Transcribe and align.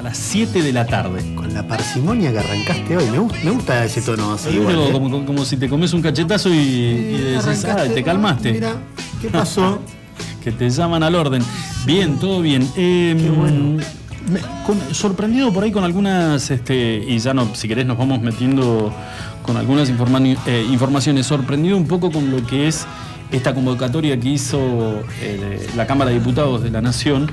A 0.00 0.02
las 0.02 0.16
7 0.16 0.62
de 0.62 0.72
la 0.72 0.86
tarde. 0.86 1.34
Con 1.34 1.52
la 1.52 1.68
parsimonia 1.68 2.32
que 2.32 2.38
arrancaste 2.38 2.96
hoy. 2.96 3.04
Me, 3.10 3.18
gu- 3.18 3.44
me 3.44 3.50
gusta 3.50 3.84
ese 3.84 4.00
tono 4.00 4.32
así. 4.32 4.48
Igual, 4.48 4.78
¿eh? 4.78 4.92
como, 4.92 5.26
como 5.26 5.44
si 5.44 5.58
te 5.58 5.68
comes 5.68 5.92
un 5.92 6.00
cachetazo 6.00 6.48
y, 6.48 6.56
y 6.56 7.18
decís, 7.36 7.64
ah, 7.66 7.84
te 7.92 8.02
calmaste. 8.02 8.52
Mira, 8.52 8.72
¿qué 9.20 9.28
pasó? 9.32 9.80
que 10.42 10.52
te 10.52 10.70
llaman 10.70 11.02
al 11.02 11.14
orden. 11.14 11.42
Bien, 11.84 12.18
todo 12.18 12.40
bien. 12.40 12.62
Eh, 12.74 13.14
Qué 13.20 13.28
bueno. 13.28 13.82
me- 14.30 14.40
con- 14.64 14.94
sorprendido 14.94 15.52
por 15.52 15.64
ahí 15.64 15.70
con 15.70 15.84
algunas, 15.84 16.50
este, 16.50 17.04
y 17.06 17.18
ya 17.18 17.34
no, 17.34 17.54
si 17.54 17.68
querés 17.68 17.84
nos 17.84 17.98
vamos 17.98 18.22
metiendo 18.22 18.90
con 19.42 19.58
algunas 19.58 19.90
informa- 19.90 20.34
eh, 20.46 20.66
informaciones, 20.70 21.26
sorprendido 21.26 21.76
un 21.76 21.86
poco 21.86 22.10
con 22.10 22.30
lo 22.30 22.46
que 22.46 22.68
es 22.68 22.86
esta 23.30 23.52
convocatoria 23.54 24.18
que 24.18 24.30
hizo 24.30 25.02
eh, 25.20 25.68
la 25.76 25.86
Cámara 25.86 26.10
de 26.10 26.18
Diputados 26.18 26.62
de 26.62 26.70
la 26.70 26.80
Nación 26.80 27.30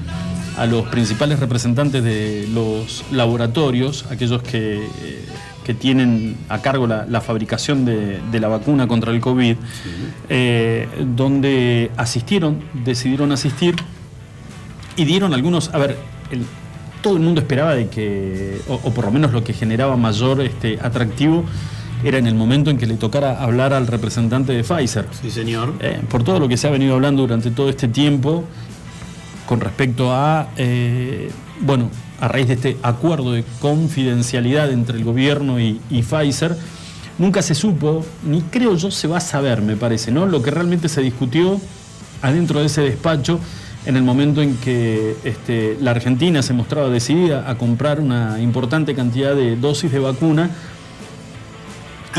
a 0.58 0.66
los 0.66 0.88
principales 0.88 1.40
representantes 1.40 2.04
de 2.04 2.48
los 2.54 3.06
laboratorios, 3.12 4.06
aquellos 4.10 4.42
que, 4.42 4.78
eh, 4.78 5.26
que 5.64 5.74
tienen 5.74 6.36
a 6.50 6.60
cargo 6.62 6.88
la, 6.88 7.06
la 7.06 7.22
fabricación 7.22 7.86
de, 7.86 8.20
de 8.32 8.40
la 8.40 8.48
vacuna 8.48 8.88
contra 8.88 9.12
el 9.12 9.20
COVID, 9.22 9.56
eh, 10.30 10.88
donde 11.16 11.92
asistieron, 11.98 12.60
decidieron 12.86 13.32
asistir 13.32 13.76
y 14.96 15.06
dieron 15.06 15.34
algunos, 15.34 15.70
a 15.74 15.78
ver, 15.78 15.98
el- 16.32 16.46
todo 17.02 17.16
el 17.18 17.22
mundo 17.24 17.42
esperaba 17.42 17.76
de 17.76 17.88
que, 17.90 18.60
o, 18.68 18.74
o 18.84 18.92
por 18.92 19.06
lo 19.06 19.12
menos 19.12 19.32
lo 19.32 19.44
que 19.44 19.54
generaba 19.54 19.96
mayor 19.96 20.42
este, 20.42 20.80
atractivo, 20.82 21.46
era 22.04 22.18
en 22.18 22.28
el 22.28 22.36
momento 22.36 22.70
en 22.70 22.78
que 22.78 22.86
le 22.86 22.96
tocara 22.96 23.42
hablar 23.42 23.74
al 23.74 23.88
representante 23.88 24.54
de 24.54 24.64
Pfizer. 24.64 25.06
Sí, 25.22 25.30
señor. 25.32 25.74
Eh, 25.80 26.00
por 26.10 26.24
todo 26.24 26.40
lo 26.40 26.48
que 26.48 26.58
se 26.58 26.68
ha 26.68 26.72
venido 26.72 26.96
hablando 26.96 27.22
durante 27.24 27.50
todo 27.52 27.70
este 27.70 27.88
tiempo 27.88 28.44
con 29.48 29.62
respecto 29.62 30.12
a, 30.12 30.50
eh, 30.58 31.32
bueno, 31.62 31.90
a 32.20 32.28
raíz 32.28 32.48
de 32.48 32.54
este 32.54 32.78
acuerdo 32.84 33.32
de 33.32 33.44
confidencialidad 33.60 34.72
entre 34.72 34.98
el 34.98 35.04
gobierno 35.04 35.60
y, 35.60 35.80
Pfizer, 35.90 36.56
nunca 37.18 37.42
se 37.42 37.56
supo, 37.56 38.06
ni 38.24 38.42
creo 38.42 38.76
yo 38.76 38.92
se 38.92 39.08
va 39.08 39.18
a 39.18 39.22
saber, 39.22 39.62
me 39.62 39.76
parece, 39.76 40.12
¿no? 40.12 40.26
Lo 40.26 40.44
que 40.44 40.52
realmente 40.52 40.90
se 40.90 41.02
discutió 41.02 41.60
adentro 42.22 42.60
de 42.60 42.66
ese 42.66 42.82
despacho 42.82 43.40
en 43.86 43.96
el 43.96 44.04
momento 44.04 44.42
en 44.42 44.58
que 44.58 45.16
este, 45.24 45.78
la 45.80 45.92
Argentina 45.92 46.42
se 46.44 46.54
mostraba 46.54 46.90
decidida 46.90 47.50
a 47.50 47.58
comprar 47.58 48.02
una 48.02 48.42
importante 48.42 48.94
cantidad 48.96 49.34
de 49.34 49.56
dosis 49.56 49.92
de 49.92 50.00
vacuna 50.00 50.52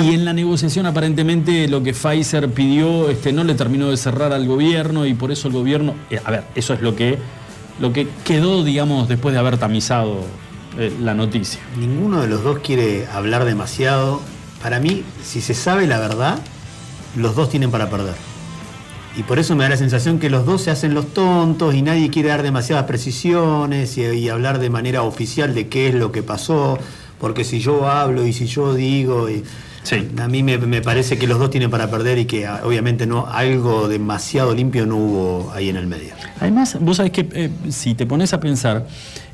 y 0.03 0.15
en 0.15 0.25
la 0.25 0.33
negociación 0.33 0.87
aparentemente 0.87 1.69
lo 1.69 1.83
que 1.83 1.93
Pfizer 1.93 2.49
pidió 2.53 3.11
este, 3.11 3.33
no 3.33 3.45
le 3.45 3.55
terminó 3.55 3.91
de 3.91 3.97
cerrar 3.97 4.33
al 4.33 4.47
gobierno 4.47 5.07
y 5.07 5.15
por 5.15 5.33
eso 5.33 5.49
el 5.49 5.55
gobierno, 5.55 5.95
eh, 6.11 6.21
a 6.25 6.31
ver, 6.31 6.45
eso 6.55 6.75
es 6.75 6.81
lo 6.81 6.95
que, 6.95 7.19
lo 7.81 7.93
que 7.93 8.09
quedó, 8.25 8.65
digamos, 8.65 9.09
después 9.09 9.33
de 9.33 9.39
haber 9.39 9.59
tamizado 9.59 10.25
eh, 10.79 10.93
la 11.01 11.15
noticia. 11.15 11.61
Ninguno 11.77 12.21
de 12.21 12.29
los 12.29 12.43
dos 12.43 12.59
quiere 12.61 13.07
hablar 13.13 13.45
demasiado. 13.45 14.21
Para 14.63 14.81
mí, 14.81 15.05
si 15.23 15.41
se 15.41 15.55
sabe 15.55 15.87
la 15.87 15.99
verdad, 15.99 16.39
los 17.17 17.35
dos 17.35 17.49
tienen 17.49 17.71
para 17.71 17.91
perder. 17.91 18.15
Y 19.17 19.25
por 19.25 19.39
eso 19.39 19.57
me 19.57 19.65
da 19.65 19.71
la 19.71 19.77
sensación 19.77 20.21
que 20.21 20.31
los 20.31 20.47
dos 20.47 20.63
se 20.63 20.71
hacen 20.71 20.95
los 20.95 21.13
tontos 21.13 21.75
y 21.75 21.83
nadie 21.83 22.11
quiere 22.11 22.29
dar 22.29 22.43
demasiadas 22.43 22.85
precisiones 22.85 23.99
y, 23.99 24.03
y 24.03 24.29
hablar 24.29 24.61
de 24.61 24.71
manera 24.71 25.03
oficial 25.03 25.55
de 25.55 25.69
qué 25.69 25.89
es 25.89 25.95
lo 25.95 26.13
que 26.13 26.23
pasó. 26.23 26.79
Porque 27.19 27.43
si 27.43 27.59
yo 27.59 27.89
hablo 27.89 28.25
y 28.27 28.33
si 28.33 28.47
yo 28.47 28.75
digo, 28.75 29.29
y 29.29 29.43
Sí. 29.83 30.09
a 30.19 30.29
mí 30.29 30.43
me, 30.43 30.59
me 30.59 30.83
parece 30.83 31.19
que 31.19 31.27
los 31.27 31.39
dos 31.39 31.51
tienen 31.51 31.71
para 31.71 31.91
perder 31.91 32.19
y 32.19 32.25
que 32.27 32.47
ah, 32.47 32.61
obviamente 32.65 33.07
no 33.07 33.27
algo 33.27 33.89
demasiado 33.89 34.55
limpio 34.55 34.85
no 34.87 34.97
hubo 34.97 35.53
ahí 35.55 35.69
en 35.71 35.77
el 35.77 35.87
medio. 35.87 36.11
Además, 36.41 36.77
vos 36.81 36.99
sabés 36.99 37.13
que 37.13 37.29
eh, 37.33 37.51
si 37.71 37.95
te 37.95 38.05
pones 38.05 38.33
a 38.35 38.41
pensar, 38.41 38.87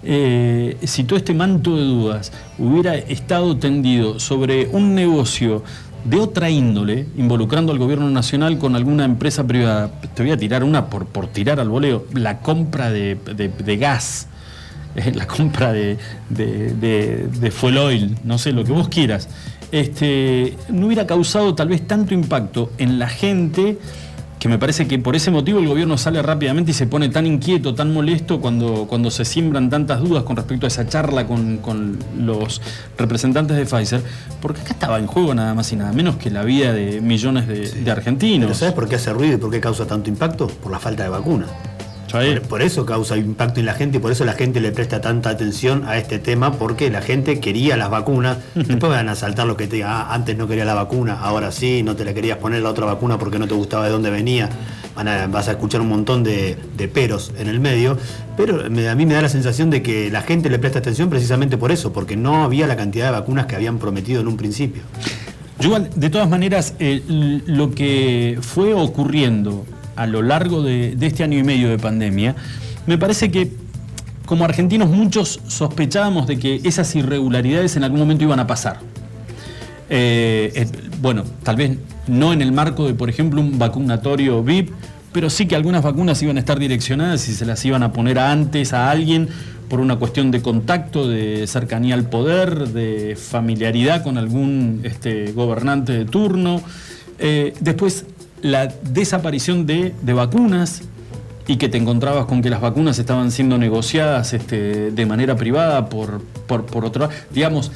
eh, 0.03 0.77
si 0.85 1.05
todo 1.05 1.17
este 1.19 1.35
manto 1.35 1.77
de 1.77 1.83
dudas 1.85 2.31
hubiera 2.59 2.95
estado 2.95 3.57
tendido 3.57 4.21
sobre 4.21 4.67
un 4.69 4.95
negocio 4.95 5.63
de 6.05 6.19
otra 6.21 6.51
índole, 6.51 7.07
involucrando 7.17 7.73
al 7.73 7.79
gobierno 7.79 8.11
nacional 8.11 8.59
con 8.59 8.77
alguna 8.77 9.05
empresa 9.07 9.47
privada, 9.47 9.91
te 10.15 10.23
voy 10.23 10.33
a 10.33 10.37
tirar 10.37 10.63
una 10.63 10.87
por, 10.91 11.07
por 11.07 11.27
tirar 11.29 11.59
al 11.61 11.71
voleo, 11.71 12.05
la 12.13 12.41
compra 12.41 12.91
de, 12.91 13.17
de- 13.35 13.49
de 13.49 13.77
gas, 13.79 14.29
la 15.15 15.27
compra 15.27 15.73
de, 15.73 15.97
de, 16.29 16.75
de- 16.75 17.29
de 17.29 17.51
fuel 17.51 17.79
oil, 17.79 18.17
no 18.23 18.37
sé, 18.37 18.53
lo 18.53 18.65
que 18.65 18.73
vos 18.73 18.89
quieras, 18.91 19.29
este, 19.75 20.57
no 20.69 20.87
hubiera 20.87 21.05
causado 21.05 21.57
tal 21.57 21.67
vez 21.67 21.85
tanto 21.85 22.15
impacto 22.15 22.71
en 22.79 23.01
la 23.01 23.09
gente 23.09 23.77
que 24.39 24.49
me 24.49 24.57
parece 24.57 24.87
que 24.87 25.01
por 25.01 25.17
ese 25.17 25.33
motivo 25.33 25.59
el 25.59 25.67
gobierno 25.67 25.99
sale 25.99 26.23
rápidamente 26.23 26.71
y 26.71 26.75
se 26.75 26.87
pone 26.87 27.09
tan 27.09 27.27
inquieto, 27.27 27.75
tan 27.75 27.93
molesto 27.93 28.41
cuando, 28.41 28.87
cuando 28.87 29.11
se 29.11 29.25
siembran 29.25 29.71
tantas 29.71 30.01
dudas 30.01 30.23
con 30.23 30.37
respecto 30.37 30.67
a 30.67 30.69
esa 30.69 30.87
charla 30.87 31.27
con, 31.27 31.57
con 31.57 31.99
los 32.17 32.63
representantes 32.97 33.57
de 33.57 33.65
Pfizer, 33.65 34.03
porque 34.41 34.61
acá 34.61 34.75
estaba 34.75 34.99
en 35.01 35.09
juego 35.09 35.35
nada 35.35 35.55
más 35.55 35.73
y 35.73 35.77
nada 35.77 35.93
menos 35.93 36.17
que 36.17 36.31
la 36.31 36.45
vida 36.45 36.73
de 36.73 37.01
millones 37.01 37.49
de, 37.49 37.69
de 37.69 37.91
argentinos. 37.91 38.47
¿Pero 38.47 38.55
sabes 38.55 38.75
por 38.75 38.89
qué 38.89 38.95
hace 38.95 39.13
ruido 39.13 39.35
y 39.35 39.39
por 39.39 39.51
qué 39.51 39.61
causa 39.61 39.87
tanto 39.87 40.09
impacto? 40.09 40.47
Por 40.47 40.71
la 40.71 40.79
falta 40.79 41.03
de 41.03 41.09
vacuna. 41.09 41.47
Por, 42.41 42.49
por 42.49 42.63
eso 42.63 42.87
causa 42.87 43.17
impacto 43.17 43.61
en 43.61 43.67
la 43.67 43.75
gente 43.75 43.99
y 43.99 44.01
por 44.01 44.13
eso 44.13 44.25
la 44.25 44.35
gente 44.35 44.61
le 44.61 44.73
presta 44.73 45.01
tanta 45.01 45.31
atención 45.31 45.85
a 45.87 45.97
este 45.99 46.19
tema, 46.19 46.53
porque 46.53 46.91
la 46.91 47.01
gente 47.03 47.41
quería 47.41 47.77
las 47.77 47.91
vacunas. 47.91 48.39
Después 48.55 48.91
van 48.91 49.09
a 49.09 49.15
saltar 49.15 49.47
lo 49.47 49.57
que 49.57 49.67
te 49.67 49.77
diga, 49.77 50.01
ah, 50.03 50.15
antes 50.15 50.37
no 50.37 50.47
quería 50.49 50.65
la 50.65 50.75
vacuna, 50.75 51.19
ahora 51.21 51.51
sí, 51.53 51.83
no 51.83 51.97
te 51.97 52.05
la 52.05 52.15
querías 52.15 52.39
poner 52.39 52.63
la 52.63 52.71
otra 52.71 52.87
vacuna 52.87 53.19
porque 53.19 53.39
no 53.39 53.47
te 53.49 53.55
gustaba 53.55 53.85
de 53.87 53.91
dónde 53.91 54.11
venía. 54.11 54.49
Van 54.95 55.09
a- 55.09 55.27
vas 55.27 55.49
a 55.49 55.53
escuchar 55.53 55.81
un 55.81 55.89
montón 55.89 56.23
de, 56.23 56.57
de 56.77 56.87
peros 56.89 57.33
en 57.37 57.49
el 57.49 57.59
medio, 57.59 57.99
pero 58.37 58.71
me- 58.71 58.89
a 58.89 58.95
mí 58.95 59.07
me 59.07 59.15
da 59.15 59.23
la 59.23 59.29
sensación 59.29 59.69
de 59.71 59.83
que 59.83 60.09
la 60.11 60.23
gente 60.23 60.49
le 60.51 60.59
presta 60.61 60.79
atención 60.79 61.11
precisamente 61.11 61.57
por 61.59 61.73
eso, 61.73 61.93
porque 61.93 62.17
no 62.17 62.45
había 62.45 62.67
la 62.69 62.77
cantidad 62.77 63.07
de 63.07 63.11
vacunas 63.13 63.47
que 63.47 63.57
habían 63.57 63.79
prometido 63.79 64.21
en 64.21 64.29
un 64.29 64.37
principio. 64.37 64.83
Yo 65.61 65.79
de 65.79 66.11
todas 66.11 66.29
maneras, 66.29 66.75
eh, 66.79 67.03
lo 67.47 67.71
que 67.73 68.39
fue 68.41 68.75
ocurriendo 68.75 69.65
a 69.97 70.07
lo 70.07 70.23
largo 70.23 70.63
de, 70.63 70.97
este 71.01 71.25
año 71.25 71.39
y 71.39 71.43
medio 71.43 71.69
de 71.71 71.79
pandemia, 71.79 72.35
me 72.87 72.99
parece 72.99 73.31
que 73.31 73.53
como 74.27 74.45
argentinos 74.45 74.89
muchos 74.89 75.41
sospechábamos 75.47 76.27
de 76.27 76.39
que 76.39 76.61
esas 76.65 76.95
irregularidades 76.97 77.77
en 77.77 77.85
algún 77.85 78.01
momento 78.01 78.25
iban 78.25 78.41
a 78.41 78.47
pasar. 78.47 78.79
Eh, 79.91 80.51
eh, 80.55 80.67
bueno, 81.03 81.25
tal 81.43 81.57
vez 81.57 81.79
no 82.07 82.33
en 82.33 82.41
el 82.41 82.53
marco 82.53 82.87
de, 82.87 82.95
por 82.95 83.11
ejemplo, 83.11 83.41
un 83.41 83.59
vacunatorio 83.59 84.43
VIP, 84.43 84.71
pero 85.13 85.31
sí 85.31 85.47
que 85.47 85.55
algunas 85.55 85.83
vacunas 85.83 86.21
iban 86.23 86.39
a 86.39 86.41
estar 86.41 86.59
direccionadas 86.59 87.29
y 87.29 87.35
se 87.35 87.45
las 87.45 87.65
iban 87.65 87.83
a 87.83 87.93
poner 87.93 88.19
antes 88.19 88.73
a 88.73 88.91
alguien 88.91 89.29
por 89.69 89.81
una 89.81 89.97
cuestión 89.97 90.31
de 90.31 90.43
contacto, 90.43 91.09
de 91.09 91.47
cercanía 91.47 91.95
al 91.95 92.09
poder, 92.09 92.69
de 92.69 93.17
familiaridad 93.17 94.03
con 94.03 94.19
algún 94.19 94.81
este, 94.85 95.33
gobernante 95.33 95.93
de 95.93 96.05
turno. 96.05 96.61
Eh, 97.19 97.55
después, 97.61 98.07
la 98.45 98.67
desaparición 98.67 99.65
de, 99.65 99.95
de 100.03 100.13
vacunas 100.13 100.83
y 101.47 101.57
que 101.57 101.71
te 101.71 101.79
encontrabas 101.79 102.27
con 102.27 102.43
que 102.43 102.51
las 102.51 102.61
vacunas 102.61 102.99
estaban 102.99 103.31
siendo 103.31 103.57
negociadas 103.57 104.35
este, 104.35 104.91
de 104.91 105.07
manera 105.07 105.35
privada 105.35 105.89
por, 105.89 106.21
por, 106.47 106.67
por 106.67 106.85
otro. 106.85 107.09
Digamos, 107.31 107.73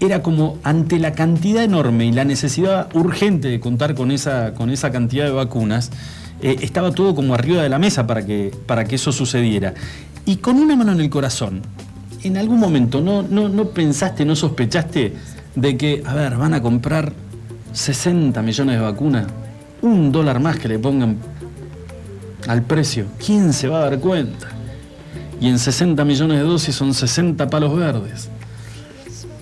era 0.00 0.20
como 0.20 0.58
ante 0.64 0.98
la 0.98 1.12
cantidad 1.12 1.62
enorme 1.62 2.06
y 2.06 2.10
la 2.10 2.24
necesidad 2.24 2.88
urgente 2.96 3.46
de 3.46 3.60
contar 3.60 3.94
con 3.94 4.10
esa, 4.10 4.54
con 4.54 4.70
esa 4.70 4.90
cantidad 4.90 5.24
de 5.24 5.30
vacunas, 5.30 5.92
eh, 6.42 6.56
estaba 6.62 6.90
todo 6.90 7.14
como 7.14 7.34
arriba 7.34 7.62
de 7.62 7.68
la 7.68 7.78
mesa 7.78 8.08
para 8.08 8.26
que, 8.26 8.50
para 8.66 8.86
que 8.86 8.96
eso 8.96 9.12
sucediera. 9.12 9.74
Y 10.26 10.38
con 10.38 10.56
una 10.56 10.74
mano 10.74 10.90
en 10.90 11.00
el 11.00 11.10
corazón, 11.10 11.62
en 12.24 12.36
algún 12.36 12.58
momento 12.58 13.00
no, 13.00 13.22
no, 13.22 13.48
no 13.48 13.66
pensaste, 13.66 14.24
no 14.24 14.34
sospechaste 14.34 15.12
de 15.54 15.76
que, 15.76 16.02
a 16.04 16.14
ver, 16.14 16.36
van 16.36 16.54
a 16.54 16.60
comprar 16.60 17.12
60 17.72 18.42
millones 18.42 18.74
de 18.74 18.82
vacunas, 18.82 19.28
un 19.82 20.12
dólar 20.12 20.40
más 20.40 20.58
que 20.58 20.68
le 20.68 20.78
pongan 20.78 21.16
al 22.46 22.62
precio. 22.62 23.06
¿Quién 23.24 23.52
se 23.52 23.68
va 23.68 23.78
a 23.78 23.90
dar 23.90 23.98
cuenta? 23.98 24.48
Y 25.40 25.48
en 25.48 25.58
60 25.58 26.04
millones 26.04 26.38
de 26.38 26.44
dosis 26.44 26.74
son 26.74 26.94
60 26.94 27.48
palos 27.48 27.76
verdes. 27.76 28.28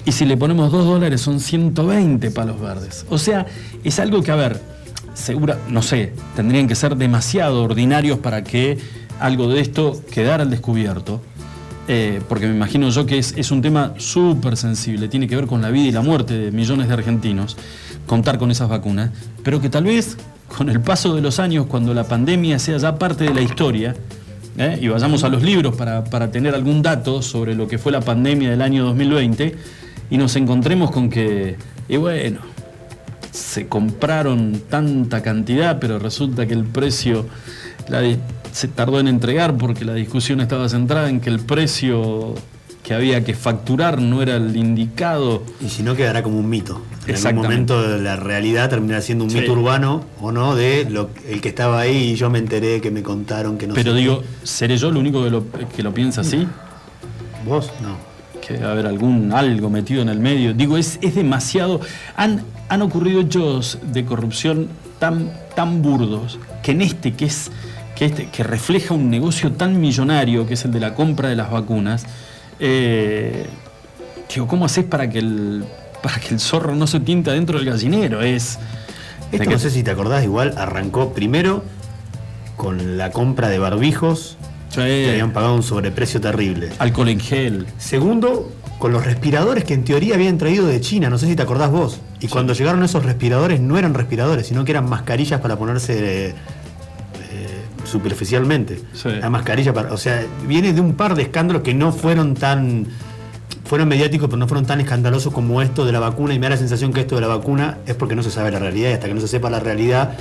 Y 0.04 0.12
si 0.12 0.24
le 0.24 0.36
ponemos 0.36 0.70
2 0.70 0.84
dólares 0.84 1.20
son 1.20 1.40
120 1.40 2.30
palos 2.30 2.60
verdes. 2.60 3.06
O 3.08 3.18
sea, 3.18 3.46
es 3.82 3.98
algo 3.98 4.22
que, 4.22 4.30
a 4.30 4.36
ver, 4.36 4.60
segura, 5.14 5.58
no 5.68 5.82
sé, 5.82 6.12
tendrían 6.36 6.68
que 6.68 6.74
ser 6.74 6.96
demasiado 6.96 7.64
ordinarios 7.64 8.18
para 8.18 8.44
que 8.44 8.78
algo 9.18 9.48
de 9.48 9.60
esto 9.60 10.00
quedara 10.12 10.42
al 10.42 10.50
descubierto. 10.50 11.20
Eh, 11.88 12.20
porque 12.28 12.46
me 12.48 12.54
imagino 12.54 12.88
yo 12.90 13.06
que 13.06 13.18
es, 13.18 13.50
un 13.52 13.62
tema 13.62 13.94
súper 13.96 14.56
sensible, 14.56 15.06
tiene 15.08 15.28
que 15.28 15.36
ver 15.36 15.46
con 15.46 15.62
la 15.62 15.70
vida 15.70 15.86
y 15.86 15.92
la 15.92 16.02
muerte 16.02 16.36
de 16.36 16.50
millones 16.50 16.88
de 16.88 16.94
argentinos, 16.94 17.56
contar 18.06 18.38
con 18.38 18.50
esas 18.50 18.68
vacunas, 18.68 19.10
pero 19.44 19.60
que 19.60 19.68
tal 19.68 19.84
vez 19.84 20.16
con 20.56 20.68
el 20.68 20.80
paso 20.80 21.14
de 21.14 21.20
los 21.20 21.38
años, 21.38 21.66
cuando 21.66 21.94
la 21.94 22.04
pandemia 22.04 22.58
sea 22.58 22.78
ya 22.78 22.98
parte 22.98 23.24
de 23.24 23.34
la 23.34 23.40
historia, 23.40 23.94
¿eh? 24.58 24.78
y 24.80 24.88
vayamos 24.88 25.22
a 25.22 25.28
los 25.28 25.42
libros 25.42 25.76
para, 25.76 26.02
para 26.02 26.32
tener 26.32 26.56
algún 26.56 26.82
dato 26.82 27.22
sobre 27.22 27.54
lo 27.54 27.68
que 27.68 27.78
fue 27.78 27.92
la 27.92 28.00
pandemia 28.00 28.50
del 28.50 28.62
año 28.62 28.84
2020, 28.84 29.54
y 30.10 30.18
nos 30.18 30.34
encontremos 30.34 30.90
con 30.90 31.08
que, 31.08 31.56
y 31.88 31.96
bueno, 31.98 32.40
se 33.30 33.68
compraron 33.68 34.60
tanta 34.68 35.22
cantidad, 35.22 35.78
pero 35.78 36.00
resulta 36.00 36.46
que 36.46 36.54
el 36.54 36.64
precio 36.64 37.26
la 37.88 38.00
se 38.56 38.68
tardó 38.68 38.98
en 39.00 39.06
entregar 39.06 39.58
porque 39.58 39.84
la 39.84 39.92
discusión 39.92 40.40
estaba 40.40 40.66
centrada 40.70 41.10
en 41.10 41.20
que 41.20 41.28
el 41.28 41.40
precio 41.40 42.34
que 42.82 42.94
había 42.94 43.22
que 43.22 43.34
facturar 43.34 44.00
no 44.00 44.22
era 44.22 44.36
el 44.36 44.56
indicado. 44.56 45.42
Y 45.60 45.68
si 45.68 45.82
no, 45.82 45.94
quedará 45.94 46.22
como 46.22 46.38
un 46.38 46.48
mito. 46.48 46.80
En 47.06 47.16
algún 47.26 47.42
momento 47.42 47.86
la 47.98 48.16
realidad 48.16 48.70
terminará 48.70 49.02
siendo 49.02 49.24
un 49.24 49.30
Sí. 49.30 49.40
mito 49.40 49.52
urbano 49.52 50.04
o 50.22 50.32
no 50.32 50.56
de 50.56 50.88
lo, 50.88 51.10
el 51.28 51.42
que 51.42 51.50
estaba 51.50 51.80
ahí 51.80 52.12
y 52.12 52.14
yo 52.14 52.30
me 52.30 52.38
enteré 52.38 52.80
que 52.80 52.90
me 52.90 53.02
contaron 53.02 53.58
que 53.58 53.66
no 53.66 53.74
Pero 53.74 53.92
sé 53.92 53.98
digo, 53.98 54.22
¿seré 54.42 54.78
yo 54.78 54.88
el 54.88 54.96
único 54.96 55.22
que 55.22 55.28
lo, 55.30 55.44
que 55.76 55.82
lo 55.82 55.92
piensa 55.92 56.22
así? 56.22 56.46
¿Vos? 57.44 57.70
No. 57.82 57.96
que 58.40 58.54
debe 58.54 58.66
haber 58.66 58.86
algún 58.86 59.32
algo 59.32 59.68
metido 59.68 60.00
en 60.00 60.08
el 60.08 60.20
medio. 60.20 60.54
Digo, 60.54 60.78
es, 60.78 60.98
es 61.02 61.14
demasiado. 61.14 61.80
Han, 62.16 62.42
han 62.70 62.80
ocurrido 62.80 63.20
hechos 63.20 63.78
de 63.92 64.04
corrupción 64.06 64.68
tan, 64.98 65.30
tan 65.54 65.82
burdos 65.82 66.38
que 66.62 66.70
en 66.72 66.80
este 66.80 67.12
que 67.12 67.26
es. 67.26 67.50
Que, 67.96 68.04
este, 68.04 68.28
que 68.28 68.42
refleja 68.44 68.94
un 68.94 69.08
negocio 69.10 69.52
tan 69.52 69.80
millonario 69.80 70.46
que 70.46 70.54
es 70.54 70.64
el 70.66 70.70
de 70.70 70.80
la 70.80 70.94
compra 70.94 71.28
de 71.30 71.34
las 71.36 71.50
vacunas, 71.50 72.04
eh, 72.60 73.46
digo, 74.32 74.46
¿cómo 74.46 74.66
haces 74.66 74.84
para 74.84 75.08
que 75.10 75.18
el 75.18 75.64
para 76.02 76.20
que 76.20 76.34
el 76.34 76.38
zorro 76.40 76.74
no 76.76 76.86
se 76.86 77.00
tienta 77.00 77.32
dentro 77.32 77.58
del 77.58 77.66
gallinero? 77.66 78.20
Es 78.22 78.58
Esto 79.32 79.44
que- 79.44 79.50
no 79.50 79.58
sé 79.58 79.70
si 79.70 79.82
te 79.82 79.90
acordás, 79.90 80.22
igual 80.24 80.54
arrancó 80.56 81.12
primero 81.14 81.64
con 82.56 82.96
la 82.98 83.10
compra 83.10 83.48
de 83.48 83.58
barbijos 83.58 84.36
Sí, 84.68 84.80
que 84.82 85.10
habían 85.12 85.32
pagado 85.32 85.54
un 85.54 85.62
sobreprecio 85.62 86.20
terrible. 86.20 86.68
alcohol 86.78 87.08
en 87.08 87.20
gel. 87.20 87.66
Segundo, 87.78 88.52
con 88.78 88.92
los 88.92 89.04
respiradores 89.06 89.64
que 89.64 89.72
en 89.74 89.84
teoría 89.84 90.14
habían 90.16 90.36
traído 90.38 90.66
de 90.66 90.80
China, 90.82 91.08
no 91.08 91.16
sé 91.18 91.26
si 91.26 91.34
te 91.34 91.42
acordás 91.42 91.70
vos. 91.70 92.00
Y 92.20 92.28
cuando 92.28 92.52
llegaron 92.52 92.82
esos 92.84 93.04
respiradores 93.04 93.60
no 93.60 93.78
eran 93.78 93.94
respiradores, 93.94 94.46
sino 94.48 94.64
que 94.64 94.72
eran 94.72 94.88
mascarillas 94.88 95.40
para 95.40 95.56
ponerse 95.56 96.34
superficialmente. 97.86 98.80
Sí. 98.92 99.08
La 99.08 99.30
mascarilla 99.30 99.72
para. 99.72 99.92
O 99.92 99.96
sea, 99.96 100.24
viene 100.46 100.72
de 100.72 100.80
un 100.80 100.94
par 100.94 101.14
de 101.14 101.22
escándalos 101.22 101.62
que 101.62 101.74
no 101.74 101.92
fueron 101.92 102.34
tan. 102.34 102.86
Fueron 103.64 103.88
mediáticos, 103.88 104.28
pero 104.28 104.38
no 104.38 104.46
fueron 104.46 104.64
tan 104.64 104.80
escandalosos 104.80 105.32
como 105.32 105.60
esto 105.60 105.84
de 105.84 105.92
la 105.92 105.98
vacuna. 105.98 106.34
Y 106.34 106.38
me 106.38 106.46
da 106.46 106.50
la 106.50 106.56
sensación 106.56 106.92
que 106.92 107.00
esto 107.00 107.16
de 107.16 107.22
la 107.22 107.26
vacuna 107.26 107.78
es 107.86 107.94
porque 107.96 108.14
no 108.14 108.22
se 108.22 108.30
sabe 108.30 108.50
la 108.50 108.60
realidad. 108.60 108.90
Y 108.90 108.92
hasta 108.92 109.08
que 109.08 109.14
no 109.14 109.20
se 109.20 109.28
sepa 109.28 109.50
la 109.50 109.58
realidad 109.58 110.16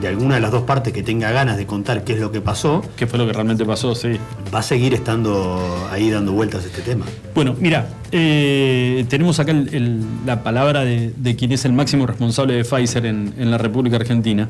de 0.00 0.08
alguna 0.08 0.36
de 0.36 0.40
las 0.40 0.50
dos 0.50 0.62
partes 0.62 0.92
que 0.92 1.02
tenga 1.02 1.30
ganas 1.30 1.56
de 1.56 1.66
contar 1.66 2.02
qué 2.04 2.14
es 2.14 2.18
lo 2.20 2.32
que 2.32 2.40
pasó, 2.40 2.82
¿Qué 2.96 3.06
fue 3.06 3.18
lo 3.18 3.26
que 3.26 3.32
realmente 3.32 3.64
pasó? 3.64 3.94
Sí. 3.94 4.12
va 4.54 4.60
a 4.60 4.62
seguir 4.62 4.94
estando 4.94 5.86
ahí 5.90 6.10
dando 6.10 6.32
vueltas 6.32 6.64
este 6.64 6.80
tema. 6.82 7.04
Bueno, 7.34 7.54
mira, 7.58 7.88
eh, 8.10 9.04
tenemos 9.08 9.38
acá 9.40 9.52
el- 9.52 9.74
el- 9.74 10.00
la 10.26 10.42
palabra 10.42 10.84
de, 10.84 11.12
de 11.16 11.36
quien 11.36 11.52
es 11.52 11.64
el 11.64 11.72
máximo 11.72 12.06
responsable 12.06 12.54
de 12.54 12.64
Pfizer 12.64 13.06
en, 13.06 13.34
en 13.38 13.50
la 13.50 13.58
República 13.58 13.96
Argentina, 13.96 14.48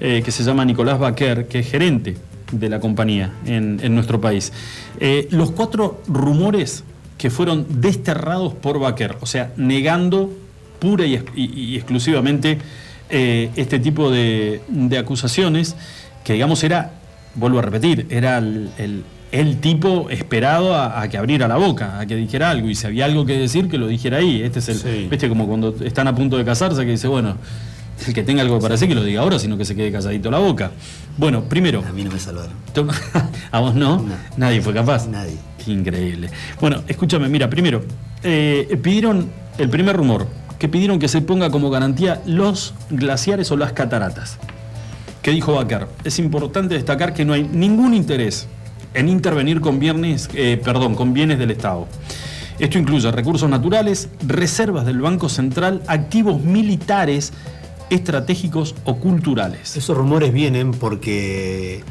eh, 0.00 0.22
que 0.24 0.30
se 0.32 0.42
llama 0.42 0.64
Nicolás 0.64 0.98
Baquer, 0.98 1.46
que 1.46 1.60
es 1.60 1.70
gerente 1.70 2.16
de 2.52 2.68
la 2.68 2.80
compañía 2.80 3.32
en, 3.46 3.78
en 3.82 3.94
nuestro 3.94 4.20
país. 4.20 4.52
Eh, 4.98 5.28
los 5.30 5.52
cuatro 5.52 6.02
rumores 6.08 6.82
que 7.16 7.30
fueron 7.30 7.66
desterrados 7.80 8.54
por 8.54 8.80
Baquer, 8.80 9.16
o 9.20 9.26
sea, 9.26 9.52
negando 9.56 10.32
pura 10.80 11.04
y, 11.06 11.14
ex- 11.14 11.32
y- 11.36 11.74
y 11.74 11.76
exclusivamente 11.76 12.58
eh, 13.10 13.50
este 13.56 13.78
tipo 13.78 14.10
de, 14.10 14.60
de 14.68 14.98
acusaciones, 14.98 15.76
que 16.24 16.34
digamos 16.34 16.62
era, 16.64 16.92
vuelvo 17.34 17.58
a 17.58 17.62
repetir, 17.62 18.06
era 18.10 18.38
el, 18.38 18.70
el- 18.78 19.04
el 19.32 19.58
tipo 19.60 20.10
esperado 20.10 20.74
a, 20.74 21.00
a 21.00 21.08
que 21.08 21.16
abriera 21.16 21.46
la 21.46 21.54
boca, 21.56 22.00
a 22.00 22.04
que 22.06 22.16
dijera 22.16 22.50
algo, 22.50 22.68
y 22.68 22.74
si 22.74 22.84
había 22.88 23.04
algo 23.04 23.24
que 23.24 23.38
decir, 23.38 23.68
que 23.68 23.78
lo 23.78 23.86
dijera 23.86 24.16
ahí. 24.16 24.42
Este 24.42 24.58
es 24.58 24.68
el, 24.70 24.74
Sí. 24.78 25.06
viste, 25.08 25.28
como 25.28 25.46
cuando 25.46 25.72
están 25.84 26.08
a 26.08 26.14
punto 26.16 26.36
de 26.36 26.44
casarse, 26.44 26.84
que 26.84 26.90
dice, 26.90 27.06
bueno, 27.06 27.36
el 28.08 28.12
que 28.12 28.24
tenga 28.24 28.42
algo 28.42 28.58
para 28.58 28.74
decir, 28.74 28.88
que 28.88 28.94
lo 28.96 29.04
diga 29.04 29.20
ahora, 29.20 29.38
sino 29.38 29.56
que 29.56 29.64
se 29.64 29.76
quede 29.76 29.92
calladito 29.92 30.32
la 30.32 30.38
boca. 30.40 30.72
Bueno, 31.16 31.44
primero, 31.44 31.84
A 31.88 31.92
mí 31.92 32.02
no 32.02 32.10
me 32.10 32.18
salvaron. 32.18 32.54
Tú- 32.74 32.88
¿A 33.52 33.60
vos 33.60 33.72
no? 33.76 33.98
No. 34.02 34.14
Nadie 34.36 34.60
fue 34.62 34.74
capaz. 34.74 35.06
Nadie. 35.06 35.36
Qué 35.64 35.70
increíble. 35.70 36.28
Bueno, 36.60 36.82
escúchame, 36.88 37.28
mira, 37.28 37.48
primero, 37.48 37.82
eh, 38.24 38.76
pidieron 38.82 39.30
el 39.58 39.68
primer 39.70 39.94
rumor, 39.96 40.26
que 40.60 40.68
pidieron 40.68 40.98
que 40.98 41.08
se 41.08 41.22
ponga 41.22 41.50
como 41.50 41.70
garantía 41.70 42.20
los 42.26 42.74
glaciares 42.90 43.50
o 43.50 43.56
las 43.56 43.72
cataratas. 43.72 44.38
¿Qué 45.22 45.30
dijo 45.30 45.54
Bacar? 45.54 45.88
Es 46.04 46.18
importante 46.18 46.74
destacar 46.74 47.14
que 47.14 47.24
no 47.24 47.32
hay 47.32 47.44
ningún 47.44 47.94
interés 47.94 48.46
en 48.92 49.08
intervenir 49.08 49.62
con 49.62 49.78
bienes, 49.78 50.28
eh, 50.34 50.60
perdón, 50.62 50.94
con 50.94 51.14
bienes 51.14 51.38
del 51.38 51.50
Estado. 51.50 51.88
Esto 52.58 52.78
incluye 52.78 53.10
recursos 53.10 53.48
naturales, 53.48 54.10
reservas 54.26 54.84
del 54.84 55.00
Banco 55.00 55.30
Central, 55.30 55.82
activos 55.86 56.42
militares, 56.42 57.32
estratégicos 57.88 58.74
o 58.84 58.96
culturales. 58.96 59.78
Esos 59.78 59.96
rumores 59.96 60.30
vienen 60.30 60.72
porque 60.72 61.82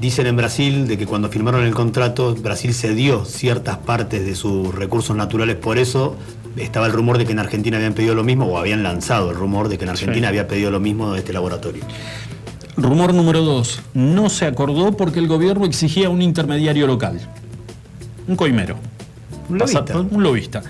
dicen 0.00 0.26
en 0.26 0.36
Brasil 0.36 0.88
de 0.88 0.96
que 0.96 1.04
cuando 1.04 1.28
firmaron 1.28 1.66
el 1.66 1.74
contrato, 1.74 2.34
Brasil 2.34 2.72
cedió 2.72 3.26
ciertas 3.26 3.76
partes 3.76 4.24
de 4.24 4.34
sus 4.34 4.74
recursos 4.74 5.14
naturales, 5.14 5.56
por 5.56 5.76
eso 5.76 6.16
estaba 6.56 6.86
el 6.86 6.92
rumor 6.92 7.18
de 7.18 7.26
que 7.26 7.32
en 7.32 7.38
Argentina 7.38 7.76
habían 7.76 7.94
pedido 7.94 8.14
lo 8.14 8.24
mismo, 8.24 8.46
o 8.46 8.58
habían 8.58 8.82
lanzado 8.82 9.30
el 9.30 9.36
rumor 9.36 9.68
de 9.68 9.78
que 9.78 9.84
en 9.84 9.90
Argentina 9.90 10.26
Sí. 10.26 10.28
había 10.28 10.48
pedido 10.48 10.70
lo 10.70 10.80
mismo 10.80 11.12
de 11.12 11.18
este 11.18 11.32
laboratorio. 11.32 11.82
Rumor 12.76 13.12
número 13.14 13.42
dos. 13.42 13.80
No 13.94 14.28
se 14.30 14.46
acordó 14.46 14.96
porque 14.96 15.18
el 15.18 15.28
gobierno 15.28 15.64
exigía 15.66 16.08
un 16.08 16.22
intermediario 16.22 16.86
local. 16.86 17.20
Un 18.26 18.36
coimero. 18.36 18.76
Un 19.48 19.58
Pasa- 19.58 19.80
lobista. 19.80 19.98
un 19.98 20.22
lobista. 20.22 20.62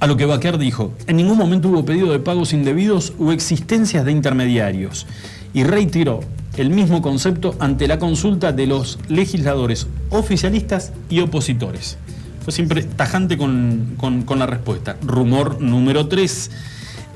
A 0.00 0.06
lo 0.06 0.16
que 0.16 0.26
Baquer 0.26 0.58
dijo, 0.58 0.92
en 1.06 1.16
ningún 1.16 1.38
momento 1.38 1.68
hubo 1.68 1.84
pedido 1.84 2.10
de 2.10 2.18
pagos 2.18 2.52
indebidos 2.52 3.12
o 3.20 3.30
existencias 3.30 4.04
de 4.04 4.10
intermediarios. 4.10 5.06
Y 5.54 5.62
reiteró 5.64 6.20
el 6.56 6.70
mismo 6.70 7.02
concepto 7.02 7.54
ante 7.60 7.86
la 7.86 7.98
consulta 7.98 8.50
de 8.52 8.66
los 8.66 8.98
legisladores 9.08 9.86
oficialistas 10.10 10.92
y 11.08 11.20
opositores. 11.20 11.98
Fue 12.44 12.52
siempre 12.52 12.82
tajante 12.82 13.36
con, 13.36 13.94
con- 13.96 14.38
la 14.38 14.46
respuesta. 14.46 14.96
Rumor 15.02 15.60
número 15.60 16.08
3. 16.08 16.50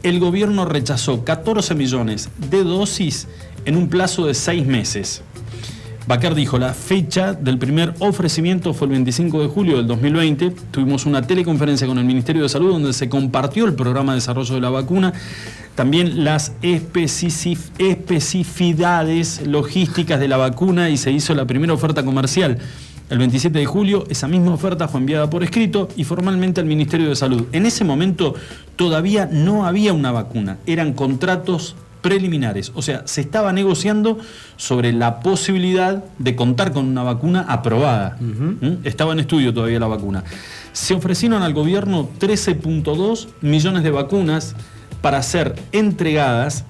El 0.02 0.20
gobierno 0.20 0.64
rechazó 0.67 1.25
14 1.25 1.75
millones 1.75 2.28
de 2.50 2.62
dosis 2.62 3.26
en 3.64 3.76
un 3.76 3.88
plazo 3.88 4.26
de 4.26 4.34
seis 4.34 4.64
meses. 4.67 5.23
Bacar 6.06 6.37
dijo, 6.37 6.56
la 6.56 6.73
fecha 6.73 7.32
del 7.34 7.58
primer 7.58 7.93
ofrecimiento 7.99 8.73
fue 8.73 8.87
el 8.87 8.93
25 8.93 9.43
de 9.43 9.49
julio 9.49 9.78
del 9.78 9.88
2020. 9.88 10.52
Tuvimos 10.70 11.05
una 11.05 11.23
teleconferencia 11.23 11.88
con 11.88 11.99
el 11.99 12.05
Ministerio 12.05 12.44
de 12.44 12.49
Salud 12.49 12.70
donde 12.70 12.93
se 12.93 13.08
compartió 13.08 13.64
el 13.64 13.75
programa 13.75 14.12
de 14.12 14.19
desarrollo 14.19 14.55
de 14.55 14.61
la 14.61 14.70
vacuna, 14.70 15.12
también 15.75 16.22
las 16.22 16.52
especif- 16.62 17.70
especificidades 17.79 19.44
logísticas 19.49 20.20
de 20.20 20.29
la 20.29 20.37
vacuna 20.37 20.90
y 20.90 20.96
se 20.96 21.11
hizo 21.11 21.34
la 21.34 21.44
primera 21.46 21.72
oferta 21.72 22.05
comercial. 22.05 22.58
El 23.08 23.19
27 23.19 23.58
de 23.58 23.67
julio 23.67 24.05
esa 24.11 24.26
misma 24.26 24.53
oferta 24.53 24.88
fue 24.88 24.99
enviada 24.99 25.31
por 25.31 25.44
escrito 25.44 25.88
y 25.97 26.03
formalmente 26.03 26.61
al 26.61 26.67
Ministerio 26.67 27.08
de 27.08 27.14
Salud. 27.14 27.44
En 27.53 27.64
ese 27.64 27.85
momento 27.85 28.34
todavía 28.75 29.29
no 29.31 29.65
había 29.65 29.93
una 29.93 30.10
vacuna, 30.10 30.58
eran 30.67 30.93
contratos 30.93 31.77
preliminares, 32.03 32.72
o 32.75 32.82
sea, 32.82 33.03
se 33.06 33.20
estaba 33.20 33.53
negociando 33.53 34.19
sobre 34.56 34.93
la 34.93 35.20
posibilidad 35.20 36.05
de 36.19 36.36
contar 36.36 36.72
con 36.72 36.86
una 36.86 37.03
vacuna 37.03 37.44
aprobada. 37.48 38.17
¿Mm? 38.20 38.84
Estaba 38.84 39.13
en 39.13 39.20
estudio 39.20 39.53
todavía 39.53 39.81
la 39.81 39.89
vacuna. 39.89 40.22
Se 40.72 40.94
ofrecieron 40.94 41.43
al 41.43 41.55
gobierno 41.55 42.08
13.2 42.20 43.29
millones 43.41 43.82
de 43.82 43.91
vacunas 43.91 44.55
para 45.01 45.22
ser 45.22 45.55
entregadas 45.72 46.65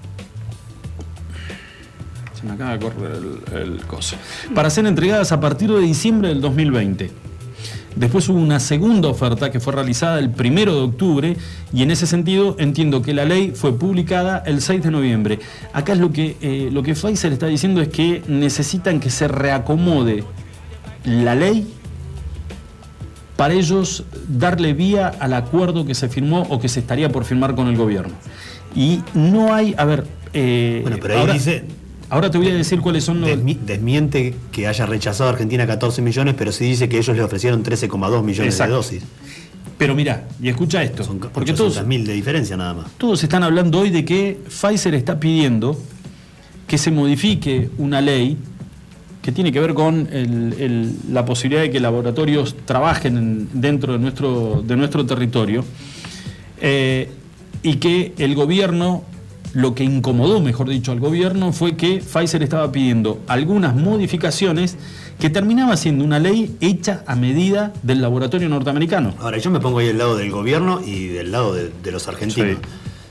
me 2.47 2.53
acaba 2.53 2.73
de 2.73 2.79
correr 2.79 3.12
el, 3.53 3.59
el 3.75 3.85
coso. 3.87 4.17
Para 4.55 4.71
ser 4.71 4.87
entregadas 4.87 5.33
a 5.33 5.41
partir 5.41 5.71
de 5.71 5.81
diciembre 5.81 6.29
del 6.29 6.41
2020. 6.41 7.11
Después 7.97 8.29
hubo 8.29 8.38
una 8.38 8.61
segunda 8.61 9.09
oferta 9.09 9.50
que 9.50 9.59
fue 9.59 9.73
realizada 9.73 10.19
el 10.19 10.29
primero 10.31 10.75
de 10.75 10.81
octubre 10.83 11.37
y 11.73 11.83
en 11.83 11.91
ese 11.91 12.07
sentido 12.07 12.55
entiendo 12.59 13.00
que 13.00 13.15
la 13.15 13.25
ley 13.25 13.53
fue 13.55 13.79
publicada 13.79 14.43
el 14.45 14.61
6 14.61 14.83
de 14.83 14.91
noviembre. 14.91 15.38
Acá 15.73 15.95
es 15.95 15.99
lo 15.99 16.12
que, 16.12 16.37
eh, 16.43 16.69
lo 16.71 16.83
que 16.83 16.93
Pfizer 16.95 17.33
está 17.33 17.47
diciendo 17.47 17.81
es 17.81 17.88
que 17.88 18.23
necesitan 18.29 19.00
que 19.00 19.09
se 19.09 19.29
reacomode 19.29 20.25
la 21.05 21.35
ley 21.35 21.67
para 23.37 23.55
ellos 23.55 24.05
darle 24.29 24.73
vía 24.75 25.09
al 25.19 25.33
acuerdo 25.35 25.87
que 25.87 25.95
se 25.95 26.09
firmó 26.09 26.43
o 26.50 26.59
que 26.61 26.69
se 26.69 26.81
estaría 26.81 27.11
por 27.11 27.25
firmar 27.25 27.55
con 27.55 27.67
el 27.69 27.76
gobierno. 27.76 28.15
Y 28.75 29.00
no 29.15 29.55
hay, 29.55 29.75
a 29.79 29.85
ver, 29.87 30.05
eh, 30.35 30.81
Bueno, 30.83 30.99
pero 31.00 31.15
ahí 31.15 31.21
ahora, 31.21 31.33
dice- 31.33 31.65
ahora 32.11 32.31
te 32.31 32.39
voy 32.39 32.49
a 32.49 32.55
decir 32.55 32.81
cuáles 32.81 33.05
son 33.05 33.21
los... 33.21 33.31
Desmi- 33.31 33.59
desmiente 33.59 34.35
que 34.53 34.67
haya 34.67 34.87
rechazado 34.87 35.29
a 35.31 35.33
Argentina 35.33 35.67
14 35.67 36.03
millones, 36.03 36.35
pero 36.39 36.53
sí 36.53 36.65
dice 36.65 36.89
que 36.89 36.99
ellos 36.99 37.17
le 37.17 37.23
ofrecieron 37.23 37.63
13,2 37.65 38.23
millones 38.23 38.55
Exacto. 38.55 38.71
de 38.73 38.77
dosis. 38.77 39.03
Pero 39.79 39.95
mira, 39.95 40.27
y 40.41 40.49
escucha 40.49 40.83
esto, 40.83 41.05
Son 41.05 41.19
porque 41.19 41.53
todos, 41.53 41.85
mil 41.87 42.07
de 42.07 42.15
diferencia 42.15 42.57
nada 42.57 42.73
más. 42.75 42.87
todos 42.97 43.23
están 43.23 43.43
hablando 43.43 43.81
hoy 43.81 43.91
de 43.91 44.05
que 44.05 44.39
Pfizer 44.49 44.95
está 44.95 45.21
pidiendo 45.21 45.79
que 46.67 46.79
se 46.79 46.91
modifique 46.91 47.69
una 47.79 48.01
ley 48.01 48.39
que 49.21 49.33
tiene 49.33 49.53
que 49.53 49.61
ver 49.61 49.75
con 49.75 50.09
el- 50.13 50.55
el- 50.59 50.93
la 51.13 51.25
posibilidad 51.27 51.61
de 51.63 51.71
que 51.71 51.81
laboratorios 51.81 52.57
trabajen 52.65 53.17
en- 53.19 53.49
dentro 53.61 53.93
de 53.93 53.99
nuestro, 53.99 54.63
de 54.67 54.77
nuestro 54.77 55.05
territorio 55.05 55.65
eh, 56.61 57.11
y 57.63 57.75
que 57.77 58.15
el 58.19 58.35
gobierno, 58.35 59.05
lo 59.55 59.75
que 59.75 59.85
incomodó, 59.85 60.41
mejor 60.41 60.69
dicho, 60.69 60.93
al 60.93 61.00
gobierno 61.00 61.53
fue 61.53 61.76
que 61.76 61.99
Pfizer 61.99 62.43
estaba 62.43 62.71
pidiendo 62.73 63.21
algunas 63.26 63.75
modificaciones 63.75 64.76
que 65.19 65.31
terminaba 65.31 65.76
siendo 65.76 66.05
una 66.05 66.19
ley 66.19 66.57
hecha 66.61 67.03
a 67.07 67.17
medida 67.17 67.73
del 67.83 68.03
laboratorio 68.03 68.49
norteamericano. 68.49 69.15
Ahora, 69.19 69.38
yo 69.38 69.50
me 69.50 69.61
pongo 69.61 69.79
ahí 69.79 69.87
del 69.87 69.99
lado 69.99 70.17
del 70.17 70.31
gobierno 70.31 70.81
y 70.85 71.09
del 71.09 71.33
lado 71.33 71.55
de, 71.55 71.71
los 71.91 72.07
argentinos. 72.09 72.59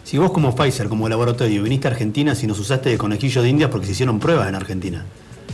Si 0.04 0.20
vos 0.20 0.32
como 0.32 0.56
Pfizer, 0.56 0.88
como 0.88 1.10
laboratorio, 1.10 1.64
viniste 1.64 1.88
a 1.88 1.92
Argentina, 1.92 2.36
si 2.36 2.46
nos 2.46 2.60
usaste 2.60 2.90
de 2.90 2.98
conejillo 2.98 3.42
de 3.42 3.50
indias 3.50 3.72
porque 3.72 3.88
se 3.88 3.94
hicieron 3.94 4.20
pruebas 4.20 4.48
en 4.48 4.54
Argentina. 4.54 5.04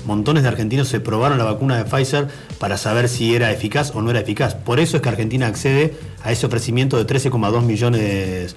Montones 0.05 0.43
de 0.43 0.49
argentinos 0.49 0.87
se 0.87 0.99
probaron 0.99 1.37
la 1.37 1.43
vacuna 1.43 1.77
de 1.77 1.85
Pfizer 1.85 2.27
para 2.59 2.77
saber 2.77 3.07
si 3.07 3.35
era 3.35 3.51
eficaz 3.51 3.91
o 3.95 4.01
no 4.01 4.09
era 4.09 4.19
eficaz. 4.19 4.55
Por 4.55 4.79
eso 4.79 4.97
es 4.97 5.03
que 5.03 5.09
Argentina 5.09 5.47
accede 5.47 5.93
a 6.23 6.31
ese 6.31 6.45
ofrecimiento 6.47 6.97
de 6.97 7.05
13,2 7.05 7.61
millones 7.61 8.55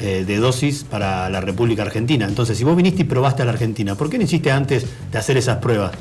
eh, 0.00 0.24
de 0.26 0.36
dosis 0.36 0.84
para 0.84 1.28
la 1.30 1.40
República 1.40 1.82
Argentina. 1.82 2.26
Entonces, 2.26 2.58
si 2.58 2.64
vos 2.64 2.76
viniste 2.76 3.02
y 3.02 3.04
probaste 3.04 3.42
a 3.42 3.44
la 3.44 3.52
Argentina, 3.52 3.94
¿por 3.94 4.10
qué 4.10 4.18
no 4.18 4.24
hiciste 4.24 4.50
antes 4.50 4.86
de 5.10 5.18
hacer 5.18 5.36
esas 5.36 5.58
pruebas? 5.58 5.92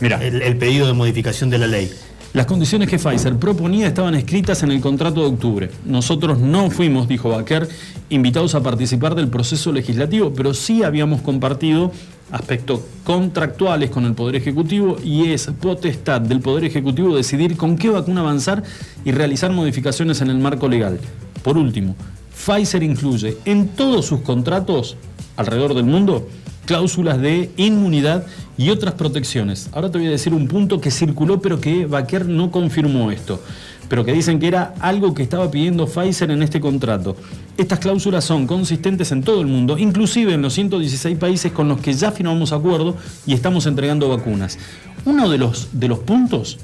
Mira, 0.00 0.24
el, 0.24 0.56
pedido 0.56 0.86
de 0.86 0.92
modificación 0.92 1.50
de 1.50 1.58
la 1.58 1.66
ley. 1.66 1.90
Las 2.32 2.46
condiciones 2.46 2.88
que 2.88 2.96
Pfizer 2.96 3.36
proponía 3.36 3.88
estaban 3.88 4.14
escritas 4.14 4.62
en 4.62 4.70
el 4.70 4.80
contrato 4.80 5.20
de 5.20 5.26
octubre. 5.26 5.70
Nosotros 5.84 6.38
no 6.38 6.70
fuimos, 6.70 7.08
dijo 7.08 7.28
Baquer, 7.30 7.68
invitados 8.08 8.54
a 8.54 8.62
participar 8.62 9.14
del 9.14 9.28
proceso 9.28 9.72
legislativo, 9.72 10.32
pero 10.32 10.54
sí 10.54 10.82
habíamos 10.84 11.20
compartido 11.22 11.92
aspectos 12.30 12.80
contractuales 13.04 13.90
con 13.90 14.04
el 14.04 14.14
Poder 14.14 14.36
Ejecutivo 14.36 14.96
y 15.02 15.32
es 15.32 15.48
potestad 15.60 16.20
del 16.20 16.40
Poder 16.40 16.64
Ejecutivo 16.64 17.16
decidir 17.16 17.56
con 17.56 17.76
qué 17.76 17.90
vacuna 17.90 18.20
avanzar 18.20 18.62
y 19.04 19.10
realizar 19.10 19.50
modificaciones 19.50 20.20
en 20.20 20.30
el 20.30 20.38
marco 20.38 20.68
legal. 20.68 21.00
Por 21.42 21.58
último, 21.58 21.96
Pfizer 22.44 22.82
incluye 22.82 23.36
en 23.44 23.68
todos 23.68 24.06
sus 24.06 24.20
contratos 24.20 24.96
alrededor 25.36 25.74
del 25.74 25.84
mundo 25.84 26.26
cláusulas 26.70 27.20
de 27.20 27.50
inmunidad 27.56 28.26
y 28.56 28.70
otras 28.70 28.94
protecciones. 28.94 29.68
Ahora 29.72 29.90
te 29.90 29.98
voy 29.98 30.06
a 30.06 30.10
decir 30.10 30.32
un 30.32 30.46
punto 30.46 30.80
que 30.80 30.90
circuló 30.90 31.40
pero 31.40 31.60
que 31.60 31.86
Baquer 31.86 32.26
no 32.26 32.52
confirmó 32.52 33.10
esto, 33.10 33.42
pero 33.88 34.04
que 34.04 34.12
dicen 34.12 34.38
que 34.38 34.46
era 34.46 34.74
algo 34.78 35.12
que 35.12 35.24
estaba 35.24 35.50
pidiendo 35.50 35.86
Pfizer 35.86 36.30
en 36.30 36.42
este 36.42 36.60
contrato. 36.60 37.16
Estas 37.56 37.80
cláusulas 37.80 38.24
son 38.24 38.46
consistentes 38.46 39.10
en 39.10 39.22
todo 39.22 39.40
el 39.40 39.48
mundo, 39.48 39.78
inclusive 39.78 40.34
en 40.34 40.42
los 40.42 40.54
116 40.54 41.18
países 41.18 41.50
con 41.50 41.68
los 41.68 41.80
que 41.80 41.92
ya 41.92 42.12
firmamos 42.12 42.52
acuerdo 42.52 42.96
y 43.26 43.34
estamos 43.34 43.66
entregando 43.66 44.08
vacunas. 44.08 44.56
Uno 45.04 45.28
de 45.28 45.38
los, 45.38 45.70
de 45.72 45.88
los 45.88 45.98
puntos 45.98 46.58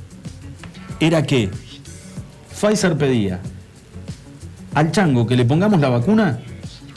era 1.00 1.24
que 1.24 1.50
Pfizer 2.60 2.96
pedía 2.96 3.40
al 4.76 4.92
chango 4.92 5.26
que 5.26 5.36
le 5.36 5.46
pongamos 5.46 5.80
la 5.80 5.88
vacuna 5.88 6.38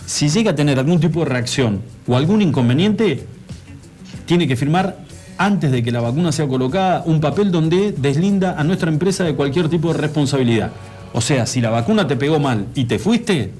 si 0.06 0.28
llega 0.28 0.52
a 0.52 0.56
tener 0.56 0.78
algún 0.78 1.00
tipo 1.00 1.20
de 1.20 1.28
reacción 1.28 1.82
o 2.08 2.18
algún 2.18 2.42
inconveniente, 2.42 3.26
tiene 4.26 4.50
que 4.50 4.58
firmar 4.58 4.98
antes 5.38 5.72
de 5.72 5.82
que 5.82 5.90
la 5.90 6.02
vacuna 6.02 6.34
sea 6.34 6.46
colocada 6.46 7.04
un 7.06 7.22
papel 7.22 7.52
donde 7.52 7.94
deslinda 7.94 8.60
a 8.60 8.66
nuestra 8.66 8.92
empresa 8.92 9.24
de 9.24 9.34
cualquier 9.34 9.70
tipo 9.70 9.94
de 9.94 10.00
responsabilidad. 10.00 10.72
O 11.14 11.22
sea, 11.22 11.46
si 11.46 11.62
la 11.62 11.70
vacuna 11.70 12.06
te 12.06 12.18
pegó 12.18 12.38
mal 12.38 12.66
y 12.76 12.84
te 12.84 13.00
fuiste, 13.00 13.54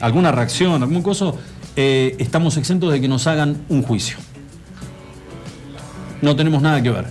alguna 0.00 0.30
reacción, 0.30 0.82
algún 0.82 1.00
coso, 1.00 1.38
eh, 1.74 2.16
estamos 2.18 2.58
exentos 2.58 2.92
de 2.92 3.00
que 3.00 3.08
nos 3.08 3.26
hagan 3.26 3.56
un 3.70 3.82
juicio. 3.82 4.18
No 6.20 6.36
tenemos 6.36 6.60
nada 6.60 6.82
que 6.82 6.90
ver. 6.90 7.06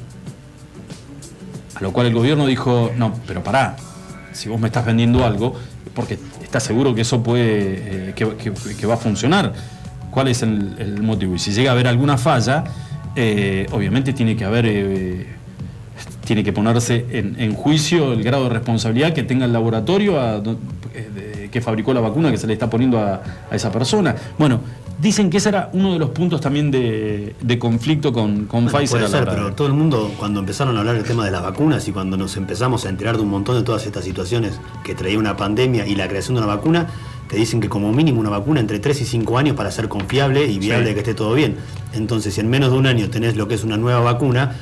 A 1.74 1.82
lo 1.82 1.92
cual 1.92 2.08
el 2.08 2.14
gobierno 2.14 2.46
dijo, 2.46 2.92
no, 2.96 3.12
pero 3.26 3.44
pará, 3.44 3.76
si 4.34 4.50
vos 4.50 4.60
me 4.60 4.68
estás 4.68 4.86
vendiendo 4.86 5.26
algo, 5.26 5.56
porque 5.96 6.20
está 6.44 6.60
seguro 6.60 6.94
que 6.94 7.02
eso 7.02 7.24
puede, 7.24 8.10
eh, 8.10 8.14
que, 8.16 8.86
va 8.86 8.94
a 8.94 8.98
funcionar. 8.98 9.54
¿Cuál 10.12 10.28
es 10.28 10.44
el, 10.44 11.02
motivo? 11.02 11.36
Y 11.36 11.40
si 11.40 11.52
llega 11.52 11.72
a 11.72 11.74
haber 11.74 11.88
alguna 11.88 12.18
falla, 12.18 12.64
eh, 13.16 13.66
obviamente 13.72 14.14
tiene 14.14 14.36
que 14.36 14.46
haber, 14.46 14.66
eh, 14.68 15.26
tiene 16.26 16.44
que 16.44 16.54
ponerse 16.54 17.06
en, 17.10 17.54
juicio 17.56 18.14
el 18.14 18.24
grado 18.24 18.44
de 18.44 18.50
responsabilidad 18.50 19.14
que 19.14 19.24
tenga 19.24 19.46
el 19.46 19.54
laboratorio 19.54 20.20
que 21.56 21.62
fabricó 21.62 21.94
la 21.94 22.02
vacuna 22.02 22.32
que 22.32 22.38
se 22.38 22.48
le 22.48 22.52
está 22.52 22.70
poniendo 22.70 23.00
a, 23.00 23.22
a 23.50 23.56
esa 23.56 23.72
persona. 23.72 24.14
Bueno, 24.38 24.60
Dicen 24.98 25.30
que 25.30 25.38
ese 25.38 25.50
era 25.50 25.70
uno 25.74 25.92
de 25.92 26.00
los 26.00 26.12
puntos 26.12 26.40
también 26.40 26.72
de, 26.72 27.58
conflicto 27.60 28.14
con, 28.14 28.46
con 28.46 28.68
Pfizer. 28.68 29.00
Puede 29.00 29.08
ser, 29.10 29.26
pero 29.26 29.54
todo 29.54 29.68
el 29.68 29.74
mundo, 29.74 30.14
cuando 30.18 30.40
empezaron 30.40 30.78
a 30.78 30.80
hablar 30.80 30.96
del 30.96 31.04
tema 31.04 31.26
de 31.26 31.32
las 31.32 31.44
vacunas 31.44 31.86
y 31.90 31.92
cuando 31.92 32.16
nos 32.16 32.38
empezamos 32.38 32.86
a 32.86 32.90
enterar 32.90 33.18
de 33.18 33.24
un 33.24 33.30
montón 33.30 33.58
de 33.58 33.64
todas 33.64 33.86
estas 33.86 34.06
situaciones 34.06 34.58
que 34.86 34.96
traía 34.96 35.20
una 35.20 35.36
pandemia 35.36 35.86
y 35.86 35.96
la 35.96 36.08
creación 36.08 36.36
de 36.36 36.44
una 36.44 36.56
vacuna, 36.56 36.88
te 37.28 37.36
dicen 37.36 37.60
que 37.60 37.68
como 37.68 37.92
mínimo 37.92 38.22
una 38.22 38.30
vacuna 38.30 38.62
entre 38.62 38.80
3 38.80 39.02
y 39.02 39.06
5 39.06 39.38
años 39.38 39.58
para 39.58 39.70
ser 39.70 39.90
confiable 39.90 40.46
y 40.46 40.60
viable 40.60 40.94
que 40.94 41.00
esté 41.02 41.14
todo 41.14 41.34
bien. 41.34 41.58
Entonces, 41.92 42.34
si 42.34 42.40
en 42.40 42.50
menos 42.50 42.72
de 42.72 42.78
un 42.78 42.88
año 42.88 43.10
tenés 43.10 43.36
lo 43.36 43.50
que 43.50 43.56
es 43.56 43.66
una 43.66 43.76
nueva 43.76 44.00
vacuna, 44.00 44.56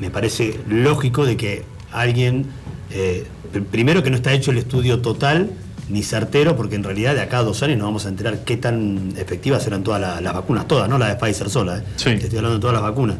me 0.00 0.10
parece 0.10 0.60
lógico 0.68 1.24
de 1.24 1.38
que 1.38 1.64
alguien, 1.92 2.44
eh, 2.90 3.26
primero 3.70 4.02
que 4.02 4.10
no 4.10 4.16
está 4.16 4.34
hecho 4.34 4.50
el 4.50 4.58
estudio 4.58 5.00
total, 5.00 5.50
ni 5.88 6.02
certero, 6.02 6.56
porque 6.56 6.76
en 6.76 6.84
realidad 6.84 7.14
de 7.14 7.22
acá 7.22 7.38
a 7.38 7.42
dos 7.42 7.62
años 7.62 7.78
nos 7.78 7.86
vamos 7.86 8.06
a 8.06 8.08
enterar 8.08 8.44
qué 8.44 8.56
tan 8.56 9.12
efectivas 9.16 9.66
eran 9.66 9.82
todas 9.82 10.00
las, 10.22 10.34
vacunas, 10.34 10.68
todas, 10.68 10.88
no 10.88 10.98
la 10.98 11.08
de 11.08 11.16
Pfizer 11.16 11.48
sola, 11.48 11.78
¿eh? 11.78 11.82
Te 12.02 12.14
estoy 12.14 12.38
hablando 12.38 12.56
de 12.56 12.60
todas 12.60 12.74
las 12.74 12.82
vacunas. 12.82 13.16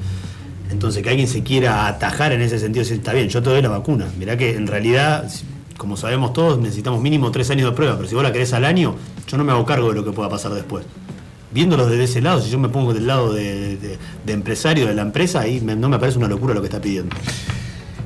Entonces, 0.71 1.03
que 1.03 1.09
alguien 1.09 1.29
se 1.29 1.43
quiera 1.43 1.87
atajar 1.87 2.33
en 2.33 2.43
ese 2.43 2.59
sentido, 2.59 2.83
decir, 2.83 2.99
está 2.99 3.13
bien, 3.13 3.29
yo 3.29 3.43
te 3.43 3.49
doy 3.49 3.63
la 3.63 3.71
vacuna. 3.71 4.07
Mirá 4.19 4.37
que 4.37 4.55
en 4.55 4.67
realidad, 4.67 5.31
como 5.79 5.97
sabemos 5.97 6.35
todos, 6.35 6.59
necesitamos 6.59 7.01
mínimo 7.01 7.31
tres 7.31 7.51
años 7.51 7.71
de 7.71 7.77
prueba, 7.77 7.97
pero 7.97 8.09
si 8.09 8.15
vos 8.15 8.23
la 8.23 8.33
querés 8.33 8.53
al 8.53 8.65
año, 8.65 8.95
yo 9.27 9.39
no 9.39 9.45
me 9.45 9.53
hago 9.53 9.65
cargo 9.65 9.89
de 9.89 9.95
lo 9.95 10.05
que 10.05 10.13
pueda 10.13 10.29
pasar 10.29 10.53
después. 10.53 10.85
Viéndolo 11.51 11.87
desde 11.87 12.05
ese 12.05 12.21
lado, 12.21 12.43
si 12.43 12.51
yo 12.51 12.59
me 12.59 12.69
pongo 12.69 12.93
del 12.93 13.07
lado 13.07 13.33
de, 13.33 13.99
empresario 14.27 14.87
de 14.87 14.95
la 14.95 15.03
empresa, 15.03 15.41
ahí 15.41 15.61
no 15.63 15.89
me 15.89 15.99
parece 15.99 16.19
una 16.19 16.29
locura 16.29 16.53
lo 16.53 16.61
que 16.61 16.67
está 16.67 16.81
pidiendo. 16.81 17.17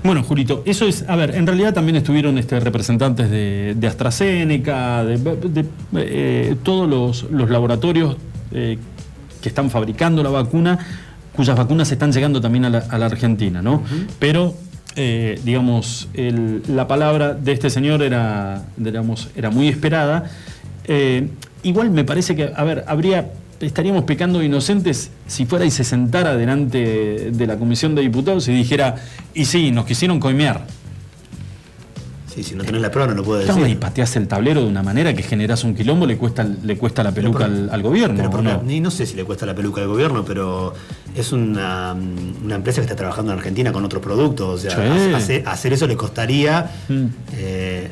Bueno, 0.04 0.24
Julito, 0.24 0.62
eso 0.66 0.86
es, 0.86 1.04
a 1.08 1.14
ver, 1.14 1.36
en 1.36 1.46
realidad 1.46 1.72
también 1.72 1.94
estuvieron 1.94 2.36
este, 2.36 2.58
representantes 2.58 3.30
de, 3.30 3.86
AstraZeneca, 3.86 5.04
de, 5.04 5.64
eh, 5.96 6.56
todos 6.64 7.24
los, 7.30 7.50
laboratorios 7.50 8.16
eh, 8.50 8.78
que 9.40 9.48
están 9.48 9.70
fabricando 9.70 10.24
la 10.24 10.30
vacuna, 10.30 10.78
cuyas 11.32 11.56
vacunas 11.56 11.92
están 11.92 12.10
llegando 12.10 12.40
también 12.40 12.64
a 12.64 12.70
la, 12.70 13.06
Argentina, 13.06 13.62
¿no? 13.62 13.84
Pero, 14.18 14.54
eh, 14.96 15.40
digamos, 15.44 16.08
la 16.68 16.88
palabra 16.88 17.34
de 17.34 17.52
este 17.52 17.70
señor 17.70 18.02
era, 18.02 18.64
digamos, 18.76 19.30
era 19.36 19.50
muy 19.50 19.68
esperada. 19.68 20.28
igual 21.62 21.90
me 21.90 22.02
parece 22.02 22.34
que, 22.34 22.50
a 22.54 22.64
ver, 22.64 22.84
habría 22.88 23.30
estaríamos 23.66 24.04
pecando 24.04 24.42
inocentes 24.42 25.10
si 25.26 25.46
fuera 25.46 25.64
y 25.64 25.70
se 25.70 25.84
sentara 25.84 26.36
delante 26.36 27.30
de 27.30 27.46
la 27.46 27.56
comisión 27.56 27.94
de 27.94 28.02
diputados 28.02 28.48
y 28.48 28.52
dijera, 28.52 28.96
y 29.34 29.44
sí, 29.44 29.70
nos 29.70 29.86
quisieron 29.86 30.20
coimear. 30.20 30.66
Sí, 32.34 32.42
si 32.42 32.54
no 32.54 32.64
tenés 32.64 32.80
la 32.80 32.90
prueba 32.90 33.10
no 33.10 33.16
lo 33.16 33.24
puedes 33.24 33.46
decir. 33.46 33.66
Y 33.66 33.74
pateás 33.74 34.16
el 34.16 34.26
tablero 34.26 34.62
de 34.62 34.66
una 34.66 34.82
manera 34.82 35.12
que 35.12 35.22
generás 35.22 35.64
un 35.64 35.74
quilombo, 35.74 36.06
le 36.06 36.16
cuesta, 36.16 36.44
le 36.44 36.78
cuesta 36.78 37.02
la 37.02 37.12
peluca 37.12 37.44
al, 37.44 37.82
gobierno. 37.82 38.26
no? 38.42 38.62
Ni, 38.62 38.80
no 38.80 38.90
sé 38.90 39.04
si 39.04 39.16
le 39.16 39.24
cuesta 39.24 39.44
la 39.44 39.54
peluca 39.54 39.82
al 39.82 39.88
gobierno, 39.88 40.24
pero 40.24 40.72
es 41.14 41.32
una, 41.32 41.94
empresa 42.48 42.80
que 42.80 42.86
está 42.86 42.96
trabajando 42.96 43.32
en 43.32 43.38
Argentina 43.38 43.70
con 43.70 43.84
otros 43.84 44.02
productos. 44.02 44.64
O 44.64 44.70
sea, 44.70 45.12
hacer, 45.44 45.72
eso 45.74 45.86
le 45.86 45.96
costaría 45.96 46.70
mm. 46.88 47.04
eh, 47.34 47.90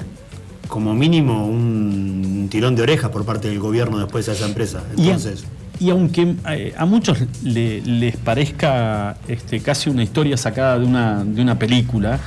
como 0.70 0.94
mínimo 0.94 1.46
un 1.46 2.48
tirón 2.50 2.74
de 2.76 2.82
orejas 2.82 3.10
por 3.10 3.26
parte 3.26 3.48
del 3.48 3.58
gobierno 3.58 3.98
después 3.98 4.24
de 4.24 4.32
esa 4.32 4.46
empresa. 4.46 4.82
Entonces. 4.96 5.44
Y 5.78 5.90
aunque 5.90 6.36
eh, 6.48 6.74
a 6.76 6.86
muchos 6.86 7.18
les 7.42 8.16
parezca 8.16 9.16
este, 9.28 9.60
casi 9.60 9.90
una 9.90 10.02
historia 10.02 10.36
sacada 10.36 10.78
de 10.78 10.86
una, 10.86 11.24
de 11.24 11.42
una 11.42 11.58
película, 11.58 12.20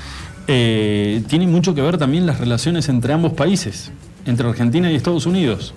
eh, 0.48 1.24
tiene 1.28 1.48
mucho 1.48 1.74
que 1.74 1.82
ver 1.82 1.98
también 1.98 2.26
las 2.26 2.40
relaciones 2.40 2.90
entre 2.90 3.14
ambos 3.14 3.34
países, 3.34 3.92
entre 4.26 4.48
Argentina 4.48 4.92
y 4.92 4.96
Estados 4.96 5.26
Unidos. 5.26 5.74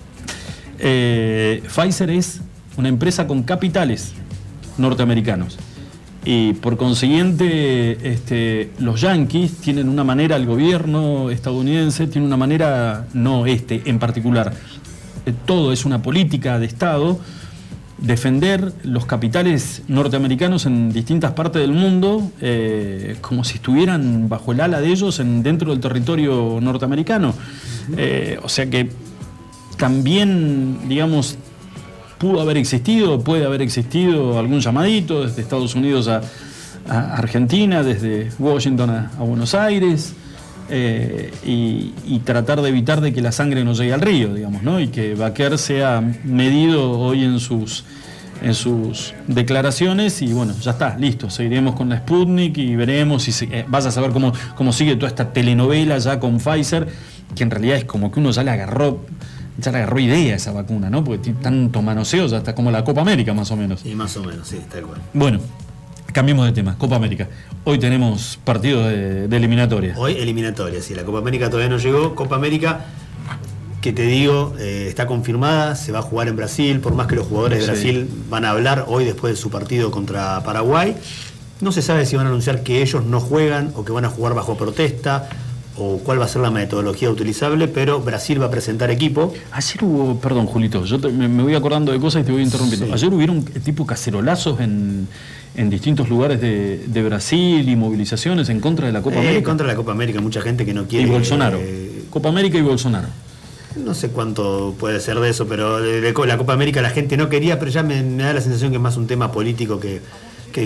Eh, 0.79 1.63
Pfizer 1.73 2.09
es 2.09 2.41
una 2.77 2.89
empresa 2.89 3.27
con 3.27 3.43
capitales 3.43 4.13
norteamericanos. 4.77 5.57
Y 6.29 6.51
por 6.55 6.75
consiguiente, 6.75 8.11
este, 8.11 8.71
los 8.79 8.99
yanquis 8.99 9.59
tienen 9.59 9.87
una 9.87 10.03
manera, 10.03 10.35
el 10.35 10.45
gobierno 10.45 11.29
estadounidense 11.29 12.05
tiene 12.07 12.27
una 12.27 12.35
manera, 12.35 13.07
no 13.13 13.45
este 13.45 13.83
en 13.85 13.97
particular, 13.97 14.53
todo 15.45 15.71
es 15.71 15.85
una 15.85 16.01
política 16.01 16.59
de 16.59 16.65
Estado 16.65 17.17
defender 17.97 18.73
los 18.83 19.05
capitales 19.05 19.83
norteamericanos 19.87 20.65
en 20.65 20.91
distintas 20.91 21.31
partes 21.31 21.61
del 21.61 21.71
mundo 21.71 22.29
eh, 22.41 23.15
como 23.21 23.45
si 23.45 23.55
estuvieran 23.55 24.27
bajo 24.27 24.51
el 24.51 24.59
ala 24.59 24.81
de 24.81 24.89
ellos 24.89 25.21
en, 25.21 25.43
dentro 25.43 25.71
del 25.71 25.79
territorio 25.79 26.59
norteamericano. 26.61 27.33
Eh, 27.95 28.37
o 28.43 28.49
sea 28.49 28.69
que 28.69 28.89
también, 29.77 30.89
digamos, 30.89 31.37
pudo 32.17 32.41
haber 32.41 32.57
existido, 32.57 33.19
puede 33.19 33.45
haber 33.45 33.61
existido 33.61 34.39
algún 34.39 34.59
llamadito 34.59 35.25
desde 35.25 35.41
Estados 35.41 35.75
Unidos 35.75 36.07
a, 36.07 36.21
Argentina, 36.89 37.83
desde 37.83 38.29
Washington 38.39 38.89
a 38.89 39.23
Buenos 39.23 39.53
Aires. 39.53 40.13
Eh, 40.69 41.31
y, 41.45 42.19
tratar 42.25 42.61
de 42.61 42.67
evitar 42.67 42.99
de 42.99 43.13
que 43.13 43.21
la 43.21 43.31
sangre 43.31 43.63
no 43.63 43.73
llegue 43.73 43.93
al 43.93 44.01
río, 44.01 44.33
digamos, 44.33 44.63
¿no? 44.63 44.81
Y 44.81 44.89
que 44.89 45.15
Baquer 45.15 45.57
sea 45.57 46.01
medido 46.25 46.99
hoy 46.99 47.23
en 47.23 47.39
sus, 47.39 47.85
en 48.41 48.53
sus 48.53 49.13
declaraciones 49.27 50.21
y 50.21 50.33
bueno, 50.33 50.53
ya 50.59 50.71
está, 50.71 50.97
listo, 50.97 51.29
seguiremos 51.29 51.73
con 51.73 51.87
la 51.87 51.99
Sputnik 51.99 52.57
y 52.57 52.75
veremos 52.75 53.23
si 53.23 53.45
eh, 53.45 53.63
vas 53.67 53.85
a 53.85 53.91
saber 53.91 54.11
cómo, 54.11 54.33
cómo 54.55 54.73
sigue 54.73 54.97
toda 54.97 55.07
esta 55.07 55.31
telenovela 55.31 55.97
ya 55.99 56.19
con 56.19 56.37
Pfizer, 56.37 56.87
que 57.33 57.43
en 57.43 57.51
realidad 57.51 57.77
es 57.77 57.85
como 57.85 58.11
que 58.11 58.19
uno 58.19 58.31
ya 58.31 58.43
le 58.43 58.51
agarró 58.51 59.05
ya 59.57 59.71
le 59.71 59.79
agarró 59.79 59.99
idea 59.99 60.35
esa 60.35 60.51
vacuna, 60.51 60.89
¿no? 60.89 61.03
Porque 61.03 61.23
tiene 61.23 61.39
tanto 61.41 61.81
manoseo, 61.81 62.27
ya 62.27 62.37
está 62.37 62.53
como 62.53 62.71
la 62.71 62.83
Copa 62.83 63.01
América 63.01 63.33
más 63.33 63.49
o 63.51 63.55
menos. 63.55 63.81
Sí, 63.81 63.95
más 63.95 64.15
o 64.17 64.23
menos, 64.23 64.47
sí, 64.47 64.57
está 64.57 64.79
igual. 64.79 65.01
Bueno, 65.13 65.39
cambiemos 66.13 66.45
de 66.45 66.51
tema, 66.51 66.77
Copa 66.77 66.95
América. 66.95 67.27
Hoy 67.63 67.79
tenemos 67.79 68.39
partido 68.43 68.87
de, 68.87 69.25
eliminatoria. 69.25 69.95
Hoy 69.97 70.13
eliminatoria, 70.13 70.81
sí, 70.81 70.93
la 70.93 71.03
Copa 71.03 71.19
América 71.19 71.49
todavía 71.49 71.69
no 71.69 71.77
llegó. 71.77 72.15
Copa 72.15 72.35
América 72.35 72.85
que 73.81 73.93
te 73.93 74.03
digo, 74.03 74.53
eh, 74.59 74.87
está 74.89 75.05
confirmada, 75.05 75.75
se 75.75 75.91
va 75.91 75.99
a 75.99 76.01
jugar 76.01 76.27
en 76.27 76.35
Brasil, 76.35 76.79
por 76.79 76.93
más 76.93 77.07
que 77.07 77.15
los 77.15 77.27
jugadores 77.27 77.59
de 77.59 77.65
Brasil 77.67 78.09
van 78.29 78.43
a 78.43 78.49
hablar 78.49 78.85
hoy 78.87 79.05
después 79.05 79.33
de 79.33 79.37
su 79.37 79.49
partido 79.49 79.91
contra 79.91 80.43
Paraguay. 80.43 80.95
No 81.61 81.71
se 81.71 81.81
sabe 81.81 82.05
si 82.05 82.15
van 82.15 82.25
a 82.25 82.29
anunciar 82.29 82.63
que 82.63 82.81
ellos 82.81 83.05
no 83.05 83.19
juegan 83.19 83.71
o 83.75 83.85
que 83.85 83.91
van 83.91 84.05
a 84.05 84.09
jugar 84.09 84.33
bajo 84.33 84.57
protesta 84.57 85.29
o 85.77 85.99
cuál 85.99 86.19
va 86.19 86.25
a 86.25 86.27
ser 86.27 86.41
la 86.41 86.51
metodología 86.51 87.09
utilizable, 87.09 87.67
pero 87.67 88.01
Brasil 88.01 88.41
va 88.41 88.47
a 88.47 88.51
presentar 88.51 88.89
equipo. 88.89 89.33
Ayer 89.51 89.83
hubo, 89.83 90.19
perdón 90.19 90.47
Julito, 90.47 90.85
yo 90.85 90.97
me, 90.97 91.27
voy 91.43 91.55
acordando 91.55 91.91
de 91.91 91.99
cosas 91.99 92.23
y 92.23 92.25
te 92.25 92.31
voy 92.31 92.41
interrumpiendo. 92.41 92.93
Ayer 92.93 93.13
hubieron 93.13 93.43
tipo 93.43 93.85
cacerolazos 93.85 94.59
en, 94.59 95.07
distintos 95.69 96.09
lugares 96.09 96.39
de, 96.41 97.03
Brasil 97.03 97.67
y 97.67 97.75
movilizaciones 97.75 98.49
en 98.49 98.59
contra 98.59 98.87
de 98.87 98.93
la 98.93 99.01
Copa 99.01 99.17
eh, 99.17 99.19
América. 99.19 99.37
En 99.37 99.43
contra 99.43 99.67
de 99.67 99.73
la 99.73 99.77
Copa 99.77 99.91
América, 99.91 100.21
mucha 100.21 100.41
gente 100.41 100.65
que 100.65 100.73
no 100.73 100.87
quiere... 100.87 101.07
Y 101.07 101.09
Bolsonaro. 101.09 101.57
Eh, 101.61 102.03
Copa 102.09 102.29
América 102.29 102.57
y 102.57 102.61
Bolsonaro. 102.61 103.07
No 103.75 103.93
sé 103.93 104.09
cuánto 104.09 104.75
puede 104.79 104.99
ser 104.99 105.19
de 105.19 105.29
eso, 105.29 105.47
pero 105.47 105.79
la 105.79 106.37
Copa 106.37 106.53
América 106.53 106.81
la 106.81 106.89
gente 106.89 107.15
no 107.17 107.29
quería, 107.29 107.59
pero 107.59 107.69
ya 107.69 107.83
me, 107.83 108.01
da 108.17 108.33
la 108.33 108.41
sensación 108.41 108.71
que 108.71 108.77
es 108.77 108.81
más 108.81 108.97
un 108.97 109.07
tema 109.07 109.31
político 109.31 109.79
que, 109.79 110.01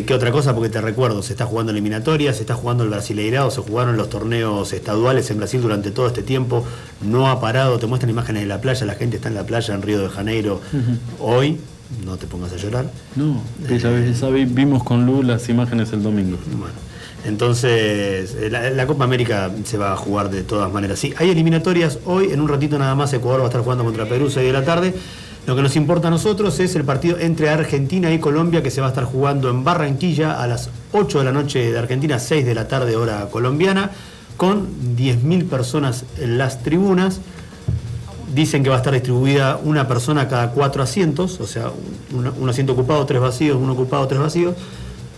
que, 0.05 0.13
otra 0.13 0.31
cosa, 0.31 0.53
porque 0.53 0.69
te 0.69 0.79
recuerdo, 0.79 1.21
se 1.21 1.33
está 1.33 1.45
jugando 1.45 1.71
eliminatorias, 1.71 2.37
se 2.37 2.43
está 2.43 2.53
jugando 2.53 2.83
el 2.83 2.89
Brasileirado, 2.89 3.51
se 3.51 3.61
jugaron 3.61 3.97
los 3.97 4.09
torneos 4.09 4.71
estaduales 4.71 5.29
en 5.31 5.37
Brasil 5.37 5.61
durante 5.61 5.91
todo 5.91 6.07
este 6.07 6.23
tiempo, 6.23 6.63
no 7.01 7.29
ha 7.29 7.41
parado, 7.41 7.77
te 7.77 7.87
muestran 7.87 8.09
imágenes 8.09 8.43
de 8.43 8.47
la 8.47 8.61
playa, 8.61 8.85
la 8.85 8.95
gente 8.95 9.17
está 9.17 9.27
en 9.27 9.35
la 9.35 9.45
playa 9.45 9.73
en 9.73 9.81
Río 9.81 9.99
de 9.99 10.09
Janeiro 10.09 10.61
hoy, 11.19 11.59
no 12.05 12.15
te 12.15 12.25
pongas 12.25 12.53
a 12.53 12.55
llorar. 12.55 12.89
No, 13.17 13.41
esa 13.69 13.89
vez, 14.29 14.53
vimos 14.53 14.83
con 14.83 15.05
Lu 15.05 15.23
las 15.23 15.49
imágenes 15.49 15.91
el 15.91 16.03
domingo. 16.03 16.37
Bueno. 16.57 16.73
Entonces, 17.25 18.35
eh, 18.39 18.49
la, 18.49 18.87
Copa 18.87 19.03
América 19.03 19.51
se 19.63 19.77
va 19.77 19.93
a 19.93 19.97
jugar 19.97 20.31
de 20.31 20.43
todas 20.43 20.71
maneras. 20.71 20.99
Sí, 20.99 21.13
hay 21.17 21.29
eliminatorias 21.29 21.99
hoy, 22.05 22.31
en 22.31 22.41
un 22.41 22.47
ratito 22.47 22.79
nada 22.79 22.95
más 22.95 23.13
Ecuador 23.13 23.41
va 23.41 23.45
a 23.45 23.47
estar 23.47 23.61
jugando 23.61 23.83
contra 23.83 24.05
Perú, 24.05 24.29
6 24.29 24.47
de 24.47 24.53
la 24.53 24.63
tarde. 24.65 24.93
Lo 25.47 25.55
que 25.55 25.63
nos 25.63 25.75
importa 25.75 26.09
a 26.09 26.11
nosotros 26.11 26.59
es 26.59 26.75
el 26.75 26.83
partido 26.83 27.17
entre 27.17 27.49
Argentina 27.49 28.11
y 28.13 28.19
Colombia 28.19 28.61
que 28.61 28.69
se 28.69 28.79
va 28.79 28.87
a 28.87 28.89
estar 28.91 29.05
jugando 29.05 29.49
en 29.49 29.63
Barranquilla 29.63 30.39
a 30.41 30.45
las 30.45 30.69
8 30.91 31.17
de 31.19 31.25
la 31.25 31.31
noche 31.31 31.71
de 31.71 31.79
Argentina, 31.79 32.19
6 32.19 32.45
de 32.45 32.53
la 32.53 32.67
tarde 32.67 32.95
hora 32.95 33.27
colombiana, 33.31 33.89
con 34.37 34.67
10.000 34.95 35.49
personas 35.49 36.05
en 36.19 36.37
las 36.37 36.61
tribunas. 36.61 37.21
Dicen 38.35 38.61
que 38.63 38.69
va 38.69 38.75
a 38.75 38.79
estar 38.79 38.93
distribuida 38.93 39.59
una 39.63 39.87
persona 39.87 40.27
cada 40.27 40.51
cuatro 40.51 40.83
asientos, 40.83 41.39
o 41.41 41.47
sea, 41.47 41.71
un, 42.13 42.49
asiento 42.49 42.73
ocupado, 42.73 43.05
tres 43.05 43.19
vacíos, 43.19 43.57
uno 43.59 43.73
ocupado, 43.73 44.07
tres 44.07 44.21
vacíos. 44.21 44.55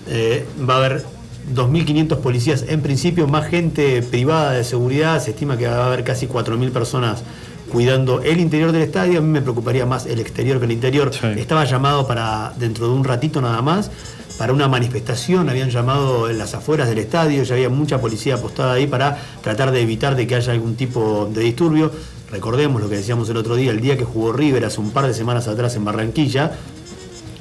Eh, 0.07 0.47
va 0.67 0.75
a 0.75 0.77
haber 0.77 1.05
2.500 1.53 2.17
policías 2.17 2.65
en 2.67 2.81
principio, 2.81 3.27
más 3.27 3.47
gente 3.47 4.01
privada 4.01 4.53
de 4.53 4.63
seguridad, 4.63 5.21
se 5.21 5.31
estima 5.31 5.57
que 5.57 5.67
va 5.67 5.83
a 5.83 5.87
haber 5.87 6.03
casi 6.03 6.27
4.000 6.27 6.71
personas 6.71 7.23
cuidando 7.71 8.21
el 8.21 8.39
interior 8.39 8.71
del 8.71 8.83
estadio, 8.83 9.19
a 9.19 9.21
mí 9.21 9.27
me 9.27 9.41
preocuparía 9.41 9.85
más 9.85 10.05
el 10.05 10.19
exterior 10.19 10.59
que 10.59 10.65
el 10.65 10.71
interior. 10.71 11.11
Estaba 11.37 11.65
llamado 11.65 12.05
para 12.07 12.53
dentro 12.57 12.87
de 12.87 12.93
un 12.93 13.03
ratito 13.03 13.41
nada 13.41 13.61
más, 13.61 13.89
para 14.37 14.51
una 14.51 14.67
manifestación, 14.67 15.49
habían 15.49 15.69
llamado 15.69 16.29
en 16.29 16.37
las 16.37 16.53
afueras 16.53 16.89
del 16.89 16.97
estadio, 16.97 17.43
ya 17.43 17.55
había 17.55 17.69
mucha 17.69 18.01
policía 18.01 18.35
apostada 18.35 18.73
ahí 18.73 18.87
para 18.87 19.17
tratar 19.41 19.71
de 19.71 19.81
evitar 19.81 20.15
de 20.15 20.25
que 20.25 20.35
haya 20.35 20.53
algún 20.53 20.75
tipo 20.75 21.29
de 21.31 21.41
disturbio. 21.41 21.91
Recordemos 22.31 22.81
lo 22.81 22.89
que 22.89 22.95
decíamos 22.95 23.29
el 23.29 23.37
otro 23.37 23.55
día, 23.55 23.71
el 23.71 23.79
día 23.79 23.95
que 23.95 24.05
jugó 24.05 24.33
River 24.33 24.65
hace 24.65 24.81
un 24.81 24.91
par 24.91 25.05
de 25.05 25.13
semanas 25.13 25.47
atrás 25.47 25.75
en 25.75 25.85
Barranquilla, 25.85 26.51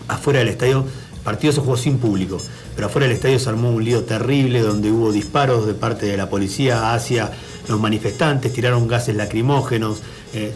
afuera 0.09 0.41
del 0.41 0.49
estadio 0.49 0.85
partido 1.23 1.53
se 1.53 1.61
jugó 1.61 1.77
sin 1.77 1.99
público, 1.99 2.39
pero 2.75 2.89
afuera 2.89 3.07
del 3.07 3.17
estadio 3.17 3.39
se 3.39 3.49
armó 3.49 3.71
un 3.71 3.85
lío 3.85 4.05
terrible 4.05 4.61
donde 4.61 4.91
hubo 4.91 5.13
disparos 5.13 5.67
de 5.67 5.75
parte 5.75 6.07
de 6.07 6.17
la 6.17 6.29
policía 6.29 6.95
hacia 6.95 7.31
los 7.69 7.81
manifestantes, 7.81 8.53
tiraron 8.53 8.87
gases 8.89 9.17
lacrimógenos. 9.17 10.03
Eh, 10.35 10.53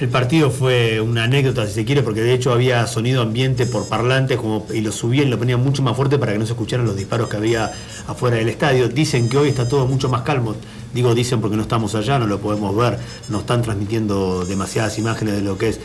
el 0.00 0.08
partido 0.08 0.50
fue 0.50 1.00
una 1.00 1.24
anécdota, 1.24 1.66
si 1.66 1.72
se 1.72 1.84
quiere, 1.84 2.02
porque 2.02 2.20
de 2.20 2.32
hecho 2.32 2.52
había 2.52 2.86
sonido 2.86 3.20
ambiente 3.20 3.66
por 3.66 3.88
parlantes 3.88 4.36
como, 4.36 4.64
y 4.72 4.80
lo 4.80 4.92
subían 4.92 5.26
y 5.26 5.30
lo 5.30 5.38
ponían 5.38 5.60
mucho 5.60 5.82
más 5.82 5.96
fuerte 5.96 6.18
para 6.18 6.32
que 6.32 6.38
no 6.38 6.46
se 6.46 6.52
escucharan 6.52 6.86
los 6.86 6.96
disparos 6.96 7.28
que 7.28 7.36
había 7.36 7.72
afuera 8.06 8.36
del 8.36 8.48
estadio. 8.48 8.88
Dicen 8.88 9.28
que 9.28 9.38
hoy 9.38 9.48
está 9.48 9.68
todo 9.68 9.88
mucho 9.88 10.08
más 10.08 10.22
calmo. 10.22 10.54
Digo, 10.94 11.14
dicen 11.14 11.40
porque 11.40 11.56
no 11.56 11.62
estamos 11.62 11.96
allá, 11.96 12.18
no 12.18 12.28
lo 12.28 12.38
podemos 12.38 12.74
ver, 12.76 12.98
no 13.28 13.40
están 13.40 13.62
transmitiendo 13.62 14.44
demasiadas 14.44 14.98
imágenes 14.98 15.34
de 15.34 15.42
lo 15.42 15.58
que 15.58 15.70
es 15.70 15.80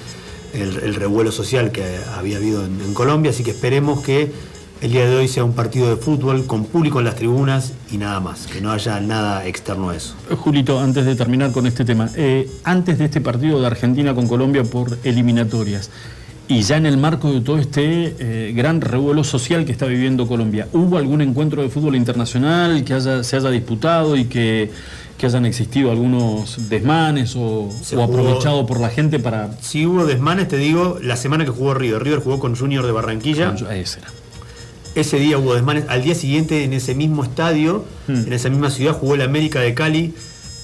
el, 0.53 0.95
revuelo 0.95 1.31
social 1.31 1.71
que 1.71 1.83
había 2.15 2.37
habido 2.37 2.63
en, 2.65 2.93
Colombia, 2.93 3.31
así 3.31 3.43
que 3.43 3.51
esperemos 3.51 4.01
que 4.01 4.31
el 4.83 4.91
día 4.91 5.09
de 5.09 5.15
hoy 5.15 5.29
sea 5.29 5.45
un 5.45 5.53
partido 5.53 5.89
de 5.89 5.95
fútbol 5.95 6.45
con 6.45 6.65
público 6.65 6.99
en 6.99 7.05
las 7.05 7.15
tribunas 7.15 7.71
y 7.89 7.97
nada 7.97 8.19
más, 8.19 8.47
que 8.47 8.59
no 8.59 8.69
haya 8.69 8.99
nada 8.99 9.47
externo 9.47 9.91
a 9.91 9.95
eso. 9.95 10.13
Julito, 10.35 10.77
antes 10.77 11.05
de 11.05 11.15
terminar 11.15 11.53
con 11.53 11.65
este 11.65 11.85
tema, 11.85 12.09
eh, 12.17 12.51
antes 12.65 12.97
de 12.97 13.05
este 13.05 13.21
partido 13.21 13.61
de 13.61 13.67
Argentina 13.67 14.13
con 14.13 14.27
Colombia 14.27 14.65
por 14.65 14.97
eliminatorias, 15.05 15.89
y 16.49 16.63
ya 16.63 16.75
en 16.75 16.85
el 16.85 16.97
marco 16.97 17.31
de 17.31 17.39
todo 17.39 17.59
este 17.59 18.13
eh, 18.19 18.51
gran 18.53 18.81
revuelo 18.81 19.23
social 19.23 19.63
que 19.63 19.71
está 19.71 19.85
viviendo 19.85 20.27
Colombia, 20.27 20.67
¿hubo 20.73 20.97
algún 20.97 21.21
encuentro 21.21 21.61
de 21.61 21.69
fútbol 21.69 21.95
internacional 21.95 22.83
que 22.83 22.93
haya, 22.93 23.23
se 23.23 23.37
haya 23.37 23.49
disputado 23.51 24.17
y 24.17 24.25
que 24.25 24.69
que 25.17 25.27
hayan 25.27 25.45
existido 25.45 25.91
algunos 25.91 26.69
desmanes 26.69 27.35
o, 27.37 27.69
aprovechado 28.01 28.65
por 28.65 28.79
la 28.79 28.89
gente 28.89 29.19
para... 29.19 29.51
Si 29.61 29.85
hubo 29.85 30.05
desmanes, 30.05 30.47
te 30.47 30.57
digo, 30.57 30.97
la 31.01 31.15
semana 31.15 31.45
que 31.45 31.51
jugó 31.51 31.75
River. 31.75 32.03
River 32.03 32.19
jugó 32.19 32.39
con 32.39 32.55
Junior 32.55 32.85
de 32.85 32.91
Barranquilla. 32.91 33.53
era. 33.69 34.22
Ese 34.95 35.19
día 35.19 35.37
hubo 35.37 35.53
desmanes. 35.53 35.85
Al 35.87 36.03
día 36.03 36.15
siguiente, 36.15 36.63
en 36.63 36.73
ese 36.73 36.95
mismo 36.95 37.23
estadio, 37.23 37.85
hmm. 38.07 38.27
en 38.27 38.33
esa 38.33 38.49
misma 38.49 38.69
ciudad, 38.69 38.93
jugó 38.93 39.15
el 39.15 39.21
América 39.21 39.59
de 39.59 39.73
Cali 39.73 40.13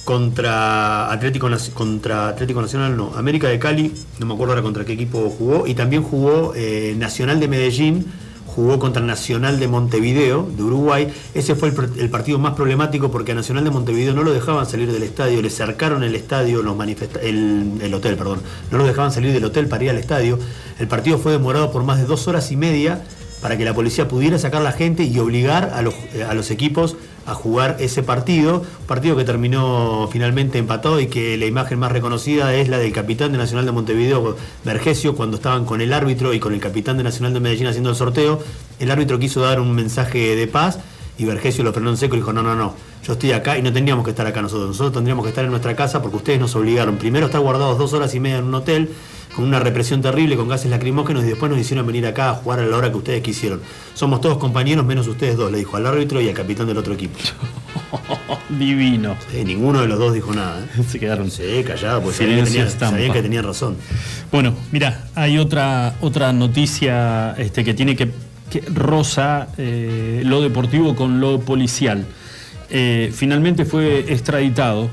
contra 0.04 1.12
Atlético, 1.12 1.48
contra 1.74 2.28
Atlético 2.28 2.62
Nacional, 2.62 2.96
no, 2.96 3.12
América 3.16 3.48
de 3.48 3.58
Cali, 3.58 3.92
no 4.18 4.26
me 4.26 4.34
acuerdo 4.34 4.54
ahora 4.54 4.62
contra 4.62 4.84
qué 4.84 4.94
equipo 4.94 5.30
jugó, 5.30 5.66
y 5.66 5.74
también 5.74 6.02
jugó 6.02 6.52
eh, 6.56 6.94
Nacional 6.98 7.38
de 7.38 7.48
Medellín 7.48 8.06
jugó 8.54 8.78
contra 8.78 9.02
Nacional 9.02 9.60
de 9.60 9.68
Montevideo, 9.68 10.48
de 10.56 10.62
Uruguay. 10.62 11.12
Ese 11.34 11.54
fue 11.54 11.72
el, 11.96 12.10
partido 12.10 12.38
más 12.38 12.54
problemático 12.54 13.10
porque 13.10 13.32
a 13.32 13.34
Nacional 13.34 13.64
de 13.64 13.70
Montevideo 13.70 14.14
no 14.14 14.22
lo 14.22 14.32
dejaban 14.32 14.66
salir 14.66 14.90
del 14.90 15.02
estadio, 15.02 15.40
le 15.40 15.50
cercaron 15.50 16.02
el 16.02 16.14
estadio, 16.14 16.62
los 16.62 16.76
el, 17.22 17.78
el, 17.80 17.94
hotel, 17.94 18.16
perdón, 18.16 18.40
no 18.70 18.78
lo 18.78 18.86
dejaban 18.86 19.12
salir 19.12 19.32
del 19.32 19.44
hotel 19.44 19.68
para 19.68 19.84
ir 19.84 19.90
al 19.90 19.98
estadio. 19.98 20.38
El 20.78 20.88
partido 20.88 21.18
fue 21.18 21.32
demorado 21.32 21.70
por 21.70 21.84
más 21.84 21.98
de 21.98 22.06
dos 22.06 22.26
horas 22.28 22.50
y 22.50 22.56
media 22.56 23.02
para 23.40 23.56
que 23.56 23.64
la 23.64 23.74
policía 23.74 24.08
pudiera 24.08 24.38
sacar 24.38 24.62
la 24.62 24.72
gente 24.72 25.04
y 25.04 25.18
obligar 25.18 25.72
a 25.74 25.82
los, 25.82 25.94
a 26.28 26.34
los 26.34 26.50
equipos 26.50 26.96
a 27.26 27.34
jugar 27.34 27.76
ese 27.80 28.02
partido, 28.02 28.64
partido 28.86 29.16
que 29.16 29.24
terminó 29.24 30.08
finalmente 30.10 30.58
empatado 30.58 31.00
y 31.00 31.06
que 31.06 31.36
la 31.36 31.46
imagen 31.46 31.78
más 31.78 31.92
reconocida 31.92 32.54
es 32.54 32.68
la 32.68 32.78
del 32.78 32.92
capitán 32.92 33.32
de 33.32 33.38
Nacional 33.38 33.66
de 33.66 33.72
Montevideo, 33.72 34.36
Vergesio, 34.64 35.14
cuando 35.14 35.36
estaban 35.36 35.64
con 35.64 35.80
el 35.80 35.92
árbitro 35.92 36.34
y 36.34 36.40
con 36.40 36.54
el 36.54 36.60
capitán 36.60 36.96
de 36.96 37.04
Nacional 37.04 37.32
de 37.32 37.40
Medellín 37.40 37.66
haciendo 37.66 37.90
el 37.90 37.96
sorteo, 37.96 38.42
el 38.78 38.90
árbitro 38.90 39.18
quiso 39.18 39.40
dar 39.42 39.60
un 39.60 39.74
mensaje 39.74 40.34
de 40.34 40.46
paz 40.46 40.80
y 41.18 41.24
Vergesio 41.26 41.62
lo 41.62 41.72
frenó 41.72 41.90
en 41.90 41.98
seco 41.98 42.16
y 42.16 42.20
dijo, 42.20 42.32
no, 42.32 42.42
no, 42.42 42.54
no, 42.56 42.74
yo 43.04 43.12
estoy 43.12 43.32
acá 43.32 43.58
y 43.58 43.62
no 43.62 43.72
tendríamos 43.72 44.04
que 44.04 44.10
estar 44.10 44.26
acá 44.26 44.40
nosotros, 44.40 44.68
nosotros 44.68 44.94
tendríamos 44.94 45.24
que 45.24 45.28
estar 45.28 45.44
en 45.44 45.50
nuestra 45.50 45.76
casa 45.76 46.00
porque 46.00 46.16
ustedes 46.16 46.40
nos 46.40 46.56
obligaron. 46.56 46.96
Primero 46.96 47.26
estar 47.26 47.40
guardados 47.40 47.78
dos 47.78 47.92
horas 47.92 48.14
y 48.14 48.20
media 48.20 48.38
en 48.38 48.44
un 48.44 48.54
hotel, 48.54 48.90
con 49.34 49.44
una 49.44 49.60
represión 49.60 50.02
terrible, 50.02 50.36
con 50.36 50.48
gases 50.48 50.70
lacrimógenos 50.70 51.24
y 51.24 51.28
después 51.28 51.50
nos 51.50 51.60
hicieron 51.60 51.86
venir 51.86 52.06
acá 52.06 52.30
a 52.30 52.34
jugar 52.34 52.60
a 52.60 52.66
la 52.66 52.76
hora 52.76 52.90
que 52.90 52.96
ustedes 52.96 53.22
quisieron. 53.22 53.60
Somos 53.94 54.20
todos 54.20 54.38
compañeros 54.38 54.84
menos 54.84 55.06
ustedes 55.06 55.36
dos, 55.36 55.50
le 55.52 55.58
dijo 55.58 55.76
al 55.76 55.86
árbitro 55.86 56.20
y 56.20 56.28
al 56.28 56.34
capitán 56.34 56.66
del 56.66 56.78
otro 56.78 56.94
equipo. 56.94 57.18
Divino. 58.48 59.16
ninguno 59.44 59.80
de 59.80 59.88
los 59.88 59.98
dos 59.98 60.12
dijo 60.12 60.32
nada. 60.32 60.64
¿eh? 60.64 60.82
Se 60.88 60.98
quedaron. 60.98 61.30
Sí, 61.30 61.62
callados, 61.66 62.02
pues 62.02 62.16
sabían 62.16 62.44
que, 62.44 63.22
tenían, 63.22 63.44
razón. 63.44 63.76
Bueno, 64.32 64.54
mira, 64.72 65.08
hay 65.14 65.38
otra, 65.38 65.96
otra 66.00 66.32
noticia 66.32 67.34
este, 67.38 67.64
que 67.64 67.74
tiene 67.74 67.96
que, 67.96 68.10
que 68.50 68.62
rosa 68.72 69.48
eh, 69.56 70.22
lo 70.24 70.40
deportivo 70.42 70.96
con 70.96 71.20
lo 71.20 71.40
policial. 71.40 72.04
Eh, 72.70 73.12
finalmente 73.14 73.64
fue 73.64 74.12
extraditado 74.12 74.90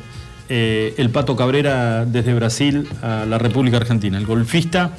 eh, 0.49 0.93
el 0.97 1.09
Pato 1.09 1.35
Cabrera 1.35 2.05
desde 2.05 2.33
Brasil 2.33 2.87
a 3.01 3.25
la 3.25 3.37
República 3.37 3.77
Argentina. 3.77 4.17
El 4.17 4.25
golfista 4.25 4.91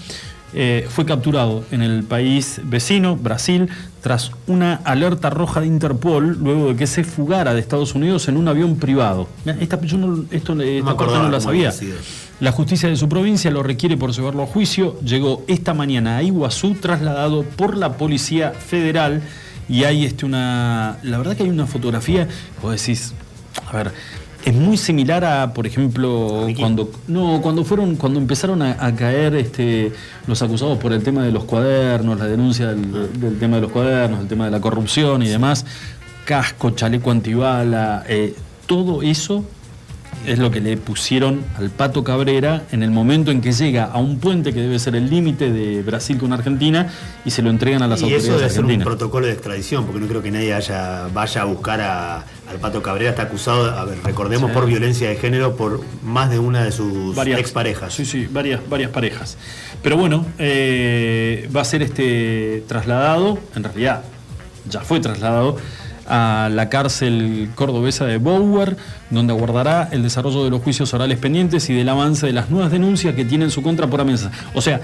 eh, 0.55 0.87
fue 0.89 1.05
capturado 1.05 1.65
en 1.71 1.83
el 1.83 2.05
país 2.05 2.61
vecino, 2.65 3.17
Brasil, 3.17 3.69
tras 4.03 4.33
una 4.47 4.77
alerta 4.85 5.29
roja 5.29 5.61
de 5.61 5.67
Interpol, 5.67 6.39
luego 6.41 6.69
de 6.69 6.77
que 6.77 6.87
se 6.87 7.05
fugara 7.05 7.53
de 7.53 7.61
Estados 7.61 7.95
Unidos 7.95 8.29
en 8.29 8.37
un 8.39 8.49
avión 8.49 8.77
privado. 8.77 9.29
Esta, 9.61 9.79
yo 9.83 9.99
no, 9.99 10.25
esto, 10.31 10.59
esta 10.61 10.97
parte 10.97 11.19
no 11.19 11.29
la 11.29 11.41
sabía. 11.41 11.73
La 12.41 12.53
justicia 12.53 12.89
de 12.89 12.97
su 12.97 13.09
provincia 13.09 13.51
lo 13.51 13.63
requiere 13.63 13.97
por 13.97 14.13
llevarlo 14.13 14.43
a 14.43 14.47
juicio. 14.47 14.99
Llegó 15.01 15.45
esta 15.49 15.75
mañana 15.75 16.19
a 16.19 16.23
Iguazú, 16.23 16.75
trasladado 16.75 17.43
por 17.43 17.77
la 17.77 17.99
Policía 17.99 18.53
Federal. 18.53 19.23
Y 19.69 19.85
hay 19.85 20.07
este, 20.07 20.25
una. 20.25 20.99
La 21.03 21.19
verdad 21.19 21.37
que 21.37 21.43
hay 21.43 21.51
una 21.51 21.67
fotografía, 21.67 22.27
vos 22.63 22.73
decís, 22.73 23.13
a 23.71 23.77
ver, 23.77 23.93
es 24.45 24.55
muy 24.55 24.77
similar 24.77 25.25
a, 25.25 25.53
por 25.53 25.67
ejemplo, 25.67 26.47
cuando 26.59 26.91
no, 27.07 27.41
cuando 27.43 27.65
fueron, 27.65 27.97
cuando 27.97 28.19
empezaron 28.19 28.63
a, 28.63 28.95
caer 28.95 29.35
este, 29.35 29.93
los 30.27 30.41
acusados 30.43 30.79
por 30.79 30.93
el 30.93 31.03
tema 31.03 31.23
de 31.23 31.33
los 31.33 31.45
cuadernos, 31.45 32.19
la 32.19 32.27
denuncia 32.27 32.69
del, 32.69 33.39
tema 33.39 33.57
de 33.57 33.63
los 33.63 33.73
cuadernos, 33.73 34.21
el 34.21 34.29
tema 34.29 34.45
de 34.45 34.51
la 34.51 34.61
corrupción 34.61 35.23
y 35.23 35.29
demás, 35.29 35.67
casco, 36.25 36.71
chaleco 36.71 37.11
antibala, 37.11 38.05
eh, 38.09 38.35
todo 38.67 39.03
eso 39.03 39.45
es 40.27 40.39
lo 40.39 40.51
que 40.51 40.61
le 40.61 40.77
pusieron 40.77 41.45
al 41.57 41.71
Pato 41.71 42.05
Cabrera 42.05 42.63
en 42.73 42.83
el 42.83 42.91
momento 42.91 43.31
en 43.31 43.41
que 43.41 43.53
llega 43.53 43.85
a 43.85 43.99
un 43.99 44.19
puente 44.19 44.53
que 44.53 44.61
debe 44.61 44.79
ser 44.79 44.95
el 44.97 45.09
límite 45.09 45.51
de 45.51 45.83
Brasil 45.83 46.19
con 46.19 46.33
Argentina 46.33 46.89
y 47.25 47.31
se 47.31 47.43
lo 47.43 47.51
entregan 47.51 47.83
a 47.83 47.89
las 47.89 48.03
autoridades 48.03 48.25
y 48.25 48.29
eso 48.29 48.39
debe 48.39 48.51
ser 48.51 48.65
un 48.65 48.79
protocolo 48.81 49.27
de 49.27 49.33
extradición, 49.33 49.85
porque 49.85 50.01
no 50.01 50.07
creo 50.07 50.23
que 50.23 50.31
nadie 50.31 50.55
haya, 50.55 51.09
vaya 51.13 51.43
a 51.43 51.45
buscar 51.45 51.81
al 51.81 52.59
Pato 52.61 52.83
Cabrera. 52.83 53.11
Está 53.11 53.23
acusado, 53.23 53.71
a 53.71 53.85
ver, 53.85 53.99
recordemos, 54.05 54.51
por 54.51 54.67
violencia 54.67 55.09
de 55.09 55.17
género 55.17 55.57
por 55.57 55.81
más 56.03 56.31
de 56.31 56.39
una 56.39 56.65
de 56.65 56.73
sus 56.73 57.17
exparejas. 57.17 57.95
Sí, 57.95 58.05
sí, 58.05 58.29
varias, 58.31 58.61
varias 58.69 58.91
parejas. 58.91 59.37
Pero 59.83 59.97
bueno, 59.97 60.27
eh, 60.39 61.49
va 61.55 61.63
a 61.63 61.65
ser 61.65 61.83
este 61.83 62.65
trasladado, 62.67 63.39
en 63.55 63.65
realidad 63.65 64.03
ya 64.69 64.81
fue 64.81 65.01
trasladado 65.01 65.57
a 66.09 66.49
la 66.51 66.69
cárcel 66.69 67.51
cordobesa 67.55 68.07
de 68.07 68.19
Bower, 68.19 68.77
donde 69.11 69.33
aguardará 69.33 69.89
el 69.93 70.03
desarrollo 70.03 70.45
de 70.45 70.51
los 70.51 70.63
juicios 70.63 70.93
orales 70.95 71.19
pendientes 71.19 71.69
y 71.71 71.75
del 71.75 71.89
avance 71.89 72.27
de 72.27 72.33
las 72.33 72.51
nuevas 72.51 72.71
denuncias 72.71 73.15
que 73.15 73.25
tiene 73.25 73.45
en 73.45 73.51
su 73.51 73.63
contra 73.63 73.87
por 73.87 74.01
amenaza. 74.01 74.31
O 74.55 74.61
sea, 74.61 74.81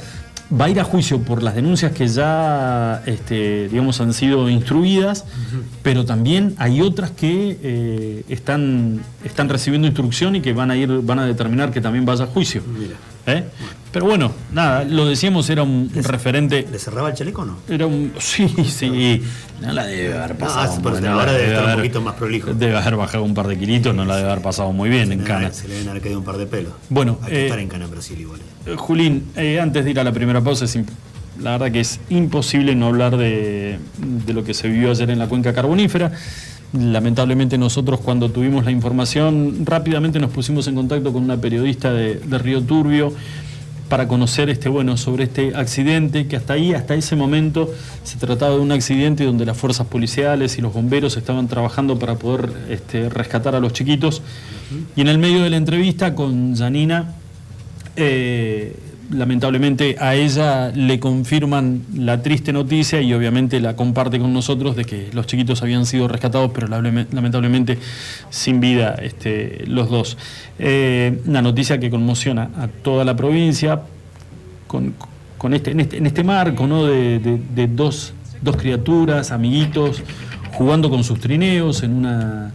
va 0.53 0.67
a 0.67 0.71
ir 0.71 0.79
a 0.79 0.85
juicio 0.85 1.21
por 1.21 1.43
las 1.43 1.55
denuncias 1.55 1.93
que 1.93 2.07
ya 2.07 3.03
este, 3.07 3.69
digamos, 3.69 4.01
han 4.01 4.13
sido 4.13 4.49
instruidas, 4.49 5.25
pero 5.83 6.05
también 6.05 6.55
hay 6.59 6.81
otras 6.81 7.11
que 7.11 7.59
eh, 7.63 8.25
están, 8.29 9.01
están 9.25 9.49
recibiendo 9.49 9.87
instrucción 9.87 10.37
y 10.37 10.41
que 10.41 10.53
van 10.53 10.71
a 10.71 10.77
ir, 10.77 10.89
van 11.03 11.19
a 11.19 11.27
determinar 11.27 11.71
que 11.71 11.81
también 11.81 12.05
vaya 12.05 12.25
a 12.25 12.27
juicio. 12.27 12.63
¿Eh? 13.27 13.45
Pero 13.91 14.07
bueno, 14.07 14.33
nada, 14.53 14.85
lo 14.85 15.07
decíamos, 15.07 15.49
era 15.49 15.63
un 15.63 15.89
referente. 15.95 16.67
¿Le 16.71 16.79
cerraba 16.79 17.11
el 17.11 17.15
chaleco 17.15 17.43
o 17.43 17.45
no? 17.45 17.59
Era 17.69 17.87
un. 17.87 18.13
Sí, 18.19 18.49
sí. 18.49 19.23
No 19.61 19.73
la 19.73 19.87
debe 19.87 20.19
haber 20.19 20.37
pasado. 20.37 20.89
ahora 21.09 21.33
debe, 21.33 21.53
estar 21.55 21.69
un 21.69 21.77
poquito 21.77 22.01
más 22.01 22.15
prolijo. 22.15 22.53
Debe 22.53 22.77
haber 22.77 22.97
bajado 22.97 23.23
un 23.23 23.35
par 23.35 23.47
de 23.47 23.57
kilitos, 23.57 23.95
no 23.95 24.05
la 24.05 24.17
debe 24.17 24.31
haber 24.31 24.43
pasado 24.43 24.73
muy 24.73 24.91
bien 24.91 25.13
en 25.13 25.21
Cana. 25.21 25.53
Se 25.53 25.69
le 25.69 25.75
deben 25.75 25.91
haber 25.91 26.03
caído 26.03 26.19
un 26.19 26.25
par 26.25 26.37
de 26.39 26.47
pelos. 26.47 26.73
Bueno. 26.89 27.19
Hay 27.23 27.31
que 27.31 27.41
eh, 27.41 27.45
estar 27.45 27.59
en 27.61 27.69
Cana, 27.69 27.87
Brasil 27.87 28.21
igual. 28.21 28.41
Eh, 28.67 28.75
Julín, 28.77 29.29
antes 29.61 29.85
de 29.85 29.91
ir 29.91 30.01
a 30.01 30.05
la 30.05 30.13
primera 30.13 30.41
pausa, 30.41 30.67
la 31.41 31.53
verdad 31.53 31.71
que 31.71 31.81
es 31.81 32.01
imposible 32.11 32.75
no 32.75 32.87
hablar 32.89 33.17
de, 33.17 33.79
de 33.99 34.33
lo 34.33 34.43
que 34.43 34.55
se 34.55 34.69
vivió 34.69 34.91
ayer 34.91 35.09
en 35.11 35.19
la 35.19 35.29
cuenca 35.29 35.53
carbonífera. 35.53 36.13
Lamentablemente 36.77 37.57
nosotros 37.57 38.01
cuando 38.01 38.31
tuvimos 38.31 38.65
la 38.65 38.73
información 38.73 39.65
rápidamente 39.65 40.19
nos 40.19 40.33
pusimos 40.33 40.67
en 40.67 40.75
contacto 40.75 41.13
con 41.13 41.23
una 41.23 41.37
periodista 41.37 41.93
de, 41.93 42.19
Río 42.39 42.63
Turbio 42.63 43.13
para 43.89 44.09
conocer 44.09 44.51
este, 44.51 44.69
bueno, 44.69 44.97
sobre 44.97 45.25
este 45.25 45.55
accidente, 45.55 46.27
que 46.27 46.35
hasta 46.35 46.55
ahí, 46.55 46.73
hasta 46.73 46.95
ese 46.95 47.15
momento, 47.15 47.73
se 48.03 48.19
trataba 48.19 48.57
de 48.57 48.61
un 48.61 48.73
accidente 48.73 49.25
donde 49.25 49.47
las 49.47 49.57
fuerzas 49.57 49.87
policiales 49.87 50.59
y 50.59 50.63
los 50.63 50.73
bomberos 50.73 51.17
estaban 51.17 51.47
trabajando 51.47 51.97
para 51.97 52.17
poder 52.17 52.51
este, 52.69 53.09
rescatar 53.09 53.55
a 53.55 53.61
los 53.61 53.73
chiquitos. 53.73 54.23
Y 54.97 55.03
en 55.03 55.09
el 55.09 55.19
medio 55.19 55.43
de 55.43 55.51
la 55.51 55.59
entrevista 55.59 56.17
con 56.17 56.57
Janina, 56.57 57.15
eh, 57.95 58.75
lamentablemente 59.11 59.97
a 60.01 60.15
ella 60.15 60.71
le 60.71 60.99
confirman 60.99 61.83
la 61.95 62.23
triste 62.23 62.53
noticia 62.53 63.01
y 63.01 63.13
obviamente 63.13 63.61
la 63.61 63.77
comparte 63.77 64.19
con 64.19 64.33
nosotros 64.33 64.77
de 64.77 64.85
que 64.85 65.11
los 65.13 65.27
chiquitos 65.27 65.63
habían 65.63 65.87
sido 65.87 66.09
rescatados, 66.09 66.51
pero 66.55 66.67
lamentablemente 66.69 67.79
sin 68.31 68.61
vida 68.61 68.95
este, 69.01 69.65
los 69.67 69.91
dos. 69.91 70.17
Eh, 70.59 71.21
una 71.27 71.43
noticia 71.43 71.79
que 71.79 71.91
conmociona 71.91 72.51
a 72.59 72.69
toda 72.69 73.05
la 73.05 73.17
provincia 73.17 73.83
con, 74.67 74.95
este, 75.55 75.71
en, 75.71 75.81
este, 75.81 75.99
en, 75.99 76.07
este, 76.07 76.25
marco 76.25 76.67
¿no? 76.67 76.87
de, 76.87 77.69
dos, 77.69 78.15
dos, 78.43 79.31
amiguitos, 79.31 80.03
jugando 80.53 80.91
con 80.91 81.05
sus 81.05 81.21
trineos 81.21 81.83
en 81.83 81.93
una, 81.93 82.53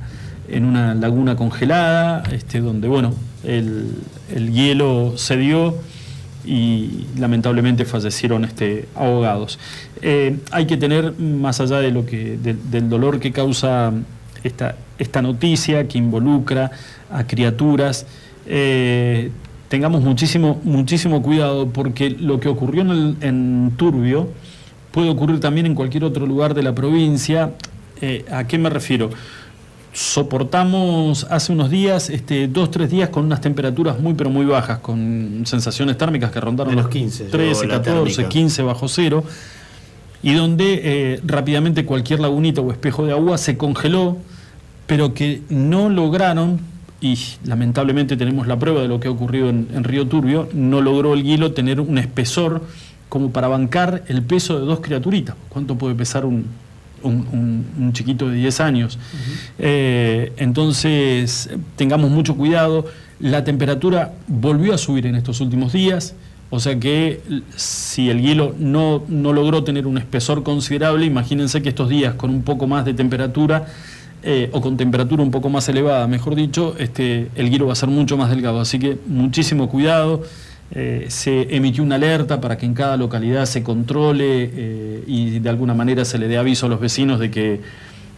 en 0.50 0.66
una 0.66 0.96
laguna 0.96 1.36
congelada, 1.36 2.24
este, 2.32 2.60
donde 2.60 2.88
bueno, 2.88 3.14
el, 3.44 3.94
el 4.34 4.52
hielo 4.52 5.14
se 5.16 5.38
dio 5.38 5.76
y 6.46 7.06
lamentablemente 7.18 7.86
fallecieron 7.86 8.46
este, 8.46 8.88
ahogados. 8.96 9.60
Eh, 10.02 10.38
hay 10.52 10.66
que 10.66 10.78
tener, 10.78 11.18
más 11.20 11.60
allá 11.60 11.80
de 11.80 11.92
lo 11.92 12.06
que, 12.06 12.38
del 12.38 12.90
dolor 12.90 13.20
que 13.20 13.32
causa 13.32 13.92
esta, 14.44 14.76
esta 14.98 15.22
noticia, 15.22 15.88
que 15.88 15.98
involucra 15.98 16.72
a 17.12 17.26
criaturas, 17.26 18.06
eh, 18.46 19.32
tengamos 19.68 20.02
muchísimo, 20.02 20.60
muchísimo 20.64 21.22
cuidado 21.22 21.70
porque 21.70 22.10
lo 22.10 22.40
que 22.40 22.50
ocurrió 22.50 22.82
en, 22.82 23.18
en, 23.22 23.74
Turbio 23.78 24.30
puede 24.92 25.10
ocurrir 25.10 25.40
también 25.40 25.66
en 25.66 25.76
cualquier 25.76 26.04
otro 26.04 26.26
lugar 26.26 26.54
de 26.54 26.64
la 26.64 26.74
provincia. 26.74 27.54
Eh, 28.02 28.26
¿A 28.32 28.48
qué 28.48 28.58
me 28.58 28.70
refiero? 28.70 29.10
Soportamos 29.94 31.26
hace 31.30 31.52
unos 31.52 31.70
días, 31.70 32.10
este, 32.10 32.48
dos, 32.48 32.72
tres 32.72 32.90
días 32.90 33.10
con 33.10 33.26
unas 33.26 33.42
temperaturas 33.42 34.00
muy 34.00 34.14
pero 34.14 34.30
muy 34.30 34.46
bajas, 34.46 34.80
con 34.80 35.44
sensaciones 35.46 35.98
térmicas 35.98 36.32
que 36.32 36.40
rondaron 36.40 36.76
los 36.76 36.90
15, 36.90 37.26
13, 37.26 37.68
14, 37.68 38.28
15 38.28 38.62
bajo 38.64 38.88
cero, 38.88 39.24
y 40.22 40.34
donde 40.34 40.82
eh, 40.84 41.22
rápidamente 41.26 41.86
cualquier 41.86 42.20
lagunita 42.20 42.62
o 42.62 42.72
espejo 42.72 43.06
de 43.06 43.14
agua 43.14 43.38
se 43.38 43.58
congeló, 43.58 44.18
pero 44.86 45.14
que 45.14 45.42
no 45.50 45.90
lograron, 45.90 46.60
y 47.02 47.18
lamentablemente 47.46 48.18
tenemos 48.18 48.46
la 48.46 48.60
prueba 48.60 48.82
de 48.82 48.88
lo 48.88 49.00
que 49.00 49.08
ha 49.08 49.12
ocurrido 49.12 49.50
en, 49.50 49.70
en 49.74 49.84
Río 49.84 50.08
Turbio, 50.08 50.50
no 50.54 50.82
logró 50.82 51.14
el 51.14 51.24
hielo 51.24 51.54
tener 51.54 51.80
un 51.80 51.98
espesor 51.98 52.64
como 53.08 53.32
para 53.32 53.48
bancar 53.48 54.04
el 54.08 54.22
peso 54.22 54.60
de 54.60 54.66
dos 54.66 54.82
criaturitas. 54.82 55.36
¿Cuánto 55.50 55.76
puede 55.76 55.96
pesar 55.96 56.26
un, 56.26 56.46
un, 57.04 57.92
chiquito 57.94 58.30
de 58.30 58.36
10 58.36 58.60
años. 58.60 59.00
Eh, 59.58 60.34
entonces, 60.38 61.50
tengamos 61.76 62.12
mucho 62.12 62.36
cuidado. 62.36 62.86
La 63.20 63.44
temperatura 63.44 64.14
volvió 64.28 64.74
a 64.74 64.78
subir 64.78 65.06
en 65.06 65.16
estos 65.16 65.42
últimos 65.42 65.74
días, 65.74 66.16
o 66.50 66.60
sea 66.60 66.80
que 66.80 67.22
si 67.56 68.10
el 68.10 68.22
hielo 68.22 68.56
no, 68.58 69.04
no 69.08 69.34
logró 69.34 69.64
tener 69.64 69.86
un 69.86 69.98
espesor 69.98 70.44
considerable, 70.44 71.06
imagínense 71.06 71.62
que 71.62 71.70
estos 71.70 71.90
días 71.90 72.16
con 72.16 72.30
un 72.30 72.44
poco 72.44 72.66
más 72.66 72.86
de 72.86 72.94
temperatura, 72.94 73.68
eh, 74.22 74.50
o 74.52 74.60
con 74.60 74.76
temperatura 74.76 75.24
un 75.24 75.32
poco 75.32 75.50
más 75.50 75.70
elevada, 75.70 76.06
mejor 76.08 76.36
dicho, 76.36 76.76
este, 76.78 77.30
el 77.36 77.50
hielo 77.50 77.68
va 77.68 77.74
a 77.74 77.76
ser 77.76 77.88
mucho 77.88 78.18
más 78.18 78.30
delgado. 78.30 78.60
Así 78.60 78.78
que 78.78 78.98
muchísimo 79.08 79.70
cuidado. 79.70 80.24
Eh, 80.72 81.06
se 81.10 81.56
emitió 81.56 81.84
una 81.84 81.96
alerta 81.96 82.40
para 82.40 82.58
que 82.58 82.66
en 82.68 82.76
cada 82.76 82.96
localidad 82.96 83.46
se 83.46 83.64
controle 83.64 84.52
eh, 84.54 85.04
y 85.08 85.40
de 85.40 85.50
alguna 85.50 85.74
manera 85.74 86.06
se 86.06 86.20
le 86.20 86.28
dé 86.28 86.38
aviso 86.38 86.68
a 86.68 86.70
los 86.70 86.80
vecinos 86.80 87.20
de 87.20 87.32
que, 87.32 87.62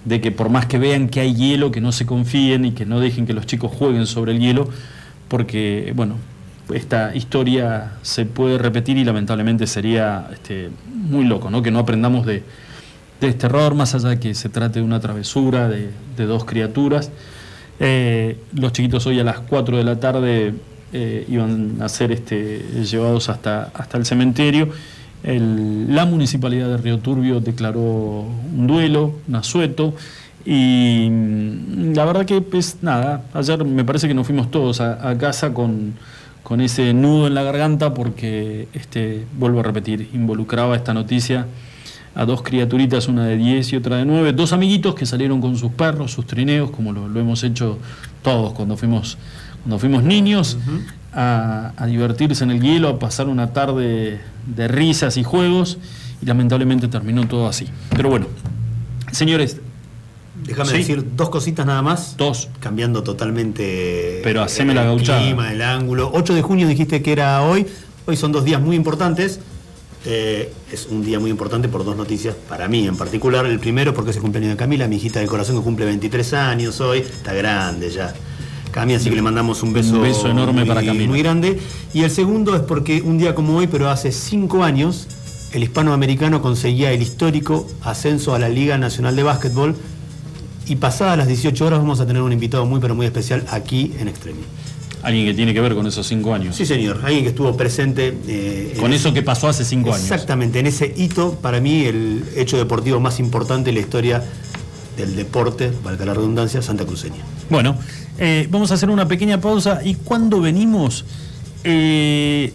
de 0.03 0.19
que 0.19 0.31
por 0.31 0.49
más 0.49 0.65
que 0.65 0.77
vean 0.77 1.07
que 1.07 1.21
hay 1.21 1.33
hielo, 1.33 1.71
que 1.71 1.79
no 1.79 1.93
se 1.93 2.05
confíen 2.05 2.65
y 2.65 2.71
que 2.71 2.85
no 2.85 2.99
dejen 2.99 3.25
que 3.25 3.33
los 3.33 3.45
chicos 3.45 3.71
jueguen 3.73 4.05
sobre 4.05 4.33
el 4.33 4.39
hielo, 4.39 4.69
porque 5.29 5.93
bueno, 5.95 6.15
esta 6.73 7.15
historia 7.15 7.93
se 8.01 8.25
puede 8.25 8.57
repetir 8.57 8.97
y 8.97 9.05
lamentablemente 9.05 9.65
sería 9.65 10.29
este, 10.33 10.69
muy 10.87 11.25
loco, 11.25 11.49
¿no? 11.49 11.61
que 11.61 11.71
no 11.71 11.79
aprendamos 11.79 12.25
de, 12.25 12.43
este 13.21 13.45
error, 13.45 13.75
más 13.75 13.93
allá 13.93 14.09
de 14.09 14.19
que 14.19 14.33
se 14.33 14.49
trate 14.49 14.79
de 14.79 14.85
una 14.85 14.99
travesura 14.99 15.69
de, 15.69 15.91
dos 16.17 16.43
criaturas. 16.43 17.11
Eh, 17.79 18.37
los 18.53 18.73
chiquitos 18.73 19.05
hoy 19.07 19.19
a 19.19 19.23
las 19.23 19.39
4 19.39 19.77
de 19.77 19.83
la 19.83 19.99
tarde 19.99 20.53
eh, 20.93 21.25
iban 21.29 21.77
a 21.81 21.89
ser 21.89 22.11
este, 22.11 22.59
llevados 22.83 23.29
hasta, 23.29 23.71
hasta 23.73 23.97
el 23.97 24.05
cementerio. 24.05 24.69
la 25.23 26.05
municipalidad 26.05 26.69
de 26.69 26.77
Río 26.77 26.99
Turbio 26.99 27.39
declaró 27.39 27.81
un 27.81 28.67
duelo, 28.67 29.13
un 29.27 29.35
asueto, 29.35 29.93
y 30.45 31.07
mm, 31.09 31.93
la 31.93 32.05
verdad 32.05 32.25
que, 32.25 32.41
pues 32.41 32.77
nada, 32.81 33.23
ayer 33.33 33.63
me 33.63 33.83
parece 33.83 34.07
que 34.07 34.13
nos 34.13 34.25
fuimos 34.25 34.49
todos 34.51 34.81
a, 34.81 35.17
casa 35.17 35.53
con, 35.53 35.93
con, 36.43 36.61
ese 36.61 36.93
nudo 36.93 37.27
en 37.27 37.35
la 37.35 37.43
garganta 37.43 37.93
porque, 37.93 38.67
este, 38.73 39.25
vuelvo 39.37 39.59
a 39.59 39.63
repetir, 39.63 40.09
involucraba 40.13 40.75
esta 40.75 40.93
noticia 40.93 41.47
a 42.15 42.25
dos 42.25 42.41
criaturitas, 42.41 43.07
una 43.07 43.25
de 43.25 43.37
10 43.37 43.73
y 43.73 43.75
otra 43.77 43.97
de 43.97 44.05
9, 44.05 44.33
dos 44.33 44.51
amiguitos 44.51 44.95
que 44.95 45.05
salieron 45.05 45.39
con 45.39 45.55
sus 45.55 45.71
perros, 45.71 46.11
sus 46.11 46.25
trineos, 46.25 46.71
como 46.71 46.91
lo, 46.91 47.07
lo 47.07 47.19
hemos 47.19 47.43
hecho 47.43 47.77
todos 48.21 48.53
cuando 48.53 48.75
fuimos 48.75 49.17
cuando 49.63 49.79
fuimos 49.79 50.03
niños, 50.03 50.57
a, 51.13 51.73
a 51.77 51.85
divertirse 51.85 52.43
en 52.43 52.51
el 52.51 52.61
hielo, 52.61 52.87
a 52.89 52.99
pasar 52.99 53.27
una 53.27 53.53
tarde 53.53 54.19
de 54.47 54.67
risas 54.67 55.17
y 55.17 55.23
juegos, 55.23 55.77
y 56.21 56.25
lamentablemente 56.25 56.87
terminó 56.87 57.27
todo 57.27 57.47
así. 57.47 57.67
Pero 57.95 58.09
bueno, 58.09 58.27
señores, 59.11 59.57
Déjame 60.45 60.71
Sí. 60.71 60.77
decir 60.77 61.05
dos 61.15 61.29
cositas 61.29 61.67
nada 61.67 61.83
más. 61.83 62.15
Dos. 62.17 62.49
Cambiando 62.59 63.03
totalmente 63.03 64.21
Pero 64.23 64.41
haceme 64.41 64.73
la 64.73 64.81
el 64.81 64.87
gauchada. 64.87 65.21
clima, 65.21 65.51
el 65.53 65.61
ángulo. 65.61 66.09
8 66.15 66.33
de 66.33 66.41
junio 66.41 66.67
dijiste 66.67 67.03
que 67.03 67.11
era 67.11 67.43
hoy. 67.43 67.67
Hoy 68.07 68.17
son 68.17 68.31
dos 68.31 68.43
días 68.43 68.59
muy 68.59 68.75
importantes. 68.75 69.39
Eh, 70.05 70.51
es 70.71 70.87
un 70.87 71.03
día 71.03 71.19
muy 71.19 71.29
importante 71.29 71.67
por 71.69 71.85
dos 71.85 71.95
noticias, 71.95 72.33
para 72.49 72.67
mí 72.67 72.87
en 72.87 72.97
particular. 72.97 73.45
El 73.45 73.59
primero 73.59 73.93
porque 73.93 74.09
es 74.11 74.15
el 74.15 74.23
cumpleaños 74.23 74.51
de 74.53 74.57
Camila, 74.57 74.87
mi 74.87 74.95
hijita 74.95 75.19
del 75.19 75.29
corazón 75.29 75.57
que 75.57 75.61
cumple 75.63 75.85
23 75.85 76.33
años 76.33 76.81
hoy. 76.81 76.99
Está 76.99 77.33
grande 77.33 77.91
ya. 77.91 78.11
Cami, 78.71 78.93
así 78.95 79.09
que 79.09 79.15
le 79.15 79.21
mandamos 79.21 79.61
un 79.63 79.73
beso, 79.73 79.95
Un 79.97 80.03
beso 80.03 80.27
enorme 80.29 80.61
muy, 80.61 80.65
para 80.67 80.83
Camila. 80.83 81.07
muy 81.07 81.19
grande. 81.21 81.59
Y 81.93 82.03
el 82.03 82.11
segundo 82.11 82.55
es 82.55 82.61
porque 82.61 83.01
un 83.01 83.17
día 83.17 83.35
como 83.35 83.57
hoy, 83.57 83.67
pero 83.67 83.89
hace 83.89 84.11
cinco 84.11 84.63
años, 84.63 85.07
el 85.53 85.63
hispanoamericano 85.63 86.41
conseguía 86.41 86.91
el 86.91 87.01
histórico 87.01 87.67
ascenso 87.83 88.33
a 88.33 88.39
la 88.39 88.47
Liga 88.49 88.77
Nacional 88.77 89.15
de 89.15 89.23
Básquetbol. 89.23 89.75
Y 90.67 90.77
pasadas 90.77 91.17
las 91.17 91.27
18 91.27 91.65
horas 91.65 91.79
vamos 91.79 91.99
a 91.99 92.05
tener 92.07 92.21
un 92.21 92.31
invitado 92.31 92.65
muy 92.65 92.79
pero 92.79 92.95
muy 92.95 93.05
especial 93.05 93.43
aquí 93.49 93.91
en 93.99 94.07
Extremi. 94.07 94.39
alguien 95.03 95.25
que 95.25 95.33
tiene 95.33 95.51
que 95.53 95.59
ver 95.59 95.73
con 95.75 95.85
esos 95.87 96.05
cinco 96.07 96.33
años. 96.33 96.55
Sí, 96.55 96.65
señor, 96.65 97.01
alguien 97.03 97.23
que 97.23 97.29
estuvo 97.29 97.57
presente. 97.57 98.15
eh, 98.27 98.77
Con 98.79 98.93
ese- 98.93 99.07
eso 99.07 99.13
que 99.15 99.23
pasó 99.23 99.49
hace 99.49 99.65
cinco 99.65 99.89
años. 99.89 100.03
Exactamente, 100.03 100.59
en 100.59 100.67
ese 100.67 100.93
hito, 100.95 101.33
para 101.41 101.59
mí, 101.59 101.85
el 101.85 102.23
hecho 102.37 102.55
deportivo 102.57 102.99
más 102.99 103.19
importante 103.19 103.71
en 103.71 103.75
la 103.77 103.81
historia 103.81 104.23
del 105.01 105.15
deporte, 105.15 105.71
valga 105.83 106.05
la 106.05 106.13
redundancia, 106.13 106.61
Santa 106.61 106.85
Cruceña. 106.85 107.23
Bueno, 107.49 107.75
eh, 108.17 108.47
vamos 108.49 108.71
a 108.71 108.75
hacer 108.75 108.89
una 108.89 109.07
pequeña 109.07 109.41
pausa 109.41 109.81
y 109.83 109.95
cuando 109.95 110.41
venimos, 110.41 111.05
eh, 111.63 112.53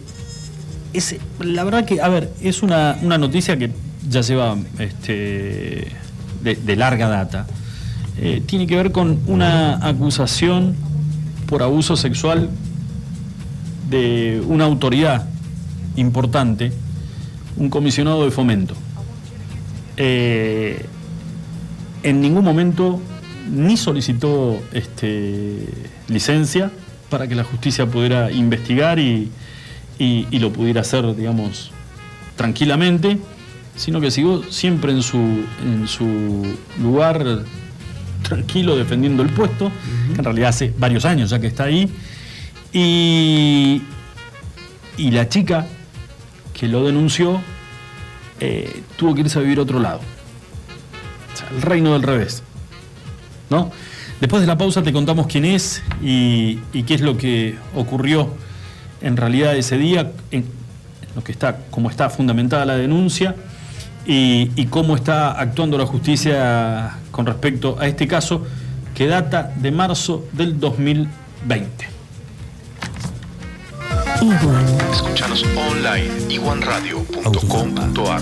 es, 0.93 1.15
la 1.39 1.63
verdad 1.63 1.85
que, 1.85 2.01
a 2.01 2.07
ver, 2.07 2.31
es 2.41 2.63
una, 2.63 2.97
una 3.01 3.17
noticia 3.17 3.57
que 3.57 3.71
ya 4.09 4.21
lleva 4.21 4.57
este, 4.79 5.91
de, 6.41 6.75
larga 6.75 7.07
data. 7.07 7.45
Eh, 8.19 8.41
tiene 8.45 8.65
que 8.65 8.75
ver 8.75 8.91
con 8.91 9.19
una 9.27 9.85
acusación 9.85 10.75
por 11.47 11.61
abuso 11.61 11.95
sexual 11.95 12.49
de 13.89 14.41
una 14.47 14.65
autoridad 14.65 15.27
importante, 15.95 16.71
un 17.57 17.69
comisionado 17.69 18.23
de 18.23 18.31
fomento. 18.31 18.73
En 22.09 22.21
ningún 22.21 22.43
momento 22.43 23.01
ni 23.51 23.77
solicitó 23.77 24.61
este, 24.73 25.57
licencia 26.07 26.71
para 27.09 27.27
que 27.27 27.35
la 27.35 27.43
justicia 27.43 27.85
pudiera 27.85 28.31
investigar 28.31 28.99
y, 28.99 29.31
y- 29.97 30.27
y 30.29 30.39
lo 30.39 30.51
pudiera 30.51 30.81
hacer, 30.81 31.15
digamos, 31.15 31.71
tranquilamente, 32.35 33.17
sino 33.75 34.01
que 34.01 34.11
siguió 34.11 34.43
siempre 34.51 34.91
en 34.91 35.01
su, 35.01 35.17
en 35.63 35.87
su 35.87 36.45
lugar 36.81 37.43
tranquilo 38.27 38.75
defendiendo 38.75 39.23
el 39.23 39.29
puesto, 39.29 39.71
que 40.13 40.17
en 40.19 40.23
realidad 40.25 40.49
hace 40.49 40.73
varios 40.77 41.05
años 41.05 41.29
ya 41.29 41.39
que 41.39 41.47
está 41.47 41.63
ahí, 41.65 41.89
y, 42.73 43.81
y 44.97 45.11
la 45.11 45.29
chica 45.29 45.65
que 46.53 46.67
lo 46.67 46.83
denunció 46.85 47.39
eh, 48.39 48.81
tuvo 48.97 49.15
que 49.15 49.21
irse 49.21 49.39
a 49.39 49.41
vivir 49.41 49.59
a 49.59 49.61
otro 49.61 49.79
lado. 49.79 50.01
El 51.51 51.61
reino 51.61 51.93
del 51.93 52.03
revés. 52.03 52.43
¿No? 53.49 53.71
Después 54.19 54.41
de 54.41 54.47
la 54.47 54.57
pausa 54.57 54.81
te 54.81 54.91
contamos 54.91 55.27
quién 55.27 55.45
es 55.45 55.83
y, 56.01 56.59
y 56.73 56.83
qué 56.83 56.95
es 56.95 57.01
lo 57.01 57.17
que 57.17 57.55
ocurrió 57.75 58.29
en 59.01 59.15
realidad 59.15 59.55
ese 59.55 59.77
día, 59.77 60.11
en 60.31 60.45
lo 61.15 61.23
que 61.23 61.31
está, 61.31 61.59
cómo 61.69 61.89
está 61.89 62.09
fundamentada 62.09 62.65
la 62.65 62.75
denuncia 62.75 63.35
y, 64.05 64.51
y 64.55 64.65
cómo 64.65 64.95
está 64.95 65.39
actuando 65.39 65.77
la 65.77 65.85
justicia 65.85 66.97
con 67.11 67.25
respecto 67.25 67.77
a 67.79 67.87
este 67.87 68.07
caso 68.07 68.45
que 68.95 69.07
data 69.07 69.53
de 69.55 69.71
marzo 69.71 70.25
del 70.31 70.59
2020. 70.59 71.87
Igual. 74.21 74.65
Escuchanos 74.91 75.45
online 75.55 76.09
iguanradio.com.ar 76.29 78.21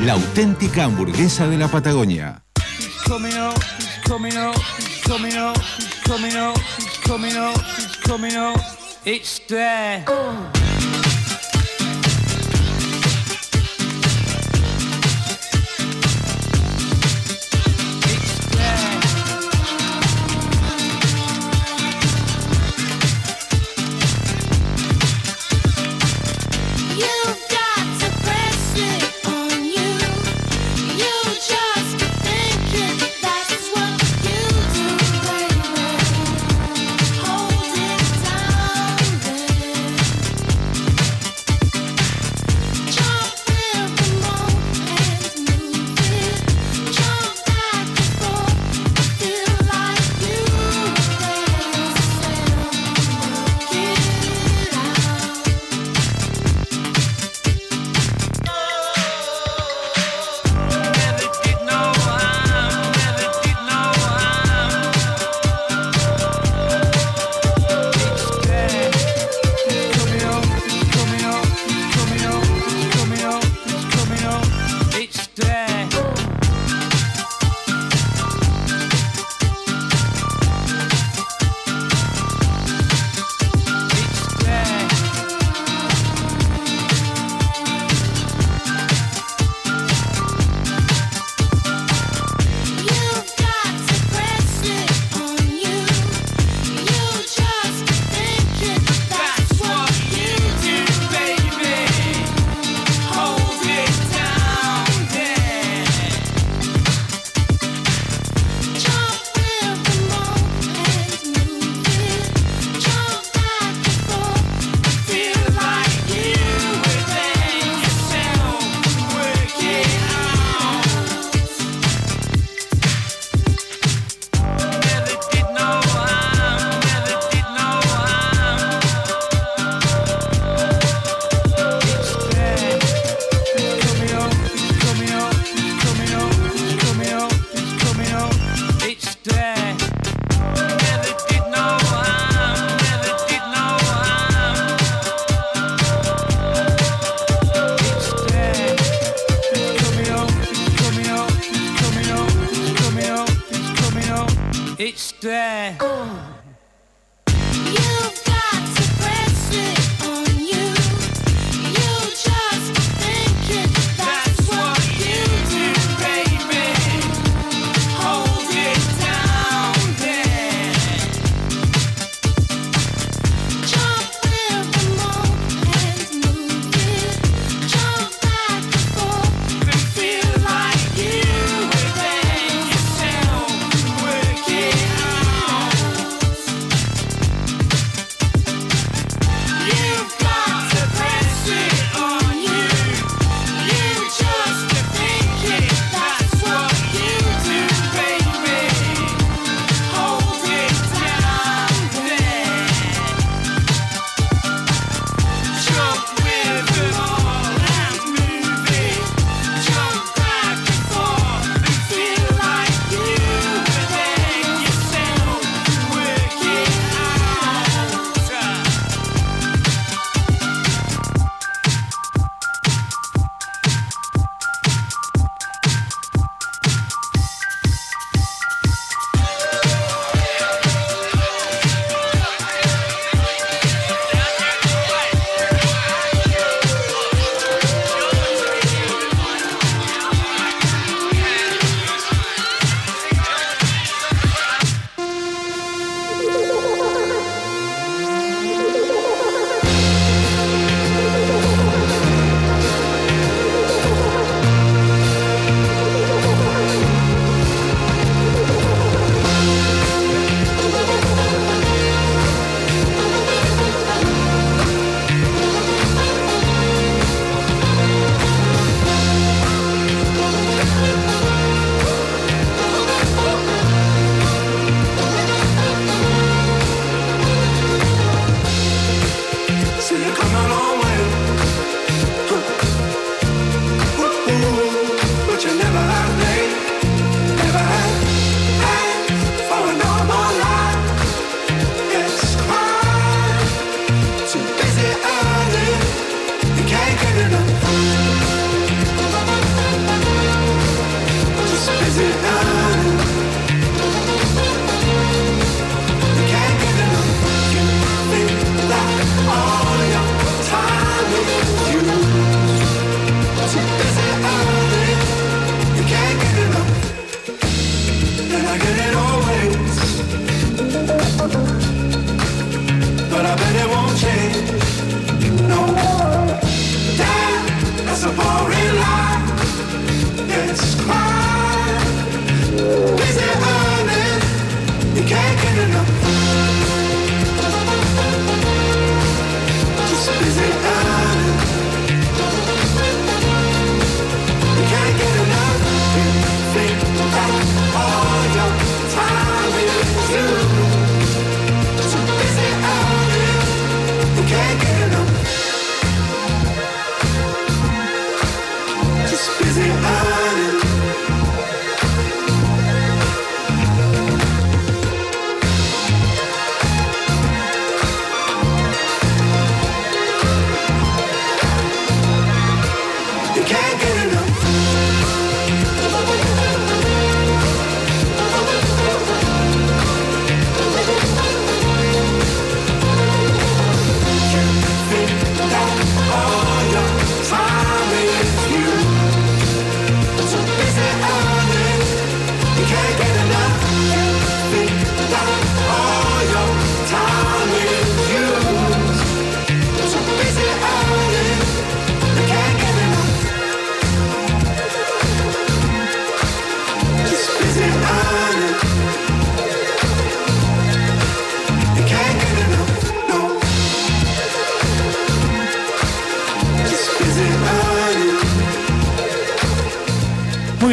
la 0.05 0.13
auténtica 0.13 0.85
hamburguesa 0.85 1.47
de 1.47 1.57
la 1.57 1.67
Patagonia. 1.67 2.43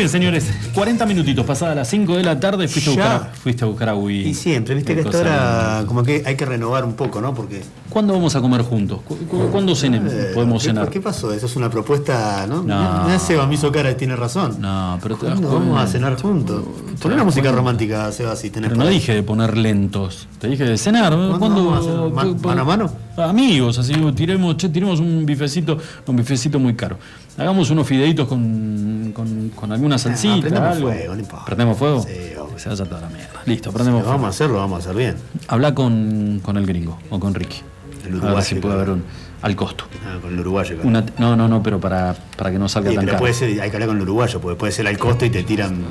Señores, 0.09 0.51
40 0.75 1.07
minutitos, 1.07 1.45
pasada 1.45 1.75
las 1.75 1.89
5 1.89 2.17
de 2.17 2.23
la 2.23 2.41
tarde, 2.41 2.69
fuiste, 2.69 2.91
a 2.91 3.67
buscar, 3.67 3.89
a 3.89 3.93
buscar. 3.93 4.11
Y 4.11 4.35
siempre, 4.35 4.75
viste 4.75 4.95
que 4.97 5.17
ahora 5.17 5.85
como 5.87 6.03
que 6.03 6.23
hay 6.25 6.37
que 6.37 6.45
renovar 6.45 6.85
un 6.85 6.95
poco, 6.95 7.21
¿no? 7.21 7.35
Porque... 7.35 7.63
¿Cuándo 7.89 8.13
vamos 8.13 8.35
a 8.37 8.41
comer 8.41 8.63
juntos? 8.63 9.01
¿Cu 9.03 9.17
¿Cuándo 9.51 9.73
eh, 9.73 9.77
cenemos? 9.77 10.13
Podemos 10.35 10.63
cenar? 10.63 10.91
¿Qué 10.91 11.01
pasó? 11.01 11.33
Eso 11.33 11.47
es 11.47 11.57
una 11.57 11.71
propuesta, 11.71 12.47
¿no? 12.47 12.63
no. 12.63 13.09
no 13.09 13.19
Seba 13.19 13.47
me 13.47 13.55
hizo 13.55 13.71
cara 13.73 13.91
y 13.91 13.95
tiene 13.95 14.17
razón. 14.17 14.57
No, 14.61 14.99
pero 15.03 15.17
te 15.17 15.27
vamos 15.27 15.81
a 15.81 15.87
cenar 15.87 16.21
juntos? 16.21 16.65
Poné 17.01 17.15
una 17.15 17.25
música 17.25 17.43
cuenta? 17.43 17.59
romántica, 17.59 18.13
Seba, 18.13 18.37
si 18.37 18.51
tenés 18.51 18.71
Pero 18.71 18.83
no 18.83 18.89
dije 18.89 19.15
de 19.15 19.23
poner 19.23 19.57
lentos, 19.57 20.29
te 20.39 20.49
dije 20.49 20.65
de 20.65 20.79
cenar. 20.79 21.13
¿Cuándo? 21.39 22.11
¿Cuándo 22.13 22.39
¿Mano 22.43 22.63
a 22.63 22.65
mano? 22.65 23.08
amigos, 23.21 23.79
así 23.79 23.95
tiremos, 24.15 24.57
che, 24.57 24.69
tiremos 24.69 25.01
un 25.01 25.25
bifecito, 25.27 25.79
un 26.07 26.17
bifecito 26.17 26.59
muy 26.59 26.75
caro. 26.75 26.99
Hagamos 27.37 27.71
unos 27.71 27.87
fideitos 27.87 28.27
con, 28.27 29.13
con, 29.15 29.73
alguna 29.73 29.97
ah, 29.97 29.99
salsita, 29.99 30.49
ah, 30.49 30.51
prendemos. 30.51 30.79
Fuego, 30.79 31.15
no 31.15 31.21
importa. 31.21 31.45
¿Prendemos 31.45 31.79
fuego? 31.79 32.03
Sí, 32.03 32.37
obvio. 32.39 32.59
Se 32.59 32.69
vaya 32.69 32.85
toda 32.85 33.01
la 33.03 33.09
mierda. 33.09 33.43
Listo, 33.47 33.73
prendemos 33.73 34.03
fuego. 34.03 34.13
Vamos 34.17 34.27
a 34.27 34.31
hacerlo, 34.31 34.57
vamos 34.59 34.77
a 34.77 34.79
hacer 34.81 34.97
bien. 34.97 35.17
Habla 35.47 35.75
con, 35.75 36.41
con 36.43 36.57
el 36.57 36.67
gringo 36.67 36.99
o 37.11 37.21
con 37.21 37.35
Ricky. 37.35 37.61
El 38.05 38.15
uruguayo. 38.15 38.33
A 38.33 38.35
ver 38.37 38.45
si 38.45 38.55
puede 38.57 38.75
haber 38.75 38.91
un 38.91 39.05
al 39.43 39.55
costo. 39.55 39.85
Ah, 40.05 40.19
con 40.21 40.33
el 40.33 40.41
uruguayo. 40.41 40.79
Claro. 40.79 41.07
No, 41.19 41.37
no, 41.37 41.49
no, 41.49 41.63
pero 41.63 41.81
para, 41.81 42.15
para 42.37 42.51
que 42.51 42.59
no 42.59 42.69
salga 42.69 42.91
sí, 42.91 42.97
tan 42.97 43.05
pero 43.05 43.13
caro. 43.13 43.23
Puede 43.23 43.35
ser, 43.35 43.61
hay 43.61 43.71
que 43.71 43.77
hablar 43.77 43.89
con 43.89 43.97
el 43.97 44.03
uruguayo, 44.03 44.41
porque 44.41 44.59
puede 44.59 44.73
ser 44.73 44.87
al 44.87 44.99
costo 44.99 45.25
y 45.25 45.31
te 45.31 45.43
tiran 45.43 45.85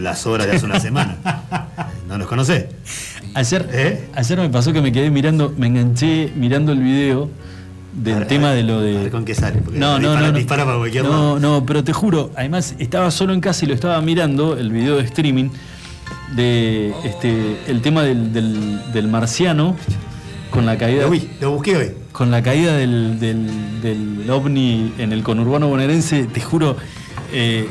las 0.00 0.26
horas 0.26 0.46
de 0.46 0.56
hace 0.56 0.64
una 0.64 0.80
semana. 0.80 1.16
¿No 2.08 2.18
los 2.18 2.26
conocés? 2.26 2.66
Ayer, 3.36 3.68
¿Eh? 3.70 4.08
ayer 4.14 4.38
me 4.38 4.48
pasó 4.48 4.72
que 4.72 4.80
me 4.80 4.90
quedé 4.92 5.10
mirando, 5.10 5.52
me 5.58 5.66
enganché 5.66 6.32
mirando 6.36 6.72
el 6.72 6.80
video 6.80 7.28
del 7.92 8.14
ver, 8.20 8.26
tema 8.28 8.48
ver, 8.52 8.56
de 8.56 8.62
lo 8.62 8.78
a 8.78 8.82
de. 8.82 8.94
ver 8.94 9.10
con 9.10 9.26
qué 9.26 9.34
sale, 9.34 9.60
porque 9.62 9.78
No, 9.78 9.98
no, 9.98 10.08
dispara- 10.14 10.20
no, 10.26 10.32
no. 10.32 10.38
dispara 10.38 10.64
para 10.64 10.78
cualquier 10.78 11.04
no, 11.04 11.10
lado. 11.10 11.38
no, 11.40 11.66
pero 11.66 11.84
te 11.84 11.92
juro, 11.92 12.30
además 12.34 12.74
estaba 12.78 13.10
solo 13.10 13.34
en 13.34 13.40
casa 13.42 13.66
y 13.66 13.68
lo 13.68 13.74
estaba 13.74 14.00
mirando, 14.00 14.56
el 14.56 14.70
video 14.72 14.96
de 14.96 15.02
streaming, 15.04 15.50
de 16.34 16.94
este 17.04 17.58
el 17.68 17.82
tema 17.82 18.02
del, 18.04 18.32
del, 18.32 18.80
del 18.94 19.08
marciano 19.08 19.76
con 20.50 20.64
la 20.64 20.78
caída. 20.78 21.02
Lo 21.02 21.10
vi, 21.10 21.28
lo 21.38 21.50
busqué 21.52 21.76
hoy. 21.76 21.90
Con 22.12 22.30
la 22.30 22.42
caída 22.42 22.74
del, 22.74 23.20
del, 23.20 23.82
del 23.82 24.30
ovni 24.30 24.94
en 24.98 25.12
el 25.12 25.22
conurbano 25.22 25.68
bonaerense, 25.68 26.24
te 26.24 26.40
juro, 26.40 26.76
eh, 27.34 27.68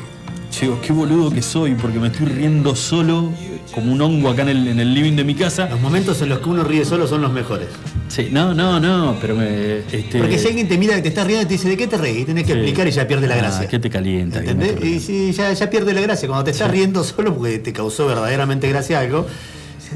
digo, 0.62 0.80
qué 0.82 0.94
boludo 0.94 1.32
que 1.32 1.42
soy, 1.42 1.76
porque 1.76 2.00
me 2.00 2.08
estoy 2.08 2.28
riendo 2.28 2.76
solo, 2.76 3.32
como 3.74 3.92
un 3.92 4.02
hongo 4.02 4.30
acá 4.30 4.44
en 4.44 4.50
el, 4.50 4.68
en 4.68 4.80
el 4.80 4.94
living 4.94 5.14
de 5.16 5.24
mi 5.24 5.36
casa. 5.36 5.68
Los 5.70 5.82
momentos 5.82 6.22
en 6.22 6.30
los 6.30 6.40
que 6.40 6.50
uno 6.50 6.64
ríe 6.64 6.86
solo 6.86 7.08
son 7.08 7.22
los 7.22 7.32
mejores. 7.32 7.68
Sí, 8.08 8.30
no, 8.32 8.54
no, 8.54 8.80
no, 8.80 9.18
pero 9.20 9.36
me. 9.36 9.80
Este, 9.92 10.20
Porque 10.20 10.38
si 10.38 10.48
alguien 10.48 10.68
te 10.68 10.78
mira 10.78 10.96
que 10.96 11.02
te 11.02 11.10
está 11.10 11.24
riendo 11.24 11.44
y 11.44 11.46
te 11.48 11.54
dice, 11.56 11.68
¿de 11.70 11.78
qué 11.78 11.88
te 11.88 11.98
reís? 11.98 12.20
Y 12.22 12.26
tenés 12.26 12.46
que 12.46 12.54
Sí. 12.54 12.60
explicar 12.60 12.88
y 12.88 12.92
ya 12.92 13.08
pierde 13.08 13.28
la 13.28 13.34
Ah, 13.36 13.38
gracia. 13.38 13.68
¿Qué 13.68 13.80
te 13.80 13.90
calienta? 13.90 14.40
¿Entendés? 14.40 14.84
Y 14.84 15.00
sí, 15.00 15.32
ya, 15.34 15.52
ya 15.52 15.70
pierde 15.70 15.94
la 15.94 16.02
gracia. 16.02 16.28
Cuando 16.28 16.44
te 16.46 16.52
estás 16.52 16.70
riendo 16.72 17.04
solo 17.04 17.36
porque 17.36 17.60
te 17.60 17.74
causó 17.74 18.06
verdaderamente 18.08 18.70
gracia 18.70 19.00
algo, 19.00 19.26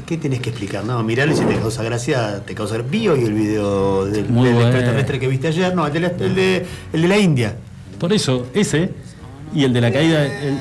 ¿qué 0.06 0.16
tenés 0.18 0.40
que 0.40 0.50
explicar? 0.50 0.84
No, 0.84 1.02
miralo 1.02 1.32
y 1.32 1.36
si 1.36 1.44
te 1.44 1.54
causa 1.56 1.82
gracia, 1.82 2.42
te 2.44 2.54
causa 2.54 2.76
gracia. 2.78 3.14
y 3.16 3.24
el 3.24 3.32
video 3.34 4.04
del, 4.06 4.26
del 4.26 4.46
extraterrestre 4.60 5.18
que 5.20 5.28
viste 5.28 5.48
ayer? 5.48 5.74
No, 5.74 5.86
el 5.86 5.92
de 5.92 6.00
la, 6.00 6.08
el 6.08 6.34
de, 6.34 6.66
el 6.92 7.02
de 7.02 7.08
la 7.08 7.18
India. 7.18 7.54
Por 7.98 8.12
eso, 8.12 8.46
ese 8.54 8.90
y 9.54 9.64
el 9.64 9.72
de 9.72 9.80
la 9.80 9.92
caída. 9.92 10.24
el- 10.24 10.58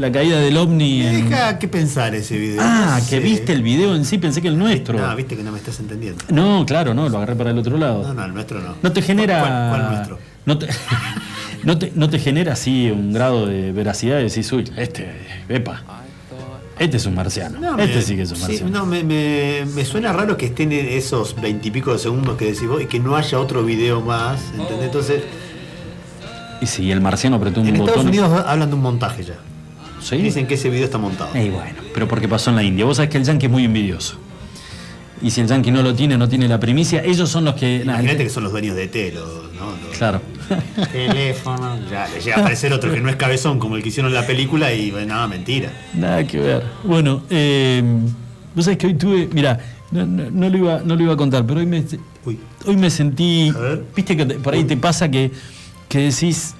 la 0.00 0.10
caída 0.10 0.40
del 0.40 0.56
ovni. 0.56 0.98
Me 0.98 1.18
en- 1.20 1.30
deja 1.30 1.58
que 1.60 1.68
pensar 1.68 2.12
ese 2.14 2.36
video. 2.36 2.60
Ah, 2.60 3.00
que 3.08 3.20
viste 3.20 3.52
el 3.52 3.62
video 3.62 3.94
en 3.94 4.04
sí, 4.04 4.18
pensé 4.18 4.42
que 4.42 4.48
el 4.48 4.58
nuestro. 4.58 4.98
No, 4.98 5.14
viste 5.14 5.36
que 5.36 5.44
no 5.44 5.52
me 5.52 5.58
estás 5.58 5.78
entendiendo. 5.78 6.24
No, 6.28 6.66
claro, 6.66 6.92
no, 6.92 7.08
lo 7.08 7.18
agarré 7.18 7.36
para 7.36 7.50
el 7.52 7.58
otro 7.58 7.78
lado. 7.78 8.02
No, 8.02 8.12
no, 8.14 8.24
el 8.24 8.34
nuestro 8.34 8.60
no. 8.60 8.74
No 8.82 8.92
te 8.92 9.00
genera. 9.00 9.38
¿Cuál, 9.38 9.68
cuál 9.80 9.94
nuestro? 9.94 10.18
No 10.44 10.58
te, 10.58 10.66
no 11.62 11.78
te, 11.78 11.92
no 11.94 12.10
te 12.10 12.18
genera 12.18 12.54
así 12.54 12.90
un 12.90 13.12
grado 13.12 13.46
de 13.46 13.70
veracidad 13.70 14.16
de 14.16 14.24
decir, 14.24 14.44
uy, 14.52 14.64
este, 14.76 15.08
epa, 15.48 15.82
este 16.80 16.96
es 16.96 17.06
un 17.06 17.14
marciano. 17.14 17.60
No, 17.60 17.78
este 17.78 17.94
me- 17.96 18.02
sí 18.02 18.16
que 18.16 18.22
es 18.22 18.30
un 18.32 18.36
sí, 18.38 18.42
marciano. 18.42 18.70
no, 18.70 18.86
me, 18.86 19.04
me- 19.04 19.64
me 19.72 19.84
suena 19.84 20.12
raro 20.12 20.36
que 20.36 20.46
estén 20.46 20.72
en 20.72 20.86
esos 20.88 21.40
veintipico 21.40 21.92
de 21.92 22.00
segundos 22.00 22.36
que 22.36 22.46
decís 22.46 22.66
vos 22.66 22.82
y 22.82 22.86
que 22.86 22.98
no 22.98 23.14
haya 23.14 23.38
otro 23.38 23.64
video 23.64 24.00
más. 24.00 24.40
¿entendés? 24.58 24.86
Entonces, 24.86 25.22
Y 26.60 26.66
si 26.66 26.90
el 26.90 27.00
marciano 27.00 27.36
apretó 27.36 27.60
un 27.60 27.68
en 27.68 27.74
Estados 27.76 27.96
botón. 27.96 28.08
Unidos 28.08 28.44
hablan 28.46 28.68
de 28.70 28.74
un 28.76 28.82
montaje 28.82 29.24
ya. 29.24 29.34
¿Sí? 30.00 30.16
Dicen 30.18 30.46
que 30.46 30.54
ese 30.54 30.70
video 30.70 30.84
está 30.84 30.98
montado. 30.98 31.30
Y 31.36 31.48
bueno, 31.50 31.74
pero 31.92 32.06
porque 32.06 32.28
pasó 32.28 32.50
en 32.50 32.56
la 32.56 32.62
India. 32.62 32.84
Vos 32.84 32.96
sabés 32.96 33.10
que 33.10 33.18
el 33.18 33.24
yankee 33.24 33.46
es 33.46 33.52
muy 33.52 33.64
envidioso. 33.64 34.16
Y 35.22 35.30
si 35.30 35.40
el 35.40 35.46
yankee 35.48 35.70
no 35.70 35.82
lo 35.82 35.94
tiene, 35.94 36.16
no 36.18 36.28
tiene 36.28 36.46
la 36.46 36.60
primicia, 36.60 37.02
ellos 37.02 37.28
son 37.30 37.44
los 37.46 37.54
que. 37.54 37.82
Imagínate 37.82 38.24
que 38.24 38.30
son 38.30 38.42
los 38.44 38.52
dueños 38.52 38.76
de 38.76 38.86
T, 38.88 39.12
los, 39.12 39.24
¿no? 39.54 39.70
Los 39.88 39.96
Claro. 39.96 40.20
teléfonos. 40.92 41.80
Ya 41.90 42.06
le 42.08 42.20
llega 42.20 42.36
a 42.36 42.40
aparecer 42.40 42.72
otro 42.72 42.92
que 42.92 43.00
no 43.00 43.08
es 43.08 43.16
cabezón, 43.16 43.58
como 43.58 43.76
el 43.76 43.82
que 43.82 43.88
hicieron 43.88 44.10
en 44.12 44.14
la 44.20 44.26
película, 44.26 44.72
y 44.72 44.92
nada, 45.06 45.26
mentira. 45.26 45.72
Nada 45.94 46.24
que 46.26 46.38
ver. 46.38 46.62
Bueno, 46.84 47.22
eh, 47.30 47.82
vos 48.54 48.64
sabés 48.64 48.78
que 48.78 48.86
hoy 48.88 48.94
tuve. 48.94 49.28
Mira, 49.32 49.58
no, 49.90 50.04
no- 50.06 50.30
no 50.30 50.48
lo 50.50 50.56
iba, 50.58 50.80
no 50.84 50.94
lo 50.94 51.02
iba 51.02 51.14
a 51.14 51.16
contar, 51.16 51.46
pero 51.46 51.60
hoy 51.60 51.66
me, 51.66 51.82
Uy. 52.24 52.38
hoy 52.66 52.76
me 52.76 52.90
sentí. 52.90 53.48
A 53.56 53.58
ver. 53.58 53.84
Viste 53.96 54.16
que 54.16 54.26
te- 54.26 54.34
por 54.34 54.52
ahí 54.54 54.64
te 54.64 54.76
pasa 54.76 55.10
que, 55.10 55.30
que 55.88 55.98
decís. 56.00 56.54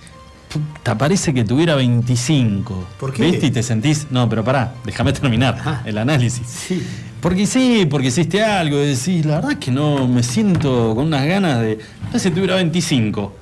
Te 0.84 0.94
parece 0.96 1.34
que 1.34 1.44
tuviera 1.44 1.74
25. 1.74 2.86
¿Por 2.98 3.12
qué? 3.12 3.24
¿Viste? 3.30 3.46
Y 3.46 3.50
te 3.50 3.62
sentís. 3.62 4.06
No, 4.10 4.28
pero 4.28 4.42
pará, 4.44 4.74
déjame 4.84 5.12
terminar 5.12 5.56
Ajá. 5.58 5.82
el 5.84 5.98
análisis. 5.98 6.46
Sí. 6.46 6.82
Porque 7.20 7.46
sí, 7.46 7.86
porque 7.90 8.06
hiciste 8.08 8.42
algo, 8.42 8.76
y 8.82 8.86
decís, 8.86 9.26
la 9.26 9.36
verdad 9.36 9.52
es 9.52 9.58
que 9.58 9.70
no 9.72 10.06
me 10.06 10.22
siento 10.22 10.94
con 10.94 11.06
unas 11.06 11.26
ganas 11.26 11.60
de. 11.60 11.78
Parece 12.06 12.28
que 12.30 12.34
tuviera 12.36 12.54
25. 12.54 13.36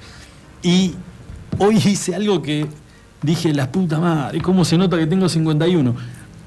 Y 0.62 0.94
hoy 1.58 1.76
hice 1.76 2.14
algo 2.14 2.40
que 2.42 2.66
dije, 3.22 3.52
la 3.52 3.70
puta 3.70 4.00
madre, 4.00 4.40
¿cómo 4.40 4.64
se 4.64 4.76
nota 4.78 4.96
que 4.98 5.06
tengo 5.06 5.28
51? 5.28 5.94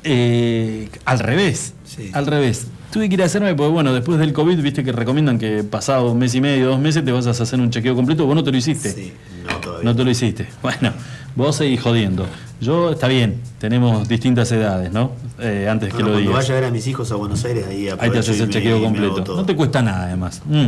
Eh, 0.03 0.89
al 1.05 1.19
revés, 1.19 1.73
Sí. 1.85 2.09
al 2.13 2.25
revés. 2.25 2.67
Tuve 2.91 3.09
que 3.09 3.15
ir 3.15 3.21
a 3.21 3.25
hacerme, 3.25 3.53
porque 3.53 3.71
bueno, 3.71 3.93
después 3.93 4.17
del 4.17 4.31
COVID, 4.33 4.59
viste 4.61 4.83
que 4.83 4.91
recomiendan 4.93 5.38
que 5.38 5.63
pasado 5.63 6.11
un 6.11 6.17
mes 6.17 6.33
y 6.35 6.41
medio, 6.41 6.67
dos 6.69 6.79
meses, 6.79 7.03
te 7.03 7.11
vas 7.11 7.27
a 7.27 7.31
hacer 7.31 7.59
un 7.59 7.69
chequeo 7.69 7.95
completo, 7.95 8.25
vos 8.25 8.35
no 8.35 8.43
te 8.43 8.51
lo 8.51 8.57
hiciste. 8.57 8.91
Sí, 8.91 9.13
no 9.45 9.57
todavía. 9.57 9.83
No 9.89 9.95
te 9.95 10.03
lo 10.03 10.09
hiciste. 10.11 10.47
Bueno, 10.61 10.93
vos 11.35 11.55
seguís 11.57 11.81
jodiendo. 11.81 12.25
Yo, 12.61 12.91
está 12.91 13.07
bien, 13.07 13.39
tenemos 13.59 14.07
distintas 14.07 14.51
edades, 14.51 14.91
¿no? 14.91 15.11
Eh, 15.39 15.67
antes 15.69 15.89
que 15.93 15.99
lo 15.99 16.05
cuando 16.05 16.19
digas. 16.21 16.35
vaya 16.35 16.51
a 16.51 16.55
ver 16.55 16.63
a 16.63 16.71
mis 16.71 16.88
hijos 16.88 17.11
a 17.11 17.15
Buenos 17.15 17.43
Aires, 17.45 17.65
ahí 17.69 17.88
Ahí 17.99 18.09
te 18.09 18.19
haces 18.19 18.39
el 18.39 18.49
chequeo 18.49 18.77
me 18.79 18.85
completo. 18.85 19.35
No 19.35 19.45
te 19.45 19.55
cuesta 19.55 19.81
nada, 19.81 20.05
además. 20.05 20.41
Mm. 20.45 20.65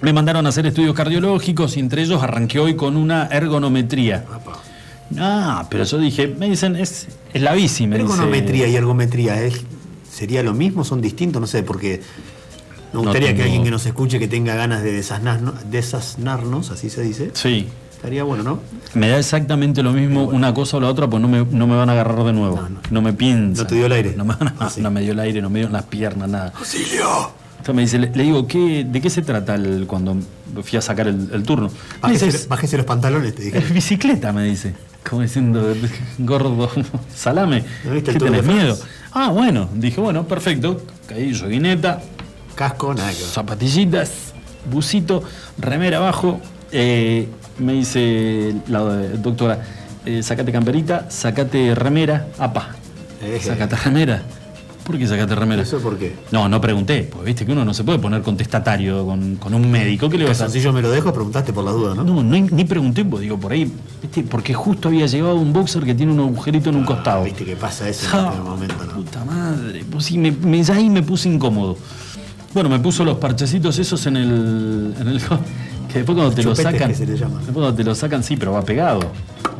Me 0.00 0.12
mandaron 0.12 0.46
a 0.46 0.48
hacer 0.50 0.64
estudios 0.64 0.94
cardiológicos 0.94 1.76
y 1.76 1.80
entre 1.80 2.02
ellos 2.02 2.22
arranqué 2.22 2.60
hoy 2.60 2.76
con 2.76 2.96
una 2.96 3.26
ergonometría. 3.26 4.24
Ah, 5.18 5.66
pero 5.68 5.84
yo 5.84 5.98
dije, 5.98 6.28
me 6.38 6.48
dicen, 6.48 6.76
es, 6.76 7.08
es 7.34 7.42
la 7.42 7.52
bici, 7.54 7.86
me 7.86 7.98
dice. 7.98 8.10
Ergonometría 8.12 8.68
y 8.68 8.76
ergometría, 8.76 9.42
¿es- 9.42 9.64
¿sería 10.18 10.42
lo 10.42 10.52
mismo? 10.54 10.84
¿Son 10.84 11.00
distintos? 11.00 11.40
No 11.40 11.46
sé, 11.46 11.62
porque 11.62 12.00
me 12.92 12.94
No 12.94 13.02
gustaría 13.02 13.34
que 13.36 13.42
alguien 13.44 13.62
que 13.62 13.70
nos 13.70 13.86
escuche 13.86 14.18
que 14.18 14.26
tenga 14.28 14.54
ganas 14.56 14.82
de 14.82 14.92
desasnarnos, 14.92 15.54
desasnarnos 15.70 16.70
así 16.70 16.90
se 16.90 17.02
dice. 17.02 17.30
Sí. 17.34 17.68
Estaría 17.92 18.22
bueno, 18.24 18.42
¿no? 18.44 18.60
Me 18.94 19.08
da 19.08 19.18
exactamente 19.18 19.82
lo 19.82 19.92
mismo 19.92 20.24
una 20.24 20.54
cosa 20.54 20.76
o 20.76 20.80
la 20.80 20.88
otra, 20.88 21.08
pues 21.08 21.20
no 21.20 21.28
me, 21.28 21.44
no 21.44 21.66
me 21.66 21.74
van 21.76 21.88
a 21.88 21.92
agarrar 21.92 22.24
de 22.24 22.32
nuevo. 22.32 22.56
No, 22.56 22.68
No, 22.68 22.80
no. 22.90 23.02
me 23.02 23.12
piensan. 23.12 23.64
¿No 23.64 23.66
te 23.66 23.74
dio 23.74 23.86
el 23.86 23.92
aire? 23.92 24.14
No 24.16 24.24
me, 24.24 24.34
Ah, 24.58 24.70
sí. 24.70 24.80
no 24.80 24.90
me 24.90 25.00
dio 25.00 25.12
el 25.12 25.20
aire, 25.20 25.40
no 25.42 25.50
me 25.50 25.60
dio 25.60 25.68
las 25.68 25.84
piernas, 25.84 26.28
nada. 26.28 26.52
¡Auxilio! 26.56 27.32
Entonces 27.58 27.74
me 27.74 27.82
dice, 27.82 27.98
le, 27.98 28.10
le 28.14 28.22
digo, 28.22 28.46
¿qué, 28.46 28.86
¿de 28.88 29.00
qué 29.00 29.10
se 29.10 29.22
trata 29.22 29.56
el, 29.56 29.84
cuando 29.88 30.16
fui 30.62 30.78
a 30.78 30.80
sacar 30.80 31.08
el, 31.08 31.28
el 31.32 31.42
turno? 31.42 31.70
Dice, 32.08 32.46
Bájese, 32.48 32.76
los 32.76 32.86
pantalones, 32.86 33.34
te 33.34 33.42
dije. 33.42 33.58
Es 33.58 33.72
bicicleta, 33.74 34.32
me 34.32 34.44
dice. 34.44 34.74
Como 35.08 35.22
diciendo, 35.22 35.74
gordo, 36.18 36.70
salame. 37.14 37.64
¿No 37.84 37.90
viste 37.92 38.12
¿Qué 38.12 38.18
tenés 38.20 38.44
miedo? 38.44 38.76
France? 38.76 38.97
Ah, 39.20 39.30
bueno. 39.30 39.68
Dije, 39.74 40.00
bueno, 40.00 40.28
perfecto. 40.28 40.80
Caí, 41.08 41.36
joguineta, 41.36 42.00
Casco, 42.54 42.94
nada 42.94 43.10
zapatillitas, 43.10 44.32
busito, 44.70 45.24
remera 45.58 45.96
abajo. 45.96 46.40
Eh, 46.70 47.26
me 47.58 47.72
dice 47.72 48.54
la 48.68 48.78
doctora, 49.18 49.58
eh, 50.06 50.22
sacate 50.22 50.52
camperita, 50.52 51.10
sacate 51.10 51.74
remera, 51.74 52.28
apa. 52.38 52.76
Eje. 53.20 53.48
Sacate 53.48 53.74
remera. 53.74 54.22
¿Por 54.88 54.96
qué 54.98 55.06
sacate 55.06 55.34
remera? 55.34 55.60
¿Eso 55.62 55.78
por 55.80 55.98
qué? 55.98 56.16
No, 56.32 56.48
no 56.48 56.60
pregunté, 56.62 57.06
porque 57.12 57.26
viste 57.26 57.44
que 57.44 57.52
uno 57.52 57.62
no 57.62 57.74
se 57.74 57.84
puede 57.84 57.98
poner 57.98 58.22
contestatario 58.22 59.04
con, 59.04 59.36
con 59.36 59.52
un 59.52 59.70
médico. 59.70 60.08
¿Qué 60.08 60.16
le 60.16 60.24
vas 60.26 60.40
a 60.40 60.48
Si 60.48 60.60
yo 60.62 60.72
me 60.72 60.80
lo 60.80 60.90
dejo, 60.90 61.12
preguntaste 61.12 61.52
por 61.52 61.62
las 61.62 61.74
dudas, 61.74 61.94
¿no? 61.94 62.04
no, 62.04 62.22
no, 62.22 62.46
ni 62.50 62.64
pregunté, 62.64 63.04
pues 63.04 63.20
digo, 63.22 63.38
por 63.38 63.52
ahí, 63.52 63.70
¿viste? 64.00 64.22
porque 64.22 64.54
justo 64.54 64.88
había 64.88 65.04
llegado 65.06 65.36
un 65.36 65.52
boxer 65.52 65.84
que 65.84 65.94
tiene 65.94 66.10
un 66.12 66.20
agujerito 66.20 66.70
en 66.70 66.76
un 66.76 66.84
costado. 66.84 67.20
Ah, 67.20 67.24
Viste 67.24 67.44
que 67.44 67.54
pasa 67.54 67.86
eso 67.88 68.18
en 68.18 68.26
este 68.28 68.40
momento, 68.40 68.74
¿no? 68.86 68.92
Puta 68.94 69.24
madre, 69.26 69.84
pues 69.90 70.04
sí, 70.06 70.16
me, 70.16 70.30
me- 70.32 70.62
ya 70.62 70.74
ahí 70.74 70.88
me 70.88 71.02
puse 71.02 71.28
incómodo. 71.28 71.76
Bueno, 72.54 72.70
me 72.70 72.78
puso 72.80 73.04
los 73.04 73.18
parchecitos 73.18 73.78
esos 73.78 74.06
en 74.06 74.16
el. 74.16 74.94
En 74.98 75.06
el 75.06 75.20
que 75.20 75.98
después 75.98 76.16
cuando 76.16 76.32
te 76.34 76.42
lo 76.42 76.54
sacan. 76.54 76.88
que 76.88 76.94
se 76.94 77.04
le 77.06 77.14
llama. 77.16 77.34
Después 77.36 77.52
cuando 77.54 77.74
te 77.74 77.84
lo 77.84 77.94
sacan, 77.94 78.22
sí, 78.24 78.38
pero 78.38 78.52
va 78.52 78.62
pegado. 78.62 79.00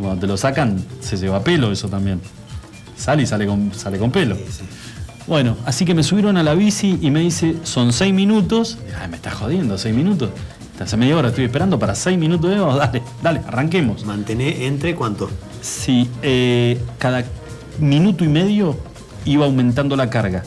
Cuando 0.01 0.19
te 0.21 0.27
lo 0.27 0.39
sacan, 0.39 0.83
se 1.01 1.19
lleva 1.19 1.45
pelo 1.45 1.71
eso 1.71 1.87
también. 1.89 2.19
Sale 2.97 3.23
y 3.23 3.27
sale 3.27 3.47
con, 3.47 3.73
sale 3.75 3.99
con 3.99 4.11
pelo. 4.11 4.37
Bueno, 5.29 5.59
así 5.67 5.85
que 5.85 5.95
me 5.95 6.03
subieron 6.03 6.39
a 6.39 6.43
la 6.43 6.55
bici 6.55 6.99
y 7.03 7.11
me 7.11 7.21
dice, 7.21 7.57
son 7.63 7.93
seis 7.93 8.15
minutos. 8.15 8.79
Ay, 8.99 9.09
me 9.09 9.17
está 9.17 9.31
jodiendo, 9.31 9.77
seis 9.77 9.95
minutos. 9.95 10.31
Hace 10.81 10.97
media 10.97 11.19
hora 11.19 11.29
estoy 11.29 11.45
esperando 11.45 11.79
para 11.79 11.95
seis 11.95 12.17
minutos 12.17 12.51
de 12.51 12.57
dale, 12.79 13.03
dale, 13.23 13.43
arranquemos. 13.47 14.07
Mantener 14.07 14.63
entre 14.63 14.95
cuánto? 14.95 15.29
Sí, 15.61 16.09
eh, 16.23 16.81
cada 16.99 17.25
minuto 17.79 18.25
y 18.25 18.29
medio 18.29 18.79
iba 19.27 19.45
aumentando 19.45 19.97
la 19.97 20.09
carga. 20.09 20.45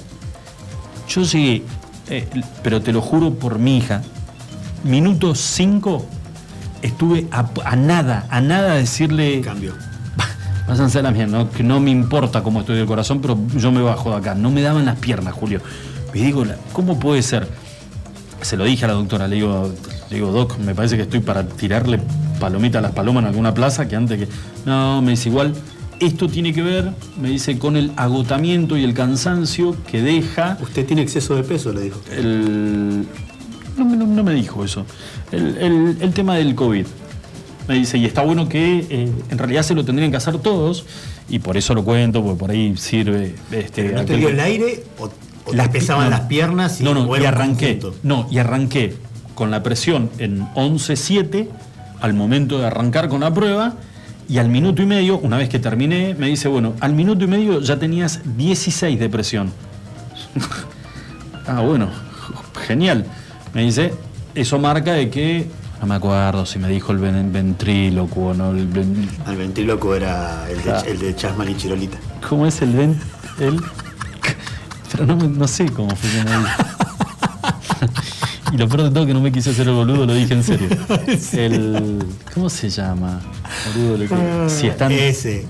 Yo 1.07 1.21
llegué, 1.23 1.63
eh, 2.09 2.27
pero 2.63 2.81
te 2.81 2.91
lo 2.91 3.01
juro 3.01 3.35
por 3.35 3.59
mi 3.59 3.77
hija, 3.77 4.01
minuto 4.83 5.35
5 5.35 6.07
estuve 6.81 7.27
a, 7.29 7.47
a 7.65 7.75
nada, 7.75 8.25
a 8.31 8.41
nada 8.41 8.75
decirle, 8.75 9.41
Cambio. 9.41 9.75
Váyanse 10.67 10.99
a 10.99 11.01
la 11.01 11.11
mierda, 11.11 11.39
¿no? 11.39 11.49
que 11.51 11.63
no 11.63 11.79
me 11.79 11.91
importa 11.91 12.43
cómo 12.43 12.61
estoy 12.61 12.77
del 12.77 12.85
corazón, 12.85 13.19
pero 13.21 13.37
yo 13.55 13.71
me 13.71 13.81
bajo 13.81 14.11
de 14.11 14.17
acá. 14.17 14.35
No 14.35 14.51
me 14.51 14.61
daban 14.61 14.85
las 14.85 14.97
piernas, 14.99 15.33
Julio. 15.33 15.61
Y 16.13 16.19
digo, 16.19 16.43
¿cómo 16.73 16.99
puede 16.99 17.21
ser? 17.21 17.47
Se 18.41 18.57
lo 18.57 18.63
dije 18.65 18.85
a 18.85 18.87
la 18.89 18.93
doctora, 18.95 19.27
le 19.27 19.35
digo, 19.35 19.71
le 20.09 20.15
digo, 20.15 20.31
Doc, 20.31 20.57
me 20.59 20.73
parece 20.75 20.95
que 20.97 21.03
estoy 21.03 21.19
para 21.19 21.47
tirarle 21.47 21.99
palomita 22.39 22.79
a 22.79 22.81
las 22.81 22.91
palomas 22.91 23.21
en 23.23 23.27
alguna 23.29 23.53
plaza 23.53 23.87
que 23.87 23.95
antes 23.95 24.17
que. 24.19 24.27
No, 24.65 25.01
me 25.01 25.11
dice 25.11 25.29
igual, 25.29 25.53
Esto 25.99 26.27
tiene 26.27 26.51
que 26.51 26.63
ver, 26.63 26.91
me 27.21 27.29
dice, 27.29 27.59
con 27.59 27.77
el 27.77 27.91
agotamiento 27.95 28.75
y 28.75 28.83
el 28.83 28.95
cansancio 28.95 29.75
que 29.91 30.01
deja 30.01 30.57
Usted 30.61 30.85
tiene 30.87 31.03
exceso 31.03 31.35
de 31.35 31.43
peso, 31.43 31.71
le 31.71 31.81
dijo. 31.81 32.01
el... 32.11 33.05
No, 33.77 33.85
me- 33.85 33.95
no- 33.95 34.07
no 34.07 34.23
me 34.23 34.33
dijo 34.33 34.65
eso. 34.65 34.85
El, 35.31 35.57
el- 35.57 35.97
el 36.01 36.11
tema 36.13 36.35
del 36.35 36.55
COVID. 36.55 36.85
Me 37.67 37.75
dice, 37.75 37.97
y 37.97 38.05
está 38.05 38.23
bueno 38.23 38.49
que 38.49 38.85
eh, 38.89 39.09
en 39.29 39.37
realidad 39.37 39.63
se 39.63 39.75
lo 39.75 39.85
tendrían 39.85 40.11
que 40.11 40.17
hacer 40.17 40.39
todos, 40.39 40.85
y 41.29 41.39
por 41.39 41.57
eso 41.57 41.73
lo 41.73 41.83
cuento, 41.83 42.23
porque 42.23 42.39
por 42.39 42.51
ahí 42.51 42.75
sirve... 42.77 43.35
Este, 43.51 43.91
¿No 43.91 44.03
te 44.03 44.17
dio 44.17 44.29
el 44.29 44.39
aire 44.39 44.83
o, 44.99 45.09
o 45.45 45.53
las 45.53 45.67
te 45.67 45.79
pesaban 45.79 46.05
no, 46.05 46.09
las 46.09 46.21
piernas 46.21 46.81
y, 46.81 46.83
no, 46.83 46.93
no, 46.93 47.17
y 47.17 47.25
arranqué. 47.25 47.79
No, 48.03 48.27
y 48.31 48.39
arranqué 48.39 48.95
con 49.35 49.51
la 49.51 49.63
presión 49.63 50.09
en 50.17 50.41
11.7 50.53 51.47
al 52.01 52.13
momento 52.13 52.59
de 52.59 52.65
arrancar 52.65 53.07
con 53.09 53.21
la 53.21 53.33
prueba. 53.33 53.75
Y 54.27 54.37
al 54.37 54.49
minuto 54.49 54.81
y 54.81 54.85
medio, 54.85 55.17
una 55.17 55.37
vez 55.37 55.49
que 55.49 55.59
terminé, 55.59 56.15
me 56.17 56.27
dice, 56.27 56.47
bueno, 56.47 56.73
al 56.79 56.93
minuto 56.93 57.25
y 57.25 57.27
medio 57.27 57.59
ya 57.59 57.79
tenías 57.79 58.21
16 58.37 58.99
de 58.99 59.09
presión. 59.09 59.51
ah, 61.47 61.61
bueno, 61.61 61.89
genial. 62.65 63.05
Me 63.53 63.63
dice, 63.63 63.93
eso 64.33 64.57
marca 64.57 64.93
de 64.93 65.09
que, 65.09 65.47
no 65.81 65.87
me 65.87 65.95
acuerdo 65.95 66.45
si 66.45 66.59
me 66.59 66.67
dijo 66.69 66.91
el 66.91 66.99
ven- 66.99 67.33
ventrílocuo, 67.33 68.33
¿no? 68.33 68.51
El 68.51 68.67
ven- 68.67 69.09
Al 69.25 69.35
ventríloco 69.35 69.95
era 69.95 70.47
el 70.49 70.63
de, 70.63 70.91
el 70.91 70.99
de 70.99 71.15
Chasman 71.15 71.49
y 71.49 71.55
Chirolita. 71.57 71.97
¿Cómo 72.29 72.45
es 72.45 72.61
el 72.61 72.73
ven? 72.73 72.99
El... 73.39 73.59
Pero 74.91 75.05
no, 75.07 75.15
no 75.15 75.47
sé 75.47 75.65
cómo 75.69 75.89
funciona 75.95 76.37
ahí. 76.37 76.45
Y 78.53 78.57
lo 78.57 78.67
peor 78.67 78.83
de 78.83 78.89
todo 78.91 79.05
que 79.05 79.13
no 79.13 79.21
me 79.21 79.31
quise 79.31 79.51
hacer 79.51 79.65
el 79.69 79.73
boludo, 79.73 80.05
lo 80.05 80.13
dije 80.13 80.33
en 80.33 80.43
serio. 80.43 80.67
El. 81.31 82.03
¿Cómo 82.33 82.49
se 82.49 82.69
llama? 82.69 83.21
Boludo, 83.73 83.97
lo 83.97 84.09
que- 84.09 84.49
si 84.49 84.67
están. 84.67 84.91
Ese, 84.91 85.45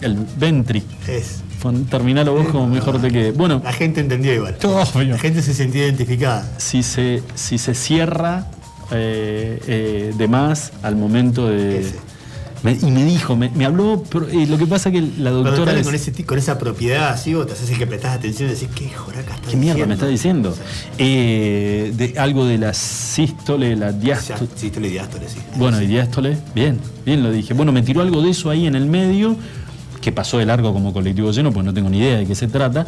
El 0.00 0.16
Ventri. 0.36 0.82
es. 1.06 1.42
Terminalo 1.88 2.34
vos 2.34 2.48
como 2.48 2.66
mejor 2.66 3.00
te 3.00 3.10
quede. 3.12 3.30
Bueno, 3.30 3.60
La 3.64 3.72
gente 3.72 4.00
entendió 4.00 4.34
igual. 4.34 4.56
Obvio. 4.64 5.12
La 5.14 5.18
gente 5.18 5.40
se 5.40 5.54
sentía 5.54 5.84
identificada. 5.84 6.44
si 6.58 6.82
se, 6.82 7.22
si 7.36 7.58
se 7.58 7.74
cierra 7.74 8.46
eh, 8.90 9.60
eh, 9.66 10.14
de 10.16 10.28
más 10.28 10.72
al 10.82 10.96
momento 10.96 11.48
de. 11.48 11.80
Ese. 11.80 11.96
Me- 12.62 12.72
y 12.72 12.90
me 12.90 13.04
dijo, 13.04 13.36
me, 13.36 13.50
me 13.50 13.64
habló, 13.66 14.02
eh, 14.32 14.46
lo 14.48 14.58
que 14.58 14.66
pasa 14.66 14.90
que 14.90 15.00
la 15.18 15.30
doctora. 15.30 15.72
es- 15.78 15.84
con, 15.86 15.94
ese, 15.94 16.10
ti- 16.10 16.24
con 16.24 16.36
esa 16.38 16.58
propiedad 16.58 17.10
así, 17.10 17.34
vos 17.34 17.46
te 17.46 17.52
haces 17.52 17.70
el 17.70 17.78
que 17.78 17.86
prestás 17.86 18.16
atención 18.16 18.48
y 18.50 18.54
decís, 18.54 18.68
¿qué 18.74 18.88
joraca 18.88 19.34
está 19.34 19.50
¿Qué 19.50 19.56
mierda 19.56 19.86
me 19.86 19.94
está 19.94 20.06
diciendo? 20.06 20.56
Eh, 20.98 21.92
de 21.94 22.18
algo 22.18 22.44
de 22.46 22.58
la 22.58 22.72
sístole, 22.74 23.76
la 23.76 23.92
diástole. 23.92 24.48
sístole 24.56 24.88
y 24.88 24.92
diástole, 24.92 25.28
sí. 25.28 25.38
Bueno, 25.56 25.80
y 25.80 25.86
diástole, 25.86 26.38
bien, 26.54 26.80
bien 27.04 27.22
lo 27.22 27.30
dije. 27.30 27.54
Bueno, 27.54 27.70
me 27.72 27.82
tiró 27.82 28.00
algo 28.00 28.22
de 28.22 28.30
eso 28.30 28.50
ahí 28.50 28.66
en 28.66 28.74
el 28.74 28.86
medio, 28.86 29.36
que 30.00 30.10
pasó 30.10 30.38
de 30.38 30.46
largo 30.46 30.72
como 30.72 30.92
colectivo 30.92 31.30
lleno, 31.30 31.52
pues 31.52 31.64
no 31.64 31.72
tengo 31.74 31.88
ni 31.90 31.98
idea 31.98 32.18
de 32.18 32.26
qué 32.26 32.34
se 32.34 32.48
trata. 32.48 32.86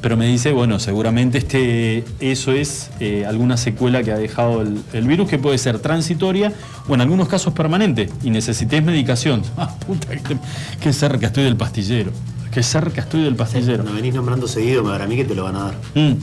Pero 0.00 0.16
me 0.16 0.26
dice, 0.26 0.52
bueno, 0.52 0.78
seguramente 0.78 1.38
este, 1.38 2.04
eso 2.20 2.52
es 2.52 2.90
eh, 3.00 3.26
alguna 3.26 3.56
secuela 3.56 4.02
que 4.04 4.12
ha 4.12 4.16
dejado 4.18 4.62
el, 4.62 4.80
el 4.92 5.08
virus, 5.08 5.28
que 5.28 5.38
puede 5.38 5.58
ser 5.58 5.80
transitoria 5.80 6.52
o 6.88 6.94
en 6.94 7.00
algunos 7.00 7.28
casos 7.28 7.52
permanente, 7.52 8.08
y 8.22 8.30
necesites 8.30 8.82
medicación. 8.82 9.42
Ah, 9.56 9.74
puta, 9.86 10.08
que, 10.16 10.36
qué 10.80 10.92
cerca 10.92 11.26
estoy 11.26 11.42
del 11.42 11.56
pastillero. 11.56 12.12
Qué 12.52 12.62
cerca 12.62 13.00
estoy 13.00 13.22
del 13.22 13.34
pastillero. 13.34 13.82
Cuando 13.82 13.94
venís 13.94 14.14
nombrando 14.14 14.46
seguido, 14.46 14.84
para 14.84 15.06
mí 15.08 15.16
que 15.16 15.24
te 15.24 15.34
lo 15.34 15.44
van 15.44 15.56
a 15.56 15.64
dar. 15.64 15.74
Mm. 15.94 16.14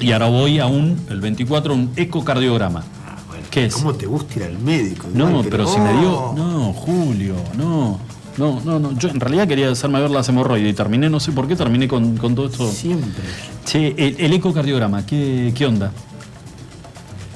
Y 0.00 0.12
ahora 0.12 0.26
voy 0.28 0.58
a 0.58 0.66
un, 0.66 0.98
el 1.08 1.20
24, 1.20 1.72
un 1.72 1.92
ecocardiograma. 1.96 2.80
Ah, 3.06 3.16
bueno, 3.28 3.44
¿Qué 3.50 3.66
es? 3.66 3.74
¿Cómo 3.74 3.94
te 3.94 4.06
gusta 4.06 4.40
ir 4.40 4.44
al 4.44 4.58
médico? 4.58 5.06
No, 5.14 5.30
Igual, 5.30 5.46
pero 5.50 5.66
si 5.66 5.78
me 5.78 5.92
dio. 6.00 6.32
No, 6.36 6.72
Julio, 6.72 7.36
no. 7.56 7.98
No, 8.38 8.60
no, 8.64 8.78
no. 8.78 8.92
Yo 8.98 9.08
en 9.08 9.18
realidad 9.20 9.48
quería 9.48 9.70
hacerme 9.70 10.00
ver 10.00 10.10
las 10.10 10.28
hemorroides 10.28 10.70
y 10.70 10.74
terminé, 10.74 11.08
no 11.08 11.20
sé 11.20 11.32
por 11.32 11.48
qué, 11.48 11.56
terminé 11.56 11.88
con, 11.88 12.16
con 12.18 12.34
todo 12.34 12.46
esto. 12.46 12.70
Siempre. 12.70 13.22
Che, 13.64 13.94
el, 13.96 14.16
el 14.18 14.32
ecocardiograma, 14.34 15.06
¿qué, 15.06 15.52
¿qué 15.56 15.66
onda? 15.66 15.90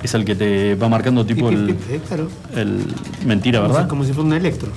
Es 0.02 0.14
el 0.14 0.24
que 0.24 0.34
te 0.34 0.74
va 0.76 0.88
marcando 0.88 1.24
tipo 1.26 1.48
Pip, 1.48 1.58
el. 1.58 1.66
pip, 1.66 1.90
eh, 1.90 2.00
claro. 2.06 2.28
el 2.54 2.84
mentira, 3.26 3.60
¿verdad? 3.60 3.86
Como 3.88 4.04
si 4.04 4.12
fuera 4.12 4.26
un 4.28 4.32
electro. 4.34 4.68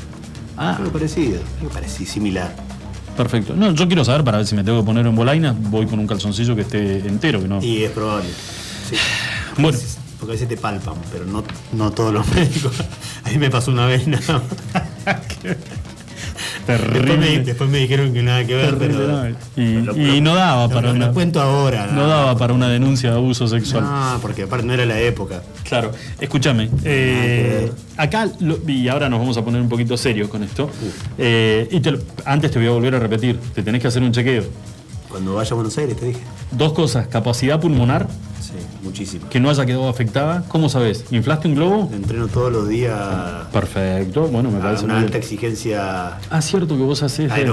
Ah, 0.57 0.75
Algo 0.77 0.91
parecido. 0.91 1.39
Algo 1.61 1.71
parecido, 1.73 2.11
similar. 2.11 2.53
perfecto. 3.17 3.55
No, 3.55 3.71
yo 3.71 3.87
quiero 3.87 4.03
saber 4.05 4.23
para 4.23 4.37
ver 4.37 4.47
si 4.47 4.55
me 4.55 4.63
tengo 4.63 4.79
que 4.81 4.85
poner 4.85 5.05
en 5.05 5.15
bolaina, 5.15 5.55
voy 5.57 5.85
con 5.87 5.99
un 5.99 6.07
calzoncillo 6.07 6.55
que 6.55 6.61
esté 6.61 6.99
entero, 7.07 7.41
que 7.41 7.47
no. 7.47 7.61
Y 7.63 7.83
es 7.83 7.91
probable. 7.91 8.29
Sí. 8.89 8.95
Bueno. 9.61 9.77
Porque 10.19 10.31
a 10.31 10.35
veces 10.35 10.47
te 10.47 10.55
palpan, 10.57 10.95
pero 11.11 11.25
no, 11.25 11.43
no 11.73 11.91
todos 11.91 12.13
los 12.13 12.25
médicos. 12.33 12.73
A 13.25 13.29
mí 13.29 13.37
me 13.37 13.49
pasó 13.49 13.71
una 13.71 13.85
vez 13.87 14.07
nada 14.07 14.41
más. 15.05 15.15
Después 16.67 17.19
me, 17.19 17.39
después 17.39 17.69
me 17.69 17.77
dijeron 17.79 18.13
que 18.13 18.23
nada 18.23 18.45
que 18.45 18.55
ver, 18.55 18.77
Terrible, 18.77 18.97
pero. 18.97 19.07
¿no? 19.07 19.61
Y- 19.63 19.81
lo- 19.81 19.97
y 20.15 20.21
no 20.21 20.35
daba 20.35 20.69
para 20.69 20.87
lo- 20.89 20.93
una- 20.95 21.07
Lo 21.07 21.13
cuento 21.13 21.41
ahora. 21.41 21.87
No 21.87 22.07
daba 22.07 22.37
para 22.37 22.53
una 22.53 22.69
denuncia 22.69 23.11
de 23.11 23.17
abuso 23.17 23.47
sexual. 23.47 23.83
No, 23.83 24.19
porque 24.21 24.43
aparte 24.43 24.65
no 24.65 24.73
era 24.73 24.85
la 24.85 24.99
época. 24.99 25.41
Claro, 25.63 25.91
escúchame. 26.19 26.69
eh, 26.83 27.71
acá, 27.97 28.29
y 28.67 28.87
ahora 28.87 29.09
nos 29.09 29.19
vamos 29.19 29.37
a 29.37 29.43
poner 29.43 29.61
un 29.61 29.69
poquito 29.69 29.97
serios 29.97 30.29
con 30.29 30.43
esto. 30.43 30.69
eh, 31.17 31.67
y 31.71 31.79
te 31.79 31.97
antes 32.25 32.51
te 32.51 32.59
voy 32.59 32.67
a 32.67 32.71
volver 32.71 32.95
a 32.95 32.99
repetir: 32.99 33.37
te 33.53 33.61
tenés 33.63 33.81
que 33.81 33.87
hacer 33.87 34.01
un 34.03 34.11
chequeo. 34.11 34.43
Cuando 35.13 35.35
vaya 35.35 35.51
a 35.51 35.53
Buenos 35.53 35.77
Aires, 35.77 35.95
te 35.95 36.07
dije. 36.07 36.21
Dos 36.49 36.73
cosas: 36.73 37.05
capacidad 37.05 37.59
pulmonar, 37.61 38.07
Sí, 38.41 38.53
muchísimo. 38.83 39.29
que 39.29 39.39
no 39.39 39.51
haya 39.51 39.63
quedado 39.63 39.87
afectada. 39.87 40.43
¿Cómo 40.47 40.69
sabes? 40.69 41.05
¿Inflaste 41.11 41.47
un 41.47 41.53
globo? 41.53 41.87
Entreno 41.93 42.27
todos 42.27 42.51
los 42.51 42.67
días 42.67 42.97
Perfecto, 43.51 44.23
bueno, 44.29 44.49
me 44.49 44.57
a 44.57 44.61
parece 44.61 44.85
una 44.85 44.95
muy 44.95 45.03
alta 45.03 45.17
bien. 45.19 45.23
exigencia. 45.23 46.17
Ah, 46.31 46.41
cierto 46.41 46.75
que 46.75 46.81
vos 46.81 47.03
haces 47.03 47.31
este, 47.31 47.45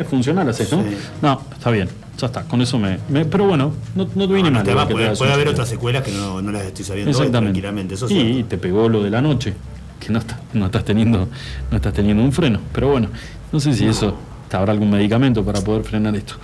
eh, 0.00 0.04
funcional, 0.10 0.46
haces, 0.50 0.70
¿no? 0.70 0.82
Sí. 0.82 0.90
No, 1.22 1.40
está 1.52 1.70
bien, 1.70 1.88
ya 2.18 2.26
está, 2.26 2.42
con 2.44 2.60
eso 2.60 2.78
me. 2.78 2.98
me- 3.08 3.24
pero 3.24 3.46
bueno, 3.46 3.72
no, 3.94 4.06
no 4.14 4.28
te 4.28 4.34
viene 4.34 4.50
No, 4.50 4.56
mal. 4.58 4.66
además, 4.66 4.88
puede, 4.90 5.16
puede 5.16 5.32
haber 5.32 5.48
otras 5.48 5.70
secuelas 5.70 6.02
que 6.02 6.12
no, 6.12 6.42
no 6.42 6.52
las 6.52 6.64
estoy 6.64 6.84
sabiendo 6.84 7.08
hoy 7.10 7.16
Exactamente. 7.16 7.46
tranquilamente. 7.60 7.94
Eso 7.94 8.08
sí. 8.08 8.18
y 8.18 8.42
te 8.44 8.58
pegó 8.58 8.90
lo 8.90 9.02
de 9.02 9.08
la 9.08 9.22
noche, 9.22 9.54
que 9.98 10.12
no, 10.12 10.18
está- 10.18 10.38
no 10.52 10.66
estás 10.66 10.84
teniendo, 10.84 11.28
no 11.70 11.76
estás 11.76 11.94
teniendo 11.94 12.22
un 12.22 12.32
freno. 12.32 12.60
Pero 12.74 12.90
bueno, 12.90 13.08
no 13.50 13.58
sé 13.58 13.72
si 13.72 13.86
eso 13.86 14.14
habrá 14.56 14.72
algún 14.72 14.90
medicamento 14.90 15.44
para 15.44 15.60
poder 15.60 15.84
frenar 15.84 16.16
esto. 16.16 16.34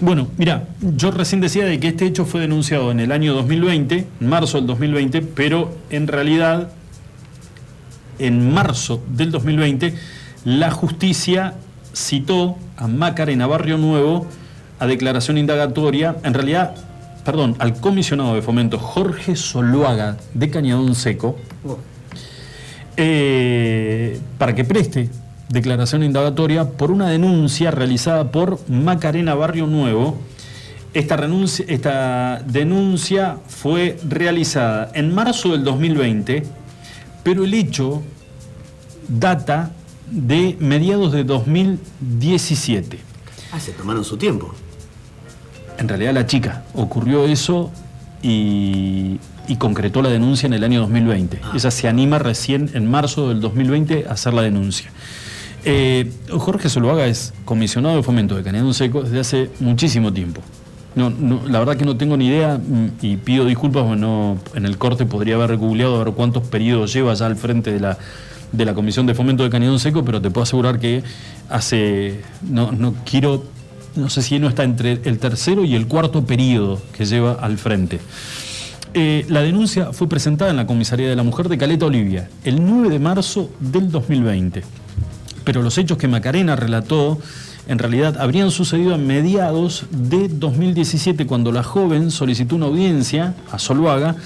Bueno, 0.00 0.28
mira, 0.38 0.64
yo 0.80 1.10
recién 1.10 1.40
decía 1.40 1.66
de 1.66 1.78
que 1.78 1.88
este 1.88 2.06
hecho 2.06 2.24
fue 2.24 2.40
denunciado 2.40 2.90
en 2.90 3.00
el 3.00 3.12
año 3.12 3.34
2020, 3.34 4.06
en 4.20 4.28
marzo 4.28 4.58
del 4.58 4.66
2020, 4.66 5.20
pero 5.22 5.74
en 5.90 6.06
realidad 6.06 6.70
en 8.18 8.52
marzo 8.52 9.02
del 9.08 9.30
2020 9.30 9.94
la 10.44 10.70
justicia 10.70 11.54
citó 11.92 12.56
a 12.76 12.86
Macarena 12.86 13.46
Barrio 13.46 13.76
Nuevo 13.76 14.26
a 14.78 14.86
declaración 14.86 15.36
indagatoria, 15.36 16.16
en 16.24 16.32
realidad, 16.32 16.74
perdón, 17.24 17.56
al 17.58 17.78
comisionado 17.78 18.34
de 18.34 18.40
fomento 18.40 18.78
Jorge 18.78 19.36
Soluaga 19.36 20.16
de 20.32 20.48
Cañadón 20.48 20.94
Seco, 20.94 21.36
eh, 22.96 24.18
para 24.38 24.54
que 24.54 24.64
preste 24.64 25.10
declaración 25.54 26.02
indagatoria 26.02 26.64
por 26.70 26.90
una 26.90 27.08
denuncia 27.08 27.70
realizada 27.70 28.30
por 28.32 28.58
Macarena 28.68 29.34
Barrio 29.34 29.66
Nuevo. 29.66 30.18
Esta, 30.94 31.16
renuncia- 31.16 31.64
esta 31.68 32.42
denuncia 32.46 33.36
fue 33.46 33.98
realizada 34.08 34.90
en 34.94 35.14
marzo 35.14 35.52
del 35.52 35.62
2020, 35.64 36.44
pero 37.22 37.44
el 37.44 37.52
hecho 37.54 38.02
data 39.08 39.70
de 40.10 40.56
mediados 40.58 41.12
de 41.12 41.22
2017. 41.24 42.98
Ah, 43.52 43.60
se 43.60 43.72
tomaron 43.72 44.04
su 44.04 44.16
tiempo. 44.16 44.52
En 45.78 45.88
realidad 45.88 46.14
la 46.14 46.26
chica 46.26 46.64
ocurrió 46.74 47.24
eso 47.24 47.70
y, 48.22 49.18
y 49.48 49.56
concretó 49.56 50.02
la 50.02 50.08
denuncia 50.10 50.46
en 50.46 50.52
el 50.54 50.62
año 50.64 50.80
2020. 50.80 51.40
Ella 51.54 51.70
se 51.70 51.88
anima 51.88 52.18
recién 52.18 52.70
en 52.74 52.88
marzo 52.90 53.28
del 53.28 53.40
2020 53.40 54.06
a 54.08 54.12
hacer 54.12 54.34
la 54.34 54.42
denuncia. 54.42 54.90
Eh, 55.64 56.10
Jorge 56.30 56.68
Zuluaga 56.68 57.06
es 57.06 57.34
comisionado 57.44 57.96
de 57.96 58.02
fomento 58.02 58.36
de 58.36 58.42
Cañadón 58.42 58.74
Seco 58.74 59.02
desde 59.02 59.20
hace 59.20 59.50
muchísimo 59.60 60.12
tiempo. 60.12 60.40
No, 60.94 61.10
la 61.46 61.60
verdad 61.60 61.76
que 61.76 61.84
no 61.84 61.96
tengo 61.96 62.16
ni 62.16 62.26
idea 62.26 62.58
mm, 62.58 62.88
y 63.00 63.16
pido 63.16 63.44
disculpas, 63.44 63.96
no, 63.96 64.38
en 64.54 64.66
el 64.66 64.76
corte 64.76 65.06
podría 65.06 65.36
haber 65.36 65.56
googleado 65.56 66.00
a 66.00 66.04
ver 66.04 66.14
cuántos 66.14 66.42
periodos 66.48 66.92
lleva 66.92 67.14
ya 67.14 67.26
al 67.26 67.36
frente 67.36 67.72
de 67.72 67.78
la, 67.78 67.96
de 68.50 68.64
la 68.64 68.74
Comisión 68.74 69.06
de 69.06 69.14
Fomento 69.14 69.44
de 69.44 69.50
Cañadón 69.50 69.78
Seco, 69.78 70.04
pero 70.04 70.20
te 70.20 70.30
puedo 70.30 70.42
asegurar 70.42 70.80
que 70.80 71.04
hace, 71.48 72.20
no, 72.42 72.72
no 72.72 72.94
quiero, 73.04 73.44
no 73.94 74.10
sé 74.10 74.22
si 74.22 74.38
no 74.40 74.48
está 74.48 74.64
entre 74.64 75.00
el 75.04 75.18
tercero 75.18 75.64
y 75.64 75.76
el 75.76 75.86
cuarto 75.86 76.24
periodo 76.24 76.80
que 76.96 77.04
lleva 77.04 77.34
al 77.34 77.56
frente. 77.56 78.00
Eh, 78.92 79.24
la 79.28 79.42
denuncia 79.42 79.92
fue 79.92 80.08
presentada 80.08 80.50
en 80.50 80.56
la 80.56 80.66
Comisaría 80.66 81.08
de 81.08 81.14
la 81.14 81.22
Mujer 81.22 81.48
de 81.48 81.56
Caleta 81.56 81.86
Olivia 81.86 82.28
el 82.44 82.64
9 82.64 82.88
de 82.88 82.98
marzo 82.98 83.48
del 83.60 83.88
2020. 83.92 84.64
Pero 85.44 85.62
los 85.62 85.78
hechos 85.78 85.98
que 85.98 86.08
Macarena 86.08 86.56
relató 86.56 87.18
en 87.68 87.78
realidad 87.78 88.20
habrían 88.20 88.50
sucedido 88.50 88.94
a 88.94 88.98
mediados 88.98 89.84
de 89.90 90.28
2017 90.28 91.26
cuando 91.26 91.52
la 91.52 91.62
joven 91.62 92.10
solicitó 92.10 92.56
una 92.56 92.66
audiencia 92.66 93.34
a 93.50 93.58
Soluaga 93.58 94.16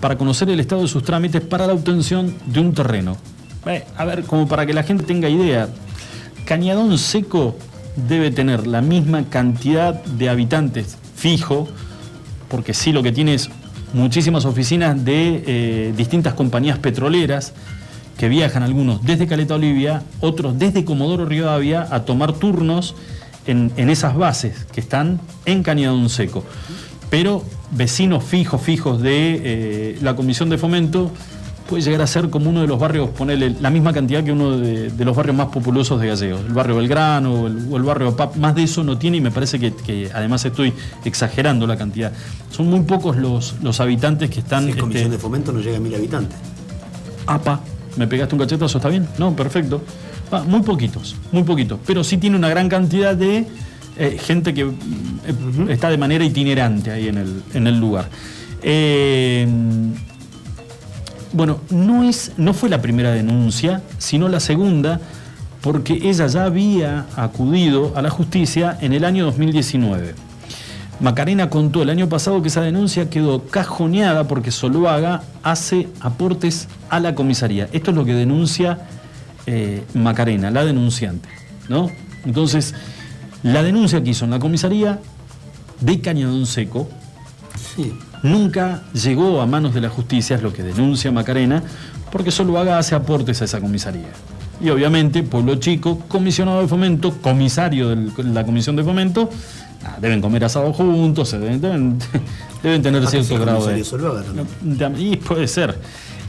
para 0.00 0.16
conocer 0.16 0.48
el 0.48 0.60
estado 0.60 0.82
de 0.82 0.88
sus 0.88 1.02
trámites 1.02 1.42
para 1.42 1.66
la 1.66 1.74
obtención 1.74 2.34
de 2.46 2.60
un 2.60 2.72
terreno. 2.72 3.16
Eh, 3.66 3.84
a 3.96 4.04
ver, 4.04 4.24
como 4.24 4.48
para 4.48 4.66
que 4.66 4.74
la 4.74 4.82
gente 4.82 5.04
tenga 5.04 5.28
idea, 5.28 5.68
Cañadón 6.44 6.96
Seco 6.98 7.56
debe 8.08 8.30
tener 8.30 8.66
la 8.66 8.82
misma 8.82 9.24
cantidad 9.28 9.94
de 10.04 10.28
habitantes 10.28 10.98
fijo, 11.14 11.68
porque 12.48 12.74
sí 12.74 12.92
lo 12.92 13.02
que 13.02 13.12
tiene 13.12 13.34
es 13.34 13.50
muchísimas 13.92 14.44
oficinas 14.44 15.04
de 15.04 15.42
eh, 15.46 15.94
distintas 15.96 16.34
compañías 16.34 16.78
petroleras 16.78 17.52
que 18.16 18.28
viajan 18.28 18.62
algunos 18.62 19.04
desde 19.04 19.26
Caleta 19.26 19.54
Olivia, 19.54 20.02
otros 20.20 20.58
desde 20.58 20.84
Comodoro 20.84 21.26
Rivadavia 21.26 21.86
a 21.90 22.04
tomar 22.04 22.32
turnos 22.32 22.94
en, 23.46 23.72
en 23.76 23.90
esas 23.90 24.16
bases 24.16 24.66
que 24.72 24.80
están 24.80 25.20
en 25.46 25.62
Cañadón 25.62 26.08
Seco. 26.08 26.44
Pero 27.10 27.44
vecinos 27.70 28.24
fijos, 28.24 28.60
fijos 28.60 29.00
de 29.00 29.40
eh, 29.44 29.98
la 30.02 30.16
Comisión 30.16 30.48
de 30.48 30.58
Fomento 30.58 31.10
puede 31.68 31.82
llegar 31.82 32.02
a 32.02 32.06
ser 32.06 32.28
como 32.28 32.50
uno 32.50 32.60
de 32.60 32.66
los 32.66 32.78
barrios, 32.78 33.08
ponerle 33.10 33.56
la 33.60 33.70
misma 33.70 33.92
cantidad 33.92 34.22
que 34.22 34.32
uno 34.32 34.58
de, 34.58 34.90
de 34.90 35.04
los 35.04 35.16
barrios 35.16 35.34
más 35.34 35.48
populosos 35.48 36.00
de 36.00 36.08
Gallegos, 36.08 36.40
el 36.46 36.52
barrio 36.52 36.76
Belgrano 36.76 37.42
o 37.42 37.46
el, 37.46 37.68
o 37.70 37.76
el 37.76 37.82
barrio 37.82 38.14
PAP, 38.14 38.36
más 38.36 38.54
de 38.54 38.64
eso 38.64 38.84
no 38.84 38.98
tiene 38.98 39.16
y 39.16 39.20
me 39.20 39.30
parece 39.30 39.58
que, 39.58 39.72
que 39.72 40.10
además 40.12 40.44
estoy 40.44 40.74
exagerando 41.04 41.66
la 41.66 41.76
cantidad. 41.76 42.12
Son 42.50 42.68
muy 42.68 42.80
pocos 42.80 43.16
los, 43.16 43.54
los 43.62 43.80
habitantes 43.80 44.28
que 44.28 44.40
están... 44.40 44.64
Si 44.64 44.70
es 44.70 44.76
comisión 44.76 45.04
este, 45.04 45.16
de 45.16 45.18
fomento 45.18 45.52
no 45.52 45.60
llega 45.60 45.78
a 45.78 45.80
mil 45.80 45.94
habitantes. 45.94 46.36
APA, 47.26 47.60
¿me 47.96 48.06
pegaste 48.06 48.34
un 48.34 48.40
cachetazo? 48.40 48.78
¿Está 48.78 48.88
bien? 48.88 49.08
No, 49.18 49.34
perfecto. 49.34 49.82
Ah, 50.30 50.44
muy 50.46 50.62
poquitos, 50.62 51.16
muy 51.32 51.42
poquitos. 51.42 51.78
Pero 51.86 52.02
sí 52.04 52.16
tiene 52.18 52.36
una 52.36 52.48
gran 52.48 52.68
cantidad 52.68 53.14
de 53.14 53.46
eh, 53.96 54.18
gente 54.20 54.52
que 54.52 54.62
eh, 54.62 54.72
está 55.68 55.90
de 55.90 55.98
manera 55.98 56.24
itinerante 56.24 56.90
ahí 56.90 57.08
en 57.08 57.18
el, 57.18 57.42
en 57.54 57.66
el 57.66 57.78
lugar. 57.78 58.08
Eh, 58.62 59.46
bueno, 61.32 61.60
no, 61.70 62.04
es, 62.04 62.32
no 62.36 62.54
fue 62.54 62.68
la 62.68 62.80
primera 62.80 63.10
denuncia, 63.12 63.82
sino 63.98 64.28
la 64.28 64.40
segunda, 64.40 65.00
porque 65.60 65.98
ella 66.02 66.26
ya 66.26 66.44
había 66.44 67.06
acudido 67.16 67.92
a 67.96 68.02
la 68.02 68.10
justicia 68.10 68.78
en 68.80 68.92
el 68.92 69.04
año 69.04 69.24
2019. 69.24 70.14
Macarena 71.00 71.50
contó 71.50 71.82
el 71.82 71.90
año 71.90 72.08
pasado 72.08 72.40
que 72.40 72.48
esa 72.48 72.60
denuncia 72.60 73.10
quedó 73.10 73.44
cajoneada 73.46 74.28
porque 74.28 74.50
Soloaga 74.50 75.22
hace 75.42 75.88
aportes 76.00 76.68
a 76.88 77.00
la 77.00 77.14
comisaría. 77.14 77.68
Esto 77.72 77.90
es 77.90 77.96
lo 77.96 78.04
que 78.04 78.14
denuncia 78.14 78.78
eh, 79.46 79.84
Macarena, 79.94 80.50
la 80.50 80.64
denunciante. 80.64 81.28
¿no? 81.68 81.90
Entonces, 82.24 82.74
la 83.42 83.62
denuncia 83.62 84.02
que 84.02 84.10
hizo 84.10 84.24
en 84.24 84.30
la 84.30 84.38
comisaría 84.38 85.00
de 85.80 86.00
Cañadón 86.00 86.46
Seco 86.46 86.88
nunca 88.22 88.84
llegó 88.92 89.40
a 89.40 89.46
manos 89.46 89.74
de 89.74 89.80
la 89.80 89.88
justicia, 89.88 90.36
es 90.36 90.42
lo 90.42 90.52
que 90.52 90.62
denuncia 90.62 91.10
Macarena, 91.12 91.62
porque 92.10 92.30
Soloaga 92.30 92.78
hace 92.78 92.94
aportes 92.94 93.42
a 93.42 93.44
esa 93.44 93.60
comisaría. 93.60 94.08
Y 94.60 94.70
obviamente, 94.70 95.22
Pueblo 95.22 95.56
Chico, 95.56 95.98
comisionado 96.08 96.62
de 96.62 96.68
fomento, 96.68 97.12
comisario 97.20 97.88
de 97.88 98.22
la 98.22 98.44
comisión 98.44 98.76
de 98.76 98.84
fomento, 98.84 99.28
ah, 99.84 99.96
deben 100.00 100.20
comer 100.20 100.44
asado 100.44 100.72
juntos, 100.72 101.32
deben, 101.32 101.60
deben, 101.60 101.98
deben 102.62 102.82
tener 102.82 103.06
cierto 103.06 103.38
grado 103.38 103.66
de... 103.66 103.82
Y 104.98 105.16
puede 105.16 105.48
ser. 105.48 105.78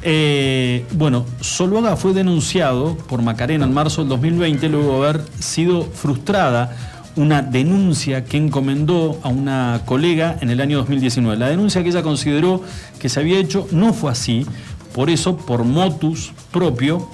Eh, 0.08 0.86
bueno, 0.94 1.26
Soloaga 1.42 1.96
fue 1.96 2.14
denunciado 2.14 2.96
por 2.96 3.22
Macarena 3.22 3.66
en 3.66 3.74
marzo 3.74 4.02
del 4.02 4.10
2020 4.10 4.70
luego 4.70 5.02
de 5.02 5.10
haber 5.10 5.22
sido 5.40 5.84
frustrada 5.84 6.78
una 7.16 7.42
denuncia 7.42 8.26
que 8.26 8.38
encomendó 8.38 9.20
a 9.24 9.30
una 9.30 9.82
colega 9.86 10.38
en 10.42 10.50
el 10.50 10.62
año 10.62 10.78
2019. 10.80 11.38
La 11.38 11.48
denuncia 11.48 11.82
que 11.82 11.90
ella 11.90 12.04
consideró 12.04 12.62
que 13.00 13.10
se 13.10 13.20
había 13.20 13.40
hecho 13.40 13.68
no 13.72 13.94
fue 13.94 14.12
así, 14.12 14.46
por 14.94 15.10
eso, 15.10 15.38
por 15.38 15.64
motus 15.64 16.34
propio, 16.52 17.10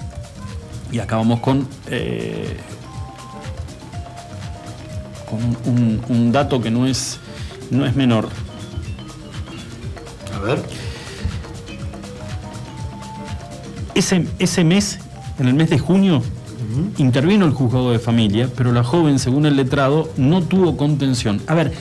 y 0.90 0.98
acabamos 0.98 1.40
con, 1.40 1.66
eh, 1.88 2.56
con 5.32 6.02
un, 6.08 6.30
dato 6.30 6.60
que 6.60 6.70
no 6.70 6.86
es, 6.86 7.18
no 7.70 7.86
es 7.86 7.96
menor. 7.96 8.28
A 10.36 10.38
ver. 10.40 10.62
Ese, 13.94 14.26
ese 14.38 14.64
mes, 14.64 14.98
en 15.38 15.48
el 15.48 15.54
mes 15.54 15.70
de 15.70 15.78
junio, 15.78 16.22
intervino 16.98 17.46
el 17.46 17.52
juzgado 17.52 17.92
de 17.92 17.98
familia, 17.98 18.48
pero 18.54 18.72
la 18.72 18.84
joven, 18.84 19.18
según 19.18 19.46
el 19.46 19.56
letrado, 19.56 20.10
no 20.18 20.42
tuvo 20.42 20.76
contención. 20.76 21.40
A 21.46 21.54
ver, 21.54 21.72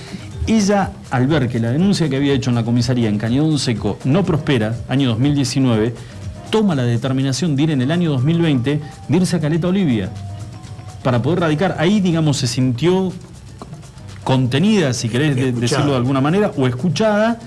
ella, 0.47 0.93
al 1.09 1.27
ver 1.27 1.49
que 1.49 1.59
la 1.59 1.71
denuncia 1.71 2.09
que 2.09 2.15
había 2.15 2.33
hecho 2.33 2.51
en 2.51 2.55
la 2.55 2.63
comisaría 2.63 3.09
en 3.09 3.17
Cañadón 3.17 3.59
Seco 3.59 3.99
no 4.05 4.23
prospera, 4.23 4.77
año 4.87 5.09
2019, 5.09 5.93
toma 6.49 6.75
la 6.75 6.83
determinación 6.83 7.55
de 7.55 7.63
ir 7.63 7.71
en 7.71 7.81
el 7.81 7.91
año 7.91 8.11
2020, 8.11 8.81
de 9.09 9.17
irse 9.17 9.35
a 9.35 9.39
Caleta 9.41 9.67
Olivia, 9.67 10.09
para 11.03 11.21
poder 11.21 11.41
radicar. 11.41 11.75
Ahí, 11.79 11.99
digamos, 11.99 12.37
se 12.37 12.47
sintió 12.47 13.11
contenida, 14.23 14.93
si 14.93 15.09
querés 15.09 15.35
de- 15.35 15.51
decirlo 15.51 15.91
de 15.91 15.97
alguna 15.97 16.21
manera, 16.21 16.51
o 16.57 16.67
escuchada, 16.67 17.39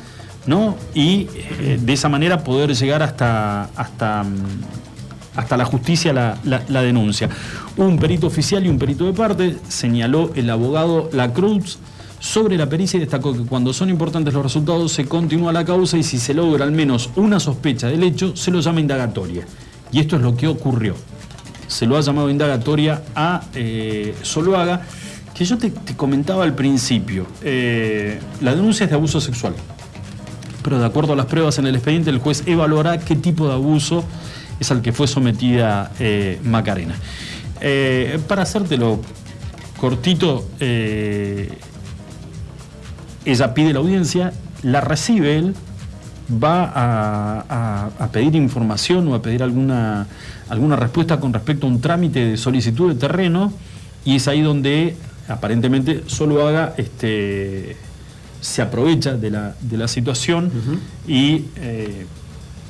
¿no? 0.46 0.76
Y 0.94 1.28
eh, 1.60 1.78
de 1.80 1.92
esa 1.92 2.08
manera 2.08 2.42
poder 2.44 2.74
llegar 2.74 3.02
hasta, 3.02 3.64
hasta, 3.76 4.24
mm, 4.24 4.34
hasta 5.36 5.56
la 5.56 5.64
justicia 5.64 6.12
la, 6.12 6.38
la- 6.44 6.62
la 6.68 6.82
denuncia. 6.82 7.28
Un 7.76 7.98
perito 7.98 8.26
oficial 8.26 8.64
y 8.66 8.68
un 8.68 8.78
perito 8.78 9.04
de 9.06 9.12
parte, 9.12 9.56
señaló 9.68 10.30
el 10.34 10.48
abogado 10.50 11.08
Lacruz. 11.12 11.78
Sobre 12.20 12.56
la 12.56 12.66
pericia 12.70 12.96
y 12.96 13.00
destacó 13.00 13.34
que 13.34 13.40
cuando 13.40 13.74
son 13.74 13.90
importantes 13.90 14.32
los 14.32 14.42
resultados 14.42 14.92
se 14.92 15.04
continúa 15.04 15.52
la 15.52 15.62
causa 15.62 15.98
y 15.98 16.02
si 16.02 16.16
se 16.18 16.32
logra 16.32 16.64
al 16.64 16.72
menos 16.72 17.10
una 17.16 17.38
sospecha 17.38 17.88
del 17.88 18.02
hecho, 18.02 18.34
se 18.34 18.50
lo 18.50 18.60
llama 18.60 18.80
indagatoria. 18.80 19.44
Y 19.92 19.98
esto 20.00 20.16
es 20.16 20.22
lo 20.22 20.34
que 20.36 20.48
ocurrió 20.48 20.94
se 21.66 21.86
lo 21.86 21.96
ha 21.96 22.00
llamado 22.02 22.30
indagatoria 22.30 23.02
a 23.16 23.42
eh, 23.54 24.14
Soloaga, 24.22 24.82
que 25.34 25.44
yo 25.44 25.58
te, 25.58 25.72
comentaba 25.96 26.44
al 26.44 26.54
principio. 26.54 27.26
Eh, 27.42 28.20
la 28.40 28.54
denuncia 28.54 28.84
es 28.84 28.90
de 28.90 28.96
abuso 28.96 29.20
sexual, 29.20 29.54
pero 30.62 30.78
de 30.78 30.86
acuerdo 30.86 31.12
a 31.14 31.16
las 31.16 31.26
pruebas 31.26 31.58
en 31.58 31.66
el 31.66 31.74
expediente, 31.74 32.10
el 32.10 32.18
juez 32.18 32.42
evaluará 32.46 32.98
qué 32.98 33.16
tipo 33.16 33.48
de 33.48 33.54
abuso 33.54 34.04
es 34.60 34.70
al 34.70 34.80
que 34.82 34.92
fue 34.92 35.06
sometida 35.08 35.90
eh, 35.98 36.40
Macarena. 36.44 36.94
Eh, 37.60 38.18
para 38.28 38.42
hacértelo 38.42 39.00
cortito, 39.80 40.48
eh, 40.60 41.50
ella 43.24 43.54
pide 43.54 43.72
la 43.72 43.80
audiencia, 43.80 44.32
la 44.62 44.80
recibe 44.80 45.36
él, 45.38 45.54
va 46.42 46.64
a, 46.64 47.44
a- 47.48 47.90
a 47.98 48.08
pedir 48.12 48.34
información 48.36 49.08
o 49.08 49.14
a 49.14 49.22
pedir 49.22 49.42
alguna, 49.42 50.06
alguna 50.48 50.76
respuesta 50.76 51.20
con 51.20 51.32
respecto 51.32 51.66
a 51.66 51.70
un 51.70 51.80
trámite 51.80 52.24
de 52.24 52.36
solicitud 52.36 52.92
de 52.92 52.98
terreno 52.98 53.52
y 54.04 54.16
es 54.16 54.28
ahí 54.28 54.40
donde 54.42 54.96
aparentemente 55.28 56.04
solo 56.06 56.46
haga 56.46 56.74
este 56.76 57.76
se 58.40 58.60
aprovecha 58.60 59.16
de 59.16 59.30
la, 59.30 59.54
de 59.58 59.78
la 59.78 59.88
situación 59.88 60.50
y 61.08 61.46
eh, 61.56 62.06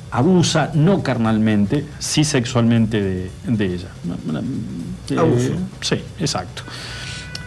abusa 0.09 0.71
no 0.73 1.03
carnalmente, 1.03 1.85
sí 1.99 2.23
sexualmente 2.23 3.01
de, 3.01 3.29
de 3.45 3.65
ella. 3.65 3.89
Eh, 5.09 5.17
Abuso. 5.17 5.51
Sí, 5.81 5.95
exacto. 6.19 6.63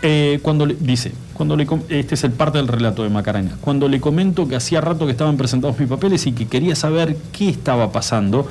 Eh, 0.02 0.38
cuando 0.42 0.66
le, 0.66 0.76
dice, 0.78 1.12
cuando 1.32 1.56
le, 1.56 1.66
este 1.88 2.14
es 2.14 2.24
el 2.24 2.32
parte 2.32 2.58
del 2.58 2.68
relato 2.68 3.02
de 3.02 3.08
Macarena, 3.08 3.56
cuando 3.62 3.88
le 3.88 3.98
comento 3.98 4.46
que 4.46 4.56
hacía 4.56 4.82
rato 4.82 5.06
que 5.06 5.12
estaban 5.12 5.38
presentados 5.38 5.78
mis 5.78 5.88
papeles 5.88 6.26
y 6.26 6.32
que 6.32 6.46
quería 6.46 6.76
saber 6.76 7.16
qué 7.32 7.48
estaba 7.48 7.90
pasando, 7.90 8.46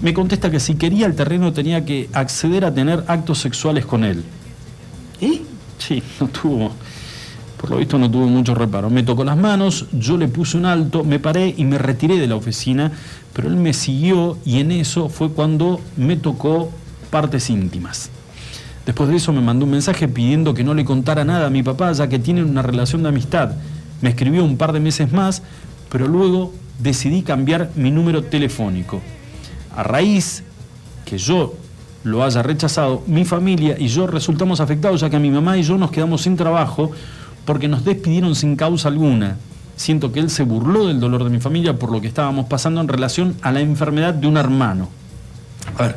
me 0.00 0.14
contesta 0.14 0.50
que 0.50 0.60
si 0.60 0.76
quería 0.76 1.06
el 1.06 1.16
terreno 1.16 1.52
tenía 1.52 1.84
que 1.84 2.08
acceder 2.12 2.64
a 2.64 2.72
tener 2.72 3.02
actos 3.08 3.38
sexuales 3.40 3.84
con 3.84 4.04
él. 4.04 4.22
¿Y? 5.20 5.42
Sí, 5.90 6.00
no 6.20 6.28
tuvo, 6.28 6.70
por 7.60 7.70
lo 7.70 7.78
visto 7.78 7.98
no 7.98 8.08
tuvo 8.08 8.28
mucho 8.28 8.54
reparo. 8.54 8.90
Me 8.90 9.02
tocó 9.02 9.24
las 9.24 9.36
manos, 9.36 9.86
yo 9.90 10.16
le 10.16 10.28
puse 10.28 10.56
un 10.56 10.64
alto, 10.64 11.02
me 11.02 11.18
paré 11.18 11.52
y 11.56 11.64
me 11.64 11.78
retiré 11.78 12.16
de 12.16 12.28
la 12.28 12.36
oficina, 12.36 12.92
pero 13.32 13.48
él 13.48 13.56
me 13.56 13.72
siguió 13.72 14.38
y 14.44 14.60
en 14.60 14.70
eso 14.70 15.08
fue 15.08 15.32
cuando 15.32 15.80
me 15.96 16.16
tocó 16.16 16.70
partes 17.10 17.50
íntimas. 17.50 18.08
Después 18.86 19.10
de 19.10 19.16
eso 19.16 19.32
me 19.32 19.40
mandó 19.40 19.64
un 19.64 19.72
mensaje 19.72 20.06
pidiendo 20.06 20.54
que 20.54 20.62
no 20.62 20.74
le 20.74 20.84
contara 20.84 21.24
nada 21.24 21.48
a 21.48 21.50
mi 21.50 21.64
papá, 21.64 21.90
ya 21.90 22.08
que 22.08 22.20
tienen 22.20 22.44
una 22.44 22.62
relación 22.62 23.02
de 23.02 23.08
amistad. 23.08 23.56
Me 24.00 24.10
escribió 24.10 24.44
un 24.44 24.58
par 24.58 24.72
de 24.72 24.78
meses 24.78 25.10
más, 25.10 25.42
pero 25.90 26.06
luego 26.06 26.54
decidí 26.78 27.22
cambiar 27.22 27.72
mi 27.74 27.90
número 27.90 28.22
telefónico. 28.22 29.00
A 29.74 29.82
raíz 29.82 30.44
que 31.04 31.18
yo 31.18 31.56
lo 32.04 32.24
haya 32.24 32.42
rechazado, 32.42 33.02
mi 33.06 33.24
familia 33.24 33.76
y 33.78 33.88
yo 33.88 34.06
resultamos 34.06 34.60
afectados, 34.60 35.00
ya 35.00 35.10
que 35.10 35.18
mi 35.18 35.30
mamá 35.30 35.58
y 35.58 35.62
yo 35.62 35.76
nos 35.76 35.90
quedamos 35.90 36.22
sin 36.22 36.36
trabajo 36.36 36.90
porque 37.44 37.68
nos 37.68 37.84
despidieron 37.84 38.34
sin 38.34 38.56
causa 38.56 38.88
alguna. 38.88 39.36
Siento 39.76 40.12
que 40.12 40.20
él 40.20 40.30
se 40.30 40.42
burló 40.42 40.86
del 40.86 41.00
dolor 41.00 41.24
de 41.24 41.30
mi 41.30 41.40
familia 41.40 41.78
por 41.78 41.90
lo 41.90 42.00
que 42.00 42.06
estábamos 42.06 42.46
pasando 42.46 42.80
en 42.80 42.88
relación 42.88 43.34
a 43.42 43.50
la 43.50 43.60
enfermedad 43.60 44.14
de 44.14 44.26
un 44.26 44.36
hermano. 44.36 44.88
A 45.78 45.82
ver, 45.84 45.96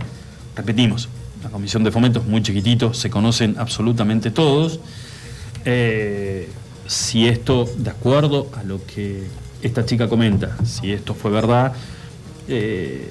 repetimos, 0.56 1.10
la 1.44 1.50
comisión 1.50 1.84
de 1.84 1.92
fomento 1.92 2.20
es 2.20 2.26
muy 2.26 2.42
chiquitito, 2.42 2.94
se 2.94 3.10
conocen 3.10 3.56
absolutamente 3.58 4.32
todos. 4.32 4.80
Eh, 5.66 6.50
si 6.88 7.28
esto, 7.28 7.66
de 7.78 7.90
acuerdo 7.90 8.50
a 8.58 8.64
lo 8.64 8.86
que 8.86 9.28
esta 9.62 9.86
chica 9.86 10.08
comenta, 10.08 10.58
si 10.66 10.92
esto 10.92 11.14
fue 11.14 11.32
verdad, 11.32 11.74
eh, 12.48 13.10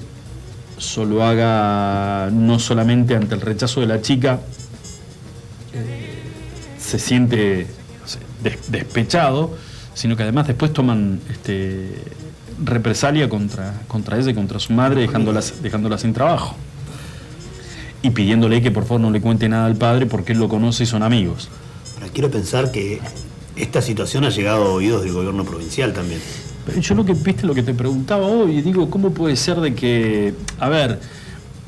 Zuluaga 0.79 2.29
no 2.31 2.59
solamente 2.59 3.15
ante 3.15 3.35
el 3.35 3.41
rechazo 3.41 3.81
de 3.81 3.87
la 3.87 4.01
chica 4.01 4.39
eh, 5.73 6.21
se 6.79 6.99
siente 6.99 7.67
despechado, 8.69 9.55
sino 9.93 10.15
que 10.15 10.23
además 10.23 10.47
después 10.47 10.73
toman 10.73 11.21
este, 11.29 11.95
represalia 12.63 13.29
contra, 13.29 13.81
contra 13.87 14.17
ella 14.17 14.31
y 14.31 14.33
contra 14.33 14.59
su 14.59 14.73
madre, 14.73 15.01
dejándolas, 15.01 15.61
dejándola 15.61 15.97
sin 15.97 16.13
trabajo. 16.13 16.55
Y 18.01 18.09
pidiéndole 18.09 18.61
que 18.61 18.71
por 18.71 18.83
favor 18.83 19.01
no 19.01 19.11
le 19.11 19.21
cuente 19.21 19.47
nada 19.47 19.65
al 19.65 19.75
padre 19.75 20.05
porque 20.05 20.33
él 20.33 20.39
lo 20.39 20.49
conoce 20.49 20.83
y 20.83 20.85
son 20.85 21.03
amigos. 21.03 21.49
Ahora, 21.95 22.09
quiero 22.13 22.29
pensar 22.29 22.71
que 22.71 22.99
esta 23.55 23.81
situación 23.81 24.25
ha 24.25 24.29
llegado 24.29 24.65
a 24.65 24.73
oídos 24.73 25.03
del 25.03 25.13
gobierno 25.13 25.45
provincial 25.45 25.93
también. 25.93 26.19
Yo 26.81 26.95
lo 26.95 27.05
que 27.05 27.13
viste 27.13 27.45
lo 27.45 27.53
que 27.53 27.63
te 27.63 27.73
preguntaba 27.73 28.25
hoy, 28.25 28.61
digo, 28.61 28.89
¿cómo 28.89 29.11
puede 29.11 29.35
ser 29.35 29.59
de 29.59 29.75
que, 29.75 30.33
a 30.59 30.69
ver, 30.69 30.99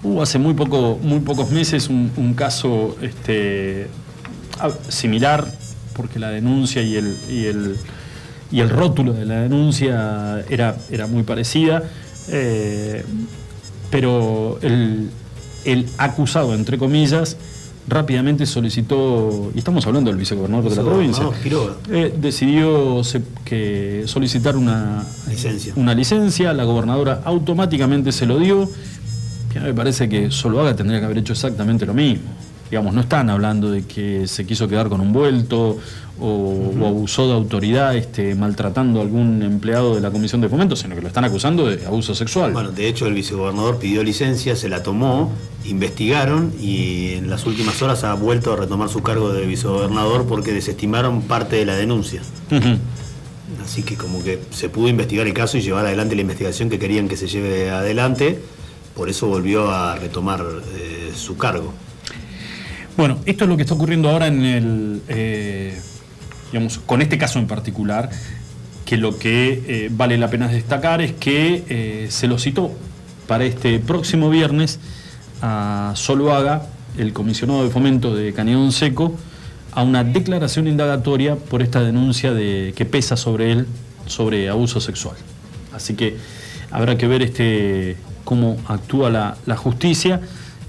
hubo 0.04 0.22
hace 0.22 0.40
muy 0.40 0.54
poco, 0.54 0.98
muy 1.02 1.20
pocos 1.20 1.52
meses 1.52 1.90
un, 1.90 2.34
caso 2.36 2.96
este, 3.02 3.88
similar, 4.88 5.46
porque 5.94 6.20
la 6.20 6.30
denuncia 6.30 6.82
y 6.82 6.96
el, 6.96 7.18
y 7.30 7.46
el, 7.46 7.76
y 8.52 8.62
el 8.62 8.70
rótulo 8.70 9.14
de 9.14 9.26
la 9.26 9.42
denuncia 9.42 10.46
era, 10.50 10.78
era 10.90 11.08
muy 11.08 11.24
parecida, 11.24 11.84
eh, 12.30 13.04
pero 13.90 14.60
el, 14.62 15.10
el 15.66 15.88
acusado, 15.98 16.54
entre 16.54 16.78
comillas, 16.78 17.38
rápidamente 17.88 18.46
solicitó, 18.46 19.52
y 19.54 19.60
estamos 19.60 19.86
hablando 19.86 20.10
del 20.10 20.18
vicegobernador 20.20 20.70
de 20.70 20.76
la 20.76 20.82
provincia, 20.84 21.24
eh, 21.92 22.14
decidió 22.20 23.04
se- 23.04 23.22
que 23.44 24.04
solicitar 24.08 24.58
una 24.58 25.04
Licencia. 25.30 25.74
una 25.76 25.94
licencia, 25.94 26.54
la 26.54 26.64
gobernadora 26.64 27.22
automáticamente 27.26 28.12
se 28.12 28.26
lo 28.26 28.40
dio. 28.40 28.70
Que 29.54 29.60
me 29.62 29.74
parece 29.74 30.10
que 30.10 30.32
Soloaga 30.32 30.76
tendría 30.76 31.00
que 31.00 31.06
haber 31.06 31.20
hecho 31.20 31.32
exactamente 31.34 31.86
lo 31.86 31.94
mismo. 31.94 32.26
Digamos, 32.76 32.94
no 32.94 33.00
están 33.00 33.30
hablando 33.30 33.72
de 33.72 33.84
que 33.84 34.28
se 34.28 34.46
quiso 34.46 34.68
quedar 34.68 34.90
con 34.90 35.00
un 35.00 35.14
vuelto 35.14 35.78
o, 36.20 36.74
o 36.78 36.86
abusó 36.86 37.26
de 37.26 37.34
autoridad 37.34 37.96
este, 37.96 38.36
maltratando 38.36 39.00
a 39.00 39.04
algún 39.04 39.42
empleado 39.44 39.96
de 39.96 40.02
la 40.02 40.12
Comisión 40.12 40.42
de 40.42 40.50
Fomento, 40.50 40.76
sino 40.76 40.94
que 40.94 41.02
lo 41.02 41.08
están 41.08 41.24
acusando 41.24 41.68
de 41.68 41.86
abuso 41.86 42.14
sexual. 42.14 42.52
Bueno, 42.52 42.74
de 42.74 42.90
hecho 42.90 43.08
el 43.08 43.14
vicegobernador 43.14 43.80
pidió 43.80 44.04
licencia, 44.04 44.58
se 44.58 44.68
la 44.68 44.84
tomó, 44.84 45.32
investigaron 45.64 46.52
y 46.60 47.14
en 47.14 47.30
las 47.30 47.46
últimas 47.46 47.82
horas 47.82 48.04
ha 48.04 48.14
vuelto 48.14 48.52
a 48.52 48.58
retomar 48.58 48.90
su 48.90 49.02
cargo 49.02 49.32
de 49.32 49.46
vicegobernador 49.46 50.26
porque 50.26 50.52
desestimaron 50.52 51.22
parte 51.22 51.56
de 51.56 51.66
la 51.66 51.76
denuncia. 51.78 52.24
Así 53.64 53.84
que 53.84 53.96
como 53.96 54.22
que 54.22 54.42
se 54.50 54.68
pudo 54.68 54.90
investigar 54.90 55.26
el 55.26 55.34
caso 55.34 55.58
y 55.58 55.62
llevar 55.62 55.86
adelante 55.86 56.14
la 56.14 56.24
investigación 56.24 56.70
que 56.70 56.78
querían 56.78 57.08
que 57.08 57.16
se 57.16 57.28
lleve 57.28 57.72
adelante, 57.72 58.38
por 58.98 59.08
eso 59.08 59.28
volvió 59.28 59.72
a 59.72 59.96
retomar 59.96 60.44
eh, 60.76 61.14
su 61.16 61.38
cargo. 61.38 61.74
Bueno, 62.98 63.18
esto 63.26 63.44
es 63.44 63.50
lo 63.50 63.58
que 63.58 63.64
está 63.64 63.74
ocurriendo 63.74 64.10
ahora 64.10 64.28
en 64.28 64.46
el, 64.46 65.02
eh, 65.10 65.78
digamos, 66.52 66.78
con 66.80 67.02
este 67.02 67.18
caso 67.18 67.40
en 67.40 67.48
particular, 67.48 68.10
que 68.86 68.96
lo 68.96 69.18
que 69.18 69.64
eh, 69.68 69.90
vale 69.92 70.18
la 70.18 70.30
pena 70.30 70.48
destacar 70.48 71.02
es 71.02 71.12
que 71.12 71.66
eh, 71.68 72.08
se 72.10 72.28
lo 72.28 72.40
citó 72.40 72.72
para 73.28 73.44
este 73.44 73.80
próximo 73.80 74.30
viernes 74.30 74.80
a 75.42 75.92
Soloaga, 75.96 76.68
el 76.98 77.12
comisionado 77.12 77.66
de 77.66 77.70
fomento 77.70 78.16
de 78.16 78.32
Cañón 78.32 78.72
Seco, 78.72 79.14
a 79.74 79.84
una 79.84 80.06
declaración 80.06 80.68
indagatoria 80.68 81.36
por 81.36 81.62
esta 81.62 81.82
denuncia 81.82 82.34
de 82.34 82.74
que 82.78 82.86
pesa 82.86 83.18
sobre 83.18 83.52
él 83.52 83.68
sobre 84.08 84.48
abuso 84.48 84.80
sexual. 84.80 85.18
Así 85.74 85.96
que 85.96 86.16
habrá 86.72 86.98
que 86.98 87.08
ver 87.08 87.24
este 87.24 87.98
cómo 88.24 88.56
actúa 88.68 89.10
la, 89.10 89.38
la 89.46 89.58
justicia. 89.58 90.22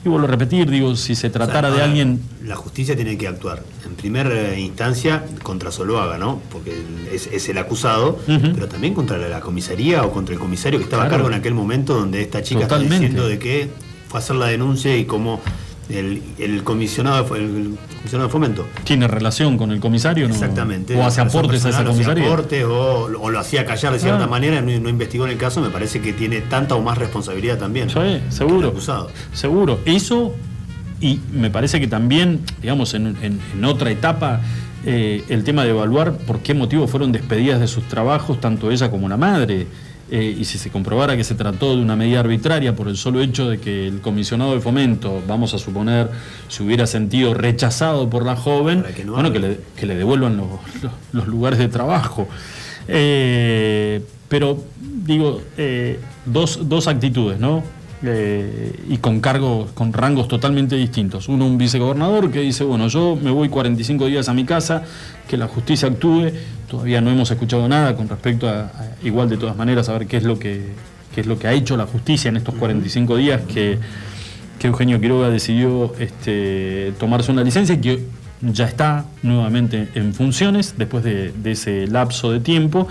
Y 0.07 0.09
vuelvo 0.09 0.29
a 0.29 0.31
repetir, 0.31 0.71
digo, 0.71 0.95
si 0.95 1.17
se 1.17 1.31
tratara 1.31 1.67
O 1.69 1.73
sea, 1.73 1.79
de 1.79 1.85
alguien 1.85 2.21
La 2.45 2.55
justicia 2.55 2.95
tiene 2.95 3.19
que 3.19 3.27
actuar 3.27 3.65
en 3.85 3.97
primera 3.97 4.57
instancia 4.57 5.25
contra 5.43 5.73
Soloaga, 5.73 6.17
¿no? 6.17 6.41
Porque 6.53 6.73
es, 7.13 7.27
es 7.27 7.49
el 7.49 7.59
acusado, 7.59 8.21
pero 8.27 8.69
también 8.69 8.95
contra 8.95 9.19
la, 9.19 9.29
la 9.29 9.41
comisaría 9.41 10.05
o 10.05 10.13
contra 10.13 10.33
el 10.33 10.41
comisario 10.41 10.79
que 10.79 10.85
estaba 10.85 11.03
Claro. 11.03 11.15
a 11.15 11.19
cargo 11.19 11.33
en 11.35 11.41
aquel 11.41 11.55
momento 11.55 11.95
donde 11.95 12.23
esta 12.23 12.41
chica 12.41 12.61
Totalmente. 12.63 12.95
está 12.95 13.03
diciendo 13.05 13.29
de 13.29 13.39
que 13.41 13.69
fue 14.09 14.21
a 14.21 14.23
hacer 14.23 14.37
la 14.37 14.47
denuncia 14.47 14.97
y 14.97 15.07
como 15.07 15.41
el, 15.89 16.22
el 16.39 16.62
comisionado, 16.64 17.34
el 17.37 17.76
comisionado 17.99 18.28
de 18.28 18.32
fomento. 18.32 18.66
tiene 18.84 19.07
relación 19.09 19.57
con 19.57 19.70
el 19.70 19.80
comisario, 19.80 20.26
¿no? 20.28 20.34
Exactamente. 20.34 20.97
O 20.97 21.05
hace 21.05 21.20
aportes 21.20 21.64
a 21.64 21.68
esa 21.70 21.78
personal, 21.78 21.87
o 21.87 21.93
comisaría. 21.93 22.24
aportes, 22.26 22.64
o, 22.64 23.05
o 23.20 23.30
lo 23.30 23.39
hacía 23.39 23.64
callar 23.66 23.93
de 23.93 23.99
cierta 23.99 24.24
Ah. 24.24 24.26
manera, 24.26 24.61
no, 24.61 24.78
no 24.80 24.89
investigó 24.89 25.24
en 25.26 25.32
el 25.32 25.39
caso, 25.39 25.61
me 25.61 25.70
parece 25.70 26.01
que 26.01 26.12
tiene 26.12 26.41
tanta 26.41 26.74
o 26.74 26.82
más 26.82 26.99
responsabilidad 26.99 27.59
también. 27.59 27.89
Sí, 27.91 27.99
el 27.99 28.22
seguro. 28.32 28.68
acusado. 28.68 29.11
Seguro. 29.32 29.78
Eso, 29.84 30.34
y 31.01 31.20
me 31.32 31.51
parece 31.51 31.78
que 31.80 31.87
también, 31.87 32.41
digamos, 32.61 32.95
en, 32.95 33.09
en- 33.22 33.41
en 33.55 33.64
otra 33.64 33.91
etapa, 33.91 34.41
eh, 34.84 35.24
el 35.28 35.45
tema 35.45 35.64
de 35.64 35.70
evaluar 35.70 36.12
por 36.16 36.41
qué 36.41 36.55
motivo 36.55 36.87
fueron 36.87 37.12
despedidas 37.12 37.61
de 37.61 37.66
sus 37.68 37.84
trabajos, 37.89 38.41
tanto 38.41 38.70
ella 38.70 38.91
como 38.91 39.09
la 39.09 39.16
madre. 39.16 39.66
Eh, 40.09 40.37
y 40.39 40.45
si 40.45 40.57
se 40.59 40.71
comprobara 40.71 41.17
que 41.17 41.25
se 41.25 41.35
trató 41.35 41.75
de 41.75 41.83
una 41.83 41.97
medida 41.97 42.21
arbitraria 42.21 42.77
por 42.77 42.87
el 42.87 42.97
solo 42.97 43.21
hecho 43.21 43.49
de 43.51 43.59
que 43.59 43.89
el 43.89 44.01
comisionado 44.01 44.55
de 44.55 44.61
fomento, 44.61 45.21
vamos 45.27 45.53
a 45.53 45.59
suponer, 45.59 46.11
se 46.47 46.63
hubiera 46.63 46.87
sentido 46.87 47.35
rechazado 47.35 48.09
por 48.09 48.25
la 48.25 48.37
joven, 48.37 48.83
Para 48.83 48.95
que 48.95 49.05
no 49.05 49.15
bueno, 49.15 49.33
que 49.33 49.41
le, 49.41 49.59
que 49.77 49.85
le 49.87 49.97
devuelvan 49.97 50.37
los, 50.37 50.47
los- 50.83 50.93
los 51.13 51.27
lugares 51.27 51.59
de 51.59 51.67
trabajo. 51.69 52.29
Eh, 52.87 54.01
pero, 54.29 54.63
digo, 54.81 55.41
eh, 55.57 55.99
dos, 56.25 56.69
dos 56.69 56.87
actitudes, 56.87 57.39
¿no? 57.41 57.63
Eh, 58.09 58.73
y 58.89 58.99
con 58.99 59.21
cargos, 59.21 59.73
con 59.73 59.93
rangos 59.93 60.29
totalmente 60.29 60.77
distintos. 60.77 61.29
Uno, 61.29 61.47
un 61.47 61.59
vicegobernador 61.59 62.31
que 62.31 62.41
dice, 62.41 62.65
bueno, 62.65 62.89
yo 62.89 63.19
me 63.21 63.31
voy 63.31 63.49
45 63.49 64.07
días 64.07 64.29
a 64.29 64.35
mi 64.35 64.45
casa, 64.45 64.83
que 65.29 65.37
la 65.37 65.49
justicia 65.49 65.89
actúe. 65.89 66.31
Todavía 66.71 67.01
no 67.01 67.11
hemos 67.11 67.31
escuchado 67.31 67.69
nada 67.69 67.95
con 67.97 68.09
respecto 68.09 68.49
a, 68.49 68.61
a- 68.67 68.97
igual 69.03 69.29
de 69.29 69.37
todas 69.37 69.57
maneras, 69.57 69.89
a 69.89 69.93
ver 69.99 70.07
qué 70.07 70.17
es 70.19 70.25
lo 70.25 70.39
que, 70.39 70.63
qué 71.15 71.21
es 71.23 71.27
lo 71.27 71.39
que 71.39 71.49
ha 71.49 71.53
hecho 71.53 71.77
la 71.77 71.87
justicia 71.87 72.29
en 72.29 72.37
estos 72.37 72.55
45 72.57 73.17
días 73.17 73.43
que, 73.43 73.79
que 74.59 74.67
Eugenio 74.67 75.01
Quiroga 75.01 75.29
decidió 75.31 75.93
este, 75.99 76.93
tomarse 76.99 77.31
una 77.33 77.43
licencia 77.45 77.75
y 77.75 77.79
que 77.79 78.05
ya 78.43 78.67
está 78.67 79.07
nuevamente 79.23 79.89
en 79.95 80.13
funciones 80.13 80.75
después 80.77 81.03
de, 81.05 81.33
de 81.33 81.53
ese 81.53 81.87
lapso 81.87 82.31
de 82.33 82.41
tiempo. 82.41 82.87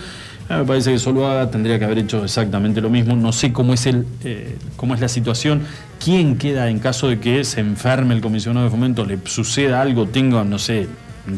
A 0.47 0.53
mí 0.53 0.59
me 0.59 0.65
parece 0.65 0.91
que 0.91 0.99
Soloaga 0.99 1.49
tendría 1.49 1.79
que 1.79 1.85
haber 1.85 1.97
hecho 1.97 2.23
exactamente 2.23 2.79
lo 2.81 2.89
mismo. 2.89 3.15
No 3.15 3.31
sé 3.31 3.51
cómo 3.51 3.73
es, 3.73 3.85
el, 3.87 4.05
eh, 4.23 4.57
cómo 4.77 4.93
es 4.93 5.01
la 5.01 5.07
situación. 5.07 5.61
¿Quién 6.03 6.37
queda 6.37 6.69
en 6.69 6.77
caso 6.79 7.07
de 7.07 7.19
que 7.19 7.43
se 7.43 7.61
enferme 7.61 8.13
el 8.13 8.21
comisionado 8.21 8.65
de 8.65 8.69
fomento, 8.71 9.05
le 9.05 9.17
suceda 9.25 9.81
algo, 9.81 10.05
tenga, 10.07 10.43
no 10.43 10.59
sé, 10.59 10.87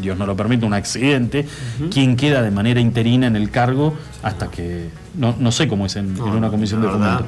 Dios 0.02 0.18
no 0.18 0.26
lo 0.26 0.36
permite, 0.36 0.66
un 0.66 0.74
accidente? 0.74 1.46
¿Quién 1.90 2.16
queda 2.16 2.42
de 2.42 2.50
manera 2.50 2.80
interina 2.80 3.26
en 3.26 3.36
el 3.36 3.50
cargo 3.50 3.94
hasta 4.22 4.50
que... 4.50 4.90
No, 5.14 5.34
no 5.38 5.52
sé 5.52 5.68
cómo 5.68 5.86
es 5.86 5.96
en, 5.96 6.20
una 6.20 6.50
comisión 6.50 6.82
de 6.82 6.88
fomento. 6.88 7.24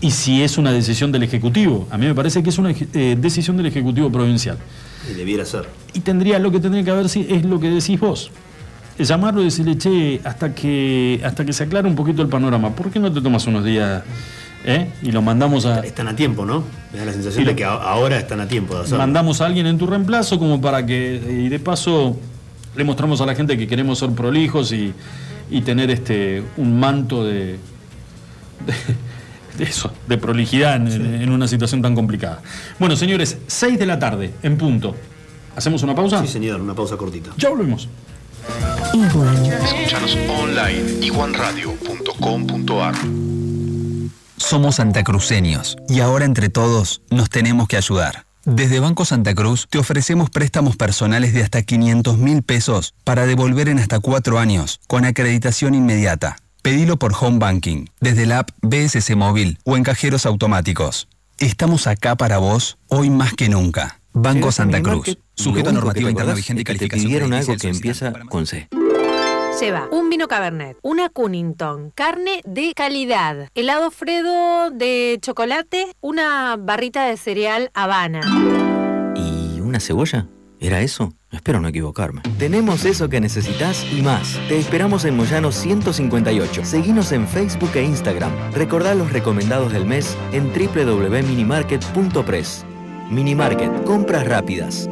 Y 0.00 0.12
si 0.12 0.42
es 0.44 0.56
una 0.56 0.70
decisión 0.70 1.10
del 1.10 1.24
Ejecutivo. 1.24 1.88
A 1.90 1.98
mí 1.98 2.06
me 2.06 2.14
parece 2.14 2.44
que 2.44 2.50
es 2.50 2.58
una 2.58 2.70
eh, 2.70 3.16
decisión 3.20 3.56
del 3.56 3.66
Ejecutivo 3.66 4.12
Provincial. 4.12 4.56
Y 5.10 5.14
debiera 5.14 5.44
ser. 5.44 5.64
Y 5.94 5.98
tendría, 6.00 6.38
lo 6.38 6.52
que 6.52 6.60
tendría 6.60 6.84
que 6.84 6.90
haber 6.92 7.08
si- 7.08 7.26
es 7.28 7.44
lo 7.44 7.58
que 7.58 7.68
decís 7.70 7.98
vos. 7.98 8.30
Llamarlo 8.98 9.40
y 9.42 9.44
decirle, 9.44 9.78
che, 9.78 10.20
hasta 10.24 10.54
que, 10.54 11.20
hasta 11.24 11.44
que 11.44 11.52
se 11.52 11.64
aclare 11.64 11.86
un 11.88 11.94
poquito 11.94 12.20
el 12.22 12.28
panorama, 12.28 12.74
¿por 12.74 12.90
qué 12.90 12.98
no 12.98 13.12
te 13.12 13.20
tomas 13.20 13.46
unos 13.46 13.64
días 13.64 14.02
eh? 14.64 14.90
y 15.02 15.12
lo 15.12 15.22
mandamos 15.22 15.66
a, 15.66 15.80
Están 15.80 16.08
a 16.08 16.16
tiempo, 16.16 16.44
¿no? 16.44 16.64
Me 16.92 16.98
da 16.98 17.04
la 17.04 17.12
sensación 17.12 17.44
lo- 17.44 17.50
de 17.50 17.56
que 17.56 17.64
ahora 17.64 18.18
están 18.18 18.40
a 18.40 18.48
tiempo 18.48 18.74
de 18.74 18.80
hacerlo. 18.80 18.98
mandamos 18.98 19.40
a 19.40 19.46
alguien 19.46 19.66
en 19.66 19.78
tu 19.78 19.86
reemplazo 19.86 20.38
como 20.38 20.60
para 20.60 20.84
que, 20.84 21.22
y 21.44 21.48
de 21.48 21.58
paso, 21.60 22.16
le 22.74 22.82
mostramos 22.84 23.20
a 23.20 23.26
la 23.26 23.34
gente 23.36 23.56
que 23.56 23.66
queremos 23.68 24.00
ser 24.00 24.10
prolijos 24.10 24.72
y, 24.72 24.92
y 25.50 25.60
tener 25.62 25.90
este 25.90 26.42
un 26.56 26.78
manto 26.80 27.24
de, 27.24 27.56
de, 28.66 28.74
de 29.58 29.64
eso, 29.64 29.92
de 30.08 30.18
prolijidad 30.18 30.74
en, 30.76 31.22
en 31.22 31.30
una 31.30 31.46
situación 31.46 31.80
tan 31.82 31.94
complicada. 31.94 32.40
Bueno, 32.80 32.96
señores, 32.96 33.38
6 33.46 33.78
de 33.78 33.86
la 33.86 33.98
tarde, 33.98 34.32
en 34.42 34.56
punto. 34.58 34.96
¿Hacemos 35.56 35.82
una 35.82 35.94
pausa? 35.94 36.20
Sí, 36.20 36.28
señor, 36.28 36.60
una 36.60 36.74
pausa 36.74 36.96
cortita. 36.96 37.30
Ya 37.36 37.48
volvemos. 37.48 37.88
Escúchanos 39.64 40.16
online 40.28 41.06
iguanradio.com.ar 41.06 42.94
Somos 44.36 44.76
santacruceños 44.76 45.76
y 45.88 46.00
ahora 46.00 46.24
entre 46.24 46.48
todos 46.48 47.02
nos 47.10 47.30
tenemos 47.30 47.68
que 47.68 47.76
ayudar. 47.76 48.24
Desde 48.44 48.80
Banco 48.80 49.04
Santa 49.04 49.34
Cruz 49.34 49.66
te 49.68 49.78
ofrecemos 49.78 50.30
préstamos 50.30 50.76
personales 50.76 51.34
de 51.34 51.42
hasta 51.42 51.62
500 51.62 52.16
mil 52.18 52.42
pesos 52.42 52.94
para 53.04 53.26
devolver 53.26 53.68
en 53.68 53.78
hasta 53.78 54.00
cuatro 54.00 54.38
años 54.38 54.80
con 54.86 55.04
acreditación 55.04 55.74
inmediata. 55.74 56.36
Pedilo 56.62 56.98
por 56.98 57.12
Home 57.20 57.38
Banking, 57.38 57.86
desde 58.00 58.26
la 58.26 58.40
app 58.40 58.50
BSC 58.62 59.14
Móvil 59.16 59.58
o 59.64 59.76
en 59.76 59.82
cajeros 59.82 60.24
automáticos. 60.26 61.08
Estamos 61.38 61.86
acá 61.86 62.16
para 62.16 62.38
vos 62.38 62.78
hoy 62.88 63.10
más 63.10 63.34
que 63.34 63.48
nunca. 63.48 64.00
Banco 64.12 64.50
Santa 64.50 64.82
Cruz. 64.82 65.18
Sujeto 65.38 65.70
a 65.70 65.72
normativa 65.72 66.06
que 66.06 66.10
interna 66.10 66.34
vigente 66.34 66.62
y 66.62 66.64
que 66.64 66.72
te 66.72 66.78
calificación 66.78 67.06
pidieron 67.06 67.32
algo 67.32 67.56
que 67.56 67.68
empieza 67.68 68.12
con 68.28 68.44
C. 68.46 68.66
Lleva 69.60 69.88
un 69.90 70.08
vino 70.10 70.28
Cabernet, 70.28 70.76
una 70.82 71.08
Cunnington, 71.08 71.92
carne 71.94 72.42
de 72.44 72.72
calidad, 72.74 73.48
helado 73.54 73.92
Fredo 73.92 74.70
de 74.70 75.18
chocolate, 75.22 75.86
una 76.00 76.56
barrita 76.58 77.06
de 77.06 77.16
cereal 77.16 77.70
Habana. 77.72 78.20
¿Y 79.14 79.60
una 79.60 79.78
cebolla? 79.80 80.26
¿Era 80.60 80.80
eso? 80.80 81.14
Espero 81.30 81.60
no 81.60 81.68
equivocarme. 81.68 82.22
Tenemos 82.38 82.84
eso 82.84 83.08
que 83.08 83.20
necesitas 83.20 83.86
y 83.92 84.02
más. 84.02 84.40
Te 84.48 84.58
esperamos 84.58 85.04
en 85.04 85.16
Moyano 85.16 85.52
158. 85.52 86.64
Seguinos 86.64 87.12
en 87.12 87.28
Facebook 87.28 87.70
e 87.74 87.84
Instagram. 87.84 88.32
Recordá 88.52 88.96
los 88.96 89.12
recomendados 89.12 89.72
del 89.72 89.86
mes 89.86 90.16
en 90.32 90.52
www.minimarket.press. 90.52 92.64
Minimarket, 93.10 93.84
compras 93.84 94.26
rápidas. 94.26 94.90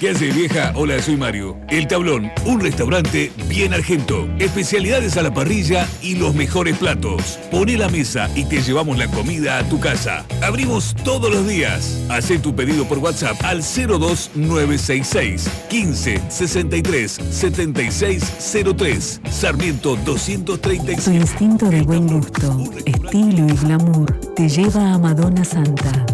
¿Qué 0.00 0.10
hace 0.10 0.32
vieja? 0.32 0.72
Hola, 0.74 1.00
soy 1.00 1.16
Mario. 1.16 1.56
El 1.68 1.86
Tablón, 1.86 2.30
un 2.44 2.60
restaurante 2.60 3.30
bien 3.48 3.72
argento. 3.72 4.28
Especialidades 4.38 5.16
a 5.16 5.22
la 5.22 5.32
parrilla 5.32 5.86
y 6.02 6.16
los 6.16 6.34
mejores 6.34 6.76
platos. 6.78 7.38
Poné 7.50 7.78
la 7.78 7.88
mesa 7.88 8.28
y 8.34 8.44
te 8.44 8.60
llevamos 8.60 8.98
la 8.98 9.08
comida 9.08 9.58
a 9.58 9.68
tu 9.68 9.78
casa. 9.78 10.24
Abrimos 10.42 10.96
todos 11.04 11.30
los 11.30 11.46
días. 11.46 12.00
Haz 12.08 12.28
tu 12.42 12.54
pedido 12.54 12.84
por 12.86 12.98
WhatsApp 12.98 13.36
al 13.44 13.62
02966 13.62 15.48
15 15.70 16.22
63 16.28 17.20
76 17.30 18.32
03. 18.76 19.20
Sarmiento 19.30 19.96
235. 20.04 21.02
Tu 21.04 21.10
instinto 21.12 21.66
de 21.70 21.82
buen 21.82 22.08
gusto, 22.08 22.64
estilo 22.84 23.46
y 23.46 23.52
glamour 23.52 24.12
te 24.34 24.48
lleva 24.48 24.94
a 24.94 24.98
Madonna 24.98 25.44
Santa. 25.44 26.13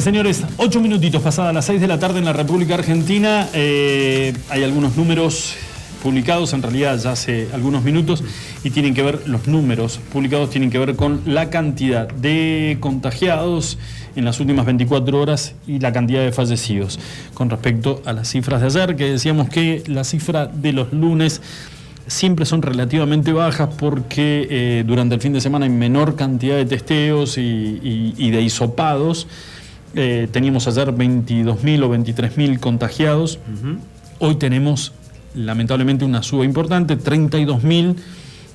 señores, 0.00 0.44
ocho 0.56 0.80
minutitos 0.80 1.22
pasadas 1.22 1.54
las 1.54 1.64
seis 1.64 1.80
de 1.80 1.88
la 1.88 1.98
tarde 1.98 2.18
en 2.18 2.24
la 2.24 2.32
República 2.32 2.74
Argentina. 2.74 3.48
Eh, 3.52 4.32
hay 4.50 4.62
algunos 4.64 4.96
números 4.96 5.54
publicados, 6.02 6.52
en 6.52 6.62
realidad 6.62 6.98
ya 7.02 7.12
hace 7.12 7.48
algunos 7.52 7.82
minutos, 7.82 8.22
y 8.62 8.70
tienen 8.70 8.94
que 8.94 9.02
ver, 9.02 9.22
los 9.26 9.46
números 9.48 9.98
publicados 10.12 10.50
tienen 10.50 10.70
que 10.70 10.78
ver 10.78 10.94
con 10.94 11.22
la 11.26 11.50
cantidad 11.50 12.08
de 12.08 12.76
contagiados 12.80 13.78
en 14.14 14.24
las 14.24 14.38
últimas 14.40 14.64
24 14.66 15.20
horas 15.20 15.54
y 15.66 15.80
la 15.80 15.92
cantidad 15.92 16.22
de 16.22 16.30
fallecidos. 16.32 17.00
Con 17.34 17.50
respecto 17.50 18.00
a 18.04 18.12
las 18.12 18.28
cifras 18.28 18.60
de 18.60 18.66
ayer, 18.68 18.96
que 18.96 19.10
decíamos 19.12 19.48
que 19.48 19.82
la 19.86 20.04
cifra 20.04 20.46
de 20.46 20.72
los 20.72 20.92
lunes 20.92 21.40
siempre 22.06 22.46
son 22.46 22.62
relativamente 22.62 23.32
bajas 23.32 23.68
porque 23.76 24.46
eh, 24.48 24.84
durante 24.86 25.16
el 25.16 25.20
fin 25.20 25.32
de 25.32 25.40
semana 25.40 25.66
hay 25.66 25.72
menor 25.72 26.14
cantidad 26.16 26.56
de 26.56 26.64
testeos 26.64 27.36
y, 27.38 27.40
y- 27.42 28.14
y 28.16 28.30
de 28.30 28.40
hisopados. 28.40 29.26
Eh, 29.94 30.28
teníamos 30.30 30.66
ayer 30.68 30.92
22.000 30.92 31.82
o 31.82 31.88
23.000 31.90 32.58
contagiados. 32.60 33.38
Hoy 34.18 34.34
tenemos 34.36 34.92
lamentablemente 35.34 36.04
una 36.04 36.22
suba 36.22 36.44
importante, 36.44 36.96
32.000 36.98 37.96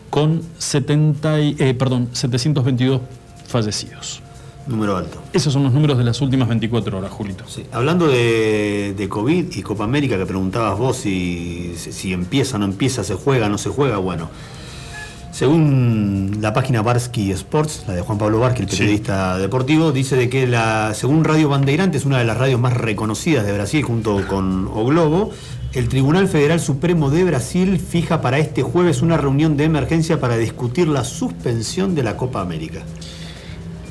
con 0.09 0.41
70 0.57 1.39
y- 1.41 1.55
eh, 1.59 1.73
perdón, 1.73 2.09
722 2.13 3.01
fallecidos. 3.47 4.21
Número 4.67 4.95
alto. 4.95 5.21
Esos 5.33 5.51
son 5.51 5.63
los 5.63 5.73
números 5.73 5.97
de 5.97 6.05
las 6.05 6.21
últimas 6.21 6.47
24 6.47 6.97
horas, 6.97 7.11
Julito. 7.11 7.43
Hablando 7.73 8.07
de, 8.07 8.93
de 8.95 9.09
COVID 9.09 9.55
y 9.57 9.61
Copa 9.61 9.83
América, 9.83 10.17
que 10.17 10.25
preguntabas 10.25 10.77
vos 10.79 10.95
si, 10.97 11.73
si 11.75 12.13
empieza 12.13 12.55
o 12.55 12.59
no 12.59 12.65
empieza, 12.65 13.03
se 13.03 13.15
juega 13.15 13.47
o 13.47 13.49
no 13.49 13.57
se 13.57 13.69
juega, 13.69 13.97
bueno. 13.97 14.29
Según 15.33 16.37
la 16.41 16.53
página 16.53 16.83
Barsky 16.83 17.31
Sports, 17.31 17.85
la 17.87 17.95
de 17.95 18.01
Juan 18.01 18.19
Pablo 18.19 18.39
Barsky, 18.39 18.61
el 18.61 18.67
periodista 18.69 19.39
deportivo, 19.39 19.91
dice 19.91 20.15
de 20.15 20.29
que 20.29 20.45
la, 20.45 20.93
según 20.93 21.23
Radio 21.23 21.49
Bandeirante, 21.49 21.97
es 21.97 22.05
una 22.05 22.19
de 22.19 22.23
las 22.23 22.37
radios 22.37 22.59
más 22.61 22.73
reconocidas 22.77 23.43
de 23.43 23.51
Brasil 23.51 23.81
junto 23.81 24.27
con 24.27 24.69
O 24.71 24.85
Globo, 24.85 25.31
el 25.73 25.89
Tribunal 25.89 26.27
Federal 26.27 26.59
Supremo 26.59 27.09
de 27.09 27.23
Brasil 27.23 27.79
fija 27.79 28.21
para 28.21 28.37
este 28.37 28.61
jueves 28.61 29.01
una 29.01 29.17
reunión 29.17 29.57
de 29.57 29.63
emergencia 29.63 30.19
para 30.19 30.37
discutir 30.37 30.87
la 30.87 31.03
suspensión 31.03 31.95
de 31.95 32.03
la 32.03 32.15
Copa 32.15 32.39
América. 32.39 32.83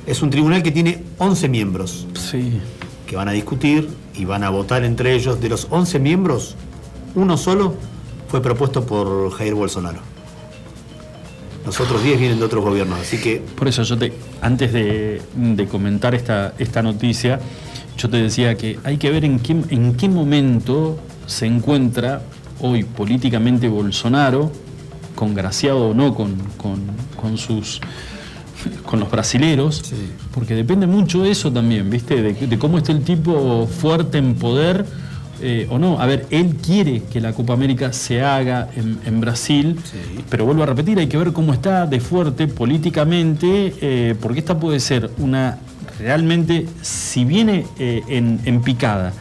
Es 0.07 0.23
un 0.23 0.31
tribunal 0.31 0.63
que 0.63 0.71
tiene 0.71 1.03
11 1.19 1.49
miembros 1.49 2.07
Sí. 2.15 2.61
que 3.05 3.17
van 3.17 3.27
a 3.29 3.33
discutir 3.33 3.89
y 4.15 4.25
van 4.25 4.45
a 4.45 4.51
votar 4.51 4.85
entre 4.85 5.13
ellos. 5.17 5.41
De 5.41 5.49
los 5.49 5.67
11 5.71 5.99
miembros, 5.99 6.55
uno 7.17 7.37
solo 7.37 7.75
fue 8.29 8.41
propuesto 8.41 8.87
por 8.87 9.33
Jair 9.33 9.55
Bolsonaro. 9.55 10.12
Los 11.65 11.81
otros 11.81 12.03
10 12.03 12.19
vienen 12.19 12.39
de 12.39 12.45
otros 12.45 12.65
gobiernos, 12.65 12.99
así 12.99 13.19
que 13.19 13.43
Por 13.57 13.69
eso 13.69 13.83
yo 13.83 13.97
te, 13.97 14.13
antes 14.41 14.73
de, 14.73 15.23
de 15.35 15.67
comentar 15.67 16.15
esta, 16.15 16.55
esta 16.59 16.83
noticia, 16.83 17.39
yo 17.97 18.09
te 18.09 18.17
decía 18.17 18.57
que 18.57 18.79
hay 18.85 18.97
que 18.97 19.11
ver 19.11 19.25
en 19.25 19.39
qué, 19.39 19.53
en 19.53 19.95
qué 19.95 20.09
momento 20.09 20.99
se 21.27 21.47
encuentra 21.47 22.23
hoy 22.61 22.85
políticamente 22.85 23.69
Bolsonaro, 23.69 24.51
congraciado 25.15 25.91
o 25.91 25.95
no 25.95 26.15
con, 26.15 26.37
con, 26.57 26.81
con 27.17 27.39
sus 27.39 27.81
con 28.87 29.01
los 29.01 29.11
brasileros, 29.11 29.83
porque 30.33 30.55
depende 30.55 30.87
mucho 30.87 31.23
de 31.23 31.33
eso 31.33 31.53
también, 31.53 31.91
¿viste? 31.91 32.23
De, 32.23 32.33
de 32.33 32.59
cómo 32.59 32.79
esté 32.79 32.93
el 32.93 33.03
tipo 33.03 33.67
fuerte 33.67 34.19
en 34.19 34.37
poder 34.37 34.87
eh, 35.43 35.67
o 35.69 35.79
no. 35.79 36.01
A 36.01 36.07
ver, 36.07 36.27
él 36.31 36.57
quiere 36.65 37.03
que 37.05 37.21
la 37.21 37.33
Copa 37.33 37.53
América 37.53 37.93
se 37.93 38.23
haga 38.23 38.69
en, 38.77 38.99
en 39.05 39.21
Brasil, 39.21 39.79
pero 40.31 40.45
vuelvo 40.45 40.63
a 40.63 40.67
repetir, 40.67 40.99
hay 40.99 41.09
que 41.09 41.17
ver 41.17 41.33
cómo 41.33 41.53
está 41.53 41.87
de 41.87 42.01
fuerte 42.01 42.47
políticamente, 42.49 43.75
eh, 43.81 44.15
porque 44.21 44.39
esta 44.39 44.59
puede 44.59 44.81
ser 44.81 45.11
una, 45.19 45.59
realmente, 45.99 46.67
si 46.81 47.25
viene 47.25 47.67
eh, 47.79 48.03
en, 48.09 48.41
en 48.45 48.63
picada, 48.63 49.13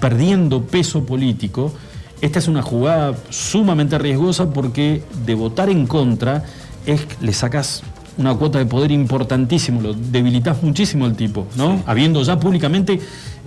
perdiendo 0.00 0.62
peso 0.62 1.04
político, 1.04 1.72
esta 2.20 2.38
es 2.38 2.48
una 2.48 2.62
jugada 2.62 3.14
sumamente 3.30 3.98
riesgosa 3.98 4.50
porque 4.52 5.02
de 5.26 5.34
votar 5.34 5.68
en 5.68 5.86
contra 5.86 6.44
es 6.86 7.06
le 7.20 7.32
sacas 7.32 7.82
una 8.16 8.34
cuota 8.34 8.58
de 8.58 8.66
poder 8.66 8.90
importantísimo, 8.90 9.80
lo 9.80 9.94
debilitas 9.94 10.62
muchísimo 10.62 11.04
al 11.04 11.16
tipo, 11.16 11.46
¿no? 11.56 11.82
Habiendo 11.86 12.22
ya 12.22 12.38
públicamente, 12.38 13.00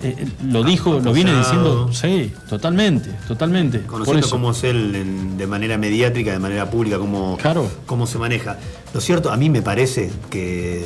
eh, 0.09 0.27
lo 0.45 0.63
dijo, 0.63 0.99
lo 0.99 1.13
viene 1.13 1.31
diciendo, 1.37 1.89
sí, 1.93 2.31
totalmente, 2.49 3.09
totalmente. 3.27 3.81
Conociendo 3.81 4.21
cómo 4.31 4.51
es 4.51 4.63
él 4.63 4.95
en- 4.95 5.37
de 5.37 5.47
manera 5.47 5.77
mediática, 5.77 6.31
de 6.31 6.39
manera 6.39 6.69
pública, 6.69 6.97
cómo, 6.97 7.37
cómo 7.85 8.07
se 8.07 8.17
maneja. 8.17 8.57
Lo 8.93 9.01
cierto, 9.01 9.31
a 9.31 9.37
mí 9.37 9.49
me 9.49 9.61
parece 9.61 10.11
que 10.29 10.85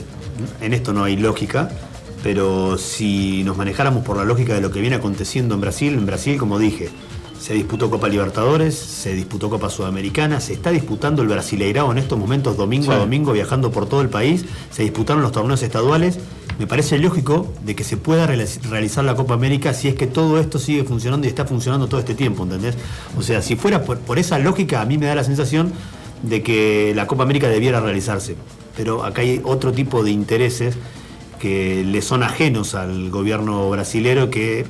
en 0.62 0.74
esto 0.74 0.94
no 0.94 1.04
hay 1.04 1.18
lógica, 1.18 1.70
pero 2.24 2.78
si 2.78 3.44
nos 3.44 3.58
manejáramos 3.58 4.04
por 4.04 4.18
la 4.18 4.24
lógica 4.26 4.54
de 4.54 4.62
lo 4.62 4.72
que 4.72 4.82
viene 4.82 4.96
aconteciendo 4.98 5.56
en 5.56 5.62
Brasil, 5.62 5.94
en 5.94 6.06
Brasil, 6.06 6.38
como 6.38 6.60
dije, 6.60 6.90
se 7.40 7.54
disputó 7.54 7.90
Copa 7.90 8.10
Libertadores, 8.10 8.76
se 8.76 9.14
disputó 9.14 9.50
Copa 9.50 9.70
Sudamericana, 9.70 10.42
se 10.42 10.52
está 10.54 10.72
disputando 10.72 11.22
el 11.22 11.30
Brasileirao 11.30 11.90
en 11.92 11.98
estos 11.98 12.20
momentos, 12.20 12.58
domingo 12.58 12.92
a 12.92 12.98
domingo, 12.98 13.32
viajando 13.32 13.72
por 13.72 13.86
todo 13.88 14.02
el 14.02 14.10
país, 14.10 14.44
se 14.72 14.84
disputaron 14.84 15.22
los 15.24 15.32
torneos 15.32 15.64
estaduales. 15.64 16.20
Me 16.60 16.68
parece 16.68 17.00
lógico 17.00 17.54
de 17.64 17.74
que 17.74 17.86
se 17.86 17.96
pueda 17.96 18.28
realiz- 18.28 18.62
realizar 18.70 19.06
la 19.06 19.16
Copa 19.16 19.34
América 19.34 19.74
si 19.74 19.88
es 19.88 19.96
que 19.96 20.08
todo 20.08 20.38
esto 20.38 20.60
sigue 20.60 20.84
funcionando 20.84 21.26
y 21.26 21.30
está 21.30 21.46
funcionando 21.46 21.88
todo 21.88 22.02
este 22.02 22.16
tiempo, 22.16 22.44
¿entendés? 22.44 22.76
O 23.18 23.22
sea, 23.22 23.42
si 23.42 23.56
fuera 23.56 23.84
por, 23.84 24.20
esa 24.20 24.38
lógica, 24.40 24.82
a 24.82 24.86
mí 24.86 24.98
me 24.98 25.06
da 25.06 25.16
la 25.16 25.24
sensación 25.24 25.72
de 26.22 26.44
que 26.44 26.92
la 26.98 27.08
Copa 27.08 27.24
América 27.24 27.48
debiera 27.48 27.80
realizarse. 27.80 28.36
Pero 28.76 29.06
acá 29.06 29.22
hay 29.22 29.40
otro 29.46 29.72
tipo 29.72 30.04
de 30.04 30.12
intereses 30.12 30.76
que 31.40 31.86
le 31.86 32.02
son 32.02 32.24
ajenos 32.24 32.76
al 32.76 33.10
gobierno 33.10 33.70
brasilero 33.70 34.30
que 34.30 34.66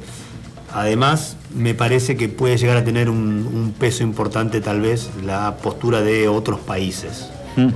además 0.72 1.38
me 1.56 1.74
parece 1.74 2.16
que 2.16 2.30
puede 2.30 2.58
llegar 2.58 2.78
a 2.78 2.84
tener 2.84 3.10
un, 3.10 3.74
peso 3.80 4.04
importante 4.04 4.62
tal 4.62 4.82
vez 4.82 5.10
la 5.26 5.58
postura 5.58 6.02
de 6.02 6.28
otros 6.28 6.60
países. 6.60 7.30
Mm. 7.56 7.70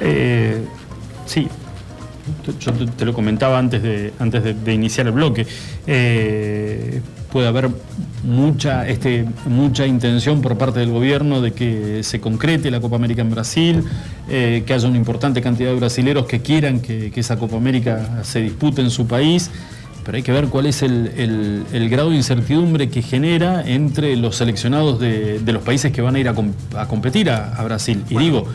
Eh, 0.00 0.64
sí, 1.26 1.48
yo 2.60 2.72
te, 2.72 3.04
lo 3.04 3.12
comentaba 3.12 3.58
antes 3.58 3.82
de, 3.82 4.12
antes 4.18 4.42
de, 4.44 4.54
de 4.54 4.74
iniciar 4.74 5.06
el 5.06 5.12
bloque. 5.12 5.46
Eh, 5.86 7.00
puede 7.32 7.48
haber 7.48 7.68
mucha, 8.24 8.88
este, 8.88 9.26
mucha 9.46 9.86
intención 9.86 10.40
por 10.40 10.56
parte 10.56 10.80
del 10.80 10.90
gobierno 10.90 11.40
de 11.40 11.52
que 11.52 12.02
se 12.02 12.20
concrete 12.20 12.70
la 12.70 12.80
Copa 12.80 12.96
América 12.96 13.22
en 13.22 13.30
Brasil, 13.30 13.84
eh, 14.28 14.62
que 14.66 14.74
haya 14.74 14.88
una 14.88 14.96
importante 14.96 15.40
cantidad 15.42 15.70
de 15.70 15.76
brasileros 15.76 16.26
que 16.26 16.40
quieran 16.40 16.80
que, 16.80 17.10
que 17.10 17.20
esa 17.20 17.36
Copa 17.36 17.56
América 17.56 18.20
se 18.24 18.40
dispute 18.40 18.80
en 18.82 18.90
su 18.90 19.06
país. 19.06 19.50
Pero 20.04 20.16
hay 20.16 20.22
que 20.22 20.32
ver 20.32 20.46
cuál 20.46 20.64
es 20.64 20.80
el, 20.82 21.12
el- 21.18 21.64
el 21.70 21.88
grado 21.90 22.08
de 22.08 22.16
incertidumbre 22.16 22.88
que 22.88 23.02
genera 23.02 23.62
entre 23.68 24.16
los 24.16 24.36
seleccionados 24.36 24.98
de, 24.98 25.38
de 25.38 25.52
los 25.52 25.62
países 25.62 25.92
que 25.92 26.00
van 26.00 26.14
a 26.16 26.18
ir 26.18 26.28
a, 26.28 26.34
a 26.78 26.88
competir 26.88 27.28
a, 27.28 27.52
a 27.54 27.62
Brasil. 27.64 28.02
Y 28.08 28.16
digo, 28.16 28.46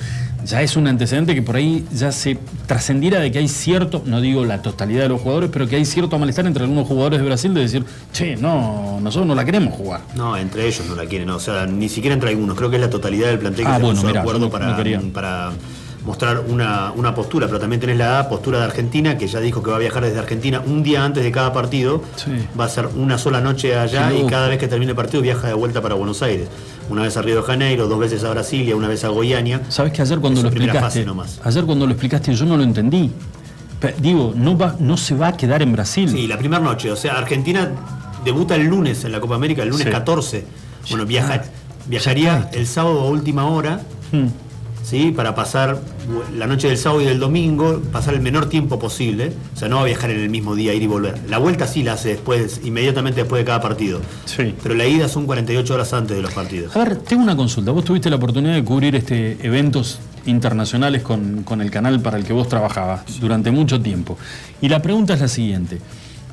ya 0.45 0.61
es 0.61 0.75
un 0.75 0.87
antecedente 0.87 1.33
que 1.35 1.41
por 1.41 1.55
ahí 1.55 1.85
ya 1.93 2.11
se 2.11 2.37
trascendiera 2.67 3.19
de 3.19 3.31
que 3.31 3.39
hay 3.39 3.47
cierto, 3.47 4.01
no 4.05 4.21
digo 4.21 4.45
la 4.45 4.61
totalidad 4.61 5.03
de 5.03 5.09
los 5.09 5.21
jugadores, 5.21 5.49
pero 5.51 5.67
que 5.67 5.75
hay 5.75 5.85
cierto 5.85 6.17
malestar 6.19 6.45
entre 6.45 6.63
algunos 6.63 6.87
jugadores 6.87 7.19
de 7.19 7.25
Brasil 7.25 7.53
de 7.53 7.61
decir, 7.61 7.85
che, 8.11 8.35
no, 8.35 8.99
nosotros 9.01 9.27
no 9.27 9.35
la 9.35 9.45
queremos 9.45 9.73
jugar. 9.73 10.01
No, 10.15 10.35
entre 10.37 10.67
ellos 10.67 10.83
no 10.87 10.95
la 10.95 11.05
quieren, 11.05 11.27
no, 11.27 11.35
o 11.37 11.39
sea, 11.39 11.65
ni 11.65 11.89
siquiera 11.89 12.13
entre 12.13 12.29
algunos, 12.29 12.57
creo 12.57 12.69
que 12.69 12.75
es 12.77 12.81
la 12.81 12.89
totalidad 12.89 13.27
del 13.27 13.39
plantel 13.39 13.65
que 13.65 13.71
Ah, 13.71 13.75
se 13.75 13.81
bueno, 13.81 13.95
puso 13.95 14.07
de 14.07 14.13
mirá, 14.13 14.21
acuerdo 14.21 14.49
para, 15.13 15.51
mostrar 16.05 16.43
una, 16.49 16.91
una 16.91 17.15
postura, 17.15 17.47
pero 17.47 17.59
también 17.59 17.79
tenés 17.79 17.97
la 17.97 18.27
postura 18.27 18.59
de 18.59 18.65
Argentina, 18.65 19.17
que 19.17 19.27
ya 19.27 19.39
dijo 19.39 19.63
que 19.63 19.69
va 19.69 19.77
a 19.77 19.79
viajar 19.79 20.03
desde 20.03 20.19
Argentina 20.19 20.61
un 20.65 20.83
día 20.83 21.05
antes 21.05 21.23
de 21.23 21.31
cada 21.31 21.53
partido, 21.53 22.03
va 22.59 22.65
a 22.65 22.69
ser 22.69 22.87
una 22.97 23.17
sola 23.17 23.39
noche 23.39 23.77
allá 23.77 24.13
y 24.13 24.25
cada 24.25 24.49
vez 24.49 24.59
que 24.59 24.67
termine 24.67 24.89
el 24.91 24.95
partido 24.97 25.21
viaja 25.21 25.47
de 25.47 25.53
vuelta 25.53 25.81
para 25.81 25.95
Buenos 25.95 26.21
Aires. 26.21 26.49
Una 26.89 27.03
vez 27.03 27.15
a 27.17 27.21
Río 27.21 27.37
de 27.37 27.41
Janeiro, 27.43 27.87
dos 27.87 27.99
veces 27.99 28.23
a 28.23 28.29
Brasilia, 28.29 28.75
una 28.75 28.87
vez 28.87 29.03
a 29.03 29.07
Goiânia. 29.09 29.61
¿Sabes 29.69 29.93
que 29.93 30.01
ayer 30.01 30.19
cuando 30.19 30.41
lo 30.41 30.49
explicaste, 30.49 31.05
nomás. 31.05 31.39
ayer 31.43 31.63
cuando 31.65 31.85
lo 31.85 31.91
explicaste 31.93 32.33
yo 32.35 32.45
no 32.45 32.57
lo 32.57 32.63
entendí. 32.63 33.11
Digo, 33.99 34.33
no, 34.35 34.57
va, 34.57 34.75
no 34.79 34.95
se 34.95 35.13
va 35.15 35.29
a 35.29 35.37
quedar 35.37 35.61
en 35.61 35.73
Brasil. 35.73 36.09
Sí, 36.09 36.25
la 36.27 36.37
primera 36.37 36.61
noche. 36.63 36.89
O 36.91 36.95
sea, 36.95 37.17
Argentina 37.17 37.69
debuta 38.23 38.55
el 38.55 38.63
lunes 38.67 39.03
en 39.03 39.11
la 39.11 39.19
Copa 39.19 39.35
América, 39.35 39.63
el 39.63 39.69
lunes 39.69 39.85
Sí. 39.85 39.91
14. 39.91 40.45
Bueno, 40.89 41.05
viaja, 41.05 41.43
viajaría 41.87 42.49
el 42.53 42.65
sábado 42.67 43.01
a 43.01 43.05
última 43.09 43.45
hora, 43.47 43.81
Hmm. 44.11 44.27
¿Sí? 44.93 45.11
Para 45.11 45.33
pasar 45.33 45.79
la 46.37 46.45
noche 46.45 46.67
del 46.67 46.77
sábado 46.77 47.01
y 47.01 47.05
del 47.05 47.19
domingo, 47.19 47.81
pasar 47.91 48.13
el 48.13 48.21
menor 48.21 48.47
tiempo 48.47 48.77
posible. 48.77 49.33
O 49.55 49.57
sea, 49.57 49.67
no 49.67 49.77
va 49.77 49.81
a 49.81 49.85
viajar 49.85 50.11
en 50.11 50.19
el 50.19 50.29
mismo 50.29 50.55
día, 50.55 50.71
ir 50.73 50.83
y 50.83 50.87
volver. 50.87 51.19
La 51.27 51.39
vuelta 51.39 51.65
sí 51.65 51.81
la 51.81 51.93
hace 51.93 52.09
después, 52.09 52.61
inmediatamente 52.63 53.21
después 53.21 53.39
de 53.39 53.45
cada 53.45 53.59
partido. 53.59 54.01
Sí. 54.25 54.53
Pero 54.61 54.75
la 54.75 54.85
ida 54.85 55.09
son 55.09 55.25
48 55.25 55.73
horas 55.73 55.93
antes 55.93 56.15
de 56.15 56.21
los 56.21 56.31
partidos. 56.31 56.75
A 56.75 56.83
ver, 56.83 56.97
tengo 56.97 57.23
una 57.23 57.35
consulta. 57.35 57.71
Vos 57.71 57.83
tuviste 57.83 58.11
la 58.11 58.17
oportunidad 58.17 58.53
de 58.53 58.63
cubrir 58.63 58.95
este 58.95 59.37
eventos 59.41 59.99
internacionales 60.27 61.01
con, 61.01 61.41
con 61.41 61.59
el 61.61 61.71
canal 61.71 61.99
para 61.99 62.17
el 62.17 62.23
que 62.23 62.33
vos 62.33 62.47
trabajabas 62.47 63.19
durante 63.19 63.49
mucho 63.49 63.81
tiempo. 63.81 64.15
Y 64.61 64.69
la 64.69 64.79
pregunta 64.79 65.15
es 65.15 65.21
la 65.21 65.27
siguiente. 65.27 65.79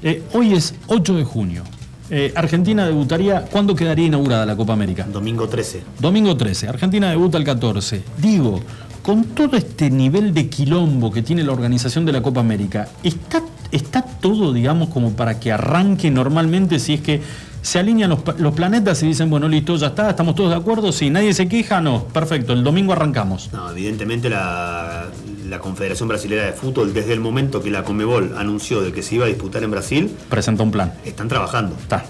Eh, 0.03 0.23
hoy 0.35 0.53
es 0.53 0.75
8 0.87 1.15
de 1.15 1.25
junio. 1.25 1.65
Eh, 2.11 2.33
Argentina 2.35 2.85
debutaría, 2.87 3.43
¿cuándo 3.43 3.75
quedaría 3.77 4.07
inaugurada 4.07 4.45
la 4.45 4.57
Copa 4.57 4.73
América? 4.73 5.07
Domingo 5.11 5.49
13. 5.49 5.83
Domingo 6.01 6.37
13. 6.37 6.69
Argentina 6.69 7.09
debuta 7.11 7.39
el 7.39 7.45
14. 7.45 8.03
Digo, 8.19 8.61
con 9.03 9.25
todo 9.25 9.57
este 9.57 9.91
nivel 9.91 10.35
de 10.35 10.49
quilombo 10.49 11.13
que 11.13 11.23
tiene 11.23 11.45
la 11.45 11.53
organización 11.53 12.05
de 12.05 12.13
la 12.13 12.21
Copa 12.21 12.41
América, 12.41 12.89
¿está, 13.05 13.43
está 13.71 14.03
todo, 14.03 14.53
digamos, 14.53 14.89
como 14.89 15.13
para 15.13 15.39
que 15.39 15.53
arranque 15.53 16.11
normalmente 16.11 16.81
si 16.81 16.95
es 16.95 17.01
que 17.01 17.23
se 17.63 17.79
alinean 17.79 18.11
los, 18.11 18.21
los 18.39 18.55
planetas 18.55 19.03
y 19.03 19.07
dicen, 19.07 19.29
bueno, 19.31 19.49
listo, 19.49 19.77
ya 19.77 19.89
está, 19.89 20.11
estamos 20.11 20.35
todos 20.35 20.51
de 20.51 20.57
acuerdo, 20.57 20.93
si 20.93 21.11
nadie 21.11 21.35
se 21.35 21.49
queja, 21.49 21.81
no, 21.81 22.05
perfecto, 22.05 22.53
el 22.53 22.63
domingo 22.65 22.93
arrancamos. 22.93 23.51
No, 23.53 23.71
evidentemente 23.71 24.29
la, 24.31 25.07
la 25.49 25.59
Confederación 25.59 26.09
Brasilera 26.09 26.45
de 26.47 26.53
Fútbol, 26.53 26.93
desde 26.95 27.13
el 27.13 27.21
momento 27.21 27.63
que 27.63 27.71
la 27.71 27.83
Comebol 27.85 28.35
anunció 28.39 28.81
de 28.81 28.93
que 28.93 29.03
se 29.03 29.17
iba 29.17 29.25
a 29.27 29.29
disputar 29.29 29.63
en 29.63 29.71
Brasil, 29.71 30.11
Presenta 30.29 30.63
un 30.63 30.71
plan. 30.71 30.93
están 31.05 31.29
trabajando. 31.29 31.77
Está. 31.81 32.05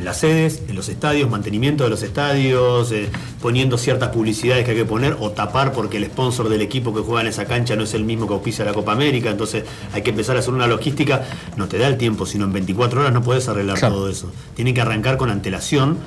En 0.00 0.06
las 0.06 0.16
sedes, 0.20 0.62
en 0.66 0.74
los 0.76 0.88
estadios, 0.88 1.28
mantenimiento 1.28 1.84
de 1.84 1.90
los 1.90 2.02
estadios, 2.02 2.90
eh, 2.90 3.10
poniendo 3.42 3.76
ciertas 3.76 4.08
publicidades 4.08 4.64
que 4.64 4.70
hay 4.70 4.76
que 4.78 4.86
poner 4.86 5.14
o 5.20 5.32
tapar 5.32 5.74
porque 5.74 5.98
el 5.98 6.06
sponsor 6.06 6.48
del 6.48 6.62
equipo 6.62 6.94
que 6.94 7.00
juega 7.02 7.20
en 7.20 7.26
esa 7.26 7.44
cancha 7.44 7.76
no 7.76 7.82
es 7.84 7.92
el 7.92 8.04
mismo 8.04 8.26
que 8.26 8.32
auspicia 8.32 8.64
la 8.64 8.72
Copa 8.72 8.92
América, 8.92 9.28
entonces 9.28 9.64
hay 9.92 10.00
que 10.00 10.08
empezar 10.08 10.36
a 10.36 10.38
hacer 10.38 10.54
una 10.54 10.66
logística, 10.66 11.26
no 11.58 11.68
te 11.68 11.76
da 11.76 11.86
el 11.86 11.98
tiempo, 11.98 12.24
sino 12.24 12.46
en 12.46 12.52
24 12.54 13.02
horas 13.02 13.12
no 13.12 13.22
puedes 13.22 13.46
arreglar 13.50 13.78
Claro. 13.78 13.96
todo 13.96 14.08
eso. 14.08 14.32
Tienen 14.54 14.72
que 14.72 14.80
arrancar 14.80 15.18
con 15.18 15.28
antelación 15.28 15.98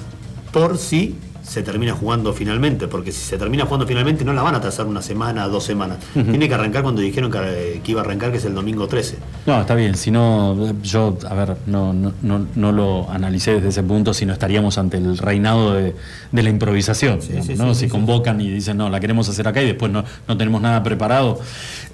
por 0.51 0.79
si 0.79 1.15
se 1.43 1.61
termina 1.61 1.93
jugando 1.93 2.33
finalmente, 2.33 2.87
porque 2.87 3.11
si 3.11 3.21
se 3.21 3.37
termina 3.37 3.65
jugando 3.65 3.85
finalmente 3.85 4.23
no 4.23 4.33
la 4.33 4.41
van 4.41 4.55
a 4.55 4.61
trazar 4.61 4.85
una 4.85 5.01
semana, 5.01 5.47
dos 5.47 5.65
semanas. 5.65 5.97
Tiene 6.13 6.47
que 6.47 6.53
arrancar 6.53 6.83
cuando 6.83 7.01
dijeron 7.01 7.29
que, 7.29 7.81
que 7.83 7.91
iba 7.91 8.01
a 8.01 8.03
arrancar, 8.03 8.31
que 8.31 8.37
es 8.37 8.45
el 8.45 8.55
domingo 8.55 8.87
13. 8.87 9.17
No, 9.45 9.59
está 9.59 9.75
bien, 9.75 9.95
si 9.95 10.09
no, 10.09 10.73
yo, 10.81 11.17
a 11.29 11.33
ver, 11.33 11.57
no, 11.67 11.93
no, 11.93 12.13
no, 12.21 12.47
no 12.55 12.71
lo 12.71 13.09
analicé 13.11 13.55
desde 13.55 13.69
ese 13.69 13.83
punto, 13.83 14.13
sino 14.13 14.33
estaríamos 14.33 14.77
ante 14.77 14.97
el 14.97 15.17
reinado 15.17 15.73
de, 15.73 15.95
de 16.31 16.43
la 16.43 16.49
improvisación, 16.49 17.19
digamos, 17.19 17.45
sí, 17.45 17.55
¿no? 17.55 17.73
sí, 17.73 17.85
si 17.85 17.89
convocan 17.89 18.39
y 18.39 18.49
dicen, 18.49 18.77
no, 18.77 18.89
la 18.89 18.99
queremos 18.99 19.27
hacer 19.27 19.47
acá 19.47 19.61
y 19.61 19.67
después 19.67 19.91
no, 19.91 20.03
no 20.27 20.37
tenemos 20.37 20.61
nada 20.61 20.81
preparado. 20.81 21.39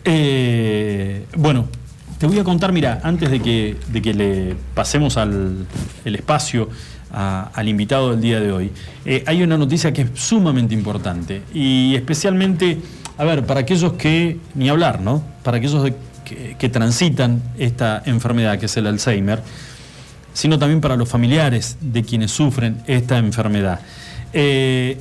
Eh, 0.05 1.26
bueno, 1.35 1.65
te 2.19 2.27
voy 2.27 2.38
a 2.38 2.43
contar, 2.43 2.71
mira, 2.71 2.99
antes 3.03 3.31
de 3.31 3.41
que, 3.41 3.77
de 3.91 4.01
que 4.01 4.13
le 4.13 4.55
pasemos 4.76 5.17
al 5.17 5.65
el 6.05 6.15
espacio 6.15 6.69
al 7.11 7.68
invitado 7.68 8.11
del 8.11 8.22
día 8.22 8.40
de 8.40 8.52
hoy, 8.52 8.72
eh, 9.06 9.23
hay 9.26 9.41
una 9.41 9.57
noticia 9.57 9.91
que 9.91 10.03
es 10.03 10.10
sumamente 10.14 10.73
importante 10.76 11.41
y 11.53 11.95
especialmente, 11.95 12.77
a 13.18 13.23
ver, 13.23 13.45
para 13.45 13.61
aquellos 13.61 13.94
que, 13.94 14.38
ni 14.56 14.69
hablar, 14.69 15.02
¿no? 15.02 15.23
Para 15.44 15.57
aquellos 15.57 15.84
de- 15.84 15.95
que, 16.23 16.56
que 16.60 16.69
transitan 16.69 17.41
esta 17.57 18.03
enfermedad 18.06 18.60
que 18.60 18.68
es 18.68 18.77
el 18.77 18.86
Alzheimer, 18.86 19.41
sino 20.34 20.60
también 20.60 20.80
para 20.81 20.95
los 20.95 21.10
familiares 21.10 21.77
de 21.81 22.03
quienes 22.03 22.30
sufren 22.31 22.77
esta 22.86 23.18
enfermedad. 23.18 23.80
Eh, 24.31 24.99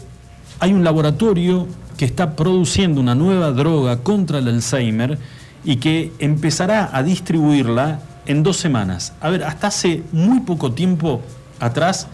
hay 0.61 0.73
un 0.73 0.83
laboratorio 0.83 1.69
que 1.99 2.07
está 2.07 2.35
produciendo 2.35 3.01
una 3.01 3.15
nueva 3.15 3.51
droga 3.53 3.99
contra 3.99 4.39
el 4.39 4.49
Alzheimer 4.49 5.19
y 5.65 5.77
que 5.77 6.13
empezará 6.19 6.89
a 6.93 7.03
distribuirla 7.03 8.01
en 8.25 8.43
dos 8.43 8.57
semanas. 8.57 9.13
A 9.21 9.29
ver, 9.29 9.45
hasta 9.45 9.67
hace 9.67 10.03
muy 10.13 10.41
poco 10.41 10.73
tiempo 10.73 11.21
atrás 11.61 12.09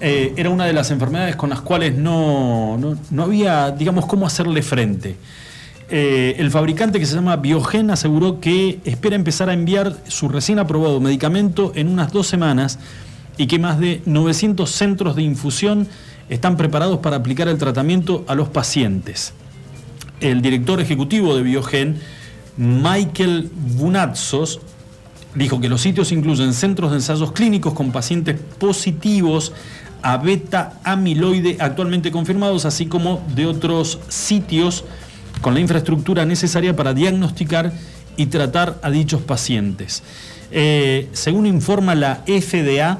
eh, 0.00 0.32
era 0.36 0.50
una 0.50 0.64
de 0.64 0.72
las 0.72 0.90
enfermedades 0.90 1.36
con 1.36 1.50
las 1.50 1.60
cuales 1.60 1.94
no, 1.94 2.76
no- 2.78 2.96
no 3.10 3.22
había, 3.24 3.70
digamos, 3.70 4.06
cómo 4.06 4.26
hacerle 4.26 4.62
frente. 4.62 5.16
Eh, 5.90 6.36
el 6.38 6.50
fabricante 6.50 7.00
que 7.00 7.06
se 7.06 7.16
llama 7.16 7.36
Biogen 7.36 7.90
aseguró 7.90 8.40
que 8.40 8.78
espera 8.84 9.16
empezar 9.16 9.50
a 9.50 9.52
enviar 9.54 9.96
su 10.06 10.28
recién 10.28 10.58
aprobado 10.58 11.00
medicamento 11.00 11.72
en 11.74 11.88
unas 11.88 12.12
dos 12.12 12.28
semanas 12.28 12.78
y 13.36 13.46
que 13.48 13.58
más 13.58 13.78
de 13.80 14.00
900 14.06 14.70
centros 14.70 15.16
de 15.16 15.22
infusión 15.22 15.88
están 16.28 16.56
preparados 16.56 17.00
para 17.00 17.16
aplicar 17.16 17.48
el 17.48 17.58
tratamiento 17.58 18.24
a 18.28 18.34
los 18.36 18.48
pacientes. 18.48 19.32
El 20.20 20.42
director 20.42 20.80
ejecutivo 20.80 21.34
de 21.34 21.42
Biogen, 21.42 21.98
Michael 22.56 23.50
Bunatzos, 23.76 24.60
dijo 25.34 25.60
que 25.60 25.68
los 25.68 25.80
sitios 25.80 26.12
incluyen 26.12 26.52
centros 26.54 26.90
de 26.90 26.96
ensayos 26.98 27.32
clínicos 27.32 27.74
con 27.74 27.92
pacientes 27.92 28.38
positivos 28.58 29.52
a 30.02 30.16
beta 30.16 30.80
amiloide 30.84 31.56
actualmente 31.60 32.10
confirmados, 32.10 32.64
así 32.64 32.86
como 32.86 33.22
de 33.34 33.46
otros 33.46 33.98
sitios 34.08 34.84
con 35.40 35.54
la 35.54 35.60
infraestructura 35.60 36.24
necesaria 36.24 36.74
para 36.74 36.94
diagnosticar 36.94 37.72
y 38.16 38.26
tratar 38.26 38.78
a 38.82 38.90
dichos 38.90 39.22
pacientes. 39.22 40.02
Eh, 40.50 41.08
según 41.12 41.46
informa 41.46 41.94
la 41.94 42.24
FDA, 42.26 42.98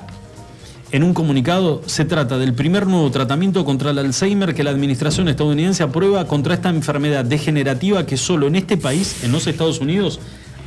en 0.93 1.05
un 1.05 1.15
comunicado, 1.15 1.82
se 1.86 2.05
trata 2.05 2.36
del 2.39 2.52
primer 2.52 2.86
nuevo 2.86 3.11
tratamiento 3.11 3.65
contra 3.65 3.90
el 3.90 3.98
Alzheimer 3.98 4.55
que 4.55 4.65
la 4.65 4.70
administración 4.70 5.28
estadounidense 5.28 5.82
aprueba 5.82 6.27
contra 6.27 6.55
esta 6.55 6.69
enfermedad 6.69 7.24
degenerativa 7.24 8.07
que 8.07 8.16
solo 8.16 8.48
en 8.48 8.57
este 8.57 8.77
país, 8.77 9.23
en 9.23 9.31
los 9.31 9.47
Estados 9.47 9.81
Unidos, 9.81 10.19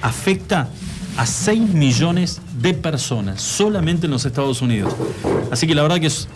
afecta 0.02 0.70
a 1.18 1.26
6 1.26 1.70
millones 1.74 2.42
de 2.60 2.74
personas, 2.74 3.42
solamente 3.42 4.06
en 4.08 4.12
los 4.12 4.26
Estados 4.26 4.62
Unidos. 4.62 4.96
Así 5.52 5.68
que 5.68 5.76
la 5.76 5.82
verdad 5.84 6.00
que 6.00 6.08
es, 6.08 6.28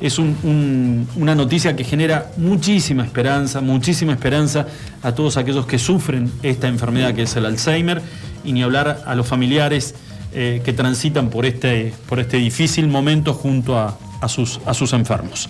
es 0.00 0.18
un- 0.18 0.36
un- 0.42 1.08
una 1.16 1.34
noticia 1.34 1.76
que 1.76 1.84
genera 1.84 2.30
muchísima 2.36 3.04
esperanza, 3.04 3.60
muchísima 3.60 4.12
esperanza 4.12 4.66
a 5.02 5.12
todos 5.12 5.36
aquellos 5.36 5.66
que 5.66 5.78
sufren 5.78 6.30
esta 6.42 6.66
enfermedad 6.68 7.14
que 7.14 7.22
es 7.22 7.36
el 7.36 7.46
Alzheimer 7.46 8.02
y 8.44 8.52
ni 8.52 8.62
hablar 8.62 9.02
a 9.06 9.14
los 9.14 9.26
familiares 9.26 9.94
eh, 10.36 10.62
que 10.64 10.72
transitan 10.72 11.30
por 11.30 11.46
este, 11.46 11.94
por 12.08 12.18
este 12.18 12.38
difícil 12.38 12.88
momento 12.88 13.34
junto 13.34 13.78
a, 13.78 13.96
a 14.20 14.28
sus, 14.28 14.58
a 14.66 14.74
sus 14.74 14.92
enfermos. 14.92 15.48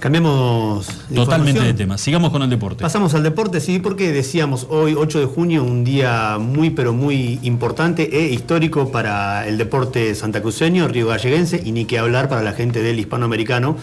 Cambiamos 0.00 0.86
Totalmente 1.14 1.60
de 1.60 1.74
tema. 1.74 1.98
Sigamos 1.98 2.30
con 2.30 2.40
el 2.42 2.48
deporte. 2.48 2.80
Pasamos 2.80 3.12
al 3.12 3.22
deporte, 3.22 3.60
sí, 3.60 3.80
porque 3.80 4.12
decíamos 4.12 4.66
hoy, 4.70 4.94
8 4.94 5.20
de 5.20 5.26
junio, 5.26 5.62
un 5.62 5.84
día 5.84 6.38
muy, 6.40 6.70
pero 6.70 6.94
muy 6.94 7.38
importante 7.42 8.08
e 8.10 8.30
histórico 8.30 8.90
para 8.90 9.46
el 9.46 9.58
deporte 9.58 10.14
santacruceño, 10.14 10.88
río 10.88 11.06
galleguense, 11.06 11.60
y 11.62 11.72
ni 11.72 11.84
que 11.84 11.98
hablar 11.98 12.30
para 12.30 12.40
la 12.42 12.54
gente 12.54 12.80
del 12.82 12.98
hispanoamericano, 12.98 13.76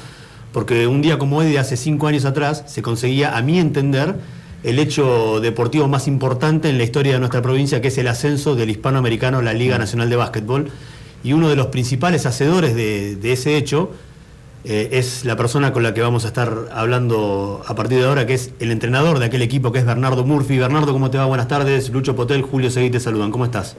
porque 0.53 0.87
un 0.87 1.03
día 1.03 1.19
como 1.19 1.37
hoy, 1.37 1.51
de 1.51 1.59
hace 1.59 1.77
cinco 1.77 2.07
años 2.07 2.25
atrás, 2.25 2.63
se 2.65 2.81
conseguía, 2.81 3.37
a 3.37 3.43
mi 3.43 3.59
entender, 3.59 4.15
el 4.63 4.79
hecho 4.79 5.39
deportivo 5.39 5.87
más 5.87 6.07
importante 6.07 6.67
en 6.67 6.79
la 6.79 6.83
historia 6.83 7.13
de 7.13 7.19
nuestra 7.19 7.43
provincia, 7.43 7.79
que 7.79 7.89
es 7.89 7.97
el 7.99 8.07
ascenso 8.07 8.55
del 8.55 8.71
hispanoamericano 8.71 9.37
a 9.37 9.43
la 9.43 9.53
Liga 9.53 9.77
Nacional 9.77 10.09
de 10.09 10.15
Básquetbol, 10.15 10.71
y 11.23 11.33
uno 11.33 11.47
de 11.47 11.55
los 11.55 11.67
principales 11.67 12.25
hacedores 12.25 12.73
de, 12.73 13.17
de 13.17 13.33
ese 13.33 13.55
hecho 13.55 13.91
eh, 14.69 14.89
es 14.97 15.23
la 15.23 15.37
persona 15.37 15.71
con 15.71 15.81
la 15.81 15.93
que 15.93 16.01
vamos 16.01 16.25
a 16.25 16.27
estar 16.27 16.53
hablando 16.73 17.63
a 17.65 17.73
partir 17.73 17.99
de 17.99 18.05
ahora, 18.05 18.27
que 18.27 18.33
es 18.33 18.51
el 18.59 18.71
entrenador 18.71 19.17
de 19.19 19.25
aquel 19.27 19.41
equipo, 19.41 19.71
que 19.71 19.79
es 19.79 19.85
Bernardo 19.85 20.25
Murphy. 20.25 20.57
Bernardo, 20.57 20.91
¿cómo 20.91 21.09
te 21.09 21.17
va? 21.17 21.25
Buenas 21.25 21.47
tardes. 21.47 21.89
Lucho 21.89 22.17
Potel, 22.17 22.41
Julio 22.41 22.69
Seguí 22.69 22.89
te 22.89 22.99
saludan. 22.99 23.31
¿Cómo 23.31 23.45
estás? 23.45 23.77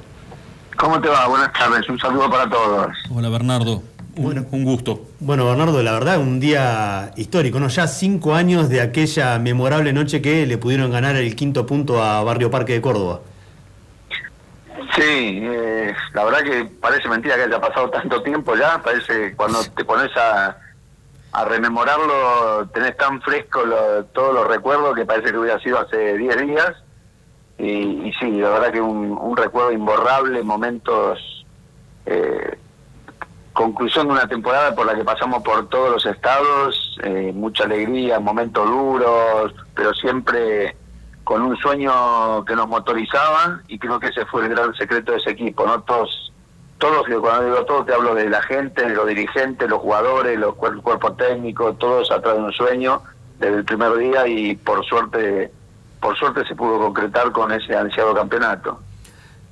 ¿Cómo 0.78 0.98
te 0.98 1.08
va? 1.08 1.28
Buenas 1.28 1.52
tardes, 1.52 1.86
un 1.90 1.98
saludo 1.98 2.30
para 2.30 2.48
todos. 2.48 2.96
Hola 3.14 3.28
Bernardo, 3.28 3.82
un, 4.16 4.46
un 4.50 4.64
gusto. 4.64 5.02
Bueno, 5.20 5.44
Bernardo, 5.44 5.82
la 5.82 5.92
verdad, 5.92 6.20
un 6.20 6.40
día 6.40 7.10
histórico, 7.16 7.60
¿no? 7.60 7.68
Ya 7.68 7.86
cinco 7.86 8.34
años 8.34 8.70
de 8.70 8.80
aquella 8.80 9.38
memorable 9.38 9.92
noche 9.92 10.22
que 10.22 10.46
le 10.46 10.56
pudieron 10.56 10.90
ganar 10.90 11.16
el 11.16 11.36
quinto 11.36 11.66
punto 11.66 12.02
a 12.02 12.22
Barrio 12.22 12.50
Parque 12.50 12.72
de 12.72 12.80
Córdoba. 12.80 13.20
Sí, 14.94 15.40
eh, 15.42 15.94
la 16.14 16.24
verdad 16.24 16.42
que 16.44 16.64
parece 16.80 17.08
mentira 17.10 17.36
que 17.36 17.42
haya 17.42 17.60
pasado 17.60 17.90
tanto 17.90 18.22
tiempo 18.22 18.56
ya, 18.56 18.80
parece 18.82 19.34
cuando 19.36 19.62
te 19.76 19.84
pones 19.84 20.10
a, 20.16 20.56
a 21.32 21.44
rememorarlo, 21.44 22.68
tenés 22.72 22.96
tan 22.96 23.20
fresco 23.22 23.64
lo- 23.64 24.04
todos 24.06 24.34
los 24.34 24.46
recuerdos 24.46 24.94
que 24.94 25.04
parece 25.06 25.30
que 25.30 25.38
hubiera 25.38 25.58
sido 25.60 25.78
hace 25.80 26.16
10 26.16 26.36
días. 26.46 26.72
Y, 27.58 28.08
y 28.08 28.12
sí, 28.20 28.30
la 28.40 28.50
verdad 28.50 28.72
que 28.72 28.80
un, 28.80 29.10
un 29.20 29.36
recuerdo 29.36 29.72
imborrable, 29.72 30.42
momentos, 30.42 31.18
eh, 32.06 32.56
conclusión 33.52 34.06
de 34.06 34.12
una 34.12 34.28
temporada 34.28 34.74
por 34.74 34.86
la 34.86 34.94
que 34.94 35.04
pasamos 35.04 35.42
por 35.42 35.68
todos 35.68 35.90
los 35.90 36.06
estados, 36.06 36.96
eh, 37.02 37.32
mucha 37.34 37.64
alegría, 37.64 38.20
momentos 38.20 38.68
duros, 38.68 39.52
pero 39.74 39.92
siempre 39.94 40.76
con 41.24 41.42
un 41.42 41.56
sueño 41.56 42.44
que 42.44 42.54
nos 42.54 42.68
motorizaba 42.68 43.60
y 43.68 43.78
creo 43.78 43.98
que 44.00 44.06
ese 44.06 44.24
fue 44.26 44.44
el 44.44 44.50
gran 44.50 44.72
secreto 44.76 45.12
de 45.12 45.18
ese 45.18 45.30
equipo, 45.30 45.66
¿no? 45.66 45.82
Todos, 45.82 46.32
todos, 46.78 47.06
cuando 47.20 47.44
digo 47.46 47.64
todos 47.64 47.86
te 47.86 47.92
hablo 47.92 48.14
de 48.14 48.28
la 48.30 48.40
gente, 48.42 48.82
de 48.82 48.94
los 48.94 49.06
dirigentes, 49.06 49.68
los 49.68 49.80
jugadores, 49.80 50.38
los 50.38 50.54
cuer- 50.54 50.74
el 50.74 50.82
cuerpo 50.82 51.12
técnico, 51.12 51.74
todos 51.74 52.10
atrás 52.10 52.36
de 52.36 52.42
un 52.42 52.52
sueño 52.52 53.02
desde 53.38 53.56
el 53.56 53.64
primer 53.64 53.96
día 53.96 54.26
y 54.26 54.56
por 54.56 54.84
suerte, 54.84 55.50
por 56.00 56.16
suerte 56.16 56.46
se 56.46 56.54
pudo 56.54 56.78
concretar 56.78 57.32
con 57.32 57.52
ese 57.52 57.76
ansiado 57.76 58.14
campeonato. 58.14 58.80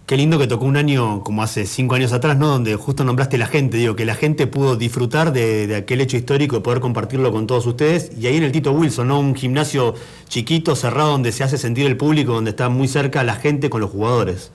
Qué 0.07 0.17
lindo 0.17 0.39
que 0.39 0.47
tocó 0.47 0.67
un 0.67 0.77
año 0.77 1.25
como 1.25 1.43
hace 1.43 1.67
cinco 1.67 1.97
años 1.97 2.13
atrás, 2.13 2.37
¿no? 2.37 2.47
Donde 2.47 2.77
justo 2.77 3.03
nombraste 3.03 3.39
la 3.39 3.47
gente, 3.49 3.77
digo, 3.77 3.97
que 3.97 4.05
la 4.05 4.15
gente 4.15 4.47
pudo 4.47 4.77
disfrutar 4.77 5.33
de, 5.33 5.67
de 5.67 5.75
aquel 5.75 6.01
hecho 6.01 6.17
histórico, 6.17 6.55
de 6.55 6.63
poder 6.63 6.79
compartirlo 6.79 7.33
con 7.33 7.49
todos 7.49 7.67
ustedes. 7.67 8.13
Y 8.17 8.29
ahí 8.29 8.37
en 8.37 8.45
el 8.45 8.53
Tito 8.53 8.71
Wilson, 8.71 9.09
¿no? 9.09 9.19
Un 9.19 9.35
gimnasio 9.35 9.95
chiquito, 10.29 10.77
cerrado, 10.77 11.11
donde 11.11 11.33
se 11.33 11.43
hace 11.43 11.59
sentir 11.59 11.87
el 11.87 11.97
público, 11.97 12.35
donde 12.35 12.51
está 12.51 12.69
muy 12.69 12.87
cerca 12.87 13.25
la 13.25 13.35
gente 13.35 13.69
con 13.69 13.81
los 13.81 13.91
jugadores. 13.91 14.53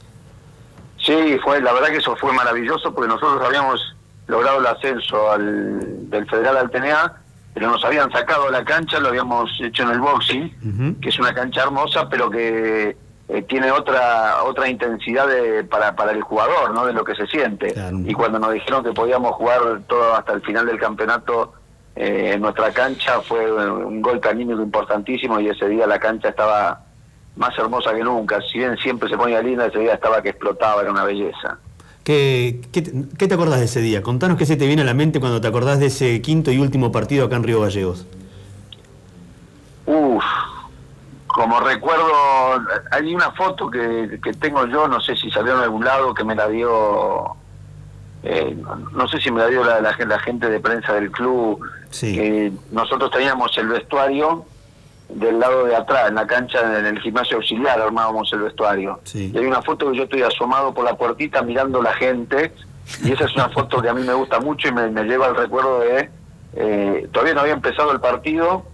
Sí, 1.03 1.37
fue, 1.43 1.61
la 1.61 1.73
verdad 1.73 1.89
que 1.89 1.97
eso 1.97 2.15
fue 2.15 2.31
maravilloso 2.33 2.93
porque 2.93 3.09
nosotros 3.09 3.41
habíamos 3.45 3.95
logrado 4.27 4.59
el 4.59 4.67
ascenso 4.67 5.31
al, 5.31 6.09
del 6.09 6.29
Federal 6.29 6.57
al 6.57 6.69
TNA 6.69 7.21
pero 7.53 7.69
nos 7.69 7.83
habían 7.83 8.11
sacado 8.11 8.49
la 8.49 8.63
cancha, 8.63 8.99
lo 8.99 9.09
habíamos 9.09 9.49
hecho 9.61 9.83
en 9.83 9.89
el 9.89 9.99
boxing, 9.99 10.99
que 11.01 11.09
es 11.09 11.19
una 11.19 11.33
cancha 11.33 11.63
hermosa, 11.63 12.07
pero 12.09 12.29
que 12.29 12.95
eh, 13.27 13.41
tiene 13.43 13.71
otra 13.71 14.43
otra 14.43 14.69
intensidad 14.69 15.27
de, 15.27 15.63
para, 15.65 15.95
para 15.95 16.11
el 16.11 16.21
jugador, 16.21 16.73
¿no? 16.73 16.85
De 16.85 16.93
lo 16.93 17.03
que 17.03 17.15
se 17.15 17.27
siente. 17.27 17.73
Y 18.05 18.13
cuando 18.13 18.39
nos 18.39 18.53
dijeron 18.53 18.83
que 18.83 18.93
podíamos 18.93 19.35
jugar 19.35 19.81
todo 19.87 20.15
hasta 20.15 20.33
el 20.33 20.41
final 20.41 20.65
del 20.65 20.79
campeonato 20.79 21.53
eh, 21.95 22.31
en 22.35 22.41
nuestra 22.41 22.71
cancha, 22.71 23.19
fue 23.21 23.51
un 23.51 24.01
golpe 24.01 24.29
anímico 24.29 24.61
importantísimo 24.61 25.39
y 25.39 25.49
ese 25.49 25.67
día 25.67 25.85
la 25.87 25.99
cancha 25.99 26.29
estaba 26.29 26.85
más 27.35 27.57
hermosa 27.57 27.93
que 27.93 28.03
nunca. 28.03 28.39
Si 28.41 28.57
bien 28.59 28.77
siempre 28.77 29.09
se 29.09 29.17
ponía 29.17 29.41
linda, 29.41 29.65
ese 29.67 29.79
día 29.79 29.93
estaba 29.93 30.21
que 30.21 30.29
explotaba, 30.29 30.81
era 30.81 30.91
una 30.91 31.03
belleza. 31.03 31.57
¿Qué, 32.03 32.61
qué, 32.71 32.81
te- 32.81 32.93
qué 33.17 33.27
te 33.27 33.33
acordás 33.35 33.59
de 33.59 33.65
ese 33.65 33.79
día? 33.81 34.01
Contanos 34.01 34.37
qué 34.37 34.45
se 34.45 34.57
te 34.57 34.65
viene 34.67 34.81
a 34.81 34.85
la 34.85 34.93
mente 34.93 35.19
cuando 35.19 35.39
te 35.39 35.47
acordás 35.47 35.79
de 35.79 35.85
ese 35.87 36.21
quinto 36.21 36.51
y 36.51 36.57
último 36.57 36.91
partido 36.91 37.25
acá 37.25 37.35
en 37.35 37.43
Río 37.43 37.61
Gallegos. 37.61 38.05
Uf, 39.85 40.23
como 41.27 41.59
recuerdo, 41.59 42.05
hay 42.91 43.13
una 43.13 43.31
foto 43.31 43.69
que, 43.69 44.19
que 44.23 44.33
tengo 44.33 44.65
yo, 44.67 44.87
no 44.87 44.99
sé 45.01 45.15
si 45.15 45.29
salió 45.31 45.53
en 45.55 45.61
algún 45.61 45.83
lado, 45.85 46.13
que 46.13 46.23
me 46.23 46.35
la 46.35 46.47
dio, 46.47 47.35
eh, 48.23 48.55
no, 48.93 49.07
sé 49.07 49.19
si 49.19 49.31
me 49.31 49.39
la 49.39 49.47
dio 49.47 49.63
la, 49.63 49.79
la, 49.81 49.95
la 50.05 50.19
gente 50.19 50.49
de 50.49 50.59
prensa 50.59 50.93
del 50.93 51.11
club, 51.11 51.59
que 51.99 52.51
nosotros 52.71 53.11
teníamos 53.11 53.55
el 53.57 53.67
vestuario 53.67 54.45
del 55.15 55.39
lado 55.39 55.65
de 55.65 55.75
atrás, 55.75 56.09
en 56.09 56.15
la 56.15 56.27
cancha, 56.27 56.79
en 56.79 56.85
el 56.85 56.99
gimnasio 56.99 57.37
auxiliar 57.37 57.79
armábamos 57.81 58.31
el 58.33 58.41
vestuario. 58.41 58.99
Y 59.13 59.37
hay 59.37 59.45
una 59.45 59.61
foto 59.61 59.91
que 59.91 59.97
yo 59.97 60.03
estoy 60.03 60.23
asomado 60.23 60.73
por 60.73 60.85
la 60.85 60.95
puertita 60.95 61.41
mirando 61.41 61.81
la 61.81 61.93
gente, 61.93 62.53
y 63.03 63.11
esa 63.11 63.25
es 63.25 63.35
una 63.35 63.49
foto 63.49 63.81
que 63.81 63.89
a 63.89 63.93
mí 63.93 64.03
me 64.03 64.13
gusta 64.13 64.39
mucho 64.39 64.67
y 64.67 64.71
me, 64.71 64.89
me 64.89 65.03
lleva 65.03 65.27
al 65.27 65.35
recuerdo 65.35 65.79
de, 65.81 66.09
eh, 66.55 67.09
todavía 67.11 67.33
no 67.33 67.41
había 67.41 67.53
empezado 67.53 67.91
el 67.91 67.99
partido, 67.99 68.65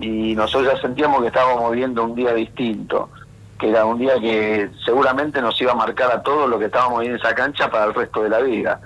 y 0.00 0.34
nosotros 0.34 0.72
ya 0.72 0.80
sentíamos 0.80 1.20
que 1.20 1.28
estábamos 1.28 1.70
viviendo 1.70 2.04
un 2.04 2.14
día 2.14 2.32
distinto, 2.32 3.10
que 3.58 3.68
era 3.70 3.84
un 3.84 3.98
día 3.98 4.18
que 4.18 4.70
seguramente 4.84 5.40
nos 5.40 5.60
iba 5.60 5.72
a 5.72 5.76
marcar 5.76 6.10
a 6.10 6.22
todos 6.22 6.48
lo 6.48 6.58
que 6.58 6.66
estábamos 6.66 7.00
ahí 7.00 7.08
en 7.08 7.16
esa 7.16 7.34
cancha 7.34 7.70
para 7.70 7.84
el 7.84 7.94
resto 7.94 8.22
de 8.22 8.28
la 8.30 8.40
vida. 8.40 8.80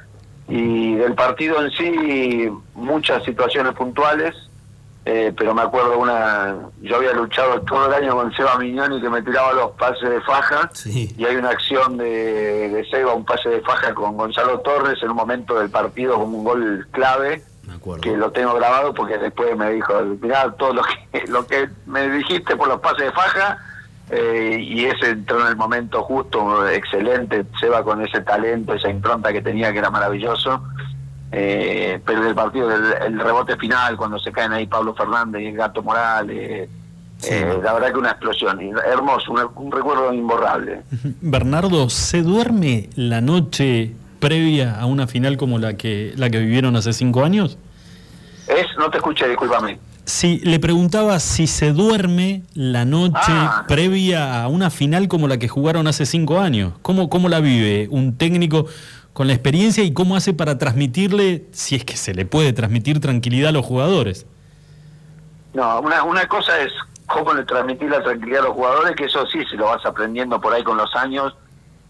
Y 0.49 0.95
del 0.95 1.15
partido 1.15 1.65
en 1.65 1.71
sí, 1.71 2.51
muchas 2.75 3.25
situaciones 3.25 3.73
puntuales, 3.73 4.35
eh, 5.09 5.33
pero 5.39 5.55
me 5.55 5.63
acuerdo 5.63 6.01
una, 6.01 6.57
yo 6.83 6.97
había 6.97 7.13
luchado 7.13 7.61
todo 7.61 7.87
el 7.87 7.95
año 7.95 8.17
con 8.17 8.35
Seba 8.35 8.59
Mignoni 8.59 9.01
que 9.01 9.09
me 9.09 9.23
tiraba 9.23 9.53
los 9.53 9.71
pases 9.73 10.11
de 10.11 10.21
faja, 10.23 10.69
y 10.85 11.25
hay 11.25 11.37
una 11.37 11.51
acción 11.51 11.97
de, 11.97 12.69
de 12.71 12.85
Seba, 12.91 13.15
un 13.15 13.25
pase 13.25 13.49
de 13.49 13.61
faja 13.61 13.95
con 13.95 14.17
Gonzalo 14.17 14.59
Torres 14.63 15.01
en 15.01 15.11
un 15.11 15.17
momento 15.17 15.61
del 15.61 15.71
partido 15.71 16.19
como 16.19 16.39
un 16.39 16.45
gol 16.45 16.89
clave, 16.91 17.45
que 18.03 18.17
lo 18.17 18.33
tengo 18.33 18.55
grabado 18.55 18.93
porque 18.95 19.17
después 19.17 19.57
me 19.57 19.71
dijo, 19.71 19.95
mirá 20.21 20.51
todo 20.55 20.75
lo 20.75 20.83
que, 20.83 21.25
lo 21.29 21.47
que 21.47 21.69
me 21.87 22.09
dijiste 22.11 22.57
por 22.57 22.67
los 22.67 22.81
pases 22.81 23.05
de 23.05 23.13
faja, 23.13 23.59
eh, 24.11 24.59
y 24.61 24.87
ese 24.87 25.11
entró 25.11 25.41
en 25.43 25.47
el 25.47 25.57
momento 25.57 26.03
justo, 26.03 26.69
excelente, 26.69 27.45
Seba 27.61 27.85
con 27.85 28.05
ese 28.05 28.23
talento, 28.23 28.75
esa 28.75 28.91
impronta 28.91 29.33
que 29.33 29.41
tenía 29.41 29.73
que 29.73 29.79
era 29.79 29.91
maravilloso. 29.91 30.65
Eh, 31.33 32.01
pero 32.07 32.23
del 32.23 32.35
partido, 32.35 32.69
del 32.69 32.85
el 33.07 33.19
rebote 33.21 33.57
final, 33.57 33.97
cuando 33.97 34.19
se 34.19 34.31
caen 34.33 34.53
ahí 34.53 34.67
Pablo 34.67 34.95
Fernández 34.95 35.43
y 35.43 35.47
el 35.47 35.57
Gato 35.57 35.83
Morales, 35.83 36.69
eh, 37.29 37.59
la 37.63 37.73
verdad 37.73 37.93
que 37.93 37.99
una 37.99 38.11
explosión, 38.11 38.61
hermoso, 38.91 39.33
un, 39.33 39.41
un 39.67 39.73
recuerdo 39.73 40.13
imborrable. 40.13 40.83
Bernardo, 41.21 41.89
¿se 41.91 42.23
duerme 42.23 42.89
la 42.95 43.21
noche 43.21 43.93
previa 44.21 44.79
a 44.79 44.87
una 44.87 45.07
final 45.07 45.37
como 45.37 45.59
la 45.59 45.77
que, 45.77 46.13
la 46.17 46.31
que 46.31 46.39
vivieron 46.39 46.77
hace 46.77 46.93
cinco 46.93 47.25
años? 47.25 47.59
Es, 48.49 48.67
no 48.79 48.89
te 48.91 48.99
escuché, 48.99 49.29
discúlpame. 49.29 49.79
Sí, 50.05 50.41
le 50.45 50.61
preguntaba 50.61 51.19
si 51.19 51.49
se 51.49 51.73
duerme 51.73 52.43
la 52.55 52.85
noche 52.85 53.19
Ah. 53.27 53.65
previa 53.67 54.41
a 54.45 54.47
una 54.49 54.71
final 54.71 55.09
como 55.09 55.27
la 55.27 55.39
que 55.39 55.49
jugaron 55.49 55.89
hace 55.89 56.07
cinco 56.07 56.39
años. 56.39 56.75
¿Cómo, 56.83 57.11
¿Cómo 57.11 57.29
la 57.29 57.41
vive 57.41 57.89
un 57.91 58.17
técnico 58.17 58.67
con 59.17 59.29
la 59.29 59.33
experiencia 59.33 59.83
y 59.83 59.95
cómo 59.95 60.15
hace 60.15 60.35
para 60.35 60.59
transmitirle, 60.59 61.47
si 61.51 61.75
es 61.75 61.87
que 61.87 61.97
se 61.97 62.13
le 62.13 62.27
puede 62.27 62.53
transmitir 62.53 63.01
tranquilidad 63.01 63.49
a 63.49 63.53
los 63.53 63.65
jugadores? 63.65 64.27
No, 65.55 65.81
una, 65.81 66.03
una 66.03 66.29
cosa 66.29 66.61
es 66.61 66.71
cómo 67.07 67.33
le 67.33 67.45
transmitir 67.45 67.89
la 67.89 68.03
tranquilidad 68.03 68.41
a 68.41 68.49
los 68.49 68.53
jugadores, 68.53 68.95
que 68.95 69.05
eso 69.07 69.25
sí, 69.29 69.39
se 69.49 69.57
lo 69.57 69.69
vas 69.69 69.87
aprendiendo 69.87 70.39
por 70.39 70.53
ahí 70.53 70.63
con 70.63 70.77
los 70.77 70.95
años, 70.95 71.35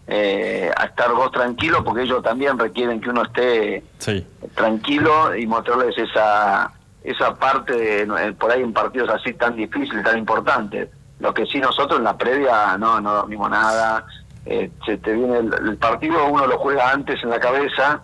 eh, 0.07 0.71
a 0.77 0.85
estar 0.85 1.11
vos 1.11 1.29
tranquilo, 1.33 1.83
porque 1.83 2.03
ellos 2.03 2.23
también 2.23 2.57
requieren 2.57 3.01
que 3.01 3.09
uno 3.09 3.23
esté 3.23 3.83
Sí. 3.97 4.25
tranquilo 4.55 5.35
y 5.35 5.45
mostrarles 5.47 5.97
esa 5.97 6.71
esa 7.03 7.35
parte 7.35 7.73
de, 7.73 8.01
eh, 8.03 8.33
por 8.39 8.51
ahí 8.53 8.61
en 8.61 8.71
partidos 8.71 9.09
así 9.09 9.33
tan 9.33 9.57
difíciles, 9.57 10.01
tan 10.01 10.17
importantes. 10.17 10.87
Lo 11.19 11.33
que 11.33 11.45
sí 11.45 11.59
nosotros 11.59 11.99
en 11.99 12.05
la 12.05 12.17
previa 12.17 12.77
no 12.77 13.01
no 13.01 13.13
dormimos 13.15 13.49
nada, 13.49 14.05
eh, 14.49 14.71
se 14.85 14.97
te 14.97 15.13
viene 15.13 15.39
el, 15.39 15.77
partido, 15.77 16.25
uno 16.27 16.47
lo 16.47 16.57
juega 16.57 16.91
antes 16.91 17.21
en 17.23 17.29
la 17.29 17.39
cabeza 17.39 18.01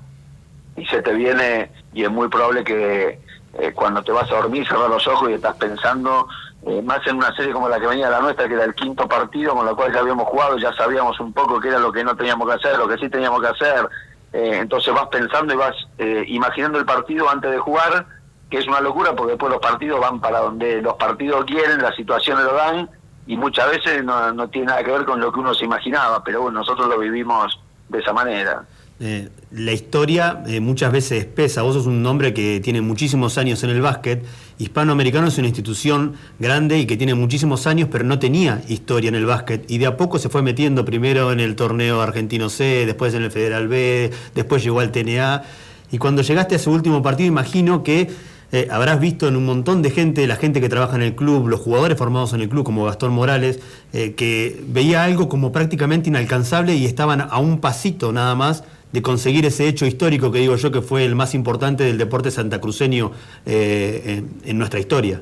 y 0.75 0.85
se 0.85 1.01
te 1.01 1.13
viene 1.13 1.71
y 1.93 2.03
es 2.03 2.11
muy 2.11 2.27
probable 2.27 2.63
que 2.63 3.19
eh, 3.59 3.71
cuando 3.73 4.03
te 4.03 4.11
vas 4.11 4.29
a 4.31 4.35
dormir 4.35 4.67
cerrar 4.67 4.89
los 4.89 5.07
ojos 5.07 5.29
y 5.29 5.33
estás 5.33 5.55
pensando 5.55 6.27
eh, 6.65 6.81
más 6.81 7.05
en 7.07 7.17
una 7.17 7.35
serie 7.35 7.51
como 7.51 7.67
la 7.67 7.79
que 7.79 7.87
venía 7.87 8.09
la 8.09 8.21
nuestra 8.21 8.47
que 8.47 8.53
era 8.53 8.63
el 8.63 8.73
quinto 8.73 9.07
partido 9.07 9.53
con 9.53 9.65
lo 9.65 9.75
cual 9.75 9.93
ya 9.93 9.99
habíamos 9.99 10.27
jugado 10.27 10.57
ya 10.57 10.73
sabíamos 10.73 11.19
un 11.19 11.33
poco 11.33 11.59
qué 11.59 11.67
era 11.67 11.79
lo 11.79 11.91
que 11.91 12.03
no 12.03 12.15
teníamos 12.15 12.47
que 12.47 12.53
hacer 12.55 12.77
lo 12.77 12.87
que 12.87 12.97
sí 12.97 13.09
teníamos 13.09 13.41
que 13.41 13.47
hacer. 13.47 13.89
Eh, 14.31 14.57
entonces 14.59 14.93
vas 14.93 15.07
pensando 15.07 15.53
y 15.53 15.57
vas 15.57 15.75
eh, 15.97 16.23
imaginando 16.27 16.79
el 16.79 16.85
partido 16.85 17.29
antes 17.29 17.51
de 17.51 17.59
jugar 17.59 18.07
que 18.49 18.57
es 18.57 18.67
una 18.67 18.81
locura 18.81 19.13
porque 19.13 19.33
después 19.33 19.51
los 19.51 19.61
partidos 19.61 19.99
van 19.99 20.19
para 20.19 20.39
donde 20.39 20.81
los 20.81 20.95
partidos 20.95 21.45
quieren 21.45 21.81
las 21.81 21.95
situaciones 21.95 22.43
lo 22.43 22.53
dan 22.53 22.89
y 23.25 23.37
muchas 23.37 23.69
veces 23.69 24.03
no, 24.03 24.33
no 24.33 24.47
tiene 24.49 24.67
nada 24.67 24.83
que 24.83 24.91
ver 24.91 25.05
con 25.05 25.19
lo 25.19 25.31
que 25.31 25.39
uno 25.39 25.53
se 25.53 25.65
imaginaba 25.65 26.23
pero 26.23 26.41
bueno 26.41 26.59
nosotros 26.59 26.87
lo 26.87 26.99
vivimos 26.99 27.59
de 27.89 27.99
esa 27.99 28.13
manera 28.13 28.63
Eh, 28.99 29.27
la 29.51 29.71
historia 29.73 30.43
eh, 30.47 30.59
muchas 30.61 30.91
veces 30.91 31.25
pesa. 31.25 31.61
Vos 31.63 31.73
sos 31.73 31.87
un 31.87 32.05
hombre 32.05 32.33
que 32.33 32.61
tiene 32.61 32.79
muchísimos 32.79 33.37
años 33.37 33.61
en 33.63 33.71
el 33.71 33.81
básquet. 33.81 34.23
Hispanoamericano 34.59 35.27
es 35.27 35.37
una 35.37 35.47
institución 35.47 36.15
grande 36.39 36.77
y 36.77 36.85
que 36.85 36.95
tiene 36.95 37.13
muchísimos 37.13 37.67
años, 37.67 37.89
pero 37.91 38.05
no 38.05 38.19
tenía 38.19 38.61
historia 38.69 39.09
en 39.09 39.15
el 39.15 39.25
básquet. 39.25 39.69
Y 39.69 39.79
de 39.79 39.87
a 39.87 39.97
poco 39.97 40.19
se 40.19 40.29
fue 40.29 40.41
metiendo 40.41 40.85
primero 40.85 41.31
en 41.31 41.39
el 41.39 41.55
torneo 41.55 42.01
argentino 42.01 42.49
C, 42.49 42.85
después 42.85 43.13
en 43.13 43.23
el 43.23 43.31
Federal 43.31 43.67
B, 43.67 44.11
después 44.35 44.63
llegó 44.63 44.79
al 44.79 44.91
TNA. 44.91 45.43
Y 45.91 45.97
cuando 45.97 46.21
llegaste 46.21 46.55
a 46.55 46.57
ese 46.57 46.69
último 46.69 47.01
partido, 47.01 47.27
imagino 47.27 47.83
que 47.83 48.09
eh, 48.53 48.67
habrás 48.69 48.99
visto 48.99 49.27
en 49.27 49.35
un 49.35 49.47
montón 49.47 49.81
de 49.81 49.89
gente, 49.89 50.27
la 50.27 50.35
gente 50.35 50.61
que 50.61 50.69
trabaja 50.69 50.95
en 50.95 51.01
el 51.01 51.15
club, 51.15 51.47
los 51.47 51.59
jugadores 51.59 51.97
formados 51.97 52.33
en 52.33 52.41
el 52.41 52.49
club, 52.49 52.63
como 52.63 52.85
Gastón 52.85 53.11
Morales, 53.11 53.59
eh, 53.93 54.13
que 54.13 54.63
veía 54.67 55.03
algo 55.03 55.27
como 55.27 55.51
prácticamente 55.51 56.09
inalcanzable 56.09 56.75
y 56.75 56.85
estaban 56.85 57.19
a 57.21 57.39
un 57.39 57.59
pasito 57.59 58.11
nada 58.11 58.35
más 58.35 58.63
de 58.91 59.01
conseguir 59.01 59.43
ese 59.47 59.67
hecho 59.67 59.87
histórico 59.87 60.31
que 60.31 60.37
digo 60.37 60.55
yo 60.55 60.71
que 60.71 60.83
fue 60.83 61.03
el 61.03 61.15
más 61.15 61.33
importante 61.33 61.83
del 61.83 61.97
deporte 61.97 62.29
santacruceño 62.29 63.11
eh, 63.47 64.23
en, 64.45 64.57
nuestra 64.59 64.79
historia. 64.79 65.19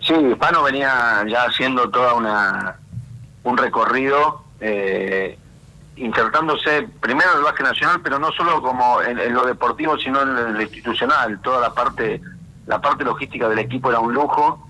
Sí, 0.00 0.14
Hispano 0.14 0.62
venía 0.62 1.24
ya 1.28 1.42
haciendo 1.42 1.90
toda 1.90 2.14
una 2.14 2.76
un 3.42 3.56
recorrido 3.56 4.44
insertándose 5.96 6.88
primero 7.00 7.30
en 7.32 7.38
el 7.38 7.44
básquet 7.44 7.66
nacional, 7.66 8.00
pero 8.02 8.18
no 8.18 8.30
solo 8.32 8.60
como 8.60 9.00
en, 9.02 9.32
lo 9.32 9.44
deportivo, 9.44 9.96
sino 9.98 10.22
en 10.22 10.54
lo 10.54 10.62
institucional. 10.62 11.40
Toda 11.40 11.60
la 11.60 11.74
parte 11.74 12.20
la 12.66 12.80
parte 12.80 13.04
logística 13.04 13.48
del 13.48 13.58
equipo 13.58 13.90
era 13.90 14.00
un 14.00 14.14
lujo. 14.14 14.68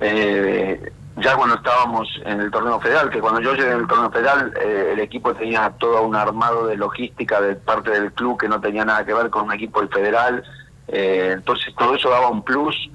Eh, 0.00 0.92
ya 1.16 1.34
cuando 1.34 1.56
estábamos 1.56 2.08
en 2.24 2.40
el 2.40 2.50
torneo 2.50 2.78
federal, 2.80 3.08
que 3.08 3.20
cuando 3.20 3.40
yo 3.40 3.54
llegué 3.54 3.72
en 3.72 3.80
el 3.80 3.86
torneo 3.86 4.10
federal, 4.10 4.52
eh, 4.60 4.90
el 4.92 5.00
equipo 5.00 5.34
tenía 5.34 5.72
todo 5.78 6.02
un 6.02 6.14
armado 6.14 6.66
de 6.66 6.76
logística 6.76 7.40
de 7.40 7.56
parte 7.56 7.90
del 7.90 8.12
club 8.12 8.38
que 8.38 8.48
no 8.48 8.60
tenía 8.60 8.84
nada 8.84 9.04
que 9.04 9.14
ver 9.14 9.30
con 9.30 9.44
un 9.44 9.52
equipo 9.52 9.80
del 9.80 9.88
federal. 9.88 10.44
Eh, 10.88 11.30
entonces 11.32 11.74
todo 11.76 11.94
eso 11.94 12.10
daba 12.10 12.28
un 12.28 12.42
plus. 12.42 12.90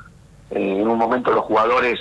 Eh, 0.52 0.82
en 0.82 0.88
un 0.88 0.98
momento 0.98 1.32
los 1.32 1.46
jugadores 1.46 2.00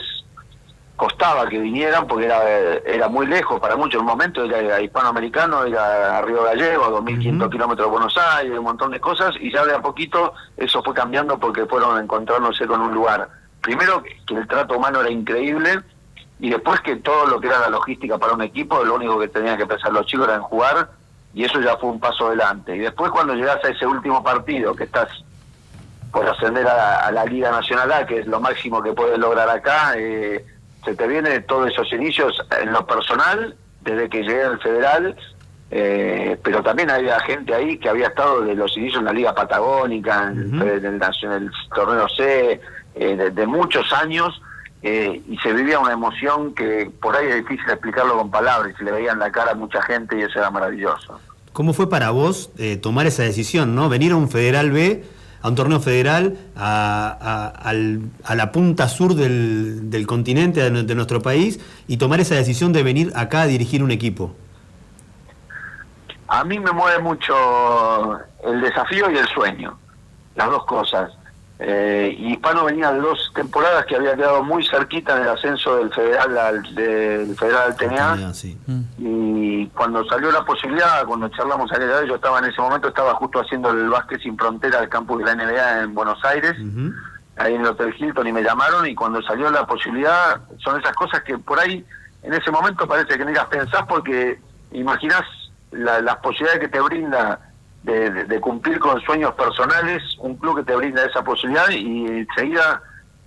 costaba 1.01 1.49
que 1.49 1.59
vinieran 1.59 2.07
porque 2.07 2.27
era 2.27 2.45
era 2.85 3.09
muy 3.09 3.27
lejos 3.27 3.59
para 3.59 3.75
muchos. 3.75 3.95
En 3.95 4.01
un 4.01 4.07
momento 4.07 4.45
era 4.45 4.83
hispanoamericano, 4.83 5.65
era 5.65 6.19
a 6.19 6.23
Río 6.23 6.43
Gallego, 6.45 6.85
a 6.85 6.91
2.500 6.91 7.51
kilómetros 7.51 7.87
de 7.87 7.91
Buenos 7.91 8.19
Aires, 8.19 8.59
un 8.59 8.65
montón 8.65 8.91
de 8.91 9.01
cosas, 9.01 9.35
y 9.41 9.51
ya 9.51 9.65
de 9.65 9.75
a 9.75 9.81
poquito 9.81 10.35
eso 10.59 10.83
fue 10.83 10.93
cambiando 10.93 11.39
porque 11.39 11.65
fueron 11.65 11.99
encontrándose 12.03 12.67
con 12.67 12.83
un 12.83 12.93
lugar. 12.93 13.31
Primero 13.63 14.03
que 14.03 14.35
el 14.35 14.47
trato 14.47 14.77
humano 14.77 15.01
era 15.01 15.11
increíble, 15.11 15.81
y 16.39 16.51
después 16.51 16.81
que 16.83 16.97
todo 16.97 17.27
lo 17.27 17.41
que 17.41 17.47
era 17.47 17.61
la 17.61 17.71
logística 17.71 18.19
para 18.19 18.35
un 18.35 18.43
equipo, 18.43 18.85
lo 18.85 18.97
único 18.97 19.19
que 19.19 19.29
tenían 19.29 19.57
que 19.57 19.67
pensar 19.67 19.93
los 19.93 20.05
chicos 20.05 20.29
era 20.29 20.37
en 20.37 20.43
jugar, 20.43 20.91
y 21.33 21.45
eso 21.45 21.63
ya 21.63 21.79
fue 21.79 21.89
un 21.89 21.99
paso 21.99 22.27
adelante. 22.27 22.77
Y 22.77 22.81
después 22.81 23.11
cuando 23.11 23.35
llegas 23.35 23.65
a 23.65 23.69
ese 23.69 23.87
último 23.87 24.23
partido, 24.23 24.75
que 24.75 24.85
estás 24.85 25.09
por 26.13 26.29
ascender 26.29 26.67
a, 26.67 27.07
a 27.07 27.11
la 27.11 27.25
Liga 27.25 27.51
Nacional 27.51 27.91
A, 27.91 28.05
que 28.05 28.19
es 28.19 28.27
lo 28.27 28.39
máximo 28.39 28.83
que 28.83 28.93
puedes 28.93 29.19
lograr 29.19 29.49
acá, 29.49 29.95
eh, 29.97 30.45
se 30.85 30.95
te 30.95 31.07
viene 31.07 31.41
todos 31.41 31.71
esos 31.71 31.93
inicios 31.93 32.41
en 32.63 32.73
lo 32.73 32.87
personal, 32.87 33.55
desde 33.83 34.09
que 34.09 34.23
llegué 34.23 34.43
al 34.45 34.61
federal, 34.61 35.17
eh, 35.71 36.37
pero 36.43 36.63
también 36.63 36.91
había 36.91 37.19
gente 37.21 37.55
ahí 37.55 37.79
que 37.79 37.89
había 37.89 38.09
estado 38.09 38.41
de 38.43 38.55
los 38.55 38.77
inicios 38.77 38.99
en 39.01 39.05
la 39.07 39.13
Liga 39.13 39.35
Patagónica, 39.35 40.29
en, 40.33 40.61
el- 40.61 40.85
en 40.85 41.33
el, 41.33 41.51
torneo 41.75 42.09
C, 42.09 42.61
eh, 42.97 43.17
de, 43.17 43.31
de 43.31 43.47
muchos 43.47 43.93
años, 43.93 44.43
eh, 44.83 45.21
y 45.29 45.37
se 45.39 45.53
vivía 45.53 45.79
una 45.79 45.93
emoción 45.93 46.55
que 46.55 46.91
por 47.01 47.15
ahí 47.17 47.27
es 47.29 47.37
difícil 47.37 47.69
explicarlo 47.71 48.17
con 48.19 48.31
palabras, 48.31 48.73
y 48.75 48.77
se 48.79 48.85
le 48.85 48.91
veía 48.93 49.13
en 49.13 49.19
la 49.21 49.31
cara 49.31 49.53
a 49.53 49.55
mucha 49.55 49.81
gente 49.83 50.19
y 50.19 50.23
eso 50.23 50.39
era 50.39 50.51
maravilloso. 50.51 51.21
¿Cómo 51.53 51.73
fue 51.73 51.89
para 51.91 52.11
vos 52.11 52.51
eh, 52.59 52.77
tomar 52.77 53.07
esa 53.07 53.23
decisión, 53.23 53.75
no? 53.75 53.89
Venir 53.89 54.13
a 54.13 54.17
un 54.17 54.29
Federal 54.31 54.71
B, 54.71 55.05
a 55.43 55.49
un 55.49 55.55
torneo 55.55 55.81
federal, 55.81 56.37
a, 56.57 57.53
a- 57.63 57.71
a 58.25 58.35
la 58.35 58.53
punta 58.53 58.89
sur 58.89 59.15
del, 59.15 59.91
del 59.91 60.07
continente, 60.07 60.71
de 60.71 60.95
nuestro 60.95 61.23
país, 61.23 61.61
y 61.89 61.97
tomar 61.97 62.21
esa 62.21 62.35
decisión 62.35 62.73
de 62.73 62.83
venir 62.83 63.13
acá 63.17 63.43
a 63.43 63.47
dirigir 63.47 63.83
un 63.83 63.91
equipo. 63.91 64.35
A 66.29 66.45
mí 66.45 66.59
me 66.61 66.71
mueve 66.73 67.01
mucho 67.03 67.35
el 68.45 68.61
desafío 68.61 69.11
y 69.11 69.17
el 69.17 69.27
sueño, 69.29 69.77
las 70.37 70.49
dos 70.49 70.65
cosas. 70.65 71.11
Eh, 71.63 72.17
y 72.19 72.33
Hispano 72.33 72.65
venía 72.65 72.91
de 72.91 73.01
dos 73.01 73.31
temporadas 73.35 73.85
que 73.85 73.95
había 73.95 74.17
quedado 74.17 74.43
muy 74.43 74.65
cerquita 74.67 75.19
del 75.19 75.29
ascenso 75.29 75.77
del 75.77 75.93
federal 75.93 76.39
al, 76.39 76.75
del 76.75 77.37
federal 77.37 77.63
al 77.67 77.77
TNA. 77.77 78.17
Y 78.99 79.67
cuando 79.69 80.03
salió 80.07 80.33
la 80.33 80.43
posibilidad, 80.43 81.05
cuando 81.05 81.29
charlamos 81.29 81.71
aquella 81.71 82.01
vez, 82.01 82.09
yo 82.09 82.15
estaba 82.15 82.39
en 82.39 82.47
ese 82.47 82.61
momento, 82.63 82.89
estaba 82.89 83.13
justo 83.17 83.41
haciendo 83.41 83.71
el 83.73 83.91
básquet 83.91 84.23
sin 84.23 84.39
frontera 84.39 84.81
del 84.81 84.89
campus 84.89 85.19
de 85.19 85.25
la 85.27 85.35
NBA 85.35 85.83
en 85.83 85.95
Buenos 85.95 86.25
Aires, 86.25 86.55
ahí 87.37 87.55
en 87.55 87.61
el 87.61 87.67
Hotel 87.67 87.95
Hilton, 87.99 88.27
y 88.27 88.33
me 88.33 88.43
llamaron, 88.43 88.87
y 88.87 88.95
cuando 88.95 89.21
salió 89.21 89.51
la 89.51 89.67
posibilidad, 89.67 90.41
son 90.65 90.81
esas 90.81 90.95
cosas 90.97 91.23
que 91.25 91.37
por 91.37 91.61
ahí, 91.61 91.85
en 92.23 92.33
ese 92.33 92.51
momento 92.51 92.87
parece 92.89 93.19
que 93.19 93.25
ni 93.27 93.35
las 93.35 93.47
pensás 93.47 93.83
porque 93.87 94.41
imaginás 94.73 95.23
la- 95.73 96.01
las 96.01 96.17
posibilidades 96.17 96.61
que 96.61 96.69
te 96.69 96.81
brinda 96.81 97.39
de, 97.83 98.11
de- 98.25 98.41
cumplir 98.41 98.79
con 98.79 99.01
sueños 99.01 99.33
personales, 99.35 100.03
un 100.19 100.37
club 100.37 100.57
que 100.59 100.65
te 100.65 100.77
brinda 100.77 101.05
esa 101.05 101.23
posibilidad, 101.25 101.69
y 101.71 102.07
enseguida 102.07 102.83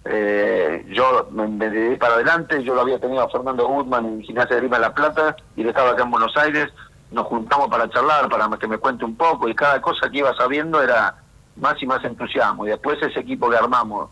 eh, 0.06 0.86
yo 0.90 1.28
me, 1.32 1.48
me 1.48 1.96
para 1.98 2.16
adelante, 2.16 2.64
yo 2.64 2.76
lo 2.76 2.82
había 2.82 3.00
tenido 3.00 3.22
a 3.24 3.30
Fernando 3.30 3.68
Goodman 3.68 4.06
en 4.06 4.22
Gimnasia 4.22 4.56
de 4.56 4.62
Grima 4.62 4.80
La 4.80 4.94
Plata, 4.94 5.36
y 5.56 5.62
él 5.62 5.70
estaba 5.70 5.92
acá 5.92 6.04
en 6.04 6.12
Buenos 6.12 6.36
Aires, 6.38 6.70
nos 7.12 7.26
juntamos 7.28 7.70
para 7.70 7.90
charlar, 7.90 8.28
para 8.30 8.50
que 8.58 8.68
me 8.68 8.78
cuente 8.78 9.06
un 9.06 9.16
poco, 9.16 9.48
y 9.48 9.56
cada 9.56 9.82
cosa 9.82 10.10
que 10.10 10.18
iba 10.18 10.36
sabiendo 10.36 10.82
era 10.82 11.16
más 11.56 11.82
y 11.82 11.86
más 11.86 12.04
entusiasmo. 12.04 12.66
Y 12.66 12.70
después 12.70 12.98
ese 13.02 13.20
equipo 13.20 13.50
que 13.50 13.58
armamos 13.58 14.10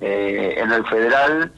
eh, 0.00 0.54
en 0.58 0.70
el 0.70 0.86
Federal, 0.86 1.52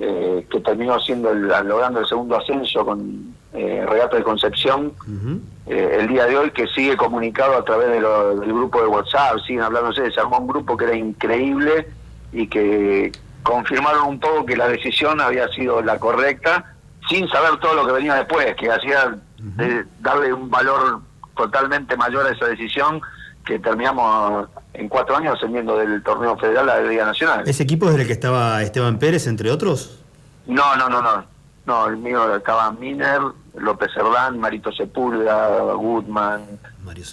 eh, 0.00 0.46
que 0.50 0.60
terminó 0.60 0.98
siendo 1.00 1.30
el, 1.30 1.42
logrando 1.64 2.00
el 2.00 2.06
segundo 2.06 2.36
ascenso 2.36 2.84
con 2.84 3.34
eh, 3.52 3.84
Regata 3.88 4.16
de 4.16 4.22
Concepción, 4.22 4.92
eh, 5.66 5.96
el 6.00 6.08
día 6.08 6.26
de 6.26 6.36
hoy 6.36 6.50
que 6.50 6.66
sigue 6.68 6.96
comunicado 6.96 7.56
a 7.56 7.64
través 7.64 7.88
de 7.88 8.00
lo- 8.00 8.36
del 8.38 8.52
grupo 8.52 8.80
de 8.82 8.86
WhatsApp, 8.88 9.38
siguen 9.46 9.62
hablándose, 9.62 10.10
se 10.10 10.20
armó 10.20 10.38
un 10.38 10.46
grupo 10.46 10.76
que 10.76 10.84
era 10.84 10.94
increíble 10.94 11.88
y 12.32 12.46
que 12.48 13.12
confirmaron 13.42 14.06
un 14.08 14.20
poco 14.20 14.44
que 14.44 14.56
la 14.56 14.68
decisión 14.68 15.20
había 15.20 15.48
sido 15.48 15.80
la 15.80 15.98
correcta, 15.98 16.74
sin 17.08 17.28
saber 17.28 17.58
todo 17.60 17.74
lo 17.74 17.86
que 17.86 17.92
venía 17.92 18.14
después, 18.16 18.54
que 18.56 18.70
hacía 18.70 19.16
de 19.38 19.84
darle 20.00 20.32
un 20.32 20.50
valor 20.50 21.00
totalmente 21.36 21.96
mayor 21.96 22.26
a 22.26 22.32
esa 22.32 22.46
decisión 22.46 23.00
que 23.44 23.58
terminamos 23.58 24.48
en 24.78 24.88
cuatro 24.88 25.16
años 25.16 25.36
ascendiendo 25.36 25.76
del 25.76 26.02
torneo 26.02 26.36
federal 26.36 26.68
a 26.68 26.80
la 26.80 26.88
Liga 26.88 27.04
Nacional. 27.04 27.44
¿Ese 27.46 27.62
equipo 27.62 27.88
es 27.88 27.96
el 27.96 28.06
que 28.06 28.12
estaba 28.12 28.62
Esteban 28.62 28.98
Pérez, 28.98 29.26
entre 29.26 29.50
otros? 29.50 29.98
No, 30.46 30.76
no, 30.76 30.88
no, 30.88 31.02
no. 31.02 31.24
No, 31.66 31.88
el 31.88 31.96
mío 31.96 32.36
estaba 32.36 32.70
Miner, 32.70 33.20
López 33.56 33.90
Cerdán, 33.92 34.38
Marito 34.38 34.70
Sepúlveda, 34.70 35.72
Goodman, 35.72 36.42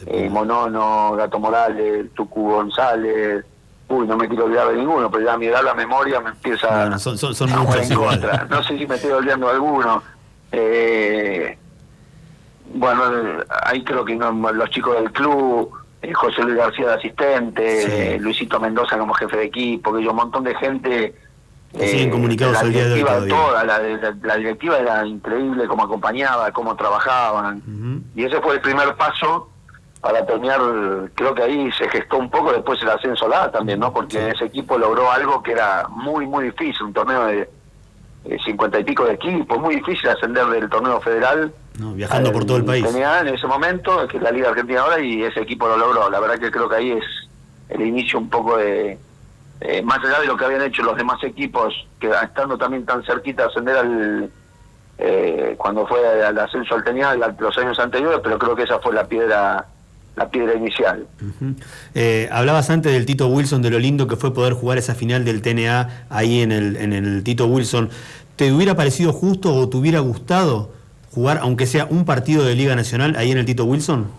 eh, 0.05 0.29
Monono, 0.29 1.13
Gato 1.15 1.39
Morales, 1.39 2.13
Tucu 2.13 2.51
González. 2.51 3.43
Uy, 3.89 4.07
no 4.07 4.15
me 4.15 4.27
quiero 4.27 4.45
olvidar 4.45 4.69
de 4.69 4.75
ninguno, 4.75 5.09
pero 5.09 5.25
ya 5.25 5.33
a 5.33 5.37
mi 5.37 5.47
edad 5.47 5.63
la 5.63 5.73
memoria 5.73 6.19
me 6.19 6.29
empieza 6.29 6.67
Bueno, 6.67 6.99
son, 6.99 7.17
son, 7.17 7.33
son 7.33 7.49
a 7.49 7.57
jugar 7.57 7.79
muchos 7.79 7.91
en 7.91 7.97
contra. 7.97 8.47
No 8.49 8.63
sé 8.63 8.77
si 8.77 8.85
me 8.85 8.95
estoy 8.95 9.11
olvidando 9.11 9.47
de 9.47 9.53
alguno. 9.53 10.03
Eh, 10.51 11.57
bueno, 12.75 13.03
ahí 13.63 13.83
creo 13.83 14.05
que 14.05 14.15
no, 14.15 14.31
los 14.31 14.69
chicos 14.69 14.95
del 14.95 15.11
club, 15.11 15.71
José 16.11 16.41
Luis 16.43 16.57
García 16.57 16.87
de 16.87 16.93
asistente, 16.95 18.15
eh, 18.15 18.19
Luisito 18.19 18.59
Mendoza 18.59 18.97
como 18.97 19.13
jefe 19.13 19.37
de 19.37 19.43
equipo, 19.45 19.93
que 19.93 20.03
yo 20.03 20.09
un 20.11 20.17
montón 20.17 20.43
de 20.43 20.55
gente. 20.55 21.15
Que 21.71 21.87
siguen 21.87 22.09
comunicados 22.11 22.53
la 22.53 22.59
al 22.59 22.71
día 22.71 22.83
de 22.85 22.93
hoy 22.93 22.99
directiva 22.99 23.19
toda, 23.47 23.63
la, 23.63 23.79
la- 23.79 24.15
la 24.21 24.35
directiva 24.35 24.77
era 24.77 25.05
increíble 25.07 25.67
cómo 25.67 25.83
acompañaba, 25.83 26.51
cómo 26.51 26.75
trabajaban. 26.75 27.61
Y 28.15 28.25
ese 28.25 28.39
fue 28.41 28.55
el 28.55 28.61
primer 28.61 28.95
paso 28.95 29.49
para 30.01 30.25
terminar, 30.25 30.59
creo 31.15 31.33
que 31.33 31.41
ahí 31.43 31.71
se 31.71 31.87
gestó 31.89 32.17
un 32.17 32.29
poco 32.29 32.51
después 32.51 32.79
el 32.81 32.89
ascenso 32.89 33.27
la 33.27 33.45
A 33.45 33.51
también, 33.51 33.79
¿no? 33.79 33.91
Porque 33.93 34.29
ese 34.29 34.45
equipo 34.45 34.77
logró 34.77 35.09
algo 35.09 35.41
que 35.41 35.53
era 35.53 35.87
muy, 35.89 36.27
muy 36.27 36.45
difícil, 36.45 36.83
un 36.83 36.93
torneo 36.93 37.25
de 37.25 37.49
eh, 38.25 38.37
cincuenta 38.43 38.77
y 38.79 38.83
pico 38.83 39.05
de 39.05 39.13
equipos, 39.13 39.57
muy 39.59 39.75
difícil 39.77 40.09
ascender 40.09 40.45
del 40.47 40.69
torneo 40.69 40.99
federal. 41.01 41.53
No, 41.79 41.93
viajando 41.93 42.31
por 42.31 42.45
todo 42.45 42.57
el 42.57 42.65
país. 42.65 42.85
Tenía 42.85 43.21
en 43.21 43.29
ese 43.29 43.47
momento, 43.47 44.07
que 44.07 44.17
es 44.17 44.23
la 44.23 44.31
Liga 44.31 44.49
Argentina 44.49 44.81
ahora, 44.81 44.99
y 44.99 45.23
ese 45.23 45.41
equipo 45.41 45.67
lo 45.67 45.77
logró. 45.77 46.09
La 46.09 46.19
verdad 46.19 46.39
que 46.39 46.51
creo 46.51 46.69
que 46.69 46.75
ahí 46.75 46.91
es 46.91 47.03
el 47.69 47.81
inicio 47.81 48.19
un 48.19 48.29
poco 48.29 48.57
de, 48.57 48.97
eh, 49.61 49.81
más 49.81 49.99
allá 49.99 50.19
de 50.19 50.27
lo 50.27 50.37
que 50.37 50.45
habían 50.45 50.61
hecho 50.61 50.83
los 50.83 50.97
demás 50.97 51.23
equipos, 51.23 51.73
que 51.99 52.09
estando 52.09 52.57
también 52.57 52.85
tan 52.85 53.03
cerquita 53.03 53.43
de 53.43 53.49
ascender 53.49 53.77
al, 53.77 54.29
eh, 54.97 55.55
cuando 55.57 55.87
fue 55.87 55.99
al 56.23 56.37
ascenso 56.37 56.75
al 56.75 56.83
Tenial 56.83 57.35
los 57.39 57.57
años 57.57 57.79
anteriores, 57.79 58.19
pero 58.21 58.37
creo 58.37 58.55
que 58.55 58.63
esa 58.63 58.79
fue 58.79 58.93
la 58.93 59.05
piedra 59.05 59.67
la 60.15 60.29
piedra 60.29 60.53
inicial. 60.53 61.07
Eh, 61.95 62.29
hablabas 62.31 62.69
antes 62.69 62.91
del 62.91 63.05
Tito 63.05 63.27
Wilson, 63.29 63.63
de 63.63 63.71
lo 63.71 63.79
lindo 63.79 64.07
que 64.07 64.15
fue 64.15 64.31
poder 64.31 64.53
jugar 64.53 64.77
esa 64.77 64.93
final 64.93 65.25
del 65.25 65.41
TNA 65.41 66.05
ahí 66.09 66.41
en 66.41 66.51
el, 66.51 66.75
en 66.75 66.93
el 66.93 67.23
Tito 67.23 67.47
Wilson. 67.47 67.89
¿Te 68.35 68.51
hubiera 68.51 68.75
parecido 68.75 69.11
justo 69.11 69.55
o 69.55 69.67
te 69.69 69.77
hubiera 69.77 70.01
gustado 70.01 70.71
jugar, 71.13 71.39
aunque 71.41 71.65
sea 71.65 71.85
un 71.85 72.05
partido 72.05 72.43
de 72.43 72.55
Liga 72.55 72.75
Nacional, 72.75 73.15
ahí 73.17 73.31
en 73.31 73.37
el 73.37 73.45
Tito 73.45 73.65
Wilson? 73.65 74.09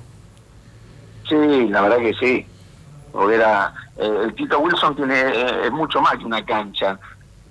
Sí, 1.29 1.69
la 1.69 1.83
verdad 1.83 1.99
que 1.99 2.15
sí. 2.15 2.47
Porque 3.13 3.37
eh, 3.37 4.21
el 4.25 4.35
Tito 4.35 4.59
Wilson 4.59 4.97
tiene 4.97 5.21
eh, 5.21 5.67
es 5.67 5.73
mucho 5.73 6.01
más 6.01 6.17
que 6.17 6.25
una 6.25 6.45
cancha. 6.45 6.99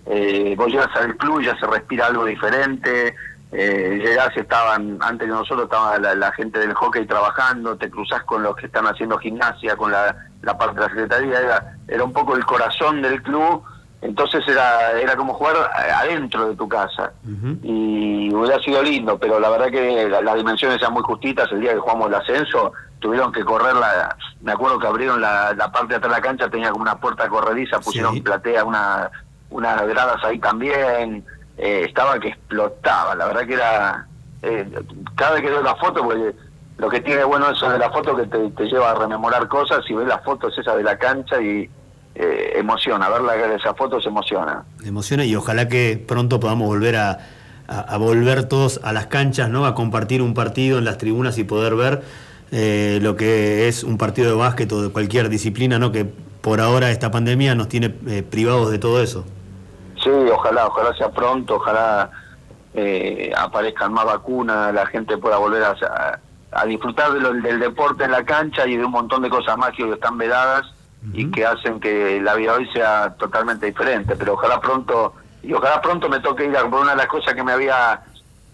Eh, 0.06 0.54
vos 0.58 0.68
llegas 0.68 0.96
al 0.96 1.16
club 1.18 1.42
y 1.42 1.46
ya 1.46 1.58
se 1.58 1.66
respira 1.68 2.08
algo 2.08 2.26
diferente. 2.26 3.16
Eh, 3.56 4.02
llegás, 4.04 4.36
estaban, 4.36 4.98
antes 5.00 5.28
que 5.28 5.34
nosotros 5.34 5.66
estaba 5.66 6.00
la, 6.00 6.16
la 6.16 6.32
gente 6.32 6.58
del 6.58 6.74
hockey 6.74 7.06
trabajando, 7.06 7.78
te 7.78 7.90
cruzás 7.90 8.24
con 8.24 8.42
los 8.42 8.56
que 8.56 8.66
están 8.66 8.88
haciendo 8.88 9.18
gimnasia, 9.20 9.76
con 9.76 9.92
la, 9.92 10.16
la 10.42 10.58
parte 10.58 10.76
de 10.76 10.82
la 10.82 10.90
secretaría, 10.90 11.40
era, 11.40 11.78
era 11.88 12.04
un 12.04 12.12
poco 12.12 12.36
el 12.36 12.44
corazón 12.46 13.04
del 13.04 13.22
club, 13.22 13.62
entonces 14.04 14.44
era, 14.48 14.92
era 15.00 15.16
como 15.16 15.34
jugar 15.34 15.56
adentro 15.96 16.48
de 16.50 16.56
tu 16.56 16.68
casa 16.68 17.12
y 17.64 18.34
hubiera 18.34 18.60
sido 18.62 18.84
lindo, 18.84 19.18
pero 19.18 19.40
la 19.40 19.50
verdad 19.50 19.72
que 19.72 20.08
la- 20.10 20.22
las 20.22 20.36
dimensiones 20.36 20.78
eran 20.80 20.94
muy 20.94 21.04
justitas. 21.04 21.52
El 21.52 21.62
día 21.62 21.74
que 21.74 21.80
jugamos 21.80 22.08
el 22.10 22.16
ascenso, 22.16 22.74
tuvieron 23.00 23.32
que 23.32 23.44
correr 23.44 23.76
la. 23.76 24.16
Me 24.42 24.52
acuerdo 24.52 24.78
que 24.80 24.88
abrieron 24.88 25.20
la, 25.22 25.54
la 25.54 25.72
parte 25.72 25.90
de 25.90 25.96
atrás 25.96 26.12
de 26.14 26.18
la 26.18 26.22
cancha, 26.22 26.50
tenía 26.50 26.72
como 26.72 26.84
una 26.84 27.00
puerta 27.00 27.28
corrediza, 27.30 27.80
pusieron 27.80 28.14
platea, 28.22 28.64
una, 28.66 29.10
unas 29.50 29.88
gradas 29.88 30.24
ahí 30.24 30.40
también. 30.40 31.26
eh, 31.58 31.86
estaba 31.88 32.20
que 32.20 32.30
explotaba, 32.30 33.14
la 33.16 33.26
verdad 33.28 33.46
que 33.46 33.54
era. 33.54 34.08
eh, 34.42 34.68
cada 35.16 35.34
vez 35.34 35.42
que 35.44 35.50
veo 35.50 35.62
la 35.62 35.76
foto, 35.76 36.04
porque 36.04 36.34
lo 36.78 36.90
que 36.90 37.00
tiene 37.02 37.24
bueno 37.24 37.50
eso 37.50 37.70
de 37.70 37.78
la 37.78 37.90
foto 37.92 38.16
que 38.16 38.26
te, 38.26 38.50
te 38.50 38.66
lleva 38.66 38.92
a 38.92 38.96
rememorar 38.96 39.48
cosas 39.48 39.80
y 39.88 39.94
ves 39.94 40.08
las 40.08 40.24
fotos 40.24 40.58
esas 40.58 40.76
de 40.76 40.84
la 40.84 40.98
cancha 40.98 41.40
y 41.40 41.70
eh, 42.16 42.54
emociona, 42.56 43.10
ver 43.10 43.22
la, 43.22 43.36
esas 43.56 43.76
fotos 43.76 44.06
emociona. 44.06 44.64
emociona 44.86 45.26
y 45.26 45.36
ojalá 45.36 45.68
que 45.68 46.04
pronto 46.08 46.40
podamos 46.40 46.68
volver 46.68 46.96
a, 46.98 47.12
a- 47.68 47.80
a 47.82 47.98
volver 47.98 48.44
todos 48.48 48.80
a 48.84 48.94
las 48.94 49.08
canchas, 49.08 49.50
¿no? 49.50 49.66
A 49.66 49.74
compartir 49.76 50.22
un 50.22 50.34
partido 50.34 50.78
en 50.78 50.86
las 50.86 50.98
tribunas 50.98 51.38
y 51.38 51.44
poder 51.44 51.76
ver 51.76 52.04
eh, 52.52 53.00
lo 53.02 53.16
que 53.16 53.68
es 53.68 53.84
un 53.84 53.98
partido 53.98 54.30
de 54.30 54.36
básquet 54.36 54.72
o 54.72 54.82
de 54.84 54.90
cualquier 54.90 55.30
disciplina, 55.30 55.80
¿no? 55.80 55.92
Que 55.92 56.06
por 56.06 56.60
ahora 56.62 56.92
esta 56.92 57.10
pandemia 57.10 57.56
nos 57.56 57.68
tiene 57.70 57.96
eh, 58.08 58.22
privados 58.22 58.70
de 58.70 58.78
todo 58.78 59.02
eso. 59.02 59.26
Sí, 60.04 60.10
ojalá, 60.10 60.68
ojalá 60.68 60.94
sea 60.96 61.10
pronto, 61.10 61.56
ojalá 61.56 62.12
eh, 62.76 63.32
aparezcan 63.36 63.94
más 63.94 64.06
vacunas, 64.06 64.74
la 64.74 64.86
gente 64.88 65.18
pueda 65.18 65.38
volver 65.38 65.64
a, 65.64 65.72
a- 65.72 66.20
a 66.56 66.66
disfrutar 66.66 67.12
de 67.14 67.20
lo- 67.20 67.34
del 67.34 67.60
deporte 67.60 68.04
en 68.04 68.12
la 68.12 68.24
cancha 68.24 68.68
y 68.68 68.78
de 68.78 68.86
un 68.86 68.92
montón 68.92 69.24
de 69.24 69.30
cosas 69.30 69.58
más 69.58 69.72
que 69.76 69.90
están 69.92 70.18
vedadas 70.20 70.64
y 71.12 71.30
que 71.32 71.46
hacen 71.46 71.80
que 71.80 72.22
la 72.22 72.36
vida 72.36 72.54
hoy 72.54 72.68
sea 72.72 73.16
totalmente 73.18 73.66
diferente. 73.66 74.16
Pero 74.16 74.34
ojalá 74.34 74.60
pronto, 74.62 75.14
y 75.42 75.54
ojalá 75.54 75.82
pronto 75.82 76.08
me 76.08 76.20
toque 76.20 76.46
ir 76.46 76.56
a 76.56 76.70
por 76.70 76.82
una 76.82 76.92
de 76.92 76.98
las 76.98 77.08
cosas 77.08 77.34
que 77.34 77.44
me 77.44 77.52
había 77.52 78.02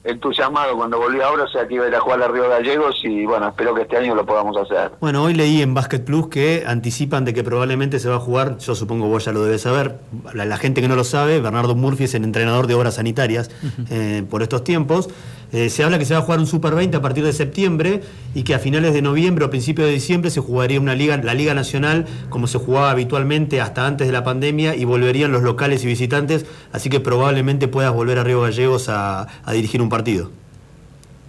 entusiasmado 0.03 0.77
cuando 0.77 0.97
volví 0.97 1.19
ahora, 1.21 1.43
o 1.43 1.47
sea 1.47 1.67
que 1.67 1.76
iba 1.76 1.85
a 1.85 1.88
ir 1.89 1.95
a 1.95 1.99
jugar 1.99 2.21
a 2.23 2.27
Río 2.30 2.49
Gallegos 2.49 3.01
y 3.03 3.26
bueno, 3.26 3.49
espero 3.49 3.76
que 3.76 3.81
este 3.81 3.97
año 3.97 4.15
lo 4.15 4.26
podamos 4.26 4.55
hacer. 4.57 4.91
Bueno, 5.01 5.23
hoy 5.23 5.34
leí 5.34 5.61
en 5.61 5.73
Basket 5.73 5.99
Plus 5.99 6.30
que 6.30 6.63
anticipan 6.65 7.26
de 7.26 7.34
que 7.34 7.43
probablemente 7.43 7.99
se 7.99 8.07
va 8.07 8.15
a 8.15 8.19
jugar, 8.19 8.57
yo 8.59 8.76
supongo 8.76 9.07
vos 9.07 9.26
ya 9.26 9.34
lo 9.34 9.43
debes 9.43 9.61
saber, 9.61 9.99
la, 10.34 10.45
la 10.45 10.57
gente 10.57 10.81
que 10.81 10.88
no 10.88 10.95
lo 10.95 11.03
sabe, 11.03 11.41
Bernardo 11.41 11.76
Murphy 11.76 12.05
es 12.05 12.13
el 12.13 12.23
entrenador 12.23 12.67
de 12.67 12.76
obras 12.76 12.95
sanitarias 12.95 13.51
eh, 13.89 14.23
por 14.30 14.41
estos 14.41 14.63
tiempos, 14.63 15.09
Eh, 15.51 15.69
se 15.69 15.84
habla 15.84 15.97
que 15.97 16.05
se 16.05 16.13
va 16.13 16.19
a 16.19 16.23
jugar 16.23 16.39
un 16.39 16.45
Super 16.45 16.76
20 16.76 16.97
a 16.97 17.01
partir 17.01 17.23
de 17.23 17.34
septiembre 17.34 18.01
y 18.35 18.43
que 18.43 18.53
a 18.53 18.59
finales 18.59 18.93
de 18.93 19.01
noviembre 19.01 19.45
o 19.45 19.49
principios 19.49 19.88
de 19.88 19.93
diciembre 19.93 20.30
se 20.30 20.41
jugaría 20.41 20.80
una 20.80 20.93
liga, 20.93 21.17
la 21.17 21.34
Liga 21.34 21.53
Nacional 21.55 22.05
como 22.30 22.45
se 22.45 22.59
jugaba 22.59 22.91
habitualmente 22.91 23.59
hasta 23.59 23.88
antes 23.88 24.05
de 24.07 24.13
la 24.13 24.23
pandemia 24.23 24.76
y 24.76 24.85
volverían 24.85 25.31
los 25.31 25.41
locales 25.41 25.84
y 25.84 25.88
visitantes, 25.88 26.45
así 26.71 26.89
que 26.89 26.99
probablemente 26.99 27.67
puedas 27.67 27.93
volver 27.93 28.19
a 28.19 28.23
Río 28.23 28.41
Gallegos 28.41 28.89
a, 28.89 29.27
a 29.43 29.51
dirigir 29.53 29.81
un 29.81 29.89
partido. 29.89 30.30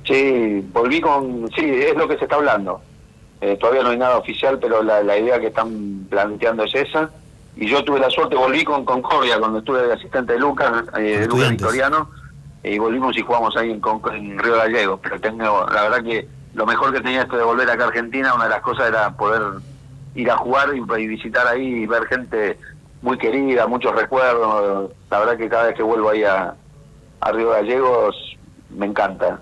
Sí, 0.05 0.65
volví 0.73 1.01
con... 1.01 1.49
Sí, 1.57 1.65
es 1.65 1.97
lo 1.97 2.09
que 2.09 2.19
se 2.19 2.25
está 2.25 2.37
hablando. 2.37 2.83
Eh, 3.41 3.57
todavía 3.59 3.83
no 3.83 3.91
hay 3.91 3.97
nada 3.99 4.19
oficial, 4.19 4.59
pero 4.61 4.83
la, 4.83 5.03
la 5.03 5.17
idea 5.17 5.41
que 5.41 5.47
están 5.47 6.07
planteando 6.11 6.65
es 6.65 6.75
esa. 6.75 7.11
Y 7.57 7.67
yo 7.67 7.83
tuve 7.85 8.01
la 8.01 8.11
suerte, 8.11 8.37
volví 8.37 8.65
con 8.65 8.85
Concordia 8.85 9.39
cuando 9.39 9.59
estuve 9.59 9.87
de 9.87 9.93
asistente 9.93 10.35
de 10.35 10.39
Lucas, 10.39 10.85
eh, 10.99 11.21
de 11.21 11.27
Lucas. 11.27 11.51
Victoriano, 11.51 12.11
y 12.63 12.79
volvimos 12.79 13.17
y 13.17 13.23
jugamos 13.23 13.57
ahí 13.57 13.71
en, 13.71 13.81
en 14.15 14.39
Río 14.39 14.57
Gallegos. 14.57 15.01
Pero 15.03 15.21
tengo, 15.21 15.67
la 15.73 15.83
verdad 15.83 16.03
que 16.03 16.29
lo 16.55 16.67
mejor 16.67 16.93
que 16.93 17.01
tenía 17.01 17.23
esto 17.23 17.37
de 17.37 17.45
volver 17.45 17.71
acá 17.71 17.85
a 17.85 17.89
Argentina, 17.89 18.35
una 18.35 18.45
de 18.45 18.51
las 18.51 18.61
cosas 18.61 18.89
era 18.89 19.11
poder 19.11 19.43
ir 20.15 20.31
a 20.31 20.37
jugar 20.37 20.71
y, 20.75 21.07
visitar 21.07 21.47
ahí 21.47 21.83
y 21.83 21.87
ver 21.87 22.07
gente 22.07 22.59
muy 23.03 23.17
querida, 23.19 23.67
muchos 23.67 23.95
recuerdos. 23.95 24.91
La 25.11 25.19
verdad 25.19 25.37
que 25.37 25.49
cada 25.49 25.67
vez 25.67 25.75
que 25.75 25.83
vuelvo 25.83 26.11
ahí 26.11 26.25
a 26.25 26.55
Río 27.33 27.51
Gallegos 27.51 28.37
me 28.71 28.87
encanta. 28.87 29.41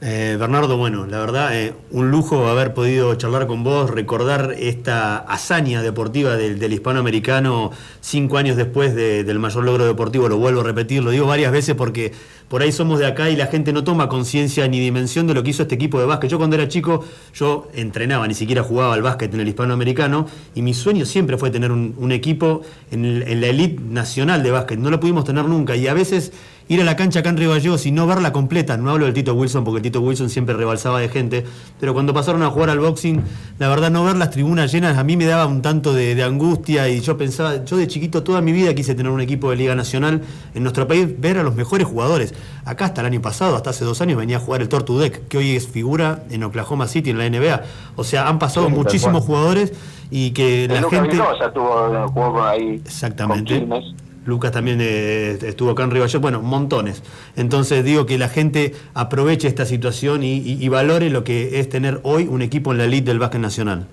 Eh, 0.00 0.36
Bernardo, 0.38 0.76
bueno, 0.76 1.06
la 1.06 1.18
verdad, 1.18 1.56
eh, 1.58 1.72
un 1.90 2.10
lujo 2.10 2.46
haber 2.48 2.74
podido 2.74 3.14
charlar 3.14 3.46
con 3.46 3.64
vos, 3.64 3.88
recordar 3.88 4.54
esta 4.58 5.16
hazaña 5.16 5.80
deportiva 5.82 6.36
del, 6.36 6.70
hispanoamericano 6.72 7.70
cinco 8.02 8.36
años 8.36 8.56
después 8.56 8.94
de- 8.94 9.24
del 9.24 9.38
mayor 9.38 9.64
logro 9.64 9.86
deportivo, 9.86 10.28
lo 10.28 10.36
vuelvo 10.36 10.60
a 10.60 10.64
repetir, 10.64 11.02
lo 11.02 11.10
digo 11.10 11.26
varias 11.26 11.52
veces 11.52 11.74
porque 11.74 12.12
por 12.48 12.60
ahí 12.60 12.70
somos 12.70 12.98
de 12.98 13.06
acá 13.06 13.30
y 13.30 13.36
la 13.36 13.46
gente 13.46 13.72
no 13.72 13.82
toma 13.82 14.08
conciencia 14.10 14.68
ni 14.68 14.78
dimensión 14.78 15.26
de 15.26 15.32
lo 15.32 15.42
que 15.42 15.50
hizo 15.50 15.62
este 15.62 15.76
equipo 15.76 15.98
de 15.98 16.04
básquet. 16.06 16.30
Yo 16.30 16.36
cuando 16.36 16.56
era 16.56 16.68
chico, 16.68 17.02
yo 17.32 17.68
entrenaba, 17.72 18.28
ni 18.28 18.34
siquiera 18.34 18.62
jugaba 18.62 18.92
al 18.94 19.02
básquet 19.02 19.32
en 19.32 19.40
el 19.40 19.48
hispanoamericano 19.48 20.26
y 20.54 20.60
mi 20.60 20.74
sueño 20.74 21.06
siempre 21.06 21.38
fue 21.38 21.50
tener 21.50 21.72
un, 21.72 22.12
equipo 22.12 22.60
en, 22.90 23.04
en 23.06 23.40
la 23.40 23.46
elite 23.46 23.80
nacional 23.88 24.42
de 24.42 24.50
básquet, 24.50 24.78
no 24.78 24.90
lo 24.90 25.00
pudimos 25.00 25.24
tener 25.24 25.46
nunca 25.46 25.74
y 25.76 25.88
a 25.88 25.94
veces 25.94 26.32
ir 26.68 26.80
a 26.80 26.84
la 26.84 26.96
cancha 26.96 27.20
acá 27.20 27.30
en 27.30 27.36
Río 27.36 27.50
Gallegos 27.50 27.84
y 27.86 27.92
no 27.92 28.06
verla 28.06 28.32
completa. 28.32 28.76
No 28.76 28.90
hablo 28.90 29.04
del 29.04 29.14
Tito 29.14 29.34
Wilson 29.34 29.64
porque 29.64 29.78
el 29.78 29.82
Tito 29.82 30.00
Wilson 30.00 30.30
siempre 30.30 30.54
rebalsaba 30.54 31.00
de 31.00 31.08
gente, 31.08 31.44
pero 31.78 31.92
cuando 31.92 32.14
pasaron 32.14 32.42
a 32.42 32.50
jugar 32.50 32.70
al 32.70 32.80
boxing, 32.80 33.22
la 33.58 33.68
verdad 33.68 33.90
no 33.90 34.04
ver 34.04 34.16
las 34.16 34.30
tribunas 34.30 34.72
llenas 34.72 34.96
a 34.96 35.04
mí 35.04 35.16
me 35.16 35.26
daba 35.26 35.46
un 35.46 35.62
tanto 35.62 35.92
de, 35.92 36.14
de 36.14 36.22
angustia 36.22 36.88
y 36.88 37.00
yo 37.00 37.16
pensaba, 37.16 37.64
yo 37.64 37.76
de 37.76 37.86
chiquito 37.86 38.22
toda 38.22 38.40
mi 38.40 38.52
vida 38.52 38.74
quise 38.74 38.94
tener 38.94 39.12
un 39.12 39.20
equipo 39.20 39.50
de 39.50 39.56
Liga 39.56 39.74
Nacional 39.74 40.22
en 40.54 40.62
nuestro 40.62 40.86
país, 40.88 41.08
ver 41.18 41.38
a 41.38 41.42
los 41.42 41.54
mejores 41.54 41.86
jugadores. 41.86 42.34
Acá 42.64 42.86
hasta 42.86 43.02
el 43.02 43.08
año 43.08 43.20
pasado, 43.20 43.56
hasta 43.56 43.70
hace 43.70 43.84
dos 43.84 44.00
años, 44.00 44.18
venía 44.18 44.38
a 44.38 44.40
jugar 44.40 44.62
el 44.62 44.68
Tortudec, 44.68 45.28
que 45.28 45.38
hoy 45.38 45.56
es 45.56 45.68
figura 45.68 46.24
en 46.30 46.42
Oklahoma 46.44 46.88
City, 46.88 47.10
en 47.10 47.18
la 47.18 47.28
NBA. 47.28 47.62
O 47.96 48.04
sea, 48.04 48.28
han 48.28 48.38
pasado 48.38 48.66
Sí, 48.68 48.72
muchísimos 48.72 49.24
jugadores 49.24 49.72
y 50.10 50.30
que 50.30 50.68
la 50.68 50.80
Lucas 50.80 51.00
gente... 51.02 51.16
Tuvo, 51.52 52.08
jugó 52.08 52.42
ahí 52.42 52.80
Exactamente. 52.84 53.66
con. 53.66 54.03
Lucas 54.24 54.52
también 54.52 54.78
eh, 54.80 55.38
estuvo 55.42 55.70
acá 55.70 55.84
en 55.84 55.90
Río 55.90 56.04
bueno, 56.20 56.40
montones. 56.40 57.02
Entonces 57.36 57.84
digo 57.84 58.06
que 58.06 58.18
la 58.18 58.28
gente 58.28 58.74
aproveche 58.94 59.48
esta 59.48 59.66
situación 59.66 60.22
y, 60.22 60.68
valore 60.68 61.10
lo 61.10 61.24
que 61.24 61.60
es 61.60 61.68
tener 61.68 62.00
hoy 62.02 62.26
un 62.26 62.42
equipo 62.42 62.72
en 62.72 62.78
la 62.78 62.84
elite 62.84 63.10
del 63.10 63.18
básquet 63.18 63.40
nacional. 63.40 63.86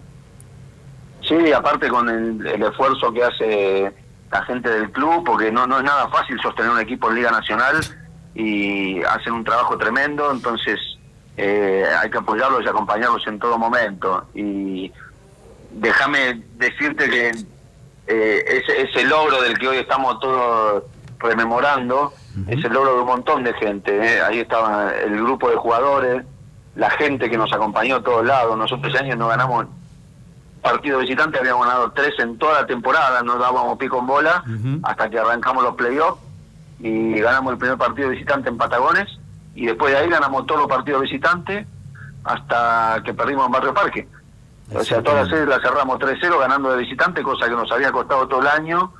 Sí, 1.27 1.51
aparte 1.51 1.87
con 1.89 2.09
el, 2.09 2.45
el 2.47 2.63
esfuerzo 2.63 3.13
que 3.13 3.23
hace 3.23 3.93
la 4.31 4.43
gente 4.43 4.69
del 4.69 4.91
club, 4.91 5.23
porque 5.25 5.51
no, 5.51 5.67
no 5.67 5.77
es 5.77 5.83
nada 5.83 6.07
fácil 6.09 6.39
sostener 6.41 6.71
un 6.71 6.79
equipo 6.79 7.09
en 7.09 7.15
Liga 7.15 7.31
Nacional 7.31 7.75
y 8.33 9.03
hacen 9.03 9.33
un 9.33 9.43
trabajo 9.43 9.77
tremendo, 9.77 10.31
entonces 10.31 10.79
eh, 11.37 11.85
hay 11.99 12.09
que 12.09 12.17
apoyarlos 12.17 12.63
y 12.63 12.69
acompañarlos 12.69 13.25
en 13.27 13.39
todo 13.39 13.57
momento. 13.57 14.25
Y 14.33 14.91
déjame 15.71 16.41
decirte 16.55 17.09
que 17.09 17.31
eh, 18.07 18.43
ese, 18.47 18.81
ese 18.81 19.03
logro 19.05 19.41
del 19.41 19.57
que 19.57 19.67
hoy 19.67 19.77
estamos 19.77 20.19
todos 20.19 20.83
rememorando 21.19 22.13
es 22.47 22.63
el 22.63 22.73
logro 22.73 22.95
de 22.95 22.99
un 23.01 23.07
montón 23.07 23.43
de 23.43 23.53
gente. 23.53 23.95
¿eh? 23.95 24.21
Ahí 24.21 24.39
estaba 24.39 24.91
el 24.91 25.15
grupo 25.21 25.49
de 25.49 25.55
jugadores, 25.55 26.23
la 26.75 26.89
gente 26.91 27.29
que 27.29 27.37
nos 27.37 27.51
acompañó 27.53 27.97
a 27.97 28.03
todos 28.03 28.25
lados. 28.25 28.57
Nosotros 28.57 28.93
ese 28.93 29.03
año 29.03 29.15
no 29.15 29.27
ganamos 29.27 29.67
partido 30.61 30.99
visitante, 30.99 31.39
habíamos 31.39 31.65
ganado 31.65 31.91
tres 31.91 32.13
en 32.19 32.37
toda 32.37 32.61
la 32.61 32.67
temporada, 32.67 33.23
no 33.23 33.37
dábamos 33.37 33.77
pico 33.77 33.99
en 33.99 34.07
bola 34.07 34.43
hasta 34.83 35.09
que 35.09 35.17
arrancamos 35.17 35.63
los 35.63 35.75
playoffs 35.75 36.21
y 36.79 37.19
ganamos 37.19 37.53
el 37.53 37.59
primer 37.59 37.77
partido 37.77 38.09
visitante 38.09 38.49
en 38.49 38.57
Patagones 38.57 39.07
y 39.55 39.65
después 39.65 39.91
de 39.91 39.99
ahí 39.99 40.09
ganamos 40.09 40.45
todos 40.45 40.61
los 40.61 40.69
partidos 40.69 41.01
visitantes 41.01 41.65
hasta 42.23 43.01
que 43.03 43.13
perdimos 43.13 43.47
en 43.47 43.51
Barrio 43.51 43.73
Parque. 43.73 44.07
O 44.73 44.83
sea, 44.83 45.01
todas 45.01 45.21
las 45.21 45.29
series 45.29 45.47
las 45.47 45.61
cerramos 45.61 45.99
3-0 45.99 46.39
ganando 46.39 46.71
de 46.71 46.77
visitante, 46.77 47.21
cosa 47.23 47.45
que 47.45 47.51
nos 47.51 47.71
había 47.71 47.91
costado 47.91 48.27
todo 48.27 48.41
el 48.41 48.47
año 48.47 48.93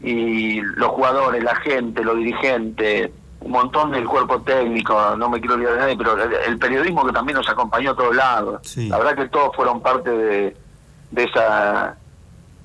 y 0.00 0.60
los 0.60 0.88
jugadores, 0.88 1.42
la 1.42 1.54
gente, 1.56 2.02
los 2.02 2.16
dirigentes, 2.16 3.10
un 3.40 3.52
montón 3.52 3.92
del 3.92 4.06
cuerpo 4.06 4.40
técnico, 4.42 5.16
no 5.16 5.28
me 5.28 5.40
quiero 5.40 5.54
olvidar 5.54 5.74
de 5.74 5.80
nadie, 5.80 5.96
pero 5.96 6.16
el, 6.22 6.58
periodismo 6.58 7.06
que 7.06 7.12
también 7.12 7.36
nos 7.36 7.48
acompañó 7.48 7.92
a 7.92 7.96
todos 7.96 8.14
lados. 8.14 8.76
La 8.76 8.98
verdad 8.98 9.16
que 9.16 9.28
todos 9.28 9.54
fueron 9.54 9.80
parte 9.80 10.10
de, 10.10 10.56
de 11.10 11.24
esa 11.24 11.96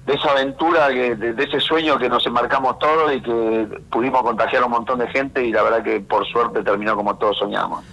de 0.05 0.13
esa 0.13 0.31
aventura, 0.31 0.87
que, 0.87 1.15
de, 1.15 1.33
de 1.33 1.43
ese 1.43 1.59
sueño 1.59 1.97
que 1.97 2.07
nos 2.07 2.25
enmarcamos 2.25 2.79
todos 2.79 3.13
y 3.13 3.21
que 3.21 3.81
pudimos 3.91 4.21
contagiar 4.21 4.63
a 4.63 4.65
un 4.65 4.71
montón 4.71 4.99
de 4.99 5.07
gente 5.09 5.45
y 5.45 5.51
la 5.51 5.63
verdad 5.63 5.83
que 5.83 5.99
por 5.99 6.25
suerte 6.25 6.63
terminó 6.63 6.95
como 6.95 7.17
todos 7.17 7.37
soñamos. 7.37 7.83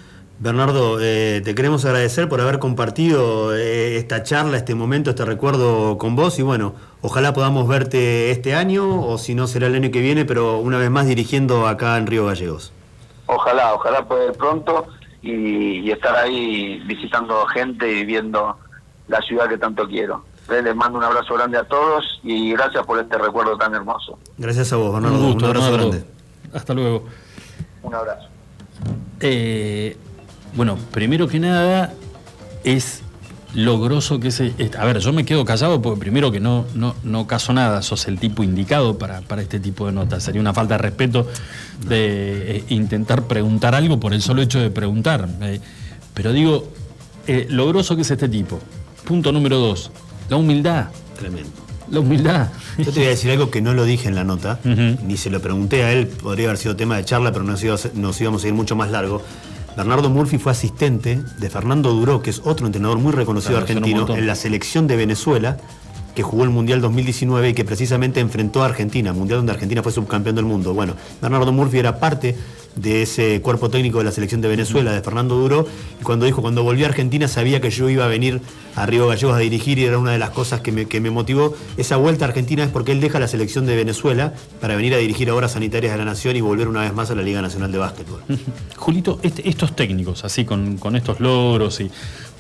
Bernardo, 0.45 0.99
eh, 1.01 1.41
te 1.43 1.55
queremos 1.55 1.87
agradecer 1.87 2.29
por 2.29 2.39
haber 2.39 2.59
compartido 2.59 3.57
eh, 3.57 3.97
esta 3.97 4.25
charla, 4.25 4.59
este 4.59 4.75
momento, 4.75 5.09
este 5.09 5.25
recuerdo 5.25 5.97
con 5.97 6.17
vos 6.17 6.39
y 6.39 6.43
bueno, 6.43 6.75
ojalá 7.01 7.33
podamos 7.33 7.67
verte 7.67 8.31
este 8.31 8.55
año 8.55 9.07
o 9.09 9.17
si 9.17 9.35
no 9.35 9.47
será 9.47 9.69
el 9.69 9.75
año 9.75 9.91
que 9.91 10.01
viene, 10.03 10.27
pero 10.27 10.59
una 10.59 10.77
vez 10.77 10.91
más 10.91 11.07
dirigiendo 11.07 11.67
acá 11.67 11.97
en 11.97 12.07
Río 12.07 12.27
Gallegos. 12.27 12.75
Ojalá, 13.25 13.73
ojalá 13.73 14.07
poder 14.07 14.33
pronto 14.35 14.87
y, 15.23 15.79
y 15.79 15.91
estar 15.91 16.15
ahí 16.15 16.79
visitando 16.81 17.47
gente 17.47 17.91
y 17.91 18.05
viendo 18.05 18.59
la 19.09 19.23
ciudad 19.23 19.49
que 19.49 19.57
tanto 19.57 19.89
quiero. 19.89 20.27
Les 20.51 20.77
mando 20.77 20.99
un 20.99 21.05
abrazo 21.05 21.33
grande 21.37 21.57
a 21.57 21.65
todos 21.65 22.21
y 22.23 22.53
gracias 22.53 22.85
por 22.85 22.99
este 22.99 23.17
recuerdo 23.17 23.57
tan 23.57 23.75
hermoso. 23.75 24.19
Gracias 24.37 24.71
a 24.75 24.77
vos, 24.77 24.93
Bernardo. 24.93 25.17
Un 25.17 25.33
gusto, 25.33 25.47
abrazo 25.47 25.71
Bernardo. 25.71 25.91
grande. 25.93 26.07
Hasta 26.53 26.75
luego. 26.75 27.05
Un 27.83 27.95
abrazo. 27.95 28.29
Eh, 29.21 29.97
bueno, 30.57 30.79
primero 30.93 31.27
que 31.29 31.39
nada 31.41 31.93
es 32.65 33.01
lo 33.55 33.81
groso 33.81 34.19
que 34.21 34.29
es... 34.29 34.41
es- 34.41 34.77
A 34.79 34.85
ver, 34.85 34.99
yo 34.99 35.13
me 35.13 35.25
quedo 35.25 35.45
callado 35.45 35.81
porque 35.81 36.01
primero 36.01 36.33
que 36.33 36.41
no, 36.41 36.65
no, 36.75 36.95
no 37.05 37.27
caso 37.27 37.53
nada, 37.53 37.83
sos 37.83 38.07
el 38.09 38.19
tipo 38.19 38.43
indicado 38.43 38.99
para, 38.99 39.21
para 39.23 39.43
este 39.43 39.61
tipo 39.61 39.87
de 39.87 39.93
notas. 39.93 40.23
Sería 40.25 40.41
una 40.41 40.53
falta 40.53 40.75
de 40.75 40.79
respeto 40.79 41.29
de 41.87 42.57
eh, 42.59 42.65
intentar 42.71 43.25
preguntar 43.25 43.75
algo 43.75 44.01
por 44.01 44.13
el 44.15 44.23
solo 44.23 44.43
hecho 44.43 44.59
de 44.59 44.71
preguntar. 44.71 45.29
Eh, 45.43 45.61
pero 46.15 46.33
digo, 46.33 46.69
eh, 47.27 47.47
lo 47.51 47.69
groso 47.69 47.95
que 47.97 48.03
es 48.03 48.11
este 48.11 48.29
tipo. 48.29 48.59
Punto 49.05 49.31
número 49.33 49.59
dos, 49.59 49.91
la 50.29 50.37
humildad. 50.37 50.87
Tremendo. 51.19 51.51
La 51.91 52.01
humildad. 52.01 52.49
Yo 52.79 52.85
te 52.87 53.01
voy 53.01 53.05
a 53.05 53.11
decir 53.11 53.31
algo 53.31 53.51
que 53.51 53.61
no 53.61 53.75
lo 53.75 53.85
dije 53.85 54.09
en 54.09 54.15
la 54.15 54.25
nota, 54.25 54.59
ni 54.65 55.17
se 55.19 55.29
lo 55.31 55.41
pregunté 55.43 55.85
a 55.85 55.93
él, 55.93 56.07
podría 56.07 56.47
haber 56.47 56.57
sido 56.59 56.75
tema 56.75 56.97
de 56.97 57.05
charla, 57.05 57.31
pero 57.31 57.45
nos, 57.45 57.63
iba 57.63 57.77
nos 57.95 58.21
íbamos 58.21 58.43
a 58.43 58.49
ir 58.49 58.55
mucho 58.55 58.75
más 58.75 58.91
largo. 58.91 59.23
Bernardo 59.77 60.09
Murphy 60.09 60.39
fue 60.39 60.53
asistente 60.53 61.21
de 61.39 61.51
Fernando 61.51 61.93
Duró, 61.93 62.23
que 62.23 62.31
es 62.31 62.43
otro 62.45 62.67
entrenador 62.67 62.99
muy 62.99 63.13
reconocido 63.13 63.59
argentino, 63.59 64.07
en 64.15 64.27
la 64.27 64.37
selección 64.37 64.87
de 64.87 64.97
Venezuela, 64.97 65.57
que 66.15 66.23
jugó 66.23 66.45
el 66.45 66.51
Mundial 66.51 66.81
2019 66.81 67.51
y 67.51 67.55
que 67.55 67.65
precisamente 67.65 68.21
enfrentó 68.21 68.63
a 68.63 68.67
Argentina, 68.67 69.13
Mundial 69.13 69.41
donde 69.41 69.53
Argentina 69.53 69.83
fue 69.83 69.91
subcampeón 69.91 70.37
del 70.37 70.45
mundo. 70.45 70.75
Bueno, 70.75 70.95
Bernardo 71.21 71.53
Murphy 71.53 71.79
era 71.79 71.99
parte 71.99 72.37
de 72.77 73.03
ese 73.03 73.41
cuerpo 73.41 73.71
técnico 73.71 73.99
de 73.99 74.05
la 74.05 74.13
selección 74.13 74.41
de 74.41 74.49
Venezuela, 74.49 74.93
de 74.93 75.01
Fernando 75.01 75.37
Duró, 75.37 75.67
y 76.01 76.03
cuando 76.05 76.27
dijo, 76.27 76.43
cuando 76.43 76.63
volví 76.65 76.83
a 76.85 76.89
Argentina 76.89 77.29
sabía 77.29 77.61
que 77.61 77.71
yo 77.71 77.89
iba 77.89 78.05
a 78.05 78.09
venir 78.09 78.41
a 78.75 78.85
Río 78.87 79.07
Gallegos 79.07 79.37
a 79.37 79.39
dirigir 79.39 79.79
y 79.79 79.85
era 79.85 79.99
una 79.99 80.11
de 80.13 80.19
las 80.19 80.31
cosas 80.31 80.61
que 80.61 80.73
me, 80.73 80.87
que 80.87 81.01
me 81.01 81.11
motivó. 81.11 81.55
Esa 81.77 81.97
vuelta 81.97 82.25
a 82.25 82.29
Argentina 82.29 82.65
es 82.65 82.71
porque 82.71 82.91
él 82.93 83.01
deja 83.01 83.21
la 83.21 83.29
selección 83.29 83.67
de 83.67 83.77
Venezuela 83.77 84.35
para 84.61 84.75
venir 84.75 84.95
a 84.95 84.99
dirigir 84.99 85.31
a 85.31 85.35
Obras 85.35 85.53
Sanitarias 85.53 85.93
de 85.93 85.99
la 85.99 86.05
Nación 86.05 86.35
y 86.37 86.41
volver 86.41 86.67
una 86.69 86.81
vez 86.81 86.93
más 86.93 87.11
a 87.11 87.15
la 87.15 87.23
Liga 87.23 87.41
Nacional 87.41 87.71
de 87.71 87.79
Básquetbol. 87.79 88.21
Julito, 88.77 89.21
este- 89.23 89.49
estos 89.49 89.77
técnicos, 89.77 90.25
así 90.25 90.45
con, 90.45 90.77
con 90.79 90.97
estos 90.97 91.21
logros, 91.21 91.81
y 91.81 91.91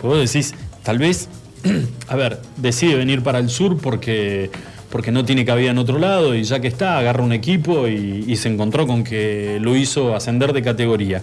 vos 0.02 0.18
decís, 0.18 0.54
tal 0.82 0.98
vez, 0.98 1.28
a 2.08 2.16
ver, 2.16 2.40
decide 2.56 2.96
venir 2.96 3.22
para 3.22 3.38
el 3.38 3.48
sur 3.48 3.76
porque, 3.78 4.50
porque 4.94 5.10
no 5.10 5.24
tiene 5.24 5.44
cabida 5.44 5.72
en 5.72 5.78
otro 5.78 5.98
lado 5.98 6.36
y 6.36 6.44
ya 6.44 6.60
que 6.60 6.68
está, 6.68 6.98
agarra 6.98 7.24
un 7.24 7.32
equipo 7.32 7.88
y, 7.88 8.26
y 8.28 8.36
se 8.36 8.48
encontró 8.48 8.86
con 8.86 9.02
que 9.02 9.58
lo 9.60 9.74
hizo 9.74 10.14
ascender 10.14 10.52
de 10.52 10.62
categoría. 10.62 11.20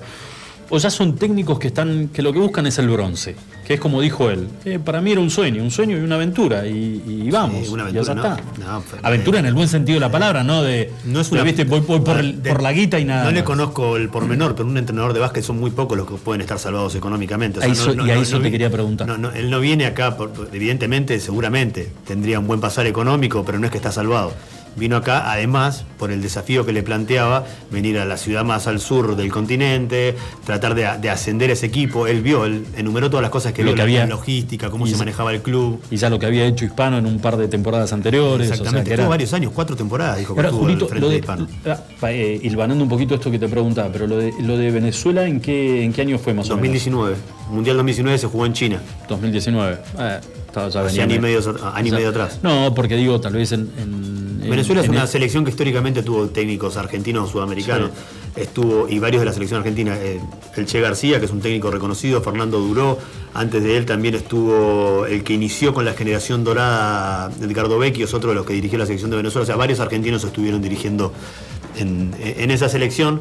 O 0.72 0.78
ya 0.80 0.90
son 0.90 1.16
técnicos 1.16 1.60
que 1.60 1.68
están 1.68 2.08
que 2.10 2.22
lo 2.22 2.34
que 2.34 2.40
buscan 2.40 2.66
es 2.66 2.80
el 2.80 2.90
bronce, 2.90 3.36
que 3.68 3.76
es 3.76 3.80
como 3.80 4.02
dijo 4.02 4.30
él. 4.30 4.48
Eh, 4.66 4.80
para 4.84 5.02
mí 5.02 5.12
era 5.12 5.22
un 5.22 5.30
sueño, 5.30 5.62
un 5.62 5.70
sueño 5.72 5.98
y 5.98 6.02
una 6.02 6.16
aventura 6.16 6.66
y, 6.66 7.04
y 7.08 7.30
vamos. 7.30 7.70
una 7.70 7.90
y 7.90 7.94
ya 7.94 8.00
aventura, 8.02 8.16
no, 8.16 8.36
está. 8.36 8.98
no, 9.00 9.08
aventura 9.08 9.40
en 9.40 9.46
el 9.46 9.54
buen 9.54 9.68
sentido 9.68 9.96
de 9.98 10.00
la 10.00 10.12
palabra, 10.12 10.44
no 10.44 10.64
de 10.64 10.90
No 11.06 11.20
es 11.22 11.32
una- 11.32 11.44
viste, 11.44 11.66
voy, 11.66 11.82
voy 11.82 12.00
por, 12.00 12.18
el- 12.20 12.42
de- 12.42 12.50
por 12.50 12.64
la 12.64 12.72
guita 12.72 13.00
y 13.00 13.06
nada. 13.06 13.26
No 13.26 13.32
le 13.32 13.44
conozco 13.44 13.98
el 13.98 14.10
pormenor, 14.10 14.56
pero 14.56 14.68
un 14.68 14.78
entrenador 14.78 15.14
de 15.14 15.20
básquet 15.20 15.44
son 15.44 15.60
muy 15.60 15.72
pocos 15.72 15.98
los 15.98 16.08
que 16.08 16.16
pueden 16.16 16.42
estar 16.42 16.58
salvados 16.58 16.96
económicamente. 16.96 17.60
O 17.60 17.64
A 17.64 17.66
eso- 17.68 17.94
y 17.94 18.10
a 18.10 18.16
eso 18.16 18.40
te 18.40 18.50
quería 18.50 18.70
preguntar. 18.70 19.08
no, 19.08 19.18
no, 19.18 19.32
él 19.32 19.50
no 19.50 19.60
viene 19.60 19.86
acá, 19.86 20.18
por- 20.18 20.32
evidentemente, 20.54 21.20
seguramente 21.20 21.92
tendría 22.08 22.40
un 22.40 22.48
buen 22.48 22.60
pasar 22.62 22.88
económico, 22.88 23.44
pero 23.46 23.60
no 23.60 23.66
es 23.66 23.72
que 23.72 23.78
está 23.78 23.92
salvado. 23.92 24.34
Vino 24.76 24.96
acá, 24.96 25.32
además, 25.32 25.84
por 26.00 26.12
el 26.12 26.22
desafío 26.22 26.66
que 26.66 26.72
le 26.72 26.82
planteaba, 26.82 27.46
venir 27.72 27.98
a 28.00 28.06
la 28.06 28.16
ciudad 28.18 28.46
más 28.46 28.68
al 28.68 28.80
sur 28.80 29.16
del 29.18 29.30
continente, 29.32 30.16
tratar 30.46 30.76
de, 30.76 30.88
de 31.02 31.10
ascender 31.10 31.52
ese 31.52 31.66
equipo. 31.66 32.08
Él 32.08 32.22
vio, 32.22 32.46
él 32.46 32.66
enumeró 32.78 33.10
todas 33.10 33.22
las 33.22 33.32
cosas 33.32 33.52
que 33.54 33.64
Lo 33.64 33.70
vio, 33.72 33.76
que 33.76 33.82
había- 33.82 34.00
la 34.02 34.06
logística, 34.12 34.70
cómo 34.70 34.88
se 34.88 34.96
manejaba 34.96 35.34
el 35.34 35.42
club. 35.42 35.82
Y 35.92 35.98
ya 35.98 36.10
lo 36.10 36.18
que 36.20 36.26
había 36.26 36.46
hecho 36.46 36.64
Hispano 36.66 36.98
en 36.98 37.06
un 37.06 37.20
par 37.20 37.36
de 37.38 37.48
temporadas 37.50 37.92
anteriores. 37.92 38.48
o 38.48 38.48
sea, 38.48 38.56
Exactamente, 38.56 38.90
era- 38.94 39.02
estuvo 39.04 39.10
varios 39.10 39.34
años, 39.34 39.52
cuatro 39.54 39.76
temporadas, 39.76 40.18
dijo 40.20 40.34
que 40.36 40.42
estuvo 40.42 40.60
Julito, 40.62 40.86
al 40.86 40.90
frente 40.90 41.06
de 41.08 41.12
de, 41.12 41.20
Hispano. 41.20 41.48
ah, 41.68 42.12
eh, 42.12 42.40
hilvanando 42.42 42.84
un 42.84 42.90
poquito 42.90 43.16
esto 43.16 43.30
que 43.30 43.40
te 43.40 43.48
preguntaba, 43.50 43.90
pero 43.92 44.08
lo 44.08 44.18
de, 44.18 44.34
lo 44.42 44.58
de 44.58 44.72
Venezuela, 44.72 45.26
¿en 45.28 45.42
qué, 45.42 45.84
¿en 45.84 45.92
qué 45.92 46.02
año 46.02 46.18
fue 46.18 46.34
más 46.34 46.46
o 46.50 46.56
menos? 46.56 46.62
2019. 46.62 47.16
Mundial 47.52 47.76
2019 47.76 48.18
se 48.18 48.28
jugó 48.28 48.46
en 48.46 48.54
China. 48.54 48.80
2019. 49.10 49.78
Eh, 50.00 50.20
estaba- 50.48 50.70
ya 50.70 50.82
venía 50.84 51.04
año 51.04 51.16
y 51.16 51.20
me- 51.20 51.28
medio, 51.28 51.56
año 51.74 51.88
y 51.88 51.92
medio 51.92 52.10
atrás. 52.10 52.40
No, 52.42 52.74
porque 52.74 52.96
digo, 52.96 53.20
tal 53.20 53.34
vez 53.34 53.52
en. 53.52 53.70
en- 53.78 54.31
Venezuela 54.50 54.82
en- 54.82 54.86
es 54.86 54.90
una 54.92 55.02
en- 55.02 55.08
selección 55.08 55.44
que 55.44 55.52
históricamente 55.52 56.04
tuvo 56.04 56.28
técnicos 56.28 56.78
argentinos 56.78 57.30
o 57.30 57.32
sudamericanos. 57.32 57.92
Estuvo, 58.36 58.88
y 58.90 58.98
varios 59.00 59.22
de 59.22 59.26
la 59.26 59.34
selección 59.34 59.60
argentina. 59.60 59.98
eh, 60.00 60.20
el 60.56 60.66
Che 60.66 60.80
García, 60.82 61.20
que 61.20 61.26
es 61.26 61.32
un 61.32 61.42
técnico 61.42 61.70
reconocido, 61.72 62.22
Fernando 62.22 62.60
Duró. 62.60 62.98
Antes 63.34 63.64
de 63.64 63.78
él 63.78 63.86
también 63.86 64.16
estuvo 64.16 65.06
el 65.06 65.24
que 65.24 65.34
inició 65.34 65.74
con 65.74 65.86
la 65.86 65.94
generación 65.94 66.44
dorada, 66.44 67.32
Edgardo 67.42 67.78
Vecchio, 67.80 68.06
es 68.06 68.14
otro 68.14 68.30
de 68.30 68.36
los 68.36 68.46
que 68.46 68.54
dirigió 68.54 68.78
la 68.78 68.86
selección 68.86 69.12
de 69.12 69.18
Venezuela. 69.18 69.44
O 69.44 69.46
sea, 69.46 69.56
varios 69.56 69.80
argentinos 69.80 70.24
estuvieron 70.24 70.62
dirigiendo 70.62 71.14
en, 71.78 72.14
en 72.20 72.52
esa 72.52 72.68
selección. 72.70 73.20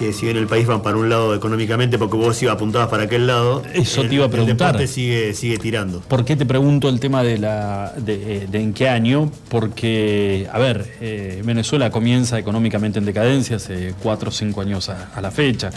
Que 0.00 0.14
si 0.14 0.24
bien 0.24 0.38
el 0.38 0.46
país 0.46 0.66
va 0.66 0.82
para 0.82 0.96
un 0.96 1.10
lado 1.10 1.34
económicamente, 1.34 1.98
porque 1.98 2.16
vos 2.16 2.42
ibas 2.42 2.54
apuntabas 2.54 2.88
para 2.88 3.02
aquel 3.02 3.26
lado, 3.26 3.62
Eso 3.74 4.02
te 4.02 4.14
iba 4.14 4.24
a 4.24 4.30
preguntar. 4.30 4.68
El 4.68 4.72
deporte 4.72 4.86
sigue, 4.86 5.34
sigue 5.34 5.58
tirando. 5.58 6.00
¿Por 6.00 6.24
qué 6.24 6.36
te 6.36 6.46
pregunto 6.46 6.88
el 6.88 6.98
tema 6.98 7.22
de 7.22 7.36
la 7.36 7.92
de, 7.98 8.14
eh, 8.14 8.46
de 8.50 8.62
en 8.62 8.72
qué 8.72 8.88
año? 8.88 9.30
Porque, 9.50 10.48
a 10.50 10.58
ver, 10.58 10.90
eh, 11.02 11.42
Venezuela 11.44 11.90
comienza 11.90 12.38
económicamente 12.38 12.98
en 12.98 13.04
decadencia 13.04 13.56
hace 13.56 13.92
cuatro 14.02 14.30
o 14.30 14.32
cinco 14.32 14.62
años 14.62 14.88
a, 14.88 15.10
a 15.14 15.20
la 15.20 15.30
fecha, 15.30 15.68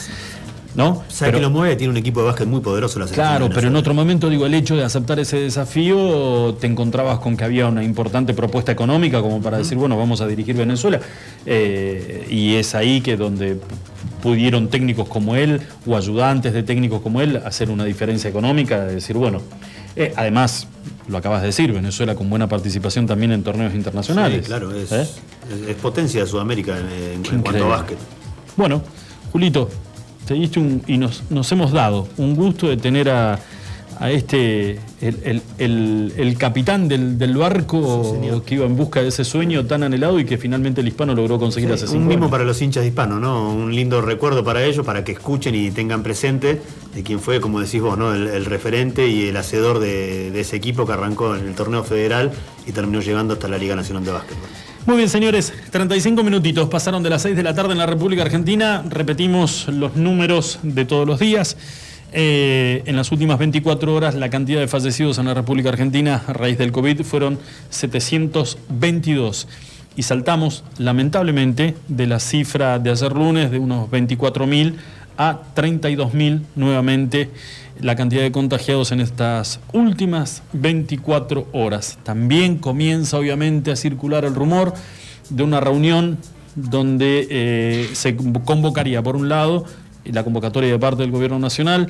¿no? 0.74 1.04
¿Sabes 1.10 1.36
que 1.36 1.41
lo 1.41 1.50
mueve? 1.50 1.76
Tiene 1.76 1.91
un 1.91 1.98
equipo 1.98 2.22
de 2.22 2.28
básquet 2.28 2.48
muy 2.48 2.62
poderoso 2.62 3.00
la. 3.00 3.08
Claro, 3.08 3.50
pero 3.54 3.68
en 3.68 3.76
otro 3.76 3.94
momento, 3.94 4.30
digo, 4.30 4.45
el 4.45 4.54
hecho 4.54 4.78
de 4.78 4.86
aceptar 4.86 5.20
ese 5.20 5.38
desafío, 5.38 6.56
te 6.62 6.68
encontrabas 6.68 7.20
con 7.20 7.36
que 7.36 7.44
había 7.44 7.68
una 7.68 7.84
importante 7.84 8.34
propuesta 8.34 8.72
económica 8.72 9.22
como 9.22 9.41
para 9.41 9.58
decir, 9.58 9.78
bueno, 9.78 9.98
vamos 9.98 10.22
a 10.22 10.28
dirigir 10.28 10.56
Venezuela. 10.56 11.02
Eh, 11.45 12.26
y 12.30 12.56
es 12.56 12.74
ahí 12.74 13.02
que 13.02 13.18
donde 13.18 13.60
pudieron 14.24 14.70
técnicos 14.70 15.10
como 15.10 15.36
él 15.36 15.60
o 15.86 15.98
ayudantes 15.98 16.54
de 16.54 16.64
técnicos 16.64 17.02
como 17.02 17.20
él 17.20 17.41
hacer 17.45 17.70
una 17.70 17.84
diferencia 17.84 18.30
económica, 18.30 18.86
de 18.86 18.95
decir, 18.95 19.18
bueno, 19.18 19.41
eh, 19.98 20.14
además, 20.16 20.66
lo 21.10 21.18
acabas 21.18 21.41
de 21.41 21.48
decir, 21.48 21.74
Venezuela 21.74 22.16
con 22.16 22.30
buena 22.30 22.48
participación 22.48 23.06
también 23.06 23.34
en 23.34 23.44
torneos 23.44 23.76
internacionales. 23.76 24.40
Sí, 24.44 24.48
claro, 24.48 24.74
es, 24.74 24.91
¿Eh? 24.94 25.02
es- 25.02 25.70
es 25.70 25.76
potencia 25.76 26.22
de 26.22 26.28
Sudamérica 26.28 26.74
en, 26.80 27.41
cuanto 27.41 27.66
a 27.66 27.68
básquet. 27.68 27.98
Bueno, 28.56 28.82
Julito, 29.34 29.70
te 30.26 30.36
diste 30.36 30.58
un, 30.60 30.82
y 30.88 30.98
nos, 30.98 31.24
nos 31.30 31.52
hemos 31.52 31.74
dado 31.74 32.08
un 32.18 32.34
gusto 32.34 32.70
de 32.70 32.78
tener 32.78 33.10
a, 33.10 33.38
a 34.04 34.12
este, 34.12 34.80
el, 35.00 35.18
el- 35.24 35.42
el- 35.60 36.14
el 36.18 36.38
capitán 36.38 36.90
del, 36.90 37.18
del 37.18 37.38
barco 37.38 38.20
que 38.46 38.56
iba 38.56 38.66
en 38.66 38.76
busca 38.76 39.02
de 39.02 39.08
ese 39.08 39.24
sueño 39.24 39.66
tan 39.66 39.82
anhelado 39.82 40.20
y 40.20 40.26
que 40.26 40.38
finalmente 40.38 40.82
el 40.82 40.90
hispano 40.90 41.16
logró 41.16 41.40
conseguir 41.40 41.72
hace 41.72 41.86
un 41.96 42.06
mismo 42.08 42.24
años. 42.26 42.32
para 42.32 42.44
los 42.44 42.62
hinchas 42.62 42.86
hispanos, 42.86 43.22
¿no? 43.22 43.50
Un 43.54 43.74
lindo 43.74 44.02
recuerdo 44.02 44.44
para 44.44 44.62
ellos, 44.66 44.86
para 44.86 45.06
que 45.06 45.14
escuchen 45.14 45.56
y 45.56 45.72
tengan 45.72 46.04
presente 46.04 46.62
de 46.94 47.02
quién 47.04 47.22
fue, 47.22 47.40
como 47.40 47.62
decís 47.62 47.82
vos, 47.82 47.98
¿no? 47.98 48.14
El, 48.14 48.28
el 48.28 48.44
referente 48.44 49.08
y 49.08 49.30
el 49.30 49.38
hacedor 49.38 49.80
de, 49.80 50.32
de 50.32 50.40
ese 50.42 50.58
equipo 50.58 50.86
que 50.86 50.92
arrancó 50.92 51.36
en 51.38 51.48
el 51.48 51.54
torneo 51.56 51.86
federal 51.86 52.32
y 52.68 52.74
terminó 52.74 53.00
llegando 53.00 53.36
hasta 53.36 53.48
la 53.48 53.58
Liga 53.58 53.78
Nacional 53.78 54.04
de 54.04 54.12
Básquetbol. 54.12 54.50
Muy 54.86 54.98
bien, 54.98 55.08
señores, 55.08 55.54
35 55.72 56.24
minutitos 56.26 56.68
pasaron 56.68 57.04
de 57.04 57.10
las 57.10 57.22
6 57.22 57.38
de 57.38 57.44
la 57.44 57.56
tarde 57.56 57.72
en 57.72 57.78
la 57.78 57.86
República 57.86 58.24
Argentina. 58.24 58.84
Repetimos 58.90 59.70
los 59.70 59.96
números 59.96 60.60
de 60.62 60.84
todos 60.84 61.08
los 61.08 61.20
días. 61.20 61.56
Eh, 62.15 62.84
en 62.85 62.95
las 62.95 63.11
últimas 63.11 63.40
24 63.40 63.94
horas, 63.94 64.14
la 64.14 64.30
cantidad 64.30 64.60
de 64.60 64.68
fallecidos 64.68 65.18
en 65.18 65.26
la 65.26 65.34
República 65.34 65.69
Argentina 65.69 66.22
a 66.27 66.34
raíz 66.34 66.60
del 66.60 66.72
COVID 66.72 67.02
fueron 67.02 67.40
722. 67.72 69.48
Y 69.95 70.03
saltamos, 70.03 70.64
lamentablemente, 70.77 71.76
de 71.88 72.07
la 72.07 72.19
cifra 72.19 72.77
de 72.77 72.91
ayer 72.91 73.11
lunes 73.14 73.49
de 73.49 73.57
unos 73.57 73.90
24.000 73.90 74.76
a 75.18 75.40
32.000 75.56 76.41
nuevamente 76.56 77.31
la 77.80 77.95
cantidad 77.95 78.22
de 78.22 78.31
contagiados 78.31 78.91
en 78.91 78.99
estas 78.99 79.60
últimas 79.72 80.44
24 80.53 81.48
horas. 81.52 81.98
También 82.03 82.57
comienza 82.57 83.18
obviamente 83.18 83.72
a 83.72 83.76
circular 83.76 84.23
el 84.26 84.35
rumor 84.35 84.73
de 85.30 85.44
una 85.44 85.60
reunión 85.60 86.19
donde 86.56 87.27
eh, 87.30 87.90
se 87.94 88.15
convocaría, 88.15 89.02
por 89.02 89.15
un 89.15 89.30
lado, 89.30 89.65
la 90.06 90.24
convocatoria 90.24 90.72
de 90.72 90.80
parte 90.80 91.04
del 91.04 91.12
Gobierno 91.12 91.40
Nacional 91.40 91.88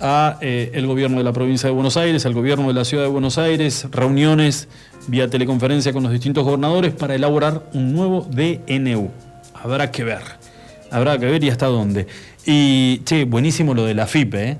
a 0.00 0.38
eh, 0.40 0.70
el 0.74 0.86
gobierno 0.86 1.18
de 1.18 1.24
la 1.24 1.32
provincia 1.32 1.68
de 1.68 1.74
Buenos 1.74 1.96
Aires, 1.96 2.24
al 2.24 2.32
gobierno 2.32 2.68
de 2.68 2.74
la 2.74 2.84
ciudad 2.84 3.04
de 3.04 3.10
Buenos 3.10 3.38
Aires, 3.38 3.86
reuniones 3.90 4.68
vía 5.06 5.28
teleconferencia 5.28 5.92
con 5.92 6.02
los 6.02 6.12
distintos 6.12 6.44
gobernadores 6.44 6.94
para 6.94 7.14
elaborar 7.14 7.68
un 7.74 7.92
nuevo 7.92 8.26
DNU. 8.30 9.10
Habrá 9.62 9.90
que 9.90 10.04
ver, 10.04 10.22
habrá 10.90 11.18
que 11.18 11.26
ver 11.26 11.44
y 11.44 11.50
hasta 11.50 11.66
dónde. 11.66 12.06
Y, 12.46 13.02
che, 13.04 13.24
buenísimo 13.24 13.74
lo 13.74 13.84
de 13.84 13.94
la 13.94 14.06
FIP, 14.06 14.34
¿eh? 14.34 14.58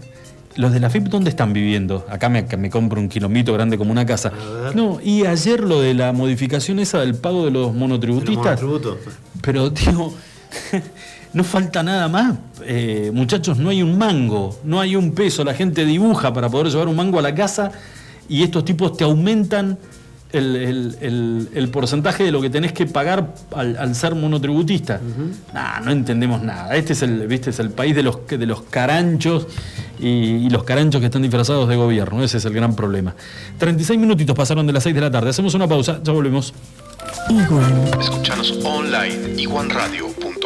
¿Los 0.56 0.72
de 0.72 0.80
la 0.80 0.90
FIP 0.90 1.04
dónde 1.04 1.30
están 1.30 1.52
viviendo? 1.52 2.04
Acá 2.10 2.28
me, 2.28 2.42
me 2.42 2.68
compro 2.68 3.00
un 3.00 3.08
kilombito 3.08 3.54
grande 3.54 3.78
como 3.78 3.92
una 3.92 4.04
casa. 4.04 4.32
No, 4.74 5.00
y 5.02 5.24
ayer 5.24 5.60
lo 5.60 5.80
de 5.80 5.94
la 5.94 6.12
modificación 6.12 6.80
esa 6.80 7.00
del 7.00 7.14
pago 7.14 7.44
de 7.44 7.52
los 7.52 7.72
monotributistas. 7.72 8.60
monotributos. 8.60 8.98
Pero, 9.40 9.72
tío, 9.72 10.12
no 11.32 11.44
falta 11.44 11.82
nada 11.82 12.08
más. 12.08 12.34
Eh, 12.64 13.10
muchachos, 13.14 13.58
no 13.58 13.70
hay 13.70 13.82
un 13.82 13.96
mango, 13.98 14.58
no 14.64 14.80
hay 14.80 14.96
un 14.96 15.12
peso. 15.12 15.44
La 15.44 15.54
gente 15.54 15.84
dibuja 15.84 16.32
para 16.32 16.48
poder 16.48 16.68
llevar 16.72 16.88
un 16.88 16.96
mango 16.96 17.18
a 17.18 17.22
la 17.22 17.34
casa 17.34 17.70
y 18.28 18.42
estos 18.42 18.64
tipos 18.64 18.96
te 18.96 19.04
aumentan 19.04 19.78
el, 20.32 20.54
el- 20.56 20.96
el- 21.00 21.48
el 21.54 21.68
porcentaje 21.70 22.22
de 22.22 22.30
lo 22.30 22.40
que 22.40 22.50
tenés 22.50 22.72
que 22.72 22.86
pagar 22.86 23.34
al, 23.52 23.76
al 23.76 23.94
ser 23.96 24.14
monotributista. 24.14 25.00
Nah, 25.52 25.80
no 25.80 25.90
entendemos 25.90 26.40
nada. 26.42 26.76
Este 26.76 26.92
es 26.92 27.02
el, 27.02 27.26
¿viste? 27.26 27.50
Es 27.50 27.58
el 27.58 27.70
país 27.70 27.96
de 27.96 28.04
los, 28.04 28.24
de 28.28 28.46
los 28.46 28.62
caranchos 28.62 29.48
y, 29.98 30.06
y 30.06 30.50
los 30.50 30.62
caranchos 30.62 31.00
que 31.00 31.06
están 31.06 31.22
disfrazados 31.22 31.68
de 31.68 31.74
gobierno. 31.74 32.22
Ese 32.22 32.38
es 32.38 32.44
el 32.44 32.52
gran 32.52 32.76
problema. 32.76 33.14
36 33.58 33.98
minutitos 33.98 34.36
pasaron 34.36 34.66
de 34.68 34.72
las 34.72 34.84
6 34.84 34.94
de 34.94 35.00
la 35.00 35.10
tarde. 35.10 35.30
Hacemos 35.30 35.54
una 35.54 35.66
pausa, 35.66 35.98
ya 36.02 36.12
volvemos. 36.12 36.54
Igual. 37.28 37.90
Escúchanos 38.00 38.56
online 38.64 39.34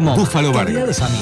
Moma, 0.00 0.16
Búfalo. 0.16 0.52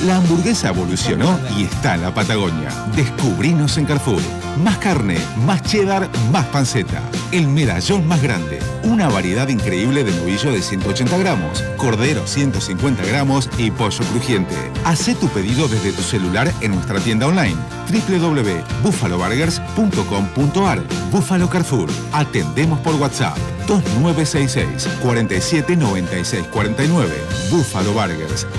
La 0.04 0.16
hamburguesa 0.16 0.68
evolucionó 0.68 1.38
y 1.56 1.64
está 1.64 1.96
en 1.96 2.02
la 2.02 2.14
Patagonia. 2.14 2.70
Descubrinos 2.94 3.76
en 3.76 3.86
Carrefour. 3.86 4.22
Más 4.62 4.78
carne, 4.78 5.18
más 5.44 5.62
cheddar, 5.62 6.08
más 6.32 6.46
panceta. 6.46 7.02
El 7.32 7.48
medallón 7.48 8.06
más 8.06 8.22
grande. 8.22 8.60
Una 8.84 9.08
variedad 9.08 9.48
increíble 9.48 10.04
de 10.04 10.12
novillo 10.12 10.52
de 10.52 10.62
180 10.62 11.18
gramos, 11.18 11.64
cordero 11.76 12.24
150 12.24 13.04
gramos 13.04 13.50
y 13.58 13.72
pollo 13.72 14.04
crujiente. 14.12 14.54
Hacé 14.84 15.16
tu 15.16 15.28
pedido 15.28 15.66
desde 15.66 15.90
tu 15.92 16.02
celular 16.02 16.52
en 16.60 16.70
nuestra 16.72 17.00
tienda 17.00 17.26
online 17.26 17.56
www.buffaloburgers.com.ar 17.90 20.82
Búfalo 21.10 21.50
Carrefour. 21.50 21.90
Atendemos 22.12 22.78
por 22.80 22.94
WhatsApp 22.96 23.36
2966 23.68 24.88
47 25.02 25.76
96 25.76 26.46
49. 26.48 27.14
Búfalo 27.50 27.92
Burgers, 27.92 28.46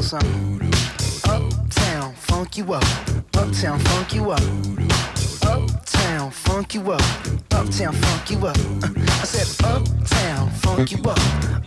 little 0.00 0.20
something. 0.20 0.72
Uptown, 1.28 2.14
funk 2.14 2.56
you 2.56 2.72
up. 2.72 2.84
Uptown, 3.34 3.78
funk 3.80 4.14
you 4.14 4.30
up. 4.30 4.40
Uptown, 5.42 6.30
funk 6.30 6.74
you 6.74 6.92
up. 6.92 7.02
Uptown, 7.50 7.92
funk 7.92 8.30
you 8.30 8.46
up. 8.46 8.56
I 9.22 9.24
said, 9.24 9.66
Uptown, 9.66 10.50
funk 10.50 10.92
you 10.92 10.98
up. 11.04 11.18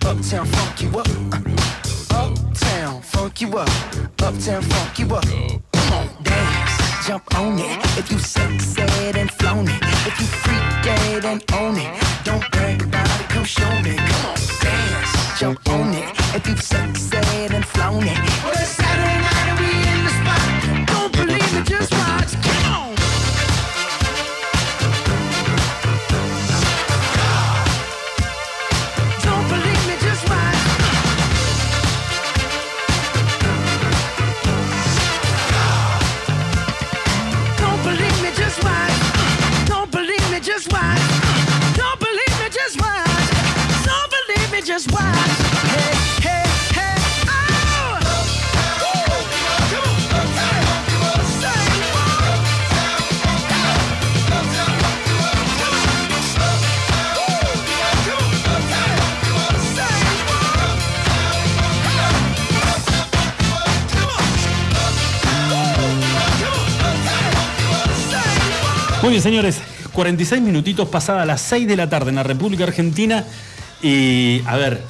Uptown, 0.06 0.46
funk 0.46 0.82
you 0.82 1.00
up. 1.00 1.08
Uptown, 2.12 3.02
funk 3.02 3.42
you 3.42 3.58
up. 3.58 3.70
Uptown, 4.22 4.62
funk 4.62 5.00
you 5.00 5.16
up. 5.16 5.26
Come 5.74 5.94
on, 5.94 6.24
dance, 6.24 7.08
jump 7.08 7.24
on 7.36 7.60
it. 7.60 7.98
If 7.98 8.12
you 8.12 8.18
sexed 8.18 8.80
and 8.80 9.32
flown 9.32 9.68
it. 9.68 9.82
If 10.08 10.20
you 10.20 10.26
freak 10.26 10.84
dead 10.84 11.26
and 11.26 11.44
own 11.54 11.78
it. 11.78 12.04
Don't 12.24 12.50
brag 12.52 12.82
about 12.82 13.22
it, 13.22 13.30
come 13.30 13.44
show 13.44 13.70
me. 13.82 13.96
Come 13.96 14.26
on, 14.26 14.38
dance, 14.62 15.13
jump 15.38 15.70
on 15.70 15.94
it. 15.94 16.10
If 16.36 16.48
you 16.48 16.58
sexed 16.58 17.14
and 17.16 17.66
flown 17.66 18.04
it. 18.04 18.18
Well, 18.44 18.52
it's 18.54 18.70
Saturday 18.70 19.20
night 19.22 19.60
we 19.60 19.73
Muy 69.04 69.12
bien, 69.12 69.22
señores. 69.22 69.60
46 69.92 70.42
minutitos 70.42 70.88
pasada 70.90 71.26
las 71.26 71.42
6 71.42 71.68
de 71.68 71.76
la 71.76 71.88
tarde 71.88 72.10
en 72.10 72.16
la 72.16 72.24
República 72.24 72.64
Argentina. 72.64 73.26
Y, 73.84 74.42
a 74.48 74.58
ver, 74.58 74.82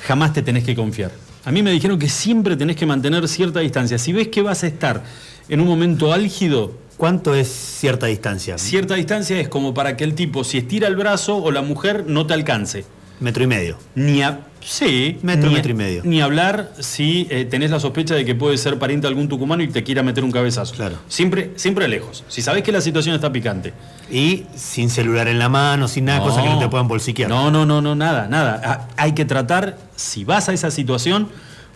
jamás 0.00 0.32
te 0.32 0.42
tenés 0.42 0.64
que 0.64 0.74
confiar. 0.74 1.12
A 1.44 1.52
mí 1.52 1.62
me 1.62 1.70
dijeron 1.70 1.98
que 1.98 2.08
siempre 2.08 2.56
tenés 2.56 2.74
que 2.74 2.86
mantener 2.86 3.28
cierta 3.28 3.60
distancia. 3.60 3.98
Si 3.98 4.12
ves 4.12 4.28
que 4.28 4.42
vas 4.42 4.64
a 4.64 4.66
estar 4.66 5.02
en 5.50 5.60
un 5.60 5.66
momento 5.66 6.12
álgido. 6.12 6.72
¿Cuánto 6.96 7.34
es 7.34 7.48
cierta 7.48 8.06
distancia? 8.06 8.58
Cierta 8.58 8.94
distancia 8.94 9.40
es 9.40 9.48
como 9.48 9.72
para 9.72 9.96
que 9.96 10.04
el 10.04 10.14
tipo, 10.14 10.44
si 10.44 10.58
estira 10.58 10.86
el 10.86 10.96
brazo 10.96 11.36
o 11.42 11.50
la 11.50 11.62
mujer, 11.62 12.04
no 12.06 12.26
te 12.26 12.34
alcance. 12.34 12.84
Metro 13.20 13.42
y 13.42 13.46
medio. 13.46 13.78
Ni 13.94 14.22
a. 14.22 14.40
Sí. 14.60 15.18
Metro, 15.22 15.48
ni, 15.48 15.54
metro 15.54 15.70
y 15.72 15.74
medio. 15.74 16.02
Ni 16.04 16.20
hablar 16.20 16.72
si 16.78 17.26
eh, 17.30 17.44
tenés 17.44 17.70
la 17.70 17.80
sospecha 17.80 18.14
de 18.14 18.24
que 18.24 18.34
puede 18.34 18.56
ser 18.58 18.78
pariente 18.78 19.06
de 19.06 19.08
algún 19.08 19.28
tucumano 19.28 19.62
y 19.62 19.68
te 19.68 19.82
quiera 19.82 20.02
meter 20.02 20.24
un 20.24 20.32
cabezazo. 20.32 20.74
Claro. 20.74 20.96
Siempre, 21.08 21.52
siempre 21.56 21.88
lejos. 21.88 22.24
Si 22.28 22.42
sabés 22.42 22.62
que 22.62 22.72
la 22.72 22.80
situación 22.80 23.14
está 23.14 23.32
picante. 23.32 23.72
Y 24.10 24.44
sin 24.54 24.90
celular 24.90 25.28
en 25.28 25.38
la 25.38 25.48
mano, 25.48 25.88
sin 25.88 26.04
nada, 26.04 26.20
cosas 26.20 26.42
que 26.42 26.48
no 26.50 26.58
te 26.58 26.68
puedan 26.68 26.88
bolsiquear. 26.88 27.28
No, 27.28 27.50
no, 27.50 27.64
no, 27.64 27.80
no, 27.80 27.94
nada, 27.94 28.28
nada. 28.28 28.60
Ah, 28.64 28.88
Hay 28.96 29.12
que 29.12 29.24
tratar, 29.24 29.78
si 29.96 30.24
vas 30.24 30.48
a 30.48 30.52
esa 30.52 30.70
situación, 30.70 31.28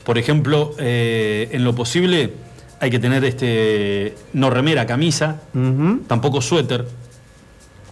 por 0.05 0.19
ejemplo, 0.19 0.75
eh, 0.79 1.49
en 1.53 1.65
lo 1.65 1.75
posible, 1.75 2.33
hay 2.81 2.91
que 2.91 2.99
tener 2.99 3.25
este 3.25 4.15
no 4.33 4.51
remera, 4.51 4.87
camisa, 4.87 5.41
tampoco 6.07 6.43
suéter, 6.43 6.87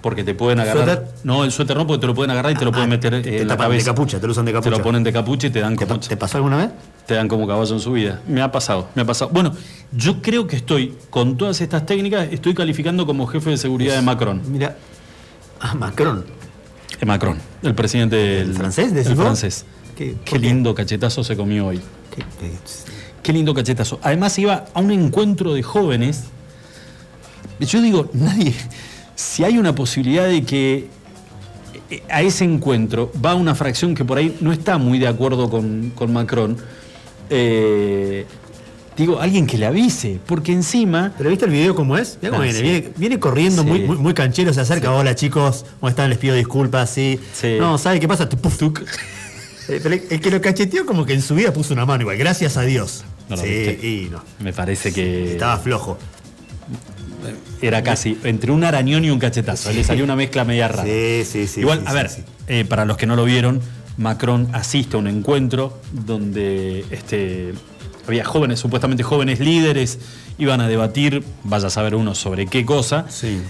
porque 0.02 0.24
te 0.24 0.34
pueden 0.34 0.60
agarrar. 0.60 0.84
¿Suéter? 0.84 1.08
No, 1.24 1.44
el 1.44 1.52
suéter 1.52 1.76
no, 1.76 1.86
porque 1.86 2.00
te 2.02 2.06
lo 2.08 2.14
pueden 2.14 2.30
agarrar 2.32 2.52
y 2.52 2.56
te 2.56 2.64
lo 2.64 2.72
pueden 2.72 2.90
meter 2.90 3.14
eh, 3.14 3.22
te 3.22 3.42
en 3.42 3.48
la 3.48 3.54
tapan 3.54 3.68
de 3.70 3.76
cabeza. 3.76 3.90
capucha, 3.92 4.20
te 4.20 4.26
lo 4.26 4.32
usan 4.32 4.44
de 4.44 4.50
Te 4.52 4.56
capucha. 4.58 4.76
lo 4.76 4.82
ponen 4.82 5.02
de 5.04 5.12
capucha 5.12 5.46
y 5.46 5.50
te 5.50 5.60
dan 5.60 5.76
como. 5.76 5.98
¿Te 6.00 6.16
pasó 6.16 6.36
alguna 6.38 6.56
vez? 6.58 6.70
Te 7.06 7.14
dan 7.14 7.28
como 7.28 7.46
caballo 7.46 7.72
en 7.72 7.80
su 7.80 7.92
vida. 7.92 8.20
Me 8.28 8.42
ha 8.42 8.52
pasado, 8.52 8.88
me 8.94 9.02
ha 9.02 9.04
pasado. 9.06 9.30
Bueno, 9.32 9.54
yo 9.92 10.20
creo 10.20 10.46
que 10.46 10.56
estoy, 10.56 10.96
con 11.10 11.36
todas 11.36 11.60
estas 11.60 11.86
técnicas, 11.86 12.28
estoy 12.30 12.52
calificando 12.54 13.06
como 13.06 13.26
jefe 13.26 13.50
de 13.50 13.56
seguridad 13.56 13.94
de 13.94 14.02
Macron. 14.02 14.42
Mira. 14.50 14.76
Ah, 15.60 15.74
Macron. 15.74 16.24
De 17.00 17.06
Macron, 17.06 17.38
el 17.62 17.74
presidente 17.74 18.16
del. 18.16 18.54
francés, 18.54 18.92
decís 18.92 19.10
El 19.10 19.14
vos? 19.16 19.24
francés. 19.24 19.64
¿Qué- 19.96 20.16
Qué 20.24 20.32
qué? 20.32 20.38
lindo 20.38 20.74
cachetazo 20.74 21.22
se 21.24 21.36
comió 21.36 21.66
hoy. 21.66 21.80
Qué 23.22 23.32
lindo 23.32 23.54
cachetazo. 23.54 24.00
Además 24.02 24.36
iba 24.38 24.64
a 24.74 24.80
un 24.80 24.90
encuentro 24.90 25.54
de 25.54 25.62
jóvenes. 25.62 26.24
Yo 27.60 27.80
digo, 27.80 28.10
nadie, 28.12 28.54
si 29.23 29.44
hay 29.44 29.59
una 29.59 29.74
posibilidad 29.74 30.27
de 30.27 30.43
que 30.44 30.89
eh, 31.90 32.03
a 32.11 32.23
ese 32.23 32.44
encuentro 32.44 33.11
va 33.24 33.35
una 33.35 33.55
fracción 33.55 33.94
que 33.94 34.05
por 34.05 34.19
ahí 34.19 34.36
no 34.40 34.53
está 34.53 34.78
muy 34.78 34.99
de 34.99 35.07
acuerdo 35.09 35.49
con, 35.51 35.90
con 35.94 36.12
Macron, 36.12 36.57
eh, 37.31 38.27
digo, 38.97 39.20
alguien 39.20 39.47
que 39.47 39.57
le 39.59 39.66
avise, 39.66 40.19
porque 40.27 40.53
encima... 40.53 41.12
¿Pero 41.16 41.31
viste 41.31 41.44
el 41.47 41.51
video 41.51 41.74
cómo 41.74 41.97
es? 41.97 42.19
Cómo 42.20 42.36
Ah, 42.40 42.43
viene, 42.43 42.59
sí. 42.59 42.62
viene, 42.62 42.93
viene 42.97 43.19
corriendo 43.19 43.62
Sí. 43.62 43.69
muy, 43.69 43.81
muy, 43.81 43.97
muy 43.97 44.15
canchero, 44.15 44.53
se 44.53 44.61
acerca, 44.61 44.93
hola 44.93 45.15
chicos, 45.15 45.65
¿cómo 45.81 45.89
están? 45.89 46.11
Les 46.11 46.19
pido 46.19 46.35
disculpas, 46.35 46.90
sí. 46.90 47.19
Sí. 47.32 47.57
No, 47.59 47.78
¿sabe 47.78 48.01
qué 48.01 48.09
pasa? 48.09 48.28
Tuc. 48.28 48.82
Eh, 49.69 49.78
pero 49.81 49.94
el 49.94 50.20
que 50.20 50.28
lo 50.28 50.40
cacheteó 50.40 50.85
como 50.85 51.07
que 51.07 51.12
en 51.12 51.23
su 51.23 51.36
vida 51.36 51.53
puso 51.53 51.73
una 51.73 51.86
mano 51.86 52.03
igual, 52.03 52.16
gracias 52.19 52.57
a 52.57 52.62
Dios. 52.62 53.05
¿No 53.28 53.36
lo 53.36 53.43
sí, 53.43 53.49
y 53.49 54.09
no. 54.11 54.20
Me 54.40 54.53
parece 54.53 54.93
que. 54.93 55.31
Estaba 55.35 55.57
flojo. 55.59 55.99
Era 57.62 57.82
casi 57.82 58.18
entre 58.24 58.51
un 58.51 58.64
arañón 58.64 59.05
y 59.05 59.10
un 59.10 59.18
cachetazo. 59.18 59.72
Le 59.72 59.84
salió 59.84 60.05
una 60.05 60.16
mezcla 60.16 60.44
media 60.44 60.68
rara. 60.68 60.84
Sí, 60.84 61.22
sí, 61.24 61.47
sí. 61.47 61.60
Igual, 61.60 61.78
sí, 61.80 61.84
a 61.86 61.90
sí, 61.90 61.97
ver, 61.97 62.09
sí. 62.10 62.22
eh, 62.48 62.64
para 62.64 62.84
los 62.84 62.97
que 62.97 63.06
no 63.06 63.14
lo 63.16 63.24
vieron, 63.24 63.60
Macron 63.97 64.48
asiste 64.52 64.97
a 64.97 64.98
un 64.98 65.06
encuentro 65.06 65.78
donde 65.93 66.84
este, 66.90 67.55
había 68.06 68.24
jóvenes, 68.24 68.59
supuestamente 68.59 69.02
jóvenes 69.02 69.39
líderes, 69.39 69.98
iban 70.39 70.60
a 70.60 70.66
debatir, 70.66 71.22
vaya 71.44 71.66
a 71.68 71.70
saber 71.70 71.94
uno 71.94 72.14
sobre 72.14 72.47
qué 72.47 72.64
cosa, 72.64 73.06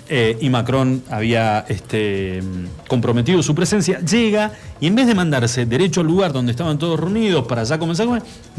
eh, 0.09 0.37
y 0.41 0.51
Macron 0.51 1.03
había 1.11 1.65
este, 1.69 2.43
comprometido 2.89 3.43
su 3.43 3.55
presencia, 3.55 4.01
llega 4.01 4.53
y 4.81 4.89
en 4.89 4.97
vez 4.97 5.07
de 5.07 5.15
mandarse 5.15 5.65
derecho 5.65 6.01
al 6.01 6.09
lugar 6.09 6.33
donde 6.33 6.51
estaban 6.51 6.79
todos 6.79 6.99
reunidos 6.99 7.47
para 7.47 7.63
ya 7.63 7.79
comenzar 7.79 8.09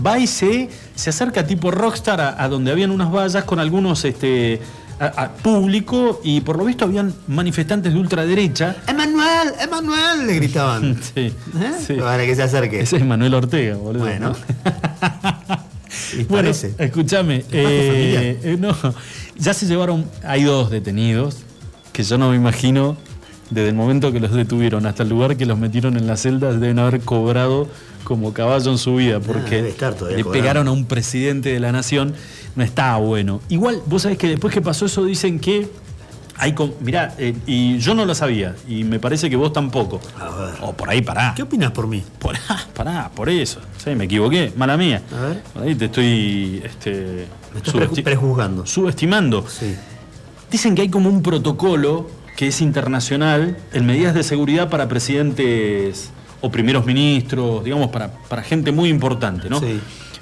va 0.03 0.17
y 0.17 0.25
se, 0.25 0.69
se 0.95 1.09
acerca 1.09 1.45
tipo 1.45 1.69
rockstar 1.69 2.21
a, 2.21 2.41
a 2.41 2.47
donde 2.47 2.71
habían 2.71 2.89
unas 2.91 3.11
vallas 3.11 3.43
con 3.43 3.59
algunos... 3.59 4.03
Este, 4.05 4.61
a- 4.99 5.23
a 5.23 5.29
público 5.33 6.21
y 6.23 6.41
por 6.41 6.57
lo 6.57 6.65
visto 6.65 6.85
habían 6.85 7.13
manifestantes 7.27 7.93
de 7.93 7.99
ultraderecha 7.99 8.75
¡Emanuel! 8.87 9.49
¡Emanuel! 9.61 10.27
Le 10.27 10.35
gritaban. 10.35 10.97
Sí, 11.15 11.33
sí. 11.85 11.93
Para 11.95 12.25
que 12.25 12.35
se 12.35 12.43
acerque. 12.43 12.79
Ese 12.81 12.97
es 12.97 13.05
Manuel 13.05 13.33
Ortega, 13.33 13.75
boludo. 13.75 14.03
Bueno. 14.05 14.33
Bueno, 16.27 16.27
parece. 16.49 16.73
escúchame. 16.77 17.43
eh, 17.51 18.39
eh, 18.43 18.57
no, 18.59 18.75
ya 19.37 19.53
se 19.53 19.65
llevaron. 19.67 20.05
Hay 20.23 20.43
dos 20.43 20.69
detenidos 20.71 21.37
que 21.91 22.03
yo 22.03 22.17
no 22.17 22.29
me 22.31 22.35
imagino 22.35 22.97
desde 23.51 23.69
el 23.69 23.75
momento 23.75 24.11
que 24.11 24.19
los 24.19 24.31
detuvieron 24.31 24.85
hasta 24.87 25.03
el 25.03 25.09
lugar 25.09 25.37
que 25.37 25.45
los 25.45 25.59
metieron 25.59 25.95
en 25.97 26.07
las 26.07 26.21
celdas 26.21 26.59
deben 26.59 26.79
haber 26.79 27.01
cobrado 27.01 27.67
como 28.03 28.33
caballo 28.33 28.71
en 28.71 28.77
su 28.79 28.95
vida 28.95 29.19
porque 29.19 29.57
Ah, 29.59 29.67
estar 29.67 29.93
todavía 29.93 30.17
le 30.17 30.25
pegaron 30.25 30.67
a 30.67 30.71
un 30.71 30.85
presidente 30.85 31.49
de 31.53 31.59
la 31.59 31.71
nación. 31.71 32.13
No 32.55 32.63
estaba 32.63 32.97
bueno. 32.97 33.41
Igual, 33.49 33.81
vos 33.85 34.03
sabés 34.03 34.17
que 34.17 34.27
después 34.27 34.53
que 34.53 34.61
pasó 34.61 34.85
eso 34.85 35.03
dicen 35.05 35.39
que 35.39 35.67
hay. 36.37 36.53
com- 36.53 36.71
Mirá, 36.81 37.15
eh, 37.17 37.33
y 37.47 37.77
yo 37.79 37.95
no 37.95 38.05
lo 38.05 38.13
sabía 38.13 38.55
y 38.67 38.83
me 38.83 38.99
parece 38.99 39.29
que 39.29 39.35
vos 39.35 39.51
tampoco. 39.53 39.99
O 40.61 40.73
por 40.73 40.89
ahí 40.89 41.01
pará. 41.01 41.33
¿Qué 41.35 41.41
opinas 41.43 41.71
por 41.71 41.87
mí? 41.87 42.03
Por, 42.19 42.35
pará, 42.75 43.09
por 43.15 43.29
eso. 43.29 43.59
Sí, 43.83 43.95
me 43.95 44.05
equivoqué, 44.05 44.53
mala 44.55 44.77
mía. 44.77 45.01
A 45.17 45.21
ver. 45.27 45.43
Por 45.53 45.63
ahí 45.63 45.75
te 45.75 45.85
estoy 45.85 46.61
este, 46.63 47.27
Me 47.53 47.57
estás 47.59 47.73
subesti- 47.73 47.95
preju- 47.95 48.03
prejuzgando. 48.03 48.65
subestimando. 48.65 49.45
Dicen 50.51 50.75
que 50.75 50.83
hay 50.83 50.89
como 50.89 51.09
un 51.09 51.23
protocolo 51.23 52.07
que 52.37 52.47
es 52.49 52.61
internacional 52.61 53.57
en 53.73 53.85
medidas 53.85 54.13
de 54.13 54.21
seguridad 54.23 54.69
para 54.69 54.87
presidentes 54.87 56.11
o 56.41 56.51
primeros 56.51 56.85
ministros, 56.85 57.63
digamos, 57.63 57.89
para, 57.89 58.11
para 58.27 58.43
gente 58.43 58.71
muy 58.71 58.89
importante, 58.89 59.49
¿no? 59.49 59.59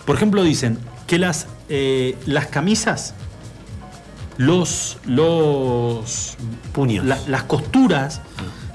Por 0.06 0.16
ejemplo, 0.16 0.44
dicen 0.44 0.78
que 1.08 1.18
las, 1.20 1.48
eh, 1.70 2.18
las 2.26 2.48
camisas, 2.48 3.14
los, 4.38 4.98
los 5.06 6.38
puños, 6.74 7.06
las 7.06 7.44
costuras 7.44 8.22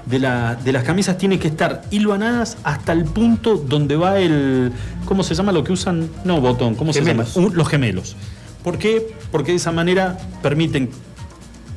de, 0.05 0.19
la- 0.19 0.55
de 0.55 0.71
las 0.71 0.83
camisas 0.83 1.17
tienen 1.17 1.39
que 1.39 1.47
estar 1.49 1.81
hilvanadas 1.91 2.57
hasta 2.63 2.93
el 2.93 3.03
punto 3.05 3.57
donde 3.57 3.95
va 3.97 4.19
el, 4.19 4.71
¿cómo 5.05 5.23
se 5.23 5.35
llama 5.35 5.51
lo 5.51 5.63
que 5.63 5.73
usan? 5.73 6.09
No, 6.23 6.39
botón, 6.39 6.75
¿cómo 6.75 6.93
Gemelos. 6.93 7.29
se 7.29 7.35
llama? 7.39 7.47
Un- 7.51 7.57
los 7.57 7.67
gemelos. 7.67 8.15
¿Por 8.63 8.77
qué? 8.77 9.13
Porque 9.31 9.51
de 9.51 9.57
esa 9.57 9.71
manera 9.71 10.17
permiten 10.41 10.89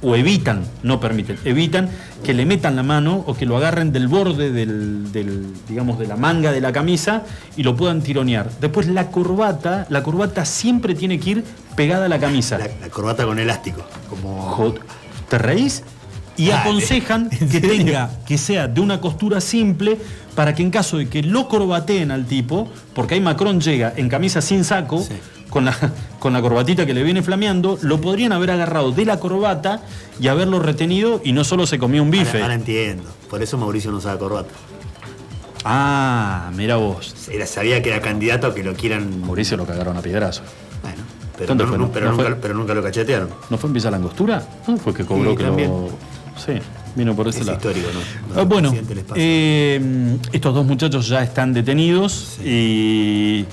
o 0.02 0.16
evitan, 0.16 0.64
no 0.82 0.98
permiten, 0.98 1.38
evitan 1.44 1.90
que 2.24 2.34
le 2.34 2.46
metan 2.46 2.76
la 2.76 2.82
mano 2.82 3.24
o 3.26 3.34
que 3.34 3.46
lo 3.46 3.56
agarren 3.56 3.92
del 3.92 4.08
borde 4.08 4.50
del, 4.50 5.12
del, 5.12 5.46
digamos, 5.68 5.98
de 5.98 6.06
la 6.06 6.16
manga 6.16 6.52
de 6.52 6.60
la 6.60 6.72
camisa 6.72 7.22
y 7.56 7.62
lo 7.62 7.76
puedan 7.76 8.02
tironear. 8.02 8.50
Después 8.60 8.86
la 8.86 9.08
corbata, 9.10 9.86
la 9.90 10.02
corbata 10.02 10.44
siempre 10.44 10.94
tiene 10.94 11.20
que 11.20 11.30
ir 11.30 11.44
pegada 11.76 12.06
a 12.06 12.08
la 12.08 12.18
camisa. 12.18 12.58
La 12.58 12.88
corbata 12.88 13.24
con 13.24 13.38
elástico. 13.38 13.82
Como... 14.08 14.74
¿Te 15.28 15.38
reís? 15.38 15.84
Y 16.36 16.50
aconsejan 16.50 17.28
que 17.52 17.60
tenga, 17.60 18.10
que 18.26 18.38
sea 18.38 18.66
de 18.66 18.80
una 18.80 19.00
costura 19.00 19.40
simple 19.40 19.98
para 20.34 20.54
que 20.54 20.62
en 20.62 20.70
caso 20.70 20.96
de 20.96 21.08
que 21.08 21.22
lo 21.22 21.48
corbateen 21.48 22.10
al 22.10 22.24
tipo, 22.24 22.68
porque 22.94 23.14
ahí 23.14 23.20
Macron 23.20 23.60
llega 23.60 23.92
en 23.96 24.08
camisa 24.08 24.40
sin 24.40 24.64
saco, 24.64 25.06
con, 25.50 25.64
la, 25.66 25.76
con 26.18 26.32
la 26.32 26.40
corbatita 26.40 26.86
que 26.86 26.94
le 26.94 27.02
viene 27.02 27.22
flameando, 27.22 27.78
lo 27.82 28.00
podrían 28.00 28.32
haber 28.32 28.50
agarrado 28.52 28.92
de 28.92 29.04
la 29.04 29.18
corbata 29.20 29.82
y 30.20 30.28
haberlo 30.28 30.58
retenido 30.60 31.20
y 31.24 31.32
no 31.32 31.44
solo 31.44 31.66
se 31.66 31.78
comió 31.78 32.02
un 32.02 32.10
bife. 32.10 32.28
Ahora, 32.38 32.42
ahora 32.44 32.54
entiendo. 32.54 33.04
Por 33.28 33.42
eso 33.42 33.58
Mauricio 33.58 33.90
no 33.90 33.98
usaba 33.98 34.18
corbata. 34.18 34.50
Ah, 35.64 36.50
mira 36.56 36.76
vos. 36.76 37.14
Era, 37.30 37.46
sabía 37.46 37.82
que 37.82 37.90
era 37.90 38.00
candidato 38.00 38.46
a 38.46 38.54
que 38.54 38.62
lo 38.62 38.74
quieran. 38.74 39.20
Mauricio 39.20 39.56
lo 39.56 39.66
cagaron 39.66 39.96
a 39.96 40.00
piedrazo. 40.02 40.42
Bueno, 40.82 41.02
pero, 41.36 41.48
¿Dónde 41.48 41.64
no- 41.64 41.68
fue? 41.70 41.78
no- 41.78 41.86
¿No- 41.86 41.92
pero 41.92 42.06
no 42.06 42.12
nunca, 42.12 42.24
fue? 42.30 42.34
pero 42.36 42.54
nunca 42.54 42.74
lo 42.74 42.82
cachetearon. 42.82 43.28
¿No 43.50 43.58
fue 43.58 43.68
en 43.68 43.74
Villa 43.74 43.90
Langostura? 43.90 44.42
No, 44.66 44.76
fue 44.78 44.94
que 44.94 45.04
cobró 45.04 45.32
Sí, 45.32 45.36
que 45.36 45.44
también. 45.44 45.68
lo. 45.70 45.88
Sí, 46.38 46.52
vino 46.96 47.14
por 47.14 47.28
ese 47.28 47.40
Es 47.40 47.46
lado. 47.46 47.58
histórico, 47.58 47.88
¿no? 48.34 48.40
Ah, 48.40 48.44
bueno, 48.44 48.72
eh, 49.14 50.16
estos 50.32 50.54
dos 50.54 50.64
muchachos 50.64 51.06
ya 51.08 51.22
están 51.22 51.52
detenidos 51.52 52.38
y, 52.42 53.44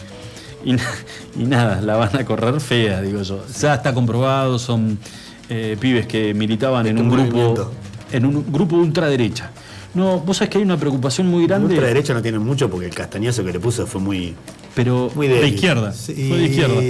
y, 0.68 0.74
na- 0.74 0.84
y 1.40 1.44
nada, 1.46 1.82
la 1.82 1.96
van 1.96 2.16
a 2.16 2.26
correr 2.26 2.60
fea, 2.62 3.02
digo 3.02 3.22
yo. 3.24 3.44
Ya 3.62 3.76
está 3.76 3.94
comprobado, 3.94 4.60
son 4.60 4.98
eh, 5.50 5.78
pibes 5.80 6.06
que 6.08 6.34
militaban 6.34 6.86
en 6.88 6.98
Este 6.98 7.10
un 7.10 7.16
grupo, 7.30 7.72
en 8.12 8.26
un 8.26 8.46
grupo 8.52 8.76
de 8.78 8.82
ultraderecha. 8.84 9.52
No, 9.94 10.20
vos 10.20 10.38
sabés 10.38 10.50
que 10.52 10.58
hay 10.60 10.64
una 10.64 10.78
preocupación 10.78 11.28
muy 11.28 11.48
grande. 11.48 11.74
ultraderecha 11.74 12.14
no 12.14 12.22
tiene 12.22 12.38
mucho 12.38 12.70
porque 12.70 12.86
el 12.86 12.94
castañazo 12.94 13.44
que 13.44 13.52
le 13.54 13.60
puso 13.60 13.88
fue 13.88 14.00
muy. 14.02 14.36
Pero 14.76 15.10
Muy 15.16 15.28
de 15.28 15.48
izquierda. 15.48 15.92
Sí. 15.92 16.14
Fue 16.30 16.38
de 16.38 16.46
izquierda. 16.46 16.82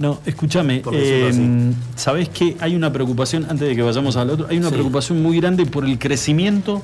No, 0.00 0.18
escúchame. 0.26 0.82
Eh, 0.92 1.72
¿Sabés 1.94 2.28
que 2.30 2.56
hay 2.58 2.74
una 2.74 2.92
preocupación, 2.92 3.46
antes 3.48 3.68
de 3.68 3.76
que 3.76 3.82
vayamos 3.82 4.16
al 4.16 4.30
otro, 4.30 4.46
hay 4.50 4.56
una 4.58 4.68
Sí. 4.68 4.74
preocupación 4.74 5.22
muy 5.22 5.38
grande 5.38 5.64
por 5.66 5.84
el 5.84 5.96
crecimiento 5.98 6.82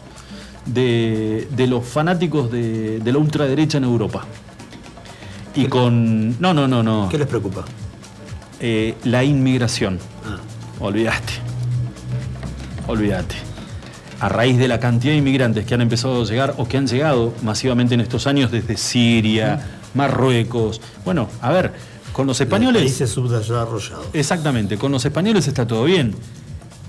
de, 0.67 1.49
de 1.57 1.67
los 1.67 1.85
fanáticos 1.85 2.53
de, 2.53 3.01
de 3.01 3.13
la 3.13 3.19
ultraderecha 3.19 3.79
en 3.79 3.85
Europa? 3.85 4.25
Y 5.55 5.67
con. 5.67 6.41
No, 6.41 6.55
no, 6.55 6.67
no, 6.67 6.83
no. 6.83 7.09
¿Qué 7.11 7.19
les 7.19 7.27
preocupa? 7.27 7.65
Eh, 8.61 8.95
la 9.05 9.25
inmigración. 9.25 9.99
Ah. 10.25 10.39
Olvídate. 10.81 11.35
Olvídate. 12.87 13.35
A 14.21 14.29
raíz 14.29 14.57
de 14.57 14.69
la 14.69 14.79
cantidad 14.79 15.13
de 15.13 15.19
inmigrantes 15.19 15.67
que 15.67 15.75
han 15.75 15.81
empezado 15.81 16.23
a 16.23 16.25
llegar 16.25 16.55
o 16.59 16.67
que 16.69 16.77
han 16.77 16.87
llegado 16.87 17.35
masivamente 17.43 17.95
en 17.95 18.01
estos 18.01 18.27
años 18.27 18.51
desde 18.53 18.77
Siria, 18.77 19.61
Marruecos. 19.95 20.81
Bueno, 21.05 21.29
a 21.41 21.51
ver, 21.51 21.73
con 22.13 22.27
los 22.27 22.41
españoles. 22.41 22.83
Países 22.83 23.11
subdesarrollados. 23.11 24.09
Exactamente, 24.13 24.79
con 24.79 24.93
los 24.93 25.05
españoles 25.05 25.49
está 25.49 25.67
todo 25.67 25.85
bien. 25.85 26.15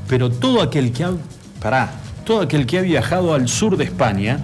Pero 0.08 0.30
todo 0.30 0.62
aquel 0.62 0.92
que 0.92 1.04
ha. 1.04 1.12
Pará, 1.60 1.92
todo 2.26 2.42
aquel 2.42 2.66
que 2.66 2.78
ha 2.78 2.82
viajado 2.82 3.34
al 3.34 3.48
sur 3.48 3.78
de 3.78 3.86
España 3.86 4.40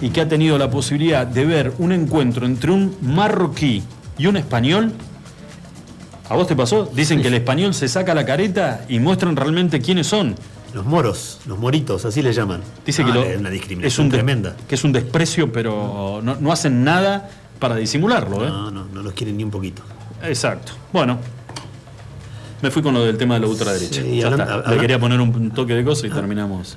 y 0.00 0.10
que 0.10 0.20
ha 0.20 0.28
tenido 0.28 0.58
la 0.58 0.70
posibilidad 0.70 1.26
de 1.26 1.44
ver 1.44 1.72
un 1.78 1.92
encuentro 1.92 2.46
entre 2.46 2.70
un 2.70 2.96
marroquí 3.02 3.82
y 4.18 4.26
un 4.26 4.36
español. 4.36 4.92
¿A 6.28 6.34
vos 6.36 6.46
te 6.46 6.56
pasó? 6.56 6.90
Dicen 6.94 7.20
que 7.22 7.28
el 7.28 7.34
español 7.34 7.74
se 7.74 7.88
saca 7.88 8.14
la 8.14 8.24
careta 8.24 8.84
y 8.88 8.98
muestran 8.98 9.36
realmente 9.36 9.80
quiénes 9.80 10.06
son. 10.06 10.34
Los 10.72 10.84
moros, 10.86 11.40
los 11.46 11.58
moritos, 11.58 12.04
así 12.04 12.20
le 12.22 12.32
llaman. 12.32 12.60
Dice 12.84 13.04
que 13.04 13.10
Ah, 13.12 13.14
lo- 13.14 13.22
es 13.24 13.38
una 13.38 13.48
es 13.48 13.52
discriminación 13.54 14.06
un 14.06 14.10
de- 14.10 14.16
tremenda. 14.18 14.56
que 14.66 14.74
es 14.74 14.82
un 14.84 14.92
desprecio, 14.92 15.52
pero 15.52 16.20
no, 16.22 16.36
no 16.40 16.50
hacen 16.52 16.82
nada 16.82 17.30
para 17.60 17.76
disimularlo. 17.76 18.44
¿eh? 18.44 18.48
No, 18.48 18.70
no, 18.70 18.86
no 18.92 19.02
los 19.02 19.12
quieren 19.12 19.36
ni 19.36 19.44
un 19.44 19.50
poquito. 19.50 19.82
Exacto. 20.22 20.72
Bueno, 20.92 21.18
me 22.62 22.70
fui 22.70 22.82
con 22.82 22.94
lo 22.94 23.04
del 23.04 23.16
tema 23.18 23.34
de 23.34 23.40
la 23.40 23.46
ultraderecha. 23.46 24.02
Sí, 24.02 24.16
Ya 24.18 24.28
está. 24.30 24.64
Le 24.68 24.78
quería 24.78 24.98
poner 24.98 25.20
un 25.20 25.50
toque 25.52 25.74
de 25.74 25.84
cosa 25.84 26.06
y 26.06 26.10
terminamos. 26.10 26.76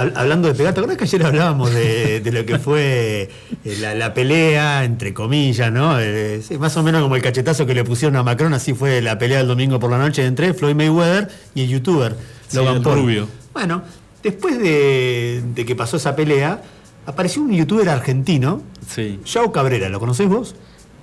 Hab- 0.00 0.12
Hablando 0.16 0.48
de 0.48 0.54
pegar, 0.54 0.72
¿te 0.72 0.80
acuerdas 0.80 0.96
que 0.98 1.04
ayer 1.04 1.26
hablábamos 1.26 1.72
de, 1.74 2.20
de 2.20 2.32
lo 2.32 2.46
que 2.46 2.58
fue 2.58 3.28
eh, 3.64 3.76
la, 3.80 3.94
la 3.94 4.14
pelea, 4.14 4.84
entre 4.84 5.12
comillas, 5.12 5.70
¿no? 5.72 5.98
Eh, 6.00 6.40
sí, 6.46 6.56
más 6.58 6.76
o 6.76 6.82
menos 6.82 7.02
como 7.02 7.16
el 7.16 7.22
cachetazo 7.22 7.66
que 7.66 7.74
le 7.74 7.84
pusieron 7.84 8.16
a 8.16 8.22
Macron, 8.22 8.54
así 8.54 8.72
fue 8.72 9.02
la 9.02 9.18
pelea 9.18 9.38
del 9.38 9.48
domingo 9.48 9.78
por 9.78 9.90
la 9.90 9.98
noche 9.98 10.24
entre 10.24 10.54
Floyd 10.54 10.74
Mayweather 10.74 11.28
y 11.54 11.62
el 11.64 11.68
youtuber 11.68 12.16
Sí, 12.48 12.56
Logan 12.56 12.76
el 12.76 12.82
Paul. 12.82 12.98
rubio. 13.00 13.28
Bueno, 13.52 13.82
después 14.22 14.58
de, 14.58 15.42
de 15.54 15.64
que 15.66 15.76
pasó 15.76 15.96
esa 15.98 16.16
pelea, 16.16 16.62
apareció 17.06 17.42
un 17.42 17.52
youtuber 17.52 17.88
argentino, 17.88 18.62
Sí. 18.88 19.20
Yao 19.24 19.52
Cabrera, 19.52 19.88
¿lo 19.88 20.00
conocés 20.00 20.28
vos? 20.28 20.54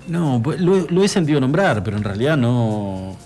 No, 0.08 0.42
pues, 0.44 0.60
lo, 0.60 0.88
lo 0.90 1.04
he 1.04 1.08
sentido 1.08 1.40
nombrar, 1.40 1.84
pero 1.84 1.98
en 1.98 2.04
realidad 2.04 2.36
no. 2.38 3.18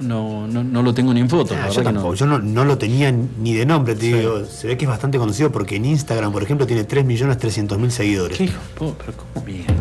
No, 0.00 0.46
no, 0.46 0.64
no 0.64 0.82
lo 0.82 0.94
tengo 0.94 1.12
ni 1.12 1.20
en 1.20 1.28
foto. 1.28 1.54
Ah, 1.54 1.68
yo 1.68 1.74
que 1.74 1.78
no. 1.80 1.84
tampoco, 1.92 2.14
yo 2.14 2.26
no, 2.26 2.38
no 2.38 2.64
lo 2.64 2.78
tenía 2.78 3.12
ni 3.12 3.54
de 3.54 3.66
nombre, 3.66 3.94
te 3.94 4.06
Sí. 4.06 4.12
digo, 4.14 4.44
se 4.46 4.66
ve 4.68 4.76
que 4.78 4.84
es 4.86 4.88
bastante 4.88 5.18
conocido 5.18 5.52
porque 5.52 5.76
en 5.76 5.84
Instagram, 5.84 6.32
por 6.32 6.42
ejemplo, 6.42 6.66
tiene 6.66 6.84
3.300.000 6.84 7.90
seguidores. 7.90 8.38
¿Qué 8.38 8.44
hijo 8.44 8.58
pero 8.98 9.12
cómo 9.34 9.44
mierda? 9.46 9.74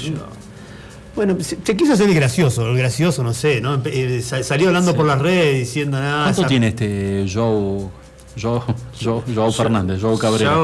yo? 0.00 0.12
Bueno, 1.16 1.36
se, 1.40 1.58
se 1.62 1.76
quiso 1.76 1.94
hacer 1.94 2.08
el 2.08 2.14
gracioso, 2.14 2.68
el 2.70 2.76
gracioso, 2.78 3.24
no 3.24 3.34
sé, 3.34 3.60
¿no? 3.60 3.80
Eh, 3.86 4.22
sa- 4.24 4.42
salió 4.44 4.68
hablando 4.68 4.92
Sí. 4.92 4.96
por 4.96 5.06
las 5.06 5.20
redes 5.20 5.58
diciendo 5.58 5.98
nada. 5.98 6.24
¿Cuánto 6.32 6.46
tiene 6.46 6.68
este 6.68 7.26
Joe, 7.32 7.88
Joe, 8.40 8.60
Joe, 9.02 9.22
Joao 9.34 9.50
Fernández, 9.50 10.00
Joe 10.00 10.16
Cabrera? 10.16 10.54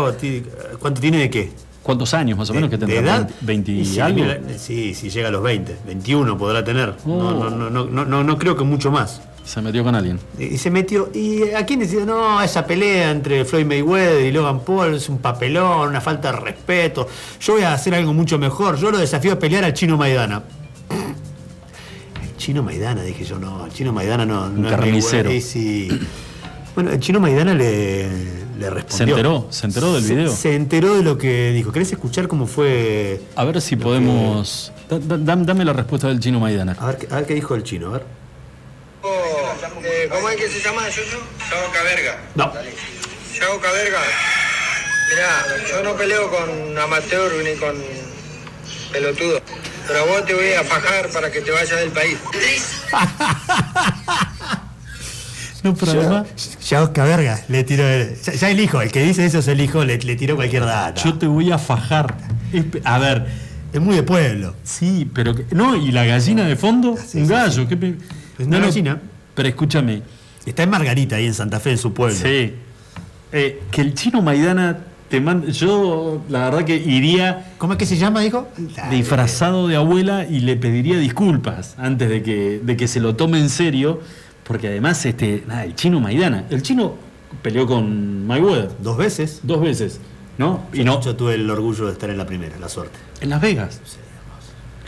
¿Cuánto 0.78 1.00
tiene 1.00 1.18
de 1.18 1.30
qué? 1.30 1.50
¿Cuántos 1.84 2.12
años 2.14 2.36
más 2.38 2.50
o 2.50 2.54
menos 2.54 2.68
que 2.70 2.78
tendrá? 2.78 2.98
edad, 2.98 3.30
20 3.42 3.70
y 3.70 3.80
y 3.80 3.84
si 3.84 4.00
algo. 4.00 4.24
sí, 4.56 4.94
si 4.94 5.10
llega 5.10 5.28
a 5.28 5.30
los 5.30 5.42
20, 5.42 5.76
21 5.86 6.36
podrá 6.36 6.64
tener. 6.64 6.94
No, 7.04 7.14
Oh. 7.14 7.44
no, 7.44 7.50
no, 7.50 7.70
no, 7.70 7.84
no, 7.84 8.04
no, 8.04 8.24
no 8.24 8.38
creo 8.38 8.56
que 8.56 8.64
mucho 8.64 8.90
más. 8.90 9.20
Se 9.44 9.60
metió 9.60 9.84
con 9.84 9.94
alguien. 9.94 10.18
Y 10.38 10.56
se 10.56 10.70
metió. 10.70 11.10
¿Y 11.14 11.50
a 11.50 11.66
quién 11.66 11.80
decía? 11.80 12.06
No, 12.06 12.40
esa 12.40 12.66
pelea 12.66 13.10
entre 13.10 13.44
Floyd 13.44 13.66
Mayweather 13.66 14.24
y 14.24 14.32
Logan 14.32 14.60
Paul 14.60 14.94
es 14.94 15.10
un 15.10 15.18
papelón, 15.18 15.90
una 15.90 16.00
falta 16.00 16.32
de 16.32 16.38
respeto. 16.40 17.06
Yo 17.42 17.52
voy 17.52 17.62
a 17.62 17.74
hacer 17.74 17.94
algo 17.94 18.14
mucho 18.14 18.38
mejor. 18.38 18.76
Yo 18.78 18.90
lo 18.90 18.96
desafío 18.96 19.34
a 19.34 19.38
pelear 19.38 19.62
al 19.64 19.74
chino 19.74 19.98
Maidana. 19.98 20.42
El 22.22 22.36
chino 22.38 22.62
Maidana, 22.62 23.02
dije 23.02 23.24
yo, 23.24 23.38
no, 23.38 23.66
el 23.66 23.72
chino 23.72 23.92
Maidana 23.92 24.24
no. 24.24 24.44
Un 24.46 24.62
no 24.62 24.70
carnicero. 24.70 25.30
Sí. 25.42 25.88
Bueno, 26.74 26.90
el 26.92 27.00
chino 27.00 27.20
Maidana 27.20 27.52
le, 27.52 28.08
le 28.58 28.70
respondió. 28.70 28.96
¿Se 28.96 29.02
enteró? 29.20 29.46
¿Se 29.50 29.66
enteró 29.66 29.92
del 29.94 30.04
Se- 30.04 30.14
video? 30.14 30.32
Se, 30.36 30.54
enteró 30.54 30.94
de 30.96 31.02
lo 31.02 31.18
que 31.18 31.50
dijo. 31.52 31.72
¿Querés 31.72 31.90
escuchar 31.92 32.28
cómo 32.28 32.46
fue? 32.46 33.20
A 33.36 33.44
ver 33.44 33.60
si 33.60 33.76
podemos. 33.76 34.72
da- 34.88 34.98
da- 34.98 35.16
dam- 35.18 35.44
dame 35.44 35.64
la 35.64 35.72
respuesta 35.72 36.08
del 36.08 36.20
chino 36.20 36.40
Maidana. 36.40 36.76
A 36.78 36.86
ver, 36.86 36.98
qué- 36.98 37.08
a 37.10 37.16
ver 37.16 37.26
qué 37.26 37.34
dijo 37.34 37.54
el 37.54 37.62
chino, 37.62 37.88
a 37.88 37.92
ver. 37.92 38.04
Eh, 39.84 40.08
¿Cómo 40.10 40.28
es 40.30 40.36
que 40.36 40.48
se 40.48 40.60
llama 40.62 40.86
eso? 40.88 41.00
Yago 41.02 41.72
Caberga. 41.72 42.18
No. 42.34 42.52
Yago 43.38 43.60
Caberga. 43.60 44.00
Mirá, 45.10 45.44
yo 45.70 45.82
no 45.82 45.94
peleo 45.96 46.30
con 46.30 46.78
amateur 46.78 47.30
ni 47.44 47.54
con 47.58 47.76
pelotudo. 48.92 49.40
Pero 49.86 49.98
a 50.00 50.04
vos 50.06 50.24
te 50.24 50.32
voy 50.34 50.52
a 50.54 50.64
fajar 50.64 51.10
para 51.10 51.30
que 51.30 51.40
te 51.42 51.50
vayas 51.50 51.78
del 51.78 51.90
país. 51.90 52.16
No, 55.64 55.74
pero 55.74 55.92
además. 55.92 56.26
Ya 56.68 56.82
Oscar 56.82 57.08
Verga 57.08 57.40
le 57.48 57.64
tiró. 57.64 57.88
el- 57.88 58.14
Ya, 58.22 58.32
ya 58.34 58.50
el 58.50 58.60
hijo, 58.60 58.80
el 58.82 58.92
que 58.92 59.02
dice 59.02 59.24
eso 59.24 59.38
es 59.40 59.48
el 59.48 59.60
hijo, 59.60 59.84
le, 59.84 59.98
le 59.98 60.14
tiró 60.14 60.36
cualquier 60.36 60.64
data. 60.64 61.02
Yo 61.02 61.14
te 61.14 61.26
voy 61.26 61.50
a 61.50 61.58
fajar. 61.58 62.14
A 62.84 62.98
ver. 62.98 63.26
Es 63.72 63.80
muy 63.80 63.96
de 63.96 64.04
pueblo. 64.04 64.54
Sí, 64.62 65.10
pero. 65.12 65.34
que- 65.34 65.46
no, 65.52 65.74
y 65.74 65.90
la 65.90 66.04
gallina 66.04 66.44
de 66.44 66.54
fondo, 66.54 66.96
un 67.14 67.26
gallo. 67.26 67.66
¿qué 67.66 67.74
Es 68.38 68.46
una 68.46 68.60
no, 68.60 68.66
gallina. 68.66 69.00
Pero 69.34 69.48
escúchame. 69.48 70.02
Está 70.46 70.62
en 70.62 70.70
Margarita, 70.70 71.16
ahí 71.16 71.26
en 71.26 71.34
Santa 71.34 71.58
Fe, 71.58 71.72
en 71.72 71.78
su 71.78 71.92
pueblo. 71.92 72.14
Sí. 72.16 72.54
Eh, 73.32 73.62
que 73.72 73.80
el 73.80 73.94
chino 73.94 74.22
Maidana 74.22 74.78
te 75.08 75.20
manda. 75.20 75.48
Yo, 75.50 76.22
la 76.28 76.50
verdad, 76.50 76.64
que 76.64 76.76
iría. 76.76 77.52
¿Cómo 77.58 77.72
es 77.72 77.78
que 77.80 77.86
se 77.86 77.96
llama, 77.96 78.20
dijo? 78.20 78.46
Disfrazado 78.90 79.66
de 79.66 79.76
abuela 79.76 80.24
y 80.28 80.40
le 80.40 80.56
pediría 80.56 80.98
disculpas 80.98 81.74
antes 81.78 82.08
de 82.08 82.22
que, 82.22 82.60
de 82.62 82.76
que 82.76 82.86
se 82.86 83.00
lo 83.00 83.16
tome 83.16 83.38
en 83.40 83.48
serio. 83.48 84.00
Porque 84.44 84.68
además, 84.68 85.04
este, 85.06 85.42
nada, 85.46 85.64
el 85.64 85.74
chino 85.74 86.00
Maidana. 86.00 86.44
El 86.50 86.62
chino 86.62 86.94
peleó 87.42 87.66
con 87.66 88.26
Mayweather. 88.26 88.70
Dos 88.80 88.96
veces. 88.96 89.40
Dos 89.42 89.60
veces. 89.60 90.00
¿No? 90.38 90.62
Y 90.72 90.78
Yo, 90.78 90.84
no. 90.84 91.00
yo 91.00 91.14
tuve 91.16 91.34
el 91.34 91.48
orgullo 91.48 91.86
de 91.86 91.92
estar 91.92 92.10
en 92.10 92.18
la 92.18 92.26
primera, 92.26 92.58
la 92.58 92.68
suerte. 92.68 92.98
En 93.20 93.30
Las 93.30 93.40
Vegas. 93.40 93.80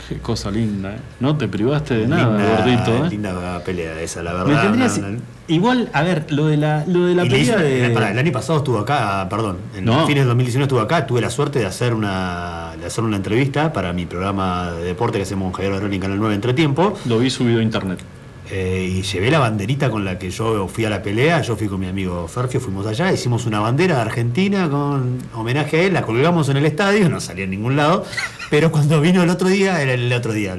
Qué 0.09 0.19
cosa 0.19 0.49
linda, 0.51 0.95
¿eh? 0.95 0.99
No 1.19 1.35
te 1.35 1.49
privaste 1.49 1.93
de 1.97 2.07
nada, 2.07 2.57
gordito, 2.57 3.05
¿eh? 3.05 3.09
linda 3.09 3.61
pelea 3.65 3.99
esa, 4.01 4.23
la 4.23 4.31
Me 4.31 4.37
verdad. 4.45 4.61
tendrías- 4.63 4.97
no, 4.99 5.09
no. 5.09 5.19
Igual, 5.49 5.89
a 5.91 6.01
ver, 6.03 6.31
lo 6.31 6.45
de 6.47 6.55
la, 6.55 6.85
lo 6.87 7.05
de 7.07 7.15
la 7.15 7.25
Y 7.25 7.29
le 7.29 7.37
pelea 7.37 7.57
de. 7.57 7.89
pará, 7.89 8.11
el 8.11 8.17
año 8.19 8.31
pasado 8.31 8.59
estuvo 8.59 8.77
acá, 8.79 9.27
perdón, 9.29 9.57
en 9.75 9.83
fines 9.85 10.19
del 10.21 10.27
2019 10.27 10.63
estuve 10.63 10.81
acá, 10.81 11.05
tuve 11.05 11.19
la 11.19 11.29
suerte 11.29 11.59
de 11.59 11.65
hacer 11.65 11.93
una 11.93 12.73
de 12.79 12.85
hacer 12.85 13.03
una 13.03 13.17
entrevista 13.17 13.73
para 13.73 13.91
mi 13.91 14.05
programa 14.05 14.71
de 14.71 14.83
deporte 14.85 15.17
que 15.17 15.23
hacemos 15.23 15.45
con 15.47 15.53
Javier 15.53 15.73
Barón 15.73 15.93
en 15.93 15.99
Canal 15.99 16.19
9 16.19 16.35
Entretiempo. 16.35 16.97
Lo 17.05 17.19
vi 17.19 17.29
subido 17.29 17.59
a 17.59 17.63
internet. 17.63 17.99
Eh, 18.49 18.89
y 18.99 19.01
llevé 19.01 19.29
la 19.29 19.39
banderita 19.39 19.89
con 19.89 20.05
la 20.05 20.17
que 20.17 20.29
yo 20.31 20.69
fui 20.69 20.85
a 20.85 20.89
la 20.89 21.01
pelea, 21.03 21.41
yo 21.41 21.57
fui 21.57 21.67
con 21.67 21.81
mi 21.81 21.87
amigo 21.87 22.27
Ferfio, 22.29 22.61
fuimos 22.61 22.85
allá, 22.87 23.11
hicimos 23.11 23.45
una 23.45 23.59
bandera 23.59 23.95
de 23.95 24.01
Argentina 24.03 24.69
con 24.69 25.19
homenaje 25.33 25.81
a 25.81 25.83
él, 25.83 25.93
la 25.93 26.01
colgamos 26.03 26.47
en 26.47 26.55
el 26.57 26.65
estadio, 26.65 27.09
no 27.09 27.19
salía 27.19 27.43
en 27.43 27.49
ningún 27.49 27.75
lado, 27.75 28.05
pero 28.49 28.71
cuando 28.71 29.01
vino 29.01 29.21
el 29.21 29.29
otro 29.29 29.49
día, 29.49 29.81
era 29.81 29.93
el 29.93 30.11
otro 30.13 30.31
día, 30.31 30.57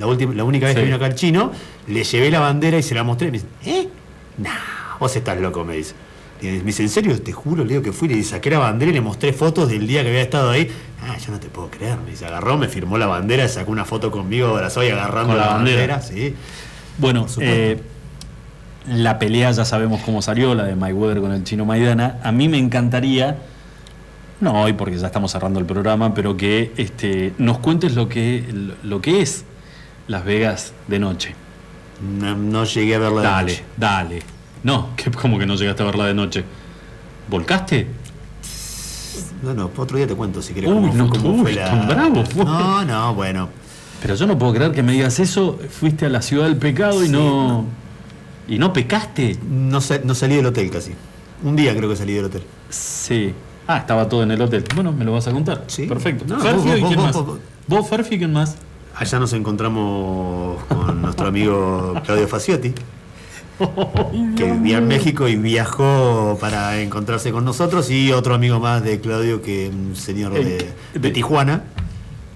la, 0.00 0.06
última, 0.08 0.34
la 0.34 0.42
única 0.42 0.66
vez 0.66 0.74
Sí. 0.74 0.80
que 0.80 0.84
vino 0.84 0.96
acá 0.96 1.06
el 1.06 1.14
chino, 1.14 1.52
le 1.86 2.02
llevé 2.02 2.28
la 2.28 2.40
bandera 2.40 2.76
y 2.78 2.82
se 2.82 2.94
la 2.96 3.04
mostré, 3.04 3.28
y 3.28 3.30
me 3.30 3.38
dice, 3.38 3.48
¿eh? 3.66 3.88
Nah, 4.38 4.96
vos 4.98 5.14
estás 5.14 5.38
loco, 5.40 5.64
me 5.64 5.76
dice. 5.76 5.94
Y 6.40 6.46
me 6.46 6.62
dice, 6.64 6.82
¿en 6.82 6.88
serio? 6.88 7.22
Te 7.22 7.30
juro, 7.30 7.62
le 7.62 7.68
digo 7.74 7.82
que 7.82 7.92
fui, 7.92 8.08
le 8.08 8.20
saqué 8.24 8.50
la 8.50 8.58
bandera 8.58 8.90
y 8.90 8.94
le 8.94 9.00
mostré 9.00 9.32
fotos 9.32 9.68
del 9.68 9.86
día 9.86 10.02
que 10.02 10.08
había 10.08 10.22
estado 10.22 10.50
ahí. 10.50 10.68
Ah, 11.00 11.16
yo 11.24 11.30
no 11.30 11.38
te 11.38 11.46
puedo 11.46 11.70
creer, 11.70 11.98
me 12.04 12.10
dice, 12.10 12.26
agarró, 12.26 12.58
me 12.58 12.66
firmó 12.66 12.98
la 12.98 13.06
bandera, 13.06 13.46
sacó 13.46 13.70
una 13.70 13.84
foto 13.84 14.10
conmigo, 14.10 14.48
abrazó 14.48 14.82
y 14.82 14.88
agarrando 14.88 15.34
la, 15.36 15.46
la 15.46 15.52
bandera. 15.52 15.98
bandera, 15.98 16.02
sí. 16.02 16.34
Bueno, 16.98 17.26
eh, 17.40 17.80
la 18.88 19.18
pelea 19.18 19.50
ya 19.52 19.64
sabemos 19.64 20.00
cómo 20.04 20.22
salió, 20.22 20.54
la 20.54 20.64
de 20.64 20.76
Mayweather 20.76 21.20
con 21.20 21.32
el 21.32 21.44
chino 21.44 21.64
Maidana. 21.64 22.18
A 22.22 22.32
mí 22.32 22.48
me 22.48 22.58
encantaría, 22.58 23.38
no 24.40 24.60
hoy 24.62 24.72
porque 24.74 24.98
ya 24.98 25.06
estamos 25.06 25.32
cerrando 25.32 25.58
el 25.60 25.66
programa, 25.66 26.14
pero 26.14 26.36
que 26.36 26.72
este, 26.76 27.32
nos 27.38 27.58
cuentes 27.58 27.94
lo 27.94 28.08
que, 28.08 28.44
lo 28.82 29.00
que 29.00 29.22
es 29.22 29.44
Las 30.08 30.24
Vegas 30.24 30.72
de 30.88 30.98
noche. 30.98 31.34
No, 32.18 32.36
no 32.36 32.64
llegué 32.64 32.96
a 32.96 32.98
verla 32.98 33.20
de 33.20 33.26
Dale, 33.28 33.52
noche. 33.52 33.64
dale. 33.76 34.22
No, 34.64 34.90
que 34.96 35.10
¿cómo 35.10 35.38
que 35.38 35.46
no 35.46 35.54
llegaste 35.54 35.82
a 35.82 35.86
verla 35.86 36.06
de 36.06 36.14
noche? 36.14 36.44
¿Volcaste? 37.28 37.86
No, 39.42 39.54
no, 39.54 39.70
otro 39.76 39.96
día 39.96 40.06
te 40.06 40.14
cuento 40.14 40.40
si 40.42 40.54
querés. 40.54 40.70
Uy, 40.70 40.76
cómo 40.90 40.94
no, 40.94 41.08
cómo 41.10 41.30
uy, 41.30 41.40
fue 41.42 41.52
la- 41.52 41.64
tan 41.66 41.88
bravo 41.88 42.24
fue. 42.24 42.44
No, 42.44 42.84
no, 42.84 43.14
bueno. 43.14 43.48
Pero 44.02 44.14
yo 44.16 44.26
no 44.26 44.36
puedo 44.38 44.52
creer 44.52 44.72
que 44.72 44.82
me 44.82 44.92
digas 44.92 45.18
eso. 45.20 45.58
Fuiste 45.70 46.06
a 46.06 46.08
la 46.08 46.22
ciudad 46.22 46.44
del 46.46 46.56
pecado 46.56 47.02
y 47.02 47.06
Sí, 47.06 47.12
no. 47.12 47.64
¿Y 48.48 48.58
no 48.58 48.72
pecaste? 48.72 49.38
No, 49.48 49.80
sa- 49.80 50.00
no 50.02 50.14
salí 50.14 50.36
del 50.36 50.46
hotel 50.46 50.70
casi. 50.70 50.92
Un 51.44 51.54
día 51.56 51.74
creo 51.76 51.88
que 51.88 51.96
salí 51.96 52.12
del 52.14 52.24
hotel. 52.26 52.42
Sí. 52.70 53.32
Ah, 53.68 53.78
estaba 53.78 54.08
todo 54.08 54.24
en 54.24 54.32
el 54.32 54.42
hotel. 54.42 54.64
Bueno, 54.74 54.92
me 54.92 55.04
lo 55.04 55.12
vas 55.12 55.28
a 55.28 55.32
contar. 55.32 55.64
Sí. 55.68 55.86
Perfecto. 55.86 56.24
No, 56.26 56.40
Ferfio 56.40 56.62
vos- 56.72 56.76
y 56.76 56.80
vos- 56.80 56.88
quién 56.88 56.96
vos- 57.00 57.06
más. 57.06 57.16
vos- 57.16 57.26
vos- 57.26 57.38
¿Vos, 57.68 57.88
Ferfio 57.88 58.16
y 58.16 58.18
quién 58.18 58.32
más? 58.32 58.56
Allá 58.96 59.18
nos 59.20 59.32
encontramos 59.32 60.62
con 60.64 61.00
nuestro 61.00 61.28
amigo 61.28 61.94
Claudio 62.04 62.26
Faciotti, 62.28 62.74
que 64.36 64.44
vivía 64.52 64.78
en 64.78 64.88
México 64.88 65.28
y 65.28 65.36
viajó 65.36 66.36
para 66.40 66.80
encontrarse 66.80 67.30
con 67.32 67.44
nosotros, 67.44 67.90
y 67.90 68.12
otro 68.12 68.34
amigo 68.34 68.58
más 68.60 68.82
de 68.82 69.00
Claudio, 69.00 69.40
que 69.40 69.68
es 69.68 69.72
un 69.72 69.94
señor 69.96 70.34
de, 70.34 70.70
de 70.94 71.10
Tijuana. 71.10 71.62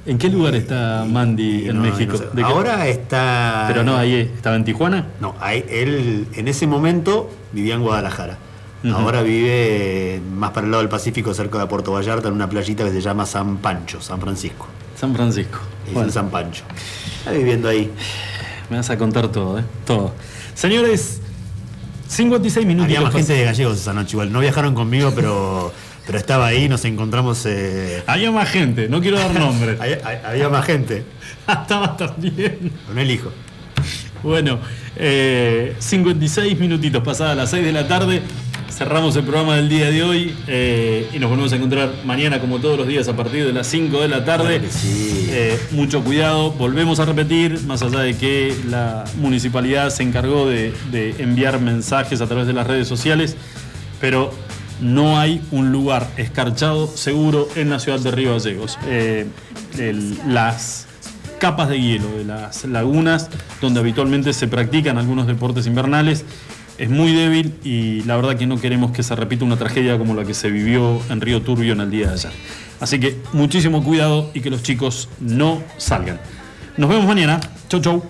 ¿En 0.07 0.19
qué 0.19 0.29
lugar 0.29 0.55
está 0.55 1.05
Mandy 1.09 1.69
en 1.69 1.77
no, 1.77 1.83
México? 1.83 2.13
no 2.13 2.19
sé. 2.19 2.25
¿De 2.33 2.37
qué- 2.37 2.43
Ahora 2.45 2.87
está. 2.89 3.65
Pero 3.69 3.83
no, 3.83 3.97
ahí 3.97 4.15
estaba 4.35 4.55
en 4.57 4.65
Tijuana. 4.65 5.07
No, 5.21 5.35
ahí- 5.41 5.65
él 5.69 6.29
en 6.35 6.49
ese 6.49 6.67
momento 6.67 7.29
vivía 7.53 7.75
en 7.75 7.83
Guadalajara. 7.83 8.39
Ahora 8.95 9.23
vive 9.23 10.21
más 10.37 10.51
para 10.53 10.65
el 10.65 10.71
lado 10.71 10.81
del 10.83 10.89
Pacífico, 10.89 11.35
cerca 11.35 11.59
de 11.59 11.67
Puerto 11.67 11.91
Vallarta, 11.91 12.29
en 12.29 12.35
una 12.35 12.49
playita 12.49 12.85
que 12.85 12.93
se 12.93 13.01
llama 13.01 13.27
San 13.27 13.57
Pancho, 13.57 14.01
San 14.01 14.21
Francisco. 14.21 14.69
San 14.95 15.13
Francisco. 15.13 15.59
Es 15.89 15.93
Bueno. 15.93 16.07
en 16.09 16.13
San 16.13 16.31
Pancho. 16.31 16.63
Está 17.19 17.33
viviendo 17.33 17.69
ahí. 17.69 17.91
Me 18.71 18.77
vas 18.77 18.89
a 18.91 18.97
contar 18.97 19.27
todo, 19.29 19.59
¿eh? 19.59 19.65
Todo. 19.85 20.13
Señores, 20.55 21.21
56 22.07 22.65
minutos. 22.65 22.87
Había 22.87 23.01
más 23.01 23.13
gente 23.13 23.33
de 23.33 23.45
gallegos 23.45 23.79
esa 23.81 23.93
noche 23.93 24.13
igual. 24.13 24.33
No 24.33 24.39
viajaron 24.39 24.75
conmigo, 24.75 25.13
pero, 25.17 25.73
pero 26.07 26.19
estaba 26.19 26.47
ahí, 26.47 26.69
nos 26.69 26.85
encontramos. 26.85 27.45
eh, 27.47 28.03
Había 28.07 28.31
más 28.31 28.49
gente, 28.49 28.89
no 28.89 29.01
quiero 29.01 29.19
dar 29.19 29.35
nombres. 29.39 29.81
había, 29.81 29.99
había 30.25 30.49
más 30.49 30.65
gente. 30.65 31.05
Estaba 31.49 31.97
también. 31.97 32.73
Con 32.87 32.99
el 32.99 33.11
hijo. 33.11 33.33
Bueno, 34.23 34.59
eh, 34.97 35.75
56 35.79 36.59
minutitos 36.59 37.03
pasadas 37.03 37.37
las 37.37 37.51
6 37.51 37.65
de 37.65 37.73
la 37.73 37.87
tarde. 37.89 38.23
Cerramos 38.69 39.17
el 39.17 39.23
programa 39.23 39.57
del 39.57 39.69
día 39.71 39.91
de 39.91 40.03
hoy 40.03 40.35
eh, 40.49 41.09
y 41.15 41.19
nos 41.19 41.31
volvemos 41.31 41.53
a 41.53 41.57
encontrar 41.57 41.91
mañana 42.05 42.41
como 42.41 42.59
todos 42.59 42.77
los 42.77 42.87
días 42.87 43.09
a 43.09 43.17
partir 43.17 43.47
de 43.47 43.53
las 43.53 43.67
5 43.69 44.01
de 44.03 44.09
la 44.09 44.25
tarde. 44.25 44.59
Claro 44.59 44.63
que 44.65 44.71
sí. 44.71 45.29
Eh, 45.31 45.59
mucho 45.71 46.03
cuidado, 46.05 46.51
volvemos 46.51 47.01
a 47.01 47.07
repetir, 47.07 47.61
más 47.63 47.81
allá 47.83 48.01
de 48.01 48.17
que 48.17 48.55
la 48.69 49.05
municipalidad 49.17 49.89
se 49.91 50.03
encargó 50.03 50.47
de, 50.49 50.75
de 50.91 51.15
enviar 51.21 51.59
mensajes 51.61 52.21
a 52.21 52.27
través 52.27 52.47
de 52.47 52.53
las 52.53 52.67
redes 52.67 52.87
sociales, 52.87 53.37
pero 54.01 54.35
no 54.81 55.19
hay 55.19 55.43
un 55.51 55.73
lugar 55.73 56.09
escarchado 56.17 56.87
seguro 56.87 57.49
en 57.57 57.71
la 57.71 57.79
ciudad 57.79 58.01
de 58.01 58.11
Río 58.11 58.33
Gallegos. 58.33 58.79
Eh, 58.87 59.27
las 60.27 60.87
capas 61.39 61.69
de 61.69 61.81
hielo 61.81 62.09
de 62.17 62.25
las 62.25 62.65
lagunas 62.65 63.29
donde 63.61 63.81
habitualmente 63.81 64.33
se 64.33 64.49
practican 64.49 64.97
algunos 64.97 65.27
deportes 65.27 65.67
invernales 65.67 66.25
es 66.79 66.91
muy 66.91 67.13
débil 67.13 67.55
y 67.65 68.03
la 68.03 68.17
verdad 68.17 68.37
que 68.37 68.47
no 68.47 68.61
queremos 68.61 68.91
que 68.91 69.03
se 69.03 69.15
repita 69.17 69.45
una 69.45 69.57
tragedia 69.57 69.99
como 69.99 70.15
la 70.15 70.25
que 70.25 70.35
se 70.35 70.51
vivió 70.51 71.01
en 71.09 71.21
Río 71.21 71.43
Turbio 71.43 71.73
en 71.73 71.81
el 71.81 71.91
día 71.91 72.09
de 72.09 72.15
ayer. 72.15 72.33
Así 72.81 73.01
que 73.01 73.17
muchísimo 73.33 73.83
cuidado 73.83 74.31
y 74.35 74.41
que 74.41 74.51
los 74.51 74.63
chicos 74.63 75.09
no 75.21 75.63
salgan. 75.79 76.21
Nos 76.77 76.91
vemos 76.91 77.07
mañana. 77.07 77.41
Chau 77.69 77.81
chau. 77.81 78.03